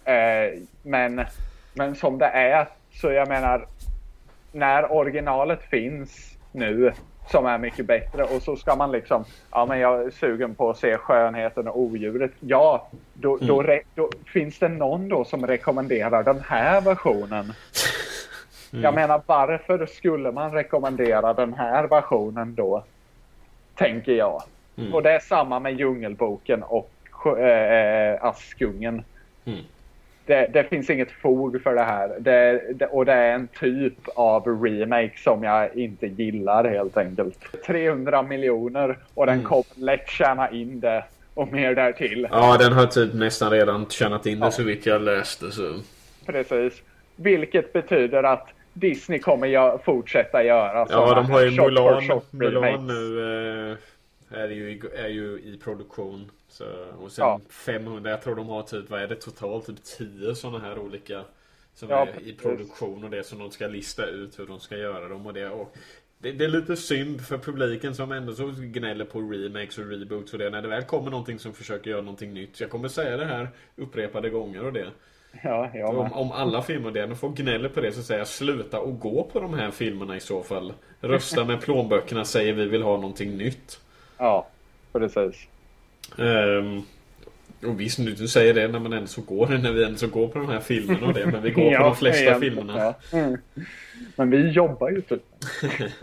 Eh, 0.05 0.61
men, 0.83 1.27
men 1.75 1.95
som 1.95 2.19
det 2.19 2.27
är, 2.27 2.69
så 2.93 3.11
jag 3.11 3.29
menar, 3.29 3.67
när 4.55 4.93
originalet 4.93 5.63
finns 5.63 6.39
nu 6.53 6.93
som 7.31 7.47
är 7.47 7.59
mycket 7.59 7.87
bättre 7.87 8.25
och 8.25 8.43
så 8.43 8.57
ska 8.57 8.77
man 8.77 8.93
liksom, 8.93 9.25
ja 9.51 9.67
men 9.67 9.79
jag 9.79 10.03
är 10.07 10.11
sugen 10.11 10.55
på 10.55 10.71
att 10.71 10.79
se 10.79 10.97
skönheten 10.97 11.69
och 11.69 11.81
odjuret. 11.81 12.31
Ja, 12.41 12.89
då, 13.15 13.37
då, 13.37 13.63
re, 13.63 13.81
då 13.95 14.11
finns 14.33 14.59
det 14.59 14.69
någon 14.69 15.09
då 15.09 15.25
som 15.25 15.47
rekommenderar 15.47 16.23
den 16.23 16.41
här 16.41 16.81
versionen. 16.81 17.53
Jag 18.71 18.95
menar 18.95 19.23
varför 19.27 19.87
skulle 19.87 20.33
man 20.33 20.53
rekommendera 20.53 21.35
den 21.35 21.55
här 21.55 21.85
versionen 21.85 22.55
då? 22.55 22.85
Tänker 23.75 24.13
jag. 24.13 24.43
Och 24.93 25.03
det 25.03 25.11
är 25.11 25.19
samma 25.21 25.59
med 25.61 25.79
Djungelboken 25.79 26.63
och 26.63 26.91
äh, 27.39 28.25
Askungen. 28.25 29.05
Mm. 29.45 29.61
Det, 30.27 30.51
det 30.53 30.65
finns 30.65 30.91
inget 30.91 31.11
fog 31.11 31.63
för 31.63 31.75
det 31.75 31.83
här. 31.83 32.17
Det, 32.21 32.63
det, 32.75 32.87
och 32.87 33.05
det 33.05 33.13
är 33.13 33.33
en 33.35 33.49
typ 33.49 33.95
av 34.15 34.63
remake 34.65 35.13
som 35.19 35.43
jag 35.45 35.77
inte 35.77 36.07
gillar 36.07 36.65
helt 36.65 36.97
enkelt. 36.97 37.39
300 37.67 38.23
miljoner 38.23 38.99
och 39.15 39.27
den 39.27 39.43
kommer 39.43 39.65
lätt 39.75 40.09
tjäna 40.09 40.51
in 40.51 40.81
det 40.81 41.05
och 41.35 41.53
mer 41.53 41.75
därtill. 41.75 42.29
ja, 42.31 42.57
den 42.59 42.73
har 42.73 42.87
typ 42.87 43.15
nästan 43.15 43.51
redan 43.51 43.87
tjänat 43.91 44.27
in 44.27 44.41
det 44.41 44.47
Ja. 44.47 44.51
så 44.51 44.63
vitt 44.63 44.87
jag 44.87 45.03
läste 45.03 45.51
så. 45.51 45.75
Precis. 46.27 46.83
Vilket 47.17 47.73
betyder 47.73 48.23
att 48.23 48.49
Disney 48.73 49.19
kommer 49.19 49.47
gö- 49.47 49.79
fortsätta 49.85 50.45
göra 50.45 50.87
Ja, 50.91 51.15
de 51.15 51.31
har 51.31 51.41
ju 51.43 51.51
Mulan, 51.51 52.03
Mulan 52.31 52.87
nu 52.87 53.21
eh, 54.33 54.41
är, 54.41 54.49
ju, 54.49 54.81
är 55.05 55.09
ju 55.09 55.23
i 55.39 55.61
produktion. 55.65 56.31
Så, 56.55 56.65
och 56.99 57.13
sen 57.13 57.25
Ja. 57.25 57.41
500, 57.51 58.11
jag 58.11 58.23
tror 58.23 58.37
de 58.37 58.49
har 58.49 58.63
typ, 58.63 58.91
vad 58.91 59.03
är 59.03 59.09
det 59.09 59.17
totalt? 59.17 59.67
Typ 59.67 59.85
10 59.85 60.35
sådana 60.35 60.59
här 60.59 60.79
olika 60.79 61.25
som 61.75 61.91
Ja, 61.91 62.07
är 62.07 62.29
i 62.29 62.33
produktion 62.33 63.05
och 63.05 63.11
det 63.11 63.25
som 63.25 63.39
de 63.39 63.51
ska 63.51 63.67
lista 63.67 64.07
ut 64.07 64.39
hur 64.39 64.47
de 64.47 64.61
ska 64.61 64.77
göra 64.77 65.09
dem 65.09 65.27
och 65.27 65.35
det. 65.35 65.49
Och 65.49 65.77
det, 66.19 66.33
det 66.33 66.45
är 66.45 66.49
lite 66.49 66.77
synd 66.77 67.27
för 67.27 67.39
publiken 67.39 67.95
som 67.95 68.13
ändå 68.13 68.35
så 68.35 68.53
gnäller 68.57 69.05
på 69.05 69.21
remakes 69.21 69.79
och 69.79 69.87
reboots 69.87 70.33
och 70.33 70.39
det. 70.39 70.51
När 70.51 70.63
det 70.63 70.69
väl 70.69 70.83
kommer 70.83 71.11
någonting 71.11 71.39
som 71.39 71.55
försöker 71.55 71.91
göra 71.91 72.03
någonting 72.03 72.35
nytt. 72.35 72.57
Så 72.57 72.63
jag 72.63 72.71
kommer 72.71 72.89
säga 72.89 73.17
det 73.17 73.25
här 73.25 73.49
upprepade 73.77 74.31
gånger 74.31 74.65
och 74.65 74.73
det. 74.73 74.91
Ja, 75.43 75.71
jag 75.75 75.99
Om, 75.99 76.13
om 76.13 76.33
alla 76.33 76.63
filmer 76.63 76.91
det, 76.91 77.05
och 77.05 77.19
får 77.19 77.31
gnäller 77.31 77.69
på 77.69 77.81
det 77.81 77.93
så 77.93 78.03
säger 78.03 78.21
jag 78.21 78.29
sluta 78.29 78.81
och 78.81 79.01
gå 79.01 79.31
på 79.33 79.41
de 79.41 79.55
här 79.55 79.71
filmerna 79.71 80.17
i 80.17 80.21
så 80.21 80.43
fall. 80.43 80.73
Rösta 81.01 81.45
med 81.45 81.61
plånböckerna, 81.63 82.25
säger 82.25 82.53
vi 82.53 82.67
vill 82.67 82.83
ha 82.83 82.97
någonting 82.97 83.37
nytt. 83.37 83.81
Ja, 84.19 84.47
precis. 84.93 85.49
Ehm, 86.19 86.83
och 87.67 87.81
visst, 87.81 87.99
nu 87.99 88.11
du 88.11 88.29
säger 88.29 88.55
det 88.55 88.69
när 88.69 88.79
man 88.79 88.93
ändå 88.93 89.07
så 89.07 89.21
går, 89.21 89.47
när 89.49 89.73
vi 89.73 89.85
ändå 89.85 89.97
så 89.99 90.07
går 90.09 90.29
på 90.29 90.39
de 90.39 90.49
här 90.49 90.61
filmerna 90.61 91.07
och 91.07 91.15
det, 91.15 91.27
men 91.27 91.43
vi 91.43 91.51
går 91.51 91.63
på 91.63 91.73
Ja, 91.73 91.85
de 91.85 91.97
flesta 91.97 92.23
egentligen, 92.23 92.57
filmerna. 92.57 92.95
ja. 93.11 93.19
Mm. 93.19 93.37
Men 94.17 94.31
vi 94.31 94.49
jobbar 94.51 94.91
ju 94.91 95.01
typ. 95.01 95.23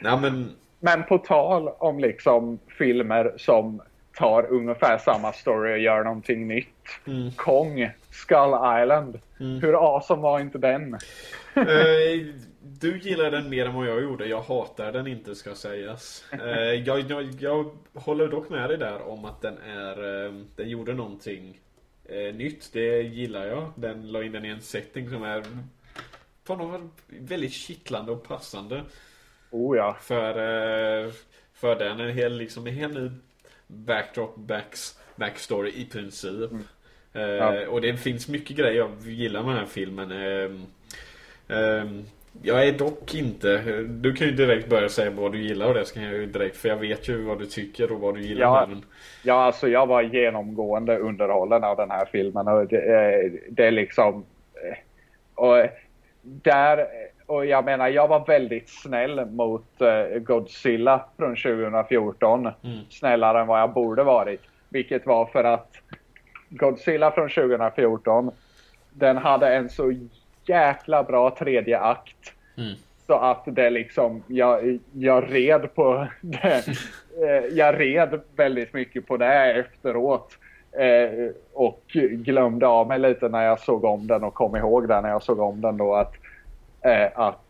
Nej 0.00 0.18
men, 0.20 0.50
Men 0.80 1.02
på 1.04 1.18
tal 1.18 1.68
om 1.68 1.98
liksom 2.00 2.58
filmer 2.78 3.32
som 3.36 3.82
tar 4.18 4.46
ungefär 4.52 4.98
samma 4.98 5.32
story 5.32 5.74
och 5.74 5.78
gör 5.78 6.04
någonting 6.04 6.48
nytt. 6.48 6.66
Mm. 7.06 7.30
Kong, 7.36 7.90
Skull 8.10 8.54
Island. 8.82 9.18
Hur 9.38 9.74
awesome 9.96 10.22
var 10.22 10.40
inte 10.40 10.58
den? 10.58 10.98
Du 12.80 12.98
gillar 12.98 13.30
den 13.30 13.48
mer 13.48 13.66
än 13.66 13.74
vad 13.74 13.86
jag 13.86 14.02
gjorde. 14.02 14.26
Jag 14.26 14.42
hatar 14.42 14.92
den 14.92 15.06
inte 15.06 15.34
ska 15.34 15.54
sägas. 15.54 16.24
Eh, 16.32 16.74
jag, 16.74 17.10
jag, 17.10 17.28
jag 17.40 17.70
håller 17.94 18.28
dock 18.28 18.48
med 18.48 18.70
dig 18.70 18.78
där 18.78 19.08
om 19.08 19.24
att 19.24 19.42
den 19.42 19.58
är, 19.58 20.24
eh, 20.26 20.32
den 20.56 20.68
gjorde 20.68 20.94
någonting 20.94 21.60
eh, 22.04 22.34
nytt. 22.34 22.72
Det 22.72 23.02
gillar 23.02 23.46
jag. 23.46 23.72
Den 23.76 24.12
la 24.12 24.22
in 24.22 24.32
den 24.32 24.44
i 24.44 24.48
en 24.48 24.60
setting 24.60 25.10
som 25.10 25.22
är 25.22 25.44
på 26.44 26.56
något 26.56 26.80
väldigt 27.06 27.52
kittlande 27.52 28.12
och 28.12 28.22
passande. 28.28 28.82
Oh 29.50 29.76
ja. 29.76 29.96
För, 30.00 30.34
för 31.52 31.76
den. 31.76 32.00
En 32.00 32.14
hel, 32.14 32.36
liksom, 32.36 32.66
en 32.66 32.74
hel 32.74 33.02
ny 33.02 33.10
backdrop, 33.66 34.36
backs, 34.36 34.98
backstory 35.16 35.70
i 35.70 35.84
princip. 35.84 36.52
Eh, 37.12 37.22
Ja. 37.22 37.68
Och 37.68 37.80
det 37.80 37.96
finns 37.96 38.28
mycket 38.28 38.56
grejer 38.56 38.78
jag 38.78 38.90
gillar 39.12 39.42
med 39.42 39.50
den 39.50 39.58
här 39.58 39.66
filmen. 39.66 40.10
Ehm, 40.10 40.66
ehm, 41.48 42.04
jag 42.42 42.68
är 42.68 42.72
dock 42.72 43.14
inte... 43.14 43.58
Du 43.88 44.12
kan 44.12 44.26
ju 44.26 44.32
direkt 44.34 44.68
börja 44.68 44.88
säga 44.88 45.10
vad 45.10 45.32
du 45.32 45.40
gillar 45.42 45.66
och 45.66 45.74
det 45.74 45.84
ska 45.84 46.00
jag 46.00 46.12
ju 46.12 46.26
direkt. 46.26 46.56
För 46.56 46.68
jag 46.68 46.76
vet 46.76 47.08
ju 47.08 47.22
vad 47.22 47.38
du 47.38 47.46
tycker 47.46 47.92
och 47.92 48.00
vad 48.00 48.14
du 48.14 48.20
gillar 48.22 48.42
Ja. 48.42 48.60
med 48.66 48.76
den. 48.76 48.84
Ja, 49.22 49.34
alltså 49.44 49.68
jag 49.68 49.86
var 49.86 50.02
genomgående 50.02 50.98
underhållen 50.98 51.64
av 51.64 51.76
den 51.76 51.90
här 51.90 52.04
filmen 52.12 52.48
och 52.48 52.66
det, 52.66 52.76
eh, 52.76 53.32
det 53.50 53.66
är 53.66 53.70
liksom... 53.70 54.24
eh, 54.70 54.76
Och 55.34 55.66
där... 56.22 56.86
Och 57.26 57.46
jag 57.46 57.64
menar, 57.64 57.88
jag 57.88 58.08
var 58.08 58.26
väldigt 58.26 58.68
snäll 58.68 59.26
mot 59.26 59.80
eh, 59.80 60.18
Godzilla 60.18 61.04
från 61.16 61.36
2014. 61.36 62.40
Mm. 62.40 62.78
Snällare 62.90 63.40
än 63.40 63.46
vad 63.46 63.60
jag 63.60 63.72
borde 63.72 64.02
varit. 64.02 64.40
Vilket 64.68 65.06
var 65.06 65.26
för 65.26 65.44
att 65.44 65.72
Godzilla 66.48 67.10
från 67.10 67.28
2014, 67.28 68.30
den 68.92 69.16
hade 69.16 69.54
en 69.54 69.68
så 69.68 69.92
jäkla 70.46 71.02
bra 71.02 71.36
tredje 71.38 71.78
akt. 71.80 72.32
Mm. 72.56 72.74
Så 73.06 73.14
att 73.14 73.42
det 73.46 73.70
liksom, 73.70 74.22
jag, 74.26 74.78
jag 74.92 75.34
red 75.34 75.74
på 75.74 76.06
det. 76.20 76.64
Eh, 77.22 77.44
Jag 77.52 77.80
red 77.80 78.20
väldigt 78.36 78.72
mycket 78.72 79.06
på 79.06 79.16
det 79.16 79.52
efteråt. 79.52 80.38
Eh, 80.72 81.30
och 81.52 81.82
glömde 82.10 82.66
av 82.66 82.88
mig 82.88 82.98
lite 82.98 83.28
när 83.28 83.42
jag 83.42 83.60
såg 83.60 83.84
om 83.84 84.06
den 84.06 84.24
och 84.24 84.34
kom 84.34 84.56
ihåg 84.56 84.88
det 84.88 85.00
när 85.00 85.08
jag 85.08 85.22
såg 85.22 85.40
om 85.40 85.60
den 85.60 85.76
då 85.76 85.94
att, 85.94 86.12
eh, 86.80 87.08
att 87.14 87.40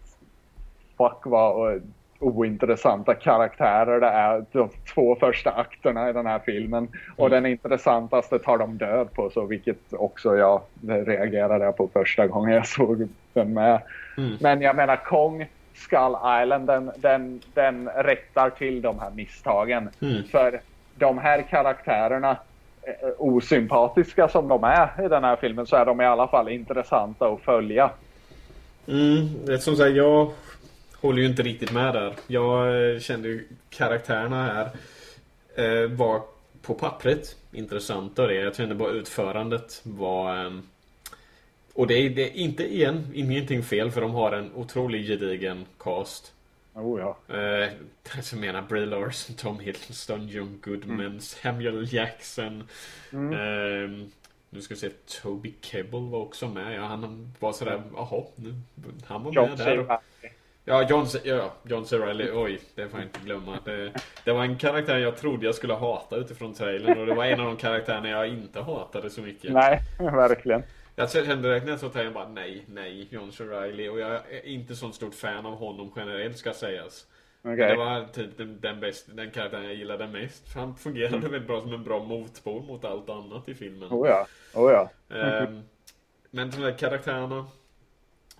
fuck 0.98 1.18
vad, 1.24 1.82
ointressanta 2.18 3.14
karaktärer 3.14 4.00
det 4.00 4.06
är 4.06 4.44
de 4.52 4.68
två 4.94 5.16
första 5.20 5.50
akterna 5.50 6.10
i 6.10 6.12
den 6.12 6.26
här 6.26 6.38
filmen. 6.38 6.88
Och 7.16 7.30
den 7.30 7.46
intressantaste 7.46 8.38
tar 8.38 8.58
de 8.58 8.78
död 8.78 9.12
på, 9.12 9.30
så 9.30 9.44
vilket 9.44 9.92
också 9.92 10.36
jag 10.36 10.60
reagerade 10.80 11.72
på 11.72 11.88
första 11.92 12.26
gången 12.26 12.54
jag 12.54 12.66
såg 12.66 13.08
den 13.32 13.54
med. 13.54 13.80
Men 14.40 14.60
jag 14.60 14.76
menar 14.76 14.96
Kong 14.96 15.46
Skull 15.74 16.16
Island, 16.42 16.66
den, 16.66 16.90
den, 16.96 17.40
den 17.54 17.88
rättar 17.88 18.50
till 18.50 18.82
de 18.82 18.98
här 18.98 19.10
misstagen. 19.10 19.90
För 20.30 20.60
de 20.94 21.18
här 21.18 21.42
karaktärerna, 21.42 22.30
eh, 22.82 23.08
osympatiska 23.18 24.28
som 24.28 24.48
de 24.48 24.64
är 24.64 25.04
i 25.04 25.08
den 25.08 25.24
här 25.24 25.36
filmen, 25.36 25.66
så 25.66 25.76
är 25.76 25.84
de 25.84 26.00
i 26.00 26.04
alla 26.04 26.28
fall 26.28 26.48
intressanta 26.48 27.28
att 27.28 27.40
följa. 27.40 27.90
Mm, 28.88 29.58
som 29.58 29.76
sagt, 29.76 29.96
jag 29.96 30.30
håller 31.06 31.22
ju 31.22 31.28
inte 31.28 31.42
riktigt 31.42 31.72
med 31.72 31.94
där. 31.94 32.14
Jag 32.26 32.92
eh, 32.94 33.00
kände 33.00 33.28
ju 33.28 33.48
karaktärerna 33.70 34.44
här 34.44 34.70
eh, 35.54 35.90
var 35.90 36.22
på 36.62 36.74
pappret 36.74 37.36
intressanta 37.52 38.22
och 38.22 38.28
det. 38.28 38.34
Jag 38.34 38.56
kände 38.56 38.74
bara 38.74 38.90
utförandet 38.90 39.80
var... 39.82 40.44
Eh, 40.44 40.52
och 41.74 41.86
det 41.86 41.94
är, 41.94 42.10
det 42.10 42.22
är 42.22 42.36
inte 42.36 42.74
igen, 42.74 43.06
ingenting 43.14 43.62
fel 43.62 43.90
för 43.90 44.00
de 44.00 44.10
har 44.10 44.32
en 44.32 44.54
otroligt 44.54 45.06
gedigen 45.06 45.66
cast. 45.78 46.32
Oh, 46.74 47.00
ja. 47.00 47.34
Eh, 47.34 47.70
jag 48.30 48.40
menar 48.40 48.62
Brie 48.62 48.86
Larson, 48.86 49.36
Tom 49.36 49.60
Hiddleston, 49.60 50.28
John 50.28 50.58
Goodman, 50.62 51.20
Samuel 51.20 51.94
Jackson. 51.94 52.68
Eh, 53.12 53.90
nu 54.50 54.62
ska 54.62 54.74
vi 54.74 54.80
se, 54.80 54.90
Toby 55.22 55.54
Kebbell 55.60 56.08
var 56.08 56.18
också 56.18 56.48
med. 56.48 56.76
Ja, 56.76 56.84
han 56.84 57.32
var 57.38 57.52
sådär, 57.52 57.82
jaha, 57.96 58.24
nu, 58.36 58.54
han 59.06 59.24
var 59.24 59.32
med 59.32 59.58
C. 59.58 59.64
där. 59.64 59.98
Ja, 60.68 60.86
John, 60.88 61.06
C- 61.06 61.20
ja, 61.24 61.52
John 61.62 61.86
C. 61.86 61.98
Reilly, 61.98 62.30
oj, 62.34 62.60
det 62.74 62.88
får 62.88 63.00
jag 63.00 63.06
inte 63.06 63.20
glömma. 63.24 63.58
Det, 63.64 63.92
det 64.24 64.32
var 64.32 64.42
en 64.44 64.58
karaktär 64.58 64.98
jag 64.98 65.16
trodde 65.16 65.46
jag 65.46 65.54
skulle 65.54 65.74
hata 65.74 66.16
utifrån 66.16 66.54
trailern 66.54 66.98
och 66.98 67.06
det 67.06 67.14
var 67.14 67.24
en 67.24 67.40
av 67.40 67.46
de 67.46 67.56
karaktärerna 67.56 68.08
jag 68.08 68.28
inte 68.28 68.60
hatade 68.60 69.10
så 69.10 69.20
mycket. 69.20 69.52
Nej, 69.52 69.80
verkligen. 69.98 70.62
Jag 70.96 71.10
kände 71.10 71.48
direkt 71.48 71.64
när 71.64 71.72
jag 71.72 71.80
såg 71.80 71.92
trailern 71.92 72.14
bara 72.14 72.28
nej, 72.28 72.64
nej, 72.66 73.08
John 73.10 73.32
C. 73.32 73.44
Reilly 73.44 73.88
och 73.88 74.00
jag 74.00 74.12
är 74.12 74.46
inte 74.46 74.76
så 74.76 74.92
stort 74.92 75.14
fan 75.14 75.46
av 75.46 75.56
honom 75.56 75.92
generellt 75.96 76.38
ska 76.38 76.52
sägas. 76.52 77.06
Okej. 77.42 77.56
Det 77.56 77.76
var 77.76 78.04
typ 78.04 78.38
den, 78.38 78.60
den, 78.60 78.80
bäst, 78.80 79.06
den 79.16 79.30
karaktären 79.30 79.64
jag 79.64 79.74
gillade 79.74 80.06
mest. 80.06 80.54
Han 80.54 80.76
fungerade 80.76 81.18
väldigt 81.18 81.46
bra 81.46 81.60
som 81.60 81.72
en 81.72 81.84
bra 81.84 82.04
motpol 82.04 82.62
mot 82.62 82.84
allt 82.84 83.10
annat 83.10 83.48
i 83.48 83.54
filmen. 83.54 83.88
Oh 83.90 84.08
ja, 84.08 84.26
oh 84.54 84.72
ja. 84.72 85.16
Ehm, 85.16 85.62
men 86.30 86.50
de 86.50 86.56
där 86.60 86.78
karaktärerna 86.78 87.46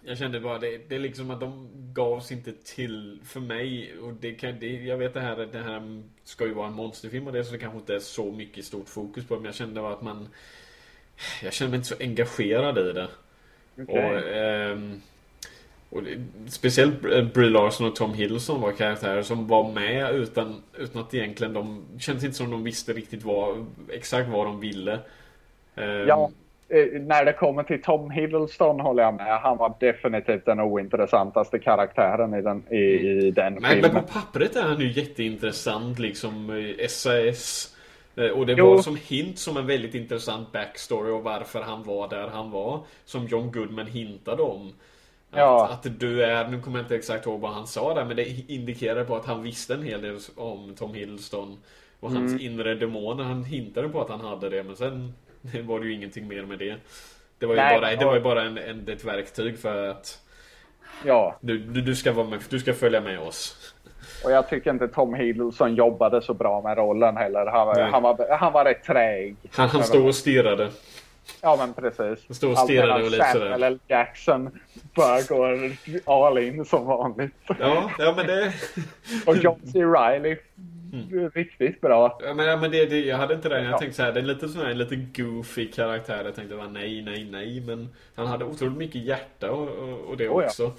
Jag 0.09 0.19
kände 0.19 0.41
bara 0.41 0.59
det, 0.59 0.89
det 0.89 0.95
är 0.95 0.99
liksom 0.99 1.31
att 1.31 1.41
de 1.41 1.69
gavs 1.93 2.33
inte 2.33 2.53
till 2.53 3.19
för 3.25 3.41
mig 3.41 3.99
och 3.99 4.13
det 4.13 4.33
kan, 4.35 4.59
det, 4.61 4.67
Jag 4.67 4.97
vet 4.99 5.15
det 5.15 5.21
här, 5.21 5.37
det 5.53 5.59
här 5.59 6.03
ska 6.25 6.47
ju 6.47 6.55
vara 6.55 6.67
en 6.67 6.73
monsterfilm 6.73 7.27
och 7.27 7.33
det 7.33 7.45
så 7.45 7.53
det 7.53 7.59
kanske 7.59 7.79
inte 7.79 7.95
är 7.95 7.99
så 7.99 8.33
mycket 8.33 8.65
stort 8.65 8.89
fokus 8.89 9.27
på 9.27 9.35
det, 9.35 9.41
men 9.41 9.47
jag 9.47 9.55
kände 9.55 9.81
bara 9.81 9.93
att 9.93 10.03
man 10.03 10.29
Jag 11.43 11.53
kände 11.53 11.71
mig 11.71 11.77
inte 11.77 11.89
så 11.89 11.95
engagerad 12.01 12.79
i 12.79 12.93
det 12.93 13.09
Okej. 13.79 14.05
och, 14.05 14.29
ehm, 14.29 15.03
och 15.91 16.03
speciellt 16.49 17.01
Brie 17.35 17.51
Larson 17.51 17.87
och 17.87 17.97
Tom 17.97 18.15
Hiddleston 18.15 18.61
var 18.61 18.73
karaktärer 18.73 19.23
som 19.23 19.47
var 19.49 19.73
med 19.73 20.15
utan, 20.15 20.63
utan 20.79 21.03
att 21.03 21.15
egentligen 21.15 21.53
de 21.53 21.85
kändes 21.99 22.25
inte 22.25 22.37
som 22.37 22.51
de 22.51 22.65
visste 22.65 22.93
riktigt 22.93 23.23
vad, 23.25 23.67
exakt 23.93 24.29
vad 24.29 24.47
de 24.47 24.61
ville. 24.61 24.99
Ehm, 25.75 26.09
Ja, 26.09 26.25
eh, 26.25 26.31
när 27.01 27.25
det 27.25 27.33
kommer 27.33 27.63
till 27.63 27.83
Tom 27.83 28.11
Hiddleston 28.11 28.81
håller 28.81 29.03
jag 29.03 29.15
med. 29.15 29.41
Han 29.41 29.57
var 29.57 29.75
definitivt 29.81 30.45
den 30.45 30.61
ointressantaste 30.61 31.59
karaktären 31.59 32.35
i 32.35 32.43
den, 32.43 32.63
i, 32.71 32.77
i 32.77 33.31
den 33.31 33.53
Men, 33.53 33.63
men 33.63 33.71
filmen. 33.83 34.03
på 34.05 34.13
pappret 34.13 34.57
är 34.57 34.63
han 34.63 34.81
ju 34.81 34.93
jätteintressant 34.93 35.99
liksom 35.99 36.51
eh, 36.79 36.87
SAS 36.89 37.73
Eh, 38.19 38.31
Och 38.31 38.47
det 38.47 38.53
Jo. 38.53 38.67
var 38.71 38.83
som 38.83 38.97
hint 38.97 39.39
som 39.39 39.57
en 39.57 39.67
väldigt 39.67 39.95
intressant 39.95 40.53
backstory 40.53 41.11
och 41.11 41.23
varför 41.23 41.63
han 41.63 41.83
var 41.83 42.09
där 42.09 42.29
han 42.29 42.51
var 42.51 42.81
Som 43.05 43.27
John 43.27 43.53
Goodman 43.53 43.87
hintade 43.87 44.43
om 44.43 44.67
att, 45.31 45.39
Ja. 45.39 45.69
att 45.69 46.01
du 46.01 46.23
är, 46.25 46.49
nu 46.49 46.61
kommer 46.61 46.79
jag 46.79 46.85
inte 46.85 46.95
exakt 46.97 47.27
ihåg 47.27 47.41
vad 47.41 47.51
han 47.53 47.67
sa 47.67 47.95
där 47.95 48.05
Men 48.05 48.17
det 48.17 48.51
indikerar 48.53 49.05
på 49.05 49.17
att 49.17 49.25
han 49.27 49.43
visste 49.43 49.75
en 49.75 49.83
hel 49.83 50.03
del 50.03 50.19
om 50.37 50.75
Tom 50.79 50.95
Hiddleston 50.95 51.59
Och 52.01 52.11
hans 52.13 52.33
Mm. 52.33 52.47
inre 52.47 52.75
demoner, 52.75 53.25
han 53.25 53.45
hintade 53.45 53.89
på 53.89 54.01
att 54.01 54.11
han 54.11 54.21
hade 54.21 54.49
det 54.51 54.63
men 54.63 54.77
sen 54.77 55.13
var 55.67 55.81
det 55.81 55.87
ju 55.87 55.93
ingenting 55.93 56.29
mer 56.29 56.43
med 56.43 56.59
det 56.59 56.77
Det 57.39 57.47
var 57.47 57.55
ju 57.55 57.61
Nej, 57.61 57.81
bara, 57.81 57.97
det 57.97 58.05
var 58.05 58.15
ju 58.15 58.21
bara 58.21 58.43
en, 58.43 58.59
en, 58.59 58.89
ett 58.89 59.05
verktyg 59.05 59.59
för 59.59 59.89
att 59.89 60.19
Ja, 61.05 61.37
du, 61.41 61.59
du, 61.59 61.81
du 61.81 61.97
ska 61.97 62.13
vara 62.13 62.27
med, 62.27 62.39
du 62.49 62.61
ska 62.61 62.75
följa 62.75 63.01
med 63.01 63.19
oss 63.19 63.75
och 64.25 64.31
jag 64.31 64.49
tycker 64.49 64.71
inte 64.71 64.89
Tom 64.89 65.15
Hiddleston 65.15 65.75
jobbade 65.75 66.23
så 66.23 66.35
bra 66.35 66.61
med 66.63 66.77
rollen 66.77 67.17
heller. 67.17 67.47
Han, 67.47 67.67
var- 67.67 67.81
han, 67.81 68.03
var, 68.03 68.37
han 68.39 68.53
var 68.53 68.65
rätt 68.65 68.85
träg. 68.85 69.37
Han, 69.51 69.69
han 69.69 69.83
stod 69.83 70.07
och 70.07 70.15
stirrade. 70.15 70.71
Ja, 71.43 71.57
men 71.59 71.75
precis. 71.75 72.25
Han 72.29 72.35
stod 72.35 72.51
och 72.53 72.59
stirrade 72.59 73.05
och 73.05 73.11
lite 73.11 73.25
sådär. 73.33 73.45
Samuel 73.45 73.63
L. 73.63 73.79
Jackson 73.89 74.51
bara 74.95 75.23
går 75.23 75.73
all 76.05 76.39
in 76.39 76.65
som 76.65 76.87
vanligt. 76.87 77.35
Ja, 77.59 77.91
ja 77.99 78.15
men 78.17 78.27
det... 78.27 78.53
Och 79.27 79.37
John 79.37 79.61
C. 79.73 79.85
Reilly, 79.85 80.37
Mm. 81.13 81.31
riktigt 81.31 81.81
bra. 81.81 82.19
Ja, 82.25 82.35
men, 82.35 82.47
ja, 82.47 82.57
men 82.57 82.71
det, 82.71 82.87
det, 82.87 83.01
jag 83.01 83.17
hade 83.17 83.35
inte 83.35 83.49
det. 83.49 83.63
Jag 83.65 83.79
tänkte 83.79 83.97
så 83.97 84.03
här, 84.03 84.13
det 84.13 84.21
är 84.21 84.25
lite 84.25 84.49
sån 84.49 84.63
här, 84.63 84.71
en 84.71 84.79
lite 84.79 84.97
goofy 84.97 85.71
karaktär. 85.71 86.25
Jag 86.25 86.35
tänkte 86.35 86.57
bara 86.57 86.69
nej, 86.69 87.03
nej, 87.03 87.25
nej. 87.31 87.61
Men 87.61 87.89
han 88.15 88.27
hade 88.27 88.45
otroligt 88.45 88.77
mycket 88.79 89.03
hjärta 89.05 89.51
och, 89.53 89.69
och, 89.69 90.01
och 90.01 90.17
det 90.17 90.29
Oh, 90.29 90.43
ja. 90.43 90.47
också. 90.49 90.73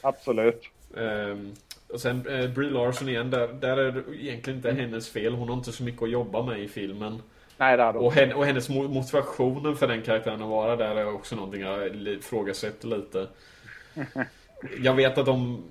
Absolut. 0.00 0.62
Ehm, 0.96 1.52
och 1.88 2.00
sen 2.00 2.26
eh, 2.28 2.50
Brie 2.50 2.70
Larson 2.70 3.08
igen, 3.08 3.30
där, 3.30 3.48
där 3.48 3.76
är 3.76 3.92
det 3.92 4.02
egentligen 4.16 4.56
inte 4.58 4.70
Mm. 4.70 4.80
hennes 4.80 5.08
fel. 5.10 5.34
Hon 5.34 5.48
har 5.48 5.56
inte 5.56 5.72
så 5.72 5.82
mycket 5.82 6.02
att 6.02 6.10
jobba 6.10 6.42
med 6.42 6.60
i 6.60 6.68
filmen. 6.68 7.22
Nej, 7.56 7.76
det 7.76 7.84
Och, 7.84 8.12
hen, 8.12 8.32
och 8.32 8.46
hennes 8.46 8.70
mo- 8.70 8.88
motivationen 8.88 9.76
för 9.76 9.88
den 9.88 10.02
karaktären 10.02 10.42
att 10.42 10.48
vara 10.48 10.76
där 10.76 10.96
är 10.96 11.14
också 11.14 11.36
någonting 11.36 11.60
jag 11.60 11.96
ifrågasätter 11.96 12.88
lite. 12.88 13.26
Jag 14.82 14.94
vet 14.94 15.18
att 15.18 15.26
de... 15.26 15.64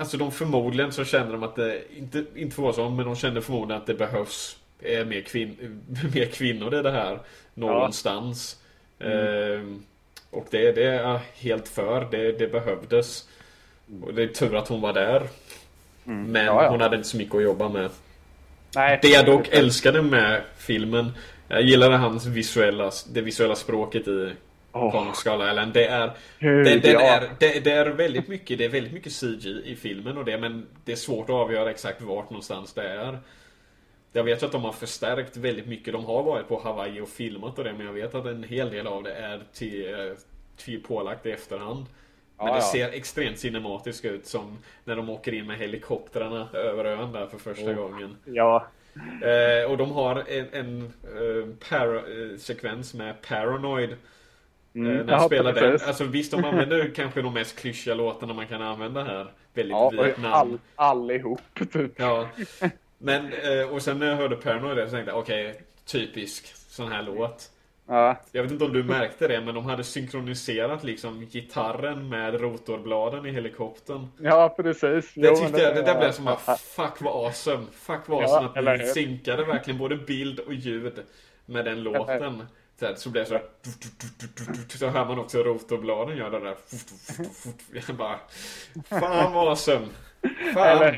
Alltså 0.00 0.16
de 0.16 0.32
förmodligen 0.32 0.92
så 0.92 1.04
känner 1.04 1.32
de 1.32 1.42
att 1.42 1.56
det, 1.56 1.82
inte, 1.96 2.24
inte 2.34 2.56
för 2.56 2.62
vara 2.62 2.72
så, 2.72 2.88
men 2.88 3.06
de 3.06 3.16
känner 3.16 3.40
förmodligen 3.40 3.80
att 3.80 3.86
det 3.86 3.94
behövs 3.94 4.56
eh, 4.80 5.06
mer, 5.06 5.20
kvin, 5.20 5.82
mer 6.14 6.26
kvinnor 6.26 6.74
i 6.74 6.82
det 6.82 6.90
här. 6.90 7.18
Någonstans. 7.54 8.60
Ehm, 8.98 9.82
och 10.30 10.46
det, 10.50 10.72
det 10.72 10.84
är 10.84 11.02
jag 11.02 11.20
helt 11.34 11.68
för. 11.68 12.08
Det, 12.10 12.32
det 12.32 12.48
behövdes. 12.52 13.28
Och 14.02 14.14
det 14.14 14.22
är 14.22 14.28
tur 14.28 14.56
att 14.56 14.68
hon 14.68 14.80
var 14.80 14.92
där. 14.92 15.28
Men 16.04 16.24
Mm. 16.24 16.46
Ja, 16.46 16.62
ja. 16.62 16.68
hon 16.70 16.80
hade 16.80 16.96
inte 16.96 17.08
så 17.08 17.16
mycket 17.16 17.34
att 17.34 17.42
jobba 17.42 17.68
med. 17.68 17.90
Nej. 18.74 18.98
Det 19.02 19.08
jag 19.08 19.26
dock 19.26 19.48
älskade 19.48 20.02
med 20.02 20.42
filmen 20.56 21.12
Jag 21.48 21.62
gillade 21.62 21.96
hans 21.96 22.26
visuella, 22.26 22.90
det 23.12 23.20
visuella 23.20 23.54
språket 23.54 24.08
i 24.08 24.32
Åh. 24.72 24.92
Kong 24.92 25.14
Skull 25.14 25.48
Island 25.50 25.72
Det 25.72 25.86
är, 25.86 26.10
Gud, 26.38 26.82
det, 26.82 26.90
ja. 26.92 27.00
är 27.00 27.30
det, 27.38 27.64
det 27.64 27.70
är 27.70 27.86
väldigt 27.86 28.28
mycket 28.28 28.58
Det 28.58 28.64
är 28.64 28.68
väldigt 28.68 28.92
mycket 28.92 29.12
CG 29.12 29.46
i 29.64 29.76
filmen 29.76 30.18
och 30.18 30.24
det 30.24 30.38
Men 30.38 30.66
det 30.84 30.92
är 30.92 30.96
svårt 30.96 31.24
att 31.24 31.34
avgöra 31.36 31.70
exakt 31.70 32.02
vart 32.02 32.30
någonstans 32.30 32.72
det 32.74 32.88
är 32.88 33.18
Jag 34.12 34.24
vet 34.24 34.42
att 34.42 34.52
de 34.52 34.64
har 34.64 34.72
förstärkt 34.72 35.36
väldigt 35.36 35.66
mycket 35.66 35.92
De 35.92 36.04
har 36.04 36.22
varit 36.22 36.48
på 36.48 36.60
Hawaii 36.60 37.00
och 37.00 37.08
filmat 37.08 37.58
och 37.58 37.64
det 37.64 37.72
Men 37.72 37.86
jag 37.86 37.92
vet 37.92 38.14
att 38.14 38.26
en 38.26 38.42
hel 38.42 38.70
del 38.70 38.86
av 38.86 39.02
det 39.02 39.12
är 39.14 39.42
till, 39.52 39.94
eh, 39.94 40.12
till 40.56 40.82
pålagt 40.82 41.26
i 41.26 41.30
efterhand 41.30 41.86
men 42.40 42.46
Ja, 42.48 42.54
det 42.54 42.58
ja. 42.58 42.72
ser 42.72 42.88
extremt 42.92 43.38
cinematiskt 43.38 44.04
ut 44.04 44.26
som 44.26 44.58
när 44.84 44.96
de 44.96 45.10
åker 45.10 45.34
in 45.34 45.46
med 45.46 45.58
helikoptrarna 45.58 46.48
över 46.52 46.84
ön 46.84 47.12
där 47.12 47.26
för 47.26 47.38
första 47.38 47.70
Oh. 47.70 47.74
gången. 47.74 48.16
Ja. 48.24 48.66
Eh, 49.22 49.70
och 49.70 49.76
de 49.76 49.92
har 49.92 50.24
en, 50.28 50.46
en 50.52 50.92
eh, 51.04 51.68
para, 51.68 51.96
eh, 51.96 52.36
sekvens 52.38 52.94
med 52.94 53.22
Paranoid. 53.22 53.96
Mm. 54.74 54.98
Eh, 54.98 55.04
när 55.04 55.12
Ja, 55.12 55.18
de 55.18 55.26
spelar 55.26 55.52
den. 55.52 55.78
Alltså 55.86 56.04
visst, 56.04 56.30
de 56.30 56.44
använder 56.44 56.90
kanske 56.94 57.22
de 57.22 57.34
mest 57.34 57.58
klyschiga 57.60 57.94
låtarna 57.94 58.34
man 58.34 58.46
kan 58.46 58.62
använda 58.62 59.04
här. 59.04 59.26
Väldigt 59.54 59.70
Ja, 59.70 59.86
och 59.86 59.94
Vietnam. 59.94 60.32
all, 60.32 60.58
allihop 60.76 61.40
typ. 61.72 61.92
Ja. 61.96 62.28
Men, 62.98 63.32
eh, 63.32 63.68
och 63.72 63.82
sen 63.82 63.98
när 63.98 64.06
jag 64.06 64.16
hörde 64.16 64.36
Paranoid 64.36 64.84
så 64.88 64.90
tänkte 64.90 65.10
jag 65.12 65.18
okej, 65.18 65.62
typisk 65.86 66.54
sån 66.56 66.92
här 66.92 67.02
låt. 67.02 67.50
Ja. 67.86 68.16
Jag 68.32 68.42
vet 68.42 68.52
inte 68.52 68.64
om 68.64 68.72
du 68.72 68.82
märkte 68.84 69.28
det, 69.28 69.40
men 69.40 69.54
de 69.54 69.64
hade 69.64 69.84
synkroniserat 69.84 70.84
liksom 70.84 71.20
gitarren 71.26 72.08
med 72.08 72.40
rotorbladen 72.40 73.26
i 73.26 73.30
helikoptern. 73.30 74.06
ja, 74.20 74.54
precis. 74.56 75.14
Det 75.14 75.26
Jo, 75.28 75.34
tyckte 75.36 75.52
men 75.52 75.60
jag, 75.60 75.74
det 75.74 75.82
där 75.82 75.98
blev 75.98 76.12
som 76.12 76.24
bara 76.24 76.56
fuck 76.56 77.00
vad 77.00 77.24
awesome. 77.24 77.66
Fuck 77.72 78.00
vad 78.06 78.22
Ja, 78.22 78.38
awesome 78.38 78.72
att 78.74 78.80
hur? 78.80 78.86
synkade 78.86 79.44
verkligen 79.44 79.78
både 79.78 79.96
bild 79.96 80.40
och 80.40 80.54
ljud 80.54 80.92
med 81.46 81.64
den 81.64 81.82
låten. 81.82 82.46
Så, 82.80 82.86
här, 82.86 82.94
så 82.94 83.10
blev 83.10 83.24
det 83.24 83.28
så 83.28 83.34
här, 83.34 84.78
Så 84.78 84.88
hör 84.88 85.04
man 85.04 85.18
också 85.18 85.42
rotorbladen 85.42 86.16
göra 86.16 86.30
det 86.40 86.44
där. 86.44 86.56
Jag 87.88 87.96
bara, 87.96 88.18
fan 88.84 89.32
vad 89.32 89.48
awesome. 89.48 89.86
Fan. 90.54 90.94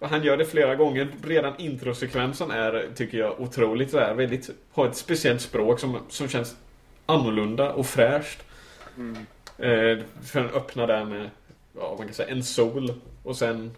Han 0.00 0.22
gör 0.22 0.36
det 0.36 0.44
flera 0.44 0.74
gånger. 0.74 1.08
Redan 1.24 1.54
introsekvensen 1.58 2.50
är, 2.50 2.88
tycker 2.94 3.18
jag, 3.18 3.40
otroligt 3.40 3.90
så 3.90 3.98
här, 3.98 4.14
väldigt, 4.14 4.50
har 4.72 4.86
ett 4.86 4.96
speciellt 4.96 5.40
språk 5.40 5.80
som, 5.80 5.98
som 6.08 6.28
känns 6.28 6.56
annorlunda 7.06 7.72
och 7.72 7.86
fräscht. 7.86 8.42
Eh, 9.58 9.98
för 10.24 10.40
den 10.40 10.50
öppnar 10.50 10.86
där 10.86 11.04
med, 11.04 11.30
ja 11.78 11.94
man 11.98 12.06
kan 12.06 12.14
säga 12.14 12.28
en 12.28 12.44
sol 12.44 12.92
och 13.22 13.36
sen 13.36 13.74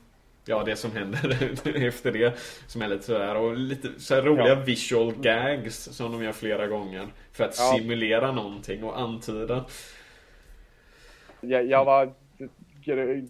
ja, 0.49 0.62
det 0.66 0.77
som 0.77 0.93
händer 0.93 1.39
efter 1.87 2.12
det. 2.12 2.39
Som 2.66 2.83
är 2.83 2.89
lite 2.89 3.03
sådär. 3.03 3.37
Och 3.37 3.57
lite 3.57 3.89
så 4.01 4.20
roliga 4.20 4.49
Ja. 4.49 4.55
visual 4.55 5.12
gags 5.20 5.77
som 5.77 6.12
de 6.12 6.23
gör 6.25 6.33
flera 6.33 6.66
gånger. 6.66 7.07
För 7.33 7.45
att 7.45 7.57
Ja. 7.59 7.77
simulera 7.79 8.33
någonting 8.33 8.85
och 8.85 9.01
antyda. 9.01 9.65
Jag, 11.41 11.66
jag 11.66 11.85
var 11.85 12.12
gr, 12.85 13.23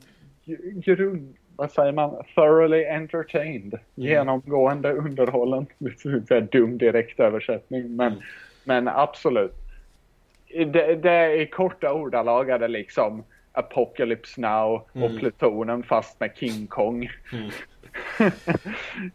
gr, 0.45 0.81
grund, 0.81 1.37
vad 1.57 1.71
säger 1.73 1.93
man, 1.93 2.25
thoroughly 2.35 2.85
entertained. 2.85 3.79
Genomgående 3.95 4.93
underhållen. 4.93 5.67
Lite 5.79 6.23
så 6.29 6.41
dum 6.41 6.79
direktöversättning. 6.79 7.97
Men, 7.97 8.13
Mm. 8.13 8.23
men 8.65 8.89
absolut. 8.89 9.55
Det, 10.49 10.95
det 10.95 11.11
är 11.11 11.41
i 11.41 11.47
korta 11.47 11.93
ordalag 11.93 12.51
är 12.51 12.59
det 12.59 12.69
liksom 12.69 13.25
Apocalypse 13.59 14.41
Now 14.41 14.89
och 14.93 15.11
Mm. 15.11 15.19
Plutonen 15.19 15.83
fast 15.83 16.21
med 16.21 16.33
King 16.37 16.67
Kong. 16.67 17.11
Mm. 17.33 17.51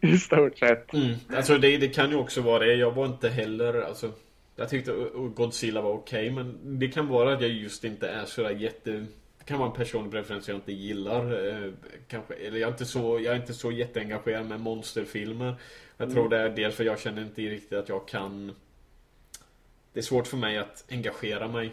I 0.00 0.18
stort 0.18 0.58
sett. 0.58 0.94
Mm. 0.94 1.14
Alltså 1.36 1.58
det, 1.58 1.76
det 1.76 1.88
kan 1.88 2.10
ju 2.10 2.16
också 2.16 2.40
vara 2.40 2.58
det. 2.58 2.74
Jag 2.74 2.90
var 2.90 3.06
inte 3.06 3.28
heller, 3.28 3.82
alltså 3.82 4.12
Jag 4.56 4.68
tyckte 4.68 4.92
Godzilla 5.34 5.80
var 5.80 5.92
okej 5.92 6.30
men 6.30 6.78
det 6.78 6.88
kan 6.88 7.08
vara 7.08 7.32
att 7.32 7.40
jag 7.40 7.50
just 7.50 7.84
inte 7.84 8.08
är 8.08 8.24
sådär 8.24 8.50
jätte 8.50 8.90
Det 9.38 9.44
kan 9.44 9.58
vara 9.58 9.70
en 9.70 9.76
personlig 9.76 10.12
preferens 10.12 10.48
jag 10.48 10.56
inte 10.56 10.72
gillar 10.72 11.48
eh, 11.48 11.72
Kanske, 12.08 12.34
eller 12.34 12.58
jag 12.58 12.66
är 12.68 12.72
inte 12.72 12.86
så, 12.86 13.20
jag 13.20 13.34
är 13.34 13.36
inte 13.36 13.54
så 13.54 13.72
jätteengagerad 13.72 14.46
med 14.46 14.60
monsterfilmer 14.60 15.54
Jag 15.96 16.12
tror 16.12 16.28
det 16.28 16.38
är 16.38 16.48
dels 16.48 16.74
för 16.74 16.84
jag 16.84 17.00
känner 17.00 17.22
inte 17.22 17.42
riktigt 17.42 17.78
att 17.78 17.88
jag 17.88 18.08
kan 18.08 18.54
Det 19.92 20.00
är 20.00 20.02
svårt 20.02 20.26
för 20.26 20.36
mig 20.36 20.58
att 20.58 20.84
engagera 20.90 21.48
mig 21.48 21.72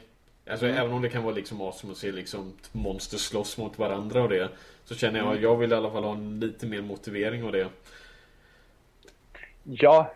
Alltså 0.50 0.66
Mm. 0.66 0.78
även 0.78 0.92
om 0.94 1.02
det 1.02 1.10
kan 1.10 1.24
vara 1.24 1.36
liksom 1.36 1.62
awesome 1.62 1.92
att 1.92 1.98
se 1.98 2.12
liksom 2.12 2.54
monster 2.72 3.18
slåss 3.18 3.58
mot 3.58 3.80
varandra 3.80 4.22
och 4.24 4.30
det 4.30 4.50
Så 4.84 4.96
känner 4.96 5.20
jag, 5.20 5.28
Mm. 5.28 5.44
jag 5.44 5.56
vill 5.58 5.72
i 5.72 5.76
alla 5.76 5.92
fall 5.92 6.04
ha 6.04 6.14
en 6.14 6.40
lite 6.40 6.66
mer 6.66 6.82
motivering 6.82 7.44
av 7.44 7.52
det 7.52 7.68
Ja, 9.64 10.14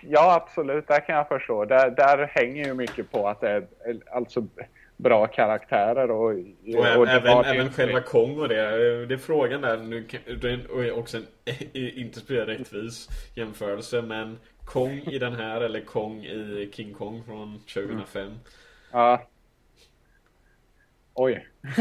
ja, 0.00 0.34
absolut, 0.34 0.88
det 0.88 1.00
kan 1.00 1.16
jag 1.16 1.28
förstå. 1.28 1.64
Där, 1.64 1.90
där 1.90 2.26
hänger 2.26 2.64
ju 2.66 2.74
mycket 2.74 3.10
på 3.10 3.28
att 3.28 3.40
det 3.40 3.50
är 3.50 3.66
alltså 4.12 4.46
bra 4.96 5.26
karaktärer 5.26 6.10
och, 6.10 6.18
Och, 6.18 6.34
och 6.34 7.06
det 7.06 7.12
även, 7.12 7.42
det 7.42 7.48
även 7.48 7.72
själva 7.72 8.00
Kong 8.00 8.38
och 8.38 8.48
det. 8.48 9.06
Det 9.06 9.14
är 9.14 9.18
frågan 9.18 9.60
där. 9.60 9.76
Nu, 9.76 10.06
den 10.40 10.60
är 10.60 10.98
också 10.98 11.16
en 11.16 11.26
inte 11.72 12.20
speciellt 12.20 12.48
rättvis 12.48 13.08
jämförelse. 13.34 14.02
Men 14.02 14.38
Kong 14.64 14.90
i 15.06 15.18
den 15.18 15.32
här 15.32 15.60
eller 15.60 15.80
Kong 15.80 16.24
i 16.24 16.70
King 16.72 16.94
Kong 16.94 17.22
från 17.26 17.58
2005. 17.74 18.30
Ja. 18.96 19.26
Oj. 21.14 21.46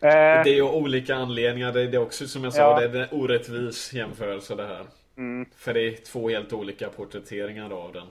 Det 0.00 0.08
eh, 0.08 0.40
är 0.40 0.46
ju 0.54 0.62
olika 0.62 1.14
anledningar. 1.14 1.72
Det 1.72 1.86
det 1.86 1.96
är 1.96 2.00
också 2.02 2.28
som 2.28 2.44
jag 2.44 2.52
sa, 2.52 2.60
Ja. 2.82 2.88
det 2.88 2.98
är 2.98 3.02
en 3.02 3.08
orättvis 3.20 3.92
jämförelse 3.92 4.54
det 4.54 4.66
här. 4.66 4.86
mm, 5.16 5.46
För 5.56 5.74
det 5.74 5.80
är 5.80 5.96
två 5.96 6.28
helt 6.28 6.52
olika 6.52 6.88
porträtteringar 6.88 7.70
av 7.70 7.92
den. 7.92 8.06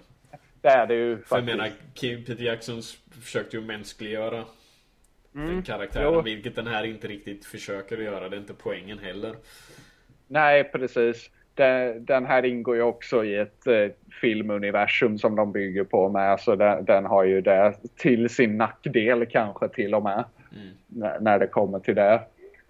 det 0.62 0.68
är 0.70 0.88
det 0.88 0.94
ju 0.96 1.16
För 1.18 1.22
jag 1.22 1.28
faktiskt. 1.28 1.58
menar, 1.58 1.72
Kim- 1.96 2.26
Peter 2.26 2.44
Jackson 2.44 2.82
försökte 3.22 3.58
ju 3.58 3.64
mänskliggöra 3.64 4.46
den 5.32 5.44
Mm, 5.48 5.64
karaktären. 5.64 6.14
jo. 6.14 6.22
Vilket 6.22 6.56
den 6.56 6.68
här 6.68 6.84
inte 6.84 7.08
riktigt 7.08 7.46
försöker 7.46 7.98
göra. 7.98 8.30
Det 8.30 8.36
är 8.36 8.40
inte 8.40 8.54
poängen 8.54 9.00
heller. 9.00 9.36
Nej, 10.28 10.64
precis. 10.64 11.30
Den, 11.60 12.06
den 12.06 12.26
här 12.26 12.46
ingår 12.46 12.76
ju 12.76 12.82
också 12.82 13.26
i 13.26 13.38
ett 13.38 13.68
eh, 13.68 13.88
filmuniversum 14.22 15.18
som 15.18 15.36
de 15.36 15.52
bygger 15.52 15.84
på 15.84 16.10
med. 16.10 16.40
Så 16.40 16.56
den, 16.56 16.86
den 16.86 17.06
har 17.06 17.24
ju 17.24 17.42
det 17.42 17.74
till 17.96 18.30
sin 18.30 18.58
nackdel 18.58 19.26
kanske 19.26 19.68
till 19.68 19.96
och 19.96 20.04
med. 20.04 20.24
Mm. 20.52 21.14
när, 21.20 21.40
det 21.40 21.48
kommer 21.48 21.80
till 21.80 21.96
det. 21.96 22.22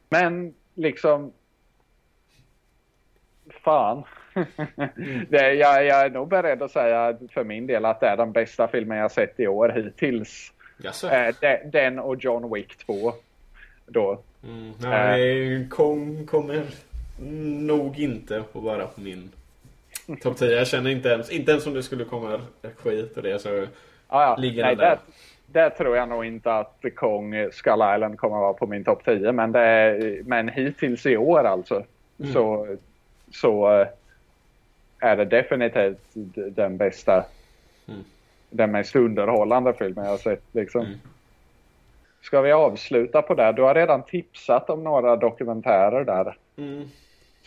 Men 0.10 0.54
liksom... 0.76 1.34
Fan. 3.64 4.04
det, 5.30 5.54
jag, 5.54 5.86
jag 5.86 6.06
är 6.06 6.10
nog 6.10 6.28
beredd 6.28 6.62
att 6.62 6.72
säga 6.72 7.18
för 7.32 7.44
min 7.44 7.68
del 7.68 7.86
att 7.86 8.00
det 8.00 8.08
är 8.08 8.18
den 8.18 8.32
bästa 8.32 8.68
filmen 8.68 8.98
jag 8.98 9.12
sett 9.12 9.40
i 9.40 9.48
år 9.48 9.70
hittills. 9.70 10.54
Jaså? 10.78 11.10
Eh, 11.10 11.36
de, 11.42 11.58
den 11.66 12.00
och 12.00 12.24
John 12.24 12.54
Wick 12.54 12.78
2. 12.78 13.14
Då. 13.86 14.22
Mm, 14.44 14.74
nej, 14.82 15.68
Kong 15.70 16.26
kommer 16.26 16.64
nog 17.68 18.00
inte 18.00 18.38
att 18.38 18.56
vara 18.56 18.88
på 18.88 19.02
min 19.02 19.32
topp 20.22 20.38
10. 20.38 20.52
Jag 20.52 20.68
känner 20.68 20.90
inte 20.90 21.10
ens, 21.10 21.30
inte 21.30 21.52
ens 21.52 21.68
om 21.68 21.74
det 21.74 21.84
skulle 21.84 22.06
komma 22.06 22.42
skit 22.78 23.18
och 23.18 23.24
det 23.24 23.40
så 23.40 23.66
Ah, 24.10 24.24
ja. 24.24 24.36
Ligger 24.36 24.64
Nej, 24.64 24.76
den 24.76 24.86
där? 24.86 24.98
det, 25.46 25.60
det 25.64 25.70
tror 25.70 25.98
jag 25.98 26.10
nog 26.10 26.26
inte 26.26 26.54
att 26.54 26.86
Kong 26.96 27.50
Skull 27.52 27.74
Island 27.96 28.18
kommer 28.18 28.36
att 28.36 28.42
vara 28.42 28.54
på 28.54 28.68
min 28.68 28.84
topp 28.84 29.06
10. 29.06 29.32
Men, 29.32 29.52
det 29.52 29.60
är, 29.60 30.24
men 30.24 30.50
hittills 30.50 31.06
i 31.06 31.18
år 31.18 31.44
alltså. 31.44 31.84
Mm. 32.20 32.34
Så, 32.34 32.68
så 33.32 33.80
eh, 33.82 33.88
är 35.00 35.16
det 35.16 35.26
definitivt 35.26 36.02
den 36.56 36.78
bästa. 36.78 37.26
Mm. 37.88 38.04
Den 38.50 38.72
mest 38.72 38.96
underhållande 38.96 39.74
filmen 39.74 40.06
jag 40.06 40.12
har 40.12 40.18
sett. 40.18 40.44
Liksom. 40.52 40.82
Mm. 40.86 41.00
Ska 42.22 42.42
vi 42.42 42.52
avsluta 42.52 43.22
på 43.22 43.34
det? 43.34 43.52
Du 43.52 43.62
har 43.62 43.76
redan 43.76 44.04
tipsat 44.04 44.70
om 44.70 44.84
några 44.84 45.16
dokumentärer 45.16 46.04
där. 46.04 46.38
mm, 46.58 46.90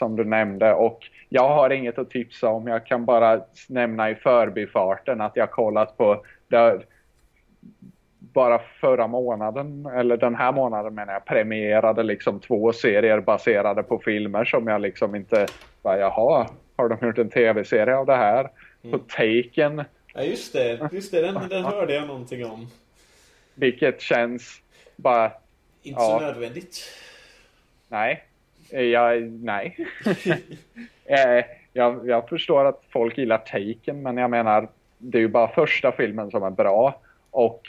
Som 0.02 0.16
du 0.16 0.24
nämnde. 0.24 0.74
Och 0.74 0.98
jag 1.28 1.48
har 1.48 1.70
inget 1.70 1.98
att 1.98 2.10
tipsa 2.10 2.48
om. 2.48 2.66
Jag 2.66 2.86
kan 2.86 3.04
bara 3.04 3.40
nämna 3.68 4.10
i 4.10 4.14
förbifarten 4.14 5.20
att 5.20 5.36
jag 5.36 5.50
kollat 5.50 5.96
på 5.96 6.24
det, 6.48 6.80
bara 8.18 8.58
förra 8.80 9.06
månaden, 9.06 9.86
eller 9.86 10.16
den 10.16 10.34
här 10.34 10.52
månaden 10.52 10.94
menar 10.94 11.12
jag, 11.12 11.24
premierade 11.24 12.02
liksom 12.02 12.40
två 12.40 12.72
serier 12.72 13.20
baserade 13.20 13.82
på 13.82 13.98
filmer 13.98 14.44
som 14.44 14.66
jag 14.66 14.80
liksom 14.80 15.14
inte 15.14 15.46
bara, 15.82 15.98
jaha, 15.98 16.46
har 16.76 16.88
de 16.88 17.06
gjort 17.06 17.18
en 17.18 17.30
tv-serie 17.30 17.96
av 17.96 18.06
det 18.06 18.16
här? 18.16 18.50
På 18.90 18.98
Taken, 18.98 19.84
Ja 20.14 20.22
just 20.22 20.52
det, 20.52 20.88
just 20.92 21.12
det 21.12 21.20
den, 21.20 21.48
den 21.48 21.64
hörde 21.64 21.94
jag 21.94 22.06
någonting 22.06 22.46
om. 22.46 22.66
vilket 23.54 24.00
känns 24.00 24.60
bara, 24.96 25.32
Inte 25.82 26.00
Ja. 26.00 26.18
så 26.18 26.26
nödvändigt. 26.26 26.76
nej. 27.88 28.24
Jag, 28.80 29.22
nej. 29.22 29.76
Eh, 31.04 31.44
jag, 31.72 32.08
jag 32.08 32.28
förstår 32.28 32.64
att 32.64 32.82
folk 32.92 33.18
gillar 33.18 33.38
Taken, 33.38 34.02
men 34.02 34.16
jag 34.16 34.30
menar, 34.30 34.68
det 34.98 35.18
är 35.18 35.22
ju 35.22 35.28
bara 35.28 35.48
första 35.48 35.92
filmen 35.92 36.30
som 36.30 36.42
är 36.42 36.50
bra. 36.50 37.00
Och, 37.30 37.62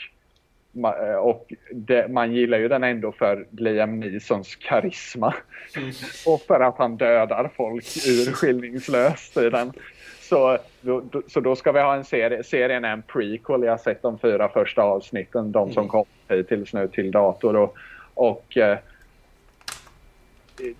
eh, 0.84 1.14
och 1.16 1.52
det, 1.72 2.08
man 2.10 2.32
gillar 2.32 2.58
ju 2.58 2.68
den 2.68 2.84
ändå 2.84 3.12
för 3.12 3.46
Liam 3.50 4.00
Neesons 4.00 4.56
karisma. 4.56 5.34
Mm. 5.76 5.90
Och 6.26 6.40
för 6.40 6.60
att 6.60 6.78
han 6.78 6.96
dödar 6.96 7.50
folk 7.56 7.84
urskillningslöst 8.06 9.36
i 9.36 9.50
den. 9.50 9.72
Så 10.20 10.58
då, 10.80 11.00
då, 11.00 11.22
så 11.28 11.40
då 11.40 11.56
ska 11.56 11.72
vi 11.72 11.80
ha 11.80 11.94
en 11.94 12.04
serie. 12.04 12.42
Serien 12.42 12.84
är 12.84 12.92
en 12.92 13.02
prequel. 13.02 13.62
Jag 13.62 13.72
har 13.72 13.78
sett 13.78 14.02
de 14.02 14.18
fyra 14.18 14.48
första 14.48 14.82
avsnitten. 14.82 15.52
De 15.52 15.72
som 15.72 15.80
Mm. 15.80 15.90
kom 15.90 16.04
hittills 16.28 16.72
nu 16.72 16.88
till 16.88 17.10
dator. 17.10 17.56
Och, 17.56 17.76
och 18.14 18.56
eh, 18.56 18.78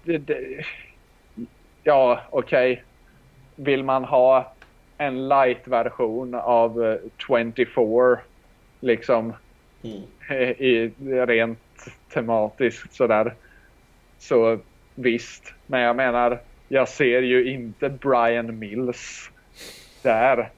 det, 0.05 0.19
det, 0.19 0.65
ja, 1.83 2.21
okej. 2.31 2.85
Vill 3.57 3.85
man 3.85 4.05
ha 4.05 4.53
en 4.99 5.29
light-version 5.29 6.35
av 6.35 6.85
eh, 6.85 6.97
24 7.19 8.19
liksom 8.81 9.33
Mm. 9.85 10.03
i, 10.59 10.91
rent 11.27 11.59
tematiskt 12.13 12.95
sådär. 12.95 13.35
Så 14.19 14.59
visst, 14.95 15.53
men 15.67 15.81
jag 15.81 15.97
menar, 15.97 16.41
jag 16.69 16.89
ser 16.89 17.23
ju 17.23 17.51
inte 17.53 17.89
Brian 17.89 18.59
Mills 18.59 19.31
där. 20.03 20.51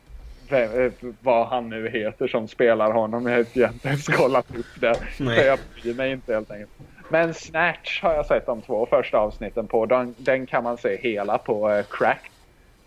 Vem, 0.51 0.93
vad 1.23 1.47
han 1.47 1.69
nu 1.69 1.89
heter 1.89 2.29
som 2.29 2.49
spelar 2.49 2.93
honom. 2.93 3.27
Jag 3.27 3.33
har 3.33 3.39
inte 3.73 3.89
ens 3.89 4.07
kollat 4.07 4.57
upp 4.57 4.81
det. 4.81 5.01
Nej. 5.21 5.47
Jag 5.47 5.59
bryr 5.83 5.95
mig 5.95 6.13
inte 6.13 6.35
helt 6.35 6.51
enkelt. 6.51 6.71
Men 7.09 7.35
Snatch 7.35 8.03
har 8.03 8.15
jag 8.15 8.27
sett 8.27 8.47
de 8.47 8.63
två 8.63 8.87
första 8.87 9.19
avsnitten 9.19 9.67
på. 9.67 9.87
Den, 9.87 10.15
den 10.19 10.47
kan 10.47 10.65
man 10.65 10.79
se 10.79 10.97
hela 10.97 11.39
på 11.39 11.71
eh, 11.71 11.85
Crack. 11.91 12.31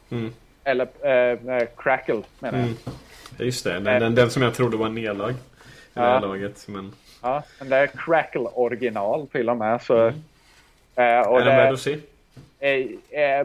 Mm. 0.10 0.34
Eller 0.64 0.88
eh, 1.62 1.68
Crackle 1.78 2.22
menar 2.40 2.58
jag. 2.60 2.68
Mm. 2.68 2.78
Ja, 3.38 3.46
Just 3.46 3.64
det, 3.64 3.74
den, 3.80 3.84
den, 3.84 4.16
den 4.16 4.30
som 4.32 4.42
jag 4.44 4.54
trodde 4.54 4.78
var 4.78 4.90
nedlagd. 4.90 5.36
I 5.36 5.40
det 5.94 6.02
Ja. 6.02 6.02
här 6.02 6.22
laget. 6.22 6.66
Men 6.68 6.94
Ja, 7.22 7.44
men 7.60 7.70
det 7.70 7.76
är 7.78 7.88
Crackle 7.88 8.42
original 8.54 9.28
till 9.28 9.50
och 9.50 9.58
med. 9.58 9.82
Så, 9.82 10.12
Mm. 10.96 11.28
och 11.28 11.42
är 11.42 11.46
den 11.46 11.56
värd 11.56 11.74
att 11.74 11.80
se? 11.80 11.98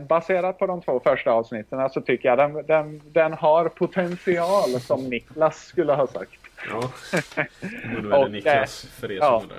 baserat 0.01 0.59
på 0.59 0.67
de 0.67 0.83
två 0.83 1.01
första 1.05 1.31
avsnitten 1.31 1.91
så 1.91 2.01
tycker 2.01 2.29
jag 2.29 2.39
den, 2.39 2.67
den, 2.67 3.01
den 3.05 3.33
har 3.33 3.69
potential 3.69 4.81
som 4.81 5.09
Niklas 5.09 5.65
skulle 5.67 5.93
ha 5.93 6.07
sagt. 6.07 6.41
Ja. 6.71 6.91
Men 7.85 8.03
då 8.03 8.11
är 8.11 8.19
Och 8.19 8.25
det 8.27 8.33
Niklas 8.33 8.87
för 9.01 9.13
er 9.13 9.17
ja. 9.17 9.27
som 9.41 9.43
undrar. 9.43 9.59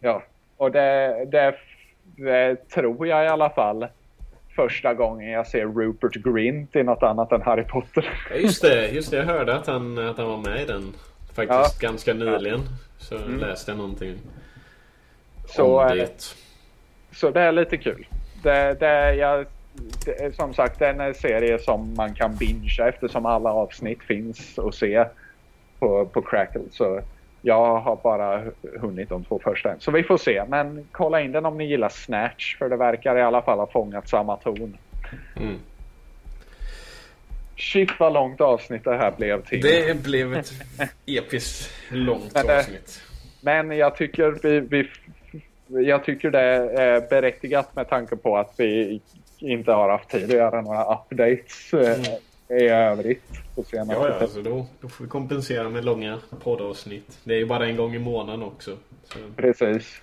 Ja, 0.00 0.22
och 0.56 0.70
det, 0.72 1.24
det, 1.24 1.54
det 2.16 2.68
tror 2.68 3.06
jag 3.06 3.24
i 3.24 3.28
alla 3.28 3.50
fall 3.50 3.86
första 4.56 4.94
gången 4.94 5.30
jag 5.30 5.46
ser 5.46 5.66
Rupert 5.66 6.14
Grint 6.14 6.76
i 6.76 6.82
något 6.82 7.02
annat 7.02 7.32
än 7.32 7.42
Harry 7.42 7.64
Potter. 7.64 8.10
Ja, 8.30 8.36
just 8.36 8.62
det, 8.62 8.88
just 8.88 9.10
det. 9.10 9.16
Jag 9.16 9.24
hörde 9.24 9.56
att 9.56 9.66
han, 9.66 9.98
att 9.98 10.18
han 10.18 10.26
var 10.28 10.36
med 10.50 10.62
i 10.62 10.64
den. 10.64 10.92
Faktiskt 11.34 11.80
ganska 11.80 12.14
nyligen. 12.14 12.60
Så 12.98 13.18
läste 13.18 13.70
jag 13.70 13.78
någonting 13.78 14.14
Så, 15.46 15.80
om 15.80 15.88
eh, 15.88 15.94
det. 15.94 16.34
så 17.12 17.30
det 17.30 17.40
är 17.40 17.52
lite 17.52 17.76
kul. 17.76 18.06
Det, 18.42 18.80
det, 18.80 19.14
jag, 19.14 19.46
det 20.04 20.20
är 20.24 20.32
som 20.32 20.54
sagt 20.54 20.78
det 20.78 20.86
är 20.86 21.00
en 21.00 21.14
serie 21.14 21.58
som 21.58 21.94
man 21.94 22.14
kan 22.14 22.36
bingea 22.36 22.88
eftersom 22.88 23.26
alla 23.26 23.52
avsnitt 23.52 24.02
finns 24.02 24.58
att 24.58 24.74
se 24.74 25.04
på, 25.78 26.06
på 26.06 26.22
Crackle. 26.22 26.62
Så 26.70 27.00
jag 27.42 27.80
har 27.80 27.96
bara 27.96 28.42
hunnit 28.80 29.08
de 29.08 29.24
två 29.24 29.40
första 29.44 29.72
än. 29.72 29.80
Så 29.80 29.90
vi 29.90 30.02
får 30.02 30.16
se. 30.18 30.44
Men 30.48 30.88
kolla 30.92 31.20
in 31.20 31.32
den 31.32 31.46
om 31.46 31.58
ni 31.58 31.64
gillar 31.64 31.88
Snatch. 31.88 32.56
För 32.58 32.68
det 32.68 32.76
verkar 32.76 33.16
i 33.16 33.22
alla 33.22 33.42
fall 33.42 33.58
ha 33.58 33.66
fångat 33.66 34.08
samma 34.08 34.36
ton. 34.36 34.76
Mm. 35.36 35.58
Shit 37.56 37.90
vad 37.98 38.12
långt 38.12 38.40
avsnitt 38.40 38.84
det 38.84 38.96
här 38.96 39.10
blev 39.16 39.42
till. 39.44 39.60
Det 39.60 40.02
blev 40.02 40.34
ett 40.34 40.52
episkt 41.06 41.70
långt 41.90 42.34
Men 42.34 42.46
det- 42.46 42.58
avsnitt. 42.58 43.00
Men 43.42 43.70
jag 43.76 43.96
tycker, 43.96 44.36
vi, 44.42 44.60
vi, 44.60 44.88
jag 45.86 46.04
tycker 46.04 46.30
det 46.30 46.40
är 46.40 47.08
berättigat 47.10 47.76
med 47.76 47.88
tanke 47.88 48.16
på 48.16 48.36
att 48.38 48.54
vi 48.56 49.00
inte 49.38 49.72
har 49.72 49.88
haft 49.90 50.08
tid 50.10 50.24
att 50.24 50.30
göra 50.30 50.60
några 50.60 50.84
updates 50.94 51.72
eh, 51.74 52.14
i 52.50 52.68
övrigt. 52.68 53.22
På 53.54 53.62
senaste 53.62 53.94
Ja, 53.94 54.08
ja 54.08 54.14
alltså 54.14 54.42
då, 54.42 54.66
då 54.80 54.88
får 54.88 55.04
vi 55.04 55.10
kompensera 55.10 55.68
med 55.68 55.84
långa 55.84 56.20
poddavsnitt. 56.42 57.18
Det 57.24 57.34
är 57.34 57.38
ju 57.38 57.46
bara 57.46 57.66
en 57.66 57.76
gång 57.76 57.94
i 57.94 57.98
månaden 57.98 58.42
också. 58.42 58.76
Så. 59.04 59.18
Precis. 59.36 60.00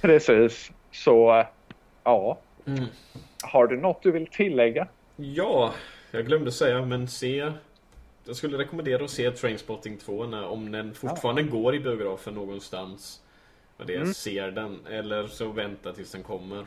Precis. 0.00 0.72
Så 0.92 1.44
ja. 2.04 2.38
Mm. 2.66 2.84
Har 3.42 3.66
du 3.66 3.76
något 3.76 4.02
du 4.02 4.10
vill 4.12 4.26
tillägga? 4.26 4.88
Ja, 5.16 5.74
jag 6.10 6.26
glömde 6.26 6.52
säga, 6.52 6.84
men 6.84 7.08
se... 7.08 7.52
Jag 8.24 8.36
skulle 8.36 8.58
rekommendera 8.58 9.04
att 9.04 9.10
se 9.10 9.30
Trainspotting 9.30 9.96
2 9.98 10.26
när, 10.26 10.46
om 10.46 10.72
den 10.72 10.94
fortfarande 10.94 11.42
går 11.42 11.74
i 11.74 11.80
biografen 11.80 12.34
någonstans. 12.34 13.20
Och 13.76 13.86
det 13.86 13.96
Mm. 13.96 14.14
ser 14.14 14.50
den. 14.50 14.78
Eller 14.90 15.26
så 15.26 15.48
vänta 15.48 15.92
tills 15.92 16.12
den 16.12 16.22
kommer. 16.22 16.66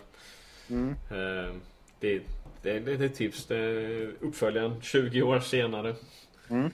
Mm. 0.70 0.90
Eh, 1.12 1.54
det, 2.00 2.22
det, 2.62 2.80
det, 2.80 3.06
är 3.06 3.10
tips. 3.10 3.46
Det 3.46 3.58
är 3.58 4.12
uppföljaren 4.20 4.82
20 4.82 5.22
år 5.22 5.40
senare. 5.40 5.96
Mm. 6.50 6.72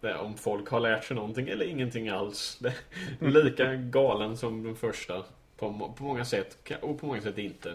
Det 0.00 0.10
är 0.10 0.18
om 0.18 0.36
folk 0.36 0.68
har 0.68 0.80
lärt 0.80 1.04
sig 1.04 1.16
någonting 1.16 1.48
eller 1.48 1.64
ingenting 1.64 2.08
alls. 2.08 2.58
Det 2.60 2.74
är 3.20 3.30
lika 3.44 3.74
galen 3.74 4.36
som 4.36 4.62
den 4.62 4.76
första. 4.76 5.24
På, 5.56 5.94
på 5.98 6.04
många 6.04 6.24
sätt 6.24 6.72
och 6.80 7.00
på 7.00 7.06
många 7.06 7.20
sätt 7.20 7.38
inte. 7.38 7.74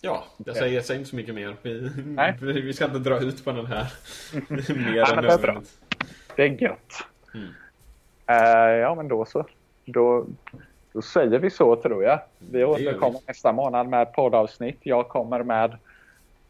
Ja, 0.00 0.24
jag 0.44 0.56
säger, 0.56 0.74
jag 0.74 0.84
säger 0.84 0.98
inte 0.98 1.10
så 1.10 1.16
mycket 1.16 1.34
mer. 1.34 1.56
Vi, 1.62 1.90
Nej. 2.04 2.38
vi, 2.40 2.60
vi 2.60 2.72
ska 2.72 2.84
inte 2.84 2.98
dra 2.98 3.20
ut 3.20 3.44
på 3.44 3.52
den 3.52 3.66
här. 3.66 3.92
mer 4.74 4.94
Ja, 4.94 5.16
än 5.16 5.22
det 5.22 5.32
är 5.32 5.38
bra. 5.38 5.62
Det 6.36 6.42
är 6.42 6.62
gött. 6.62 6.92
Mm. 7.34 7.48
Eh, 8.26 8.76
ja, 8.80 8.94
men 8.94 9.08
då 9.08 9.24
så. 9.24 9.46
Då, 9.84 10.26
då 10.96 11.02
säger 11.02 11.38
vi 11.38 11.50
så 11.50 11.76
tror 11.76 12.04
jag. 12.04 12.18
Vi 12.38 12.64
återkommer 12.64 13.20
nästa 13.26 13.52
månad 13.52 13.88
med 13.88 14.12
poddavsnitt. 14.12 14.78
Jag 14.82 15.08
kommer 15.08 15.42
med 15.42 15.70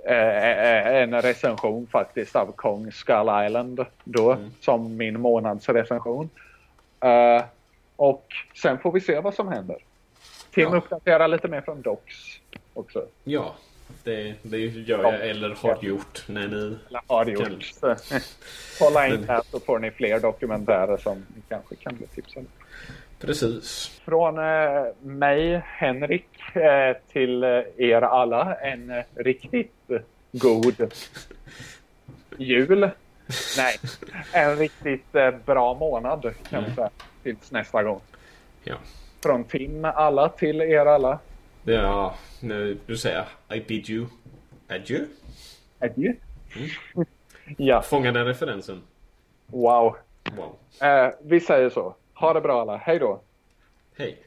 eh, 0.05 0.97
en 1.03 1.23
recension 1.23 1.87
faktiskt 1.87 2.37
av 2.37 2.53
Kong 2.53 2.93
Skull 2.93 3.29
Island 3.47 3.85
då 4.05 4.33
Mm. 4.33 4.51
som 4.61 4.97
min 4.97 5.21
månadsrecension. 5.21 6.31
Eh, 7.01 7.45
och 7.97 8.27
sen 8.63 8.79
får 8.79 8.93
vi 8.93 9.01
se 9.01 9.21
vad 9.21 9.35
som 9.35 9.49
händer. 9.49 9.77
Tim 10.55 10.69
Ja. 10.73 10.77
uppdaterar 10.77 11.29
lite 11.29 11.49
mer 11.49 11.61
från 11.61 11.83
Docs 11.83 12.41
också. 12.75 13.05
Ja, 13.25 13.55
det, 14.05 14.35
det 14.43 14.59
gör 14.59 15.03
jag 15.03 15.29
eller 15.29 15.55
har 15.63 15.79
gjort 15.85 16.25
när 16.29 16.49
ni... 16.49 16.77
Eller 16.89 17.01
har 17.07 17.27
gjort. 17.27 17.73
Kolla 18.79 19.09
in 19.09 19.25
här 19.29 19.43
så 19.51 19.61
får 19.61 19.79
ni 19.79 19.91
fler 19.91 20.21
dokumentärer 20.21 20.97
som 20.97 21.19
ni 21.35 21.43
kanske 21.49 21.75
kan 21.77 21.97
bli 21.97 22.07
tipsade. 22.07 22.47
Precis. 23.21 24.01
Från 24.05 24.39
eh, 24.39 24.85
mig, 25.03 25.63
Henrik, 25.67 26.29
eh, 26.57 26.97
till 27.13 27.43
eh, 27.45 27.49
er 27.77 28.03
alla 28.03 28.55
en 28.55 28.91
eh, 28.91 29.05
riktigt 29.15 29.91
god 30.33 30.75
jul. 32.39 32.91
Nej, 33.57 33.77
en 34.33 34.57
riktigt 34.57 35.15
eh, 35.15 35.31
bra 35.31 35.75
månad 35.75 36.35
kan 36.51 36.65
Mm. 36.65 36.75
säga. 36.75 36.91
Tills 37.23 37.51
nästa 37.53 37.83
gång. 37.83 38.01
Ja. 38.65 38.75
Från 39.23 39.45
Tim 39.45 39.85
alla 39.85 40.29
till 40.29 40.61
er 40.61 40.87
alla. 40.87 41.19
Ja, 41.65 42.15
nu, 42.41 42.79
du 42.87 42.97
säger 42.97 43.25
I 43.55 43.61
bid 43.61 43.91
you 43.91 44.07
adieu. 44.69 45.07
Adjö. 45.79 46.13
Mm. 46.57 46.69
Ja, 47.59 47.83
Fånga 47.83 48.13
den 48.13 48.27
referensen. 48.27 48.83
wow. 49.47 49.97
Wow. 50.37 50.57
Vi 51.23 51.41
säger 51.41 51.71
så. 51.71 51.95
Ha 52.17 52.33
det 52.33 52.41
bra 52.41 52.61
alla. 52.61 52.77
Hej 52.77 52.99
då. 52.99 53.21
Hej. 53.97 54.26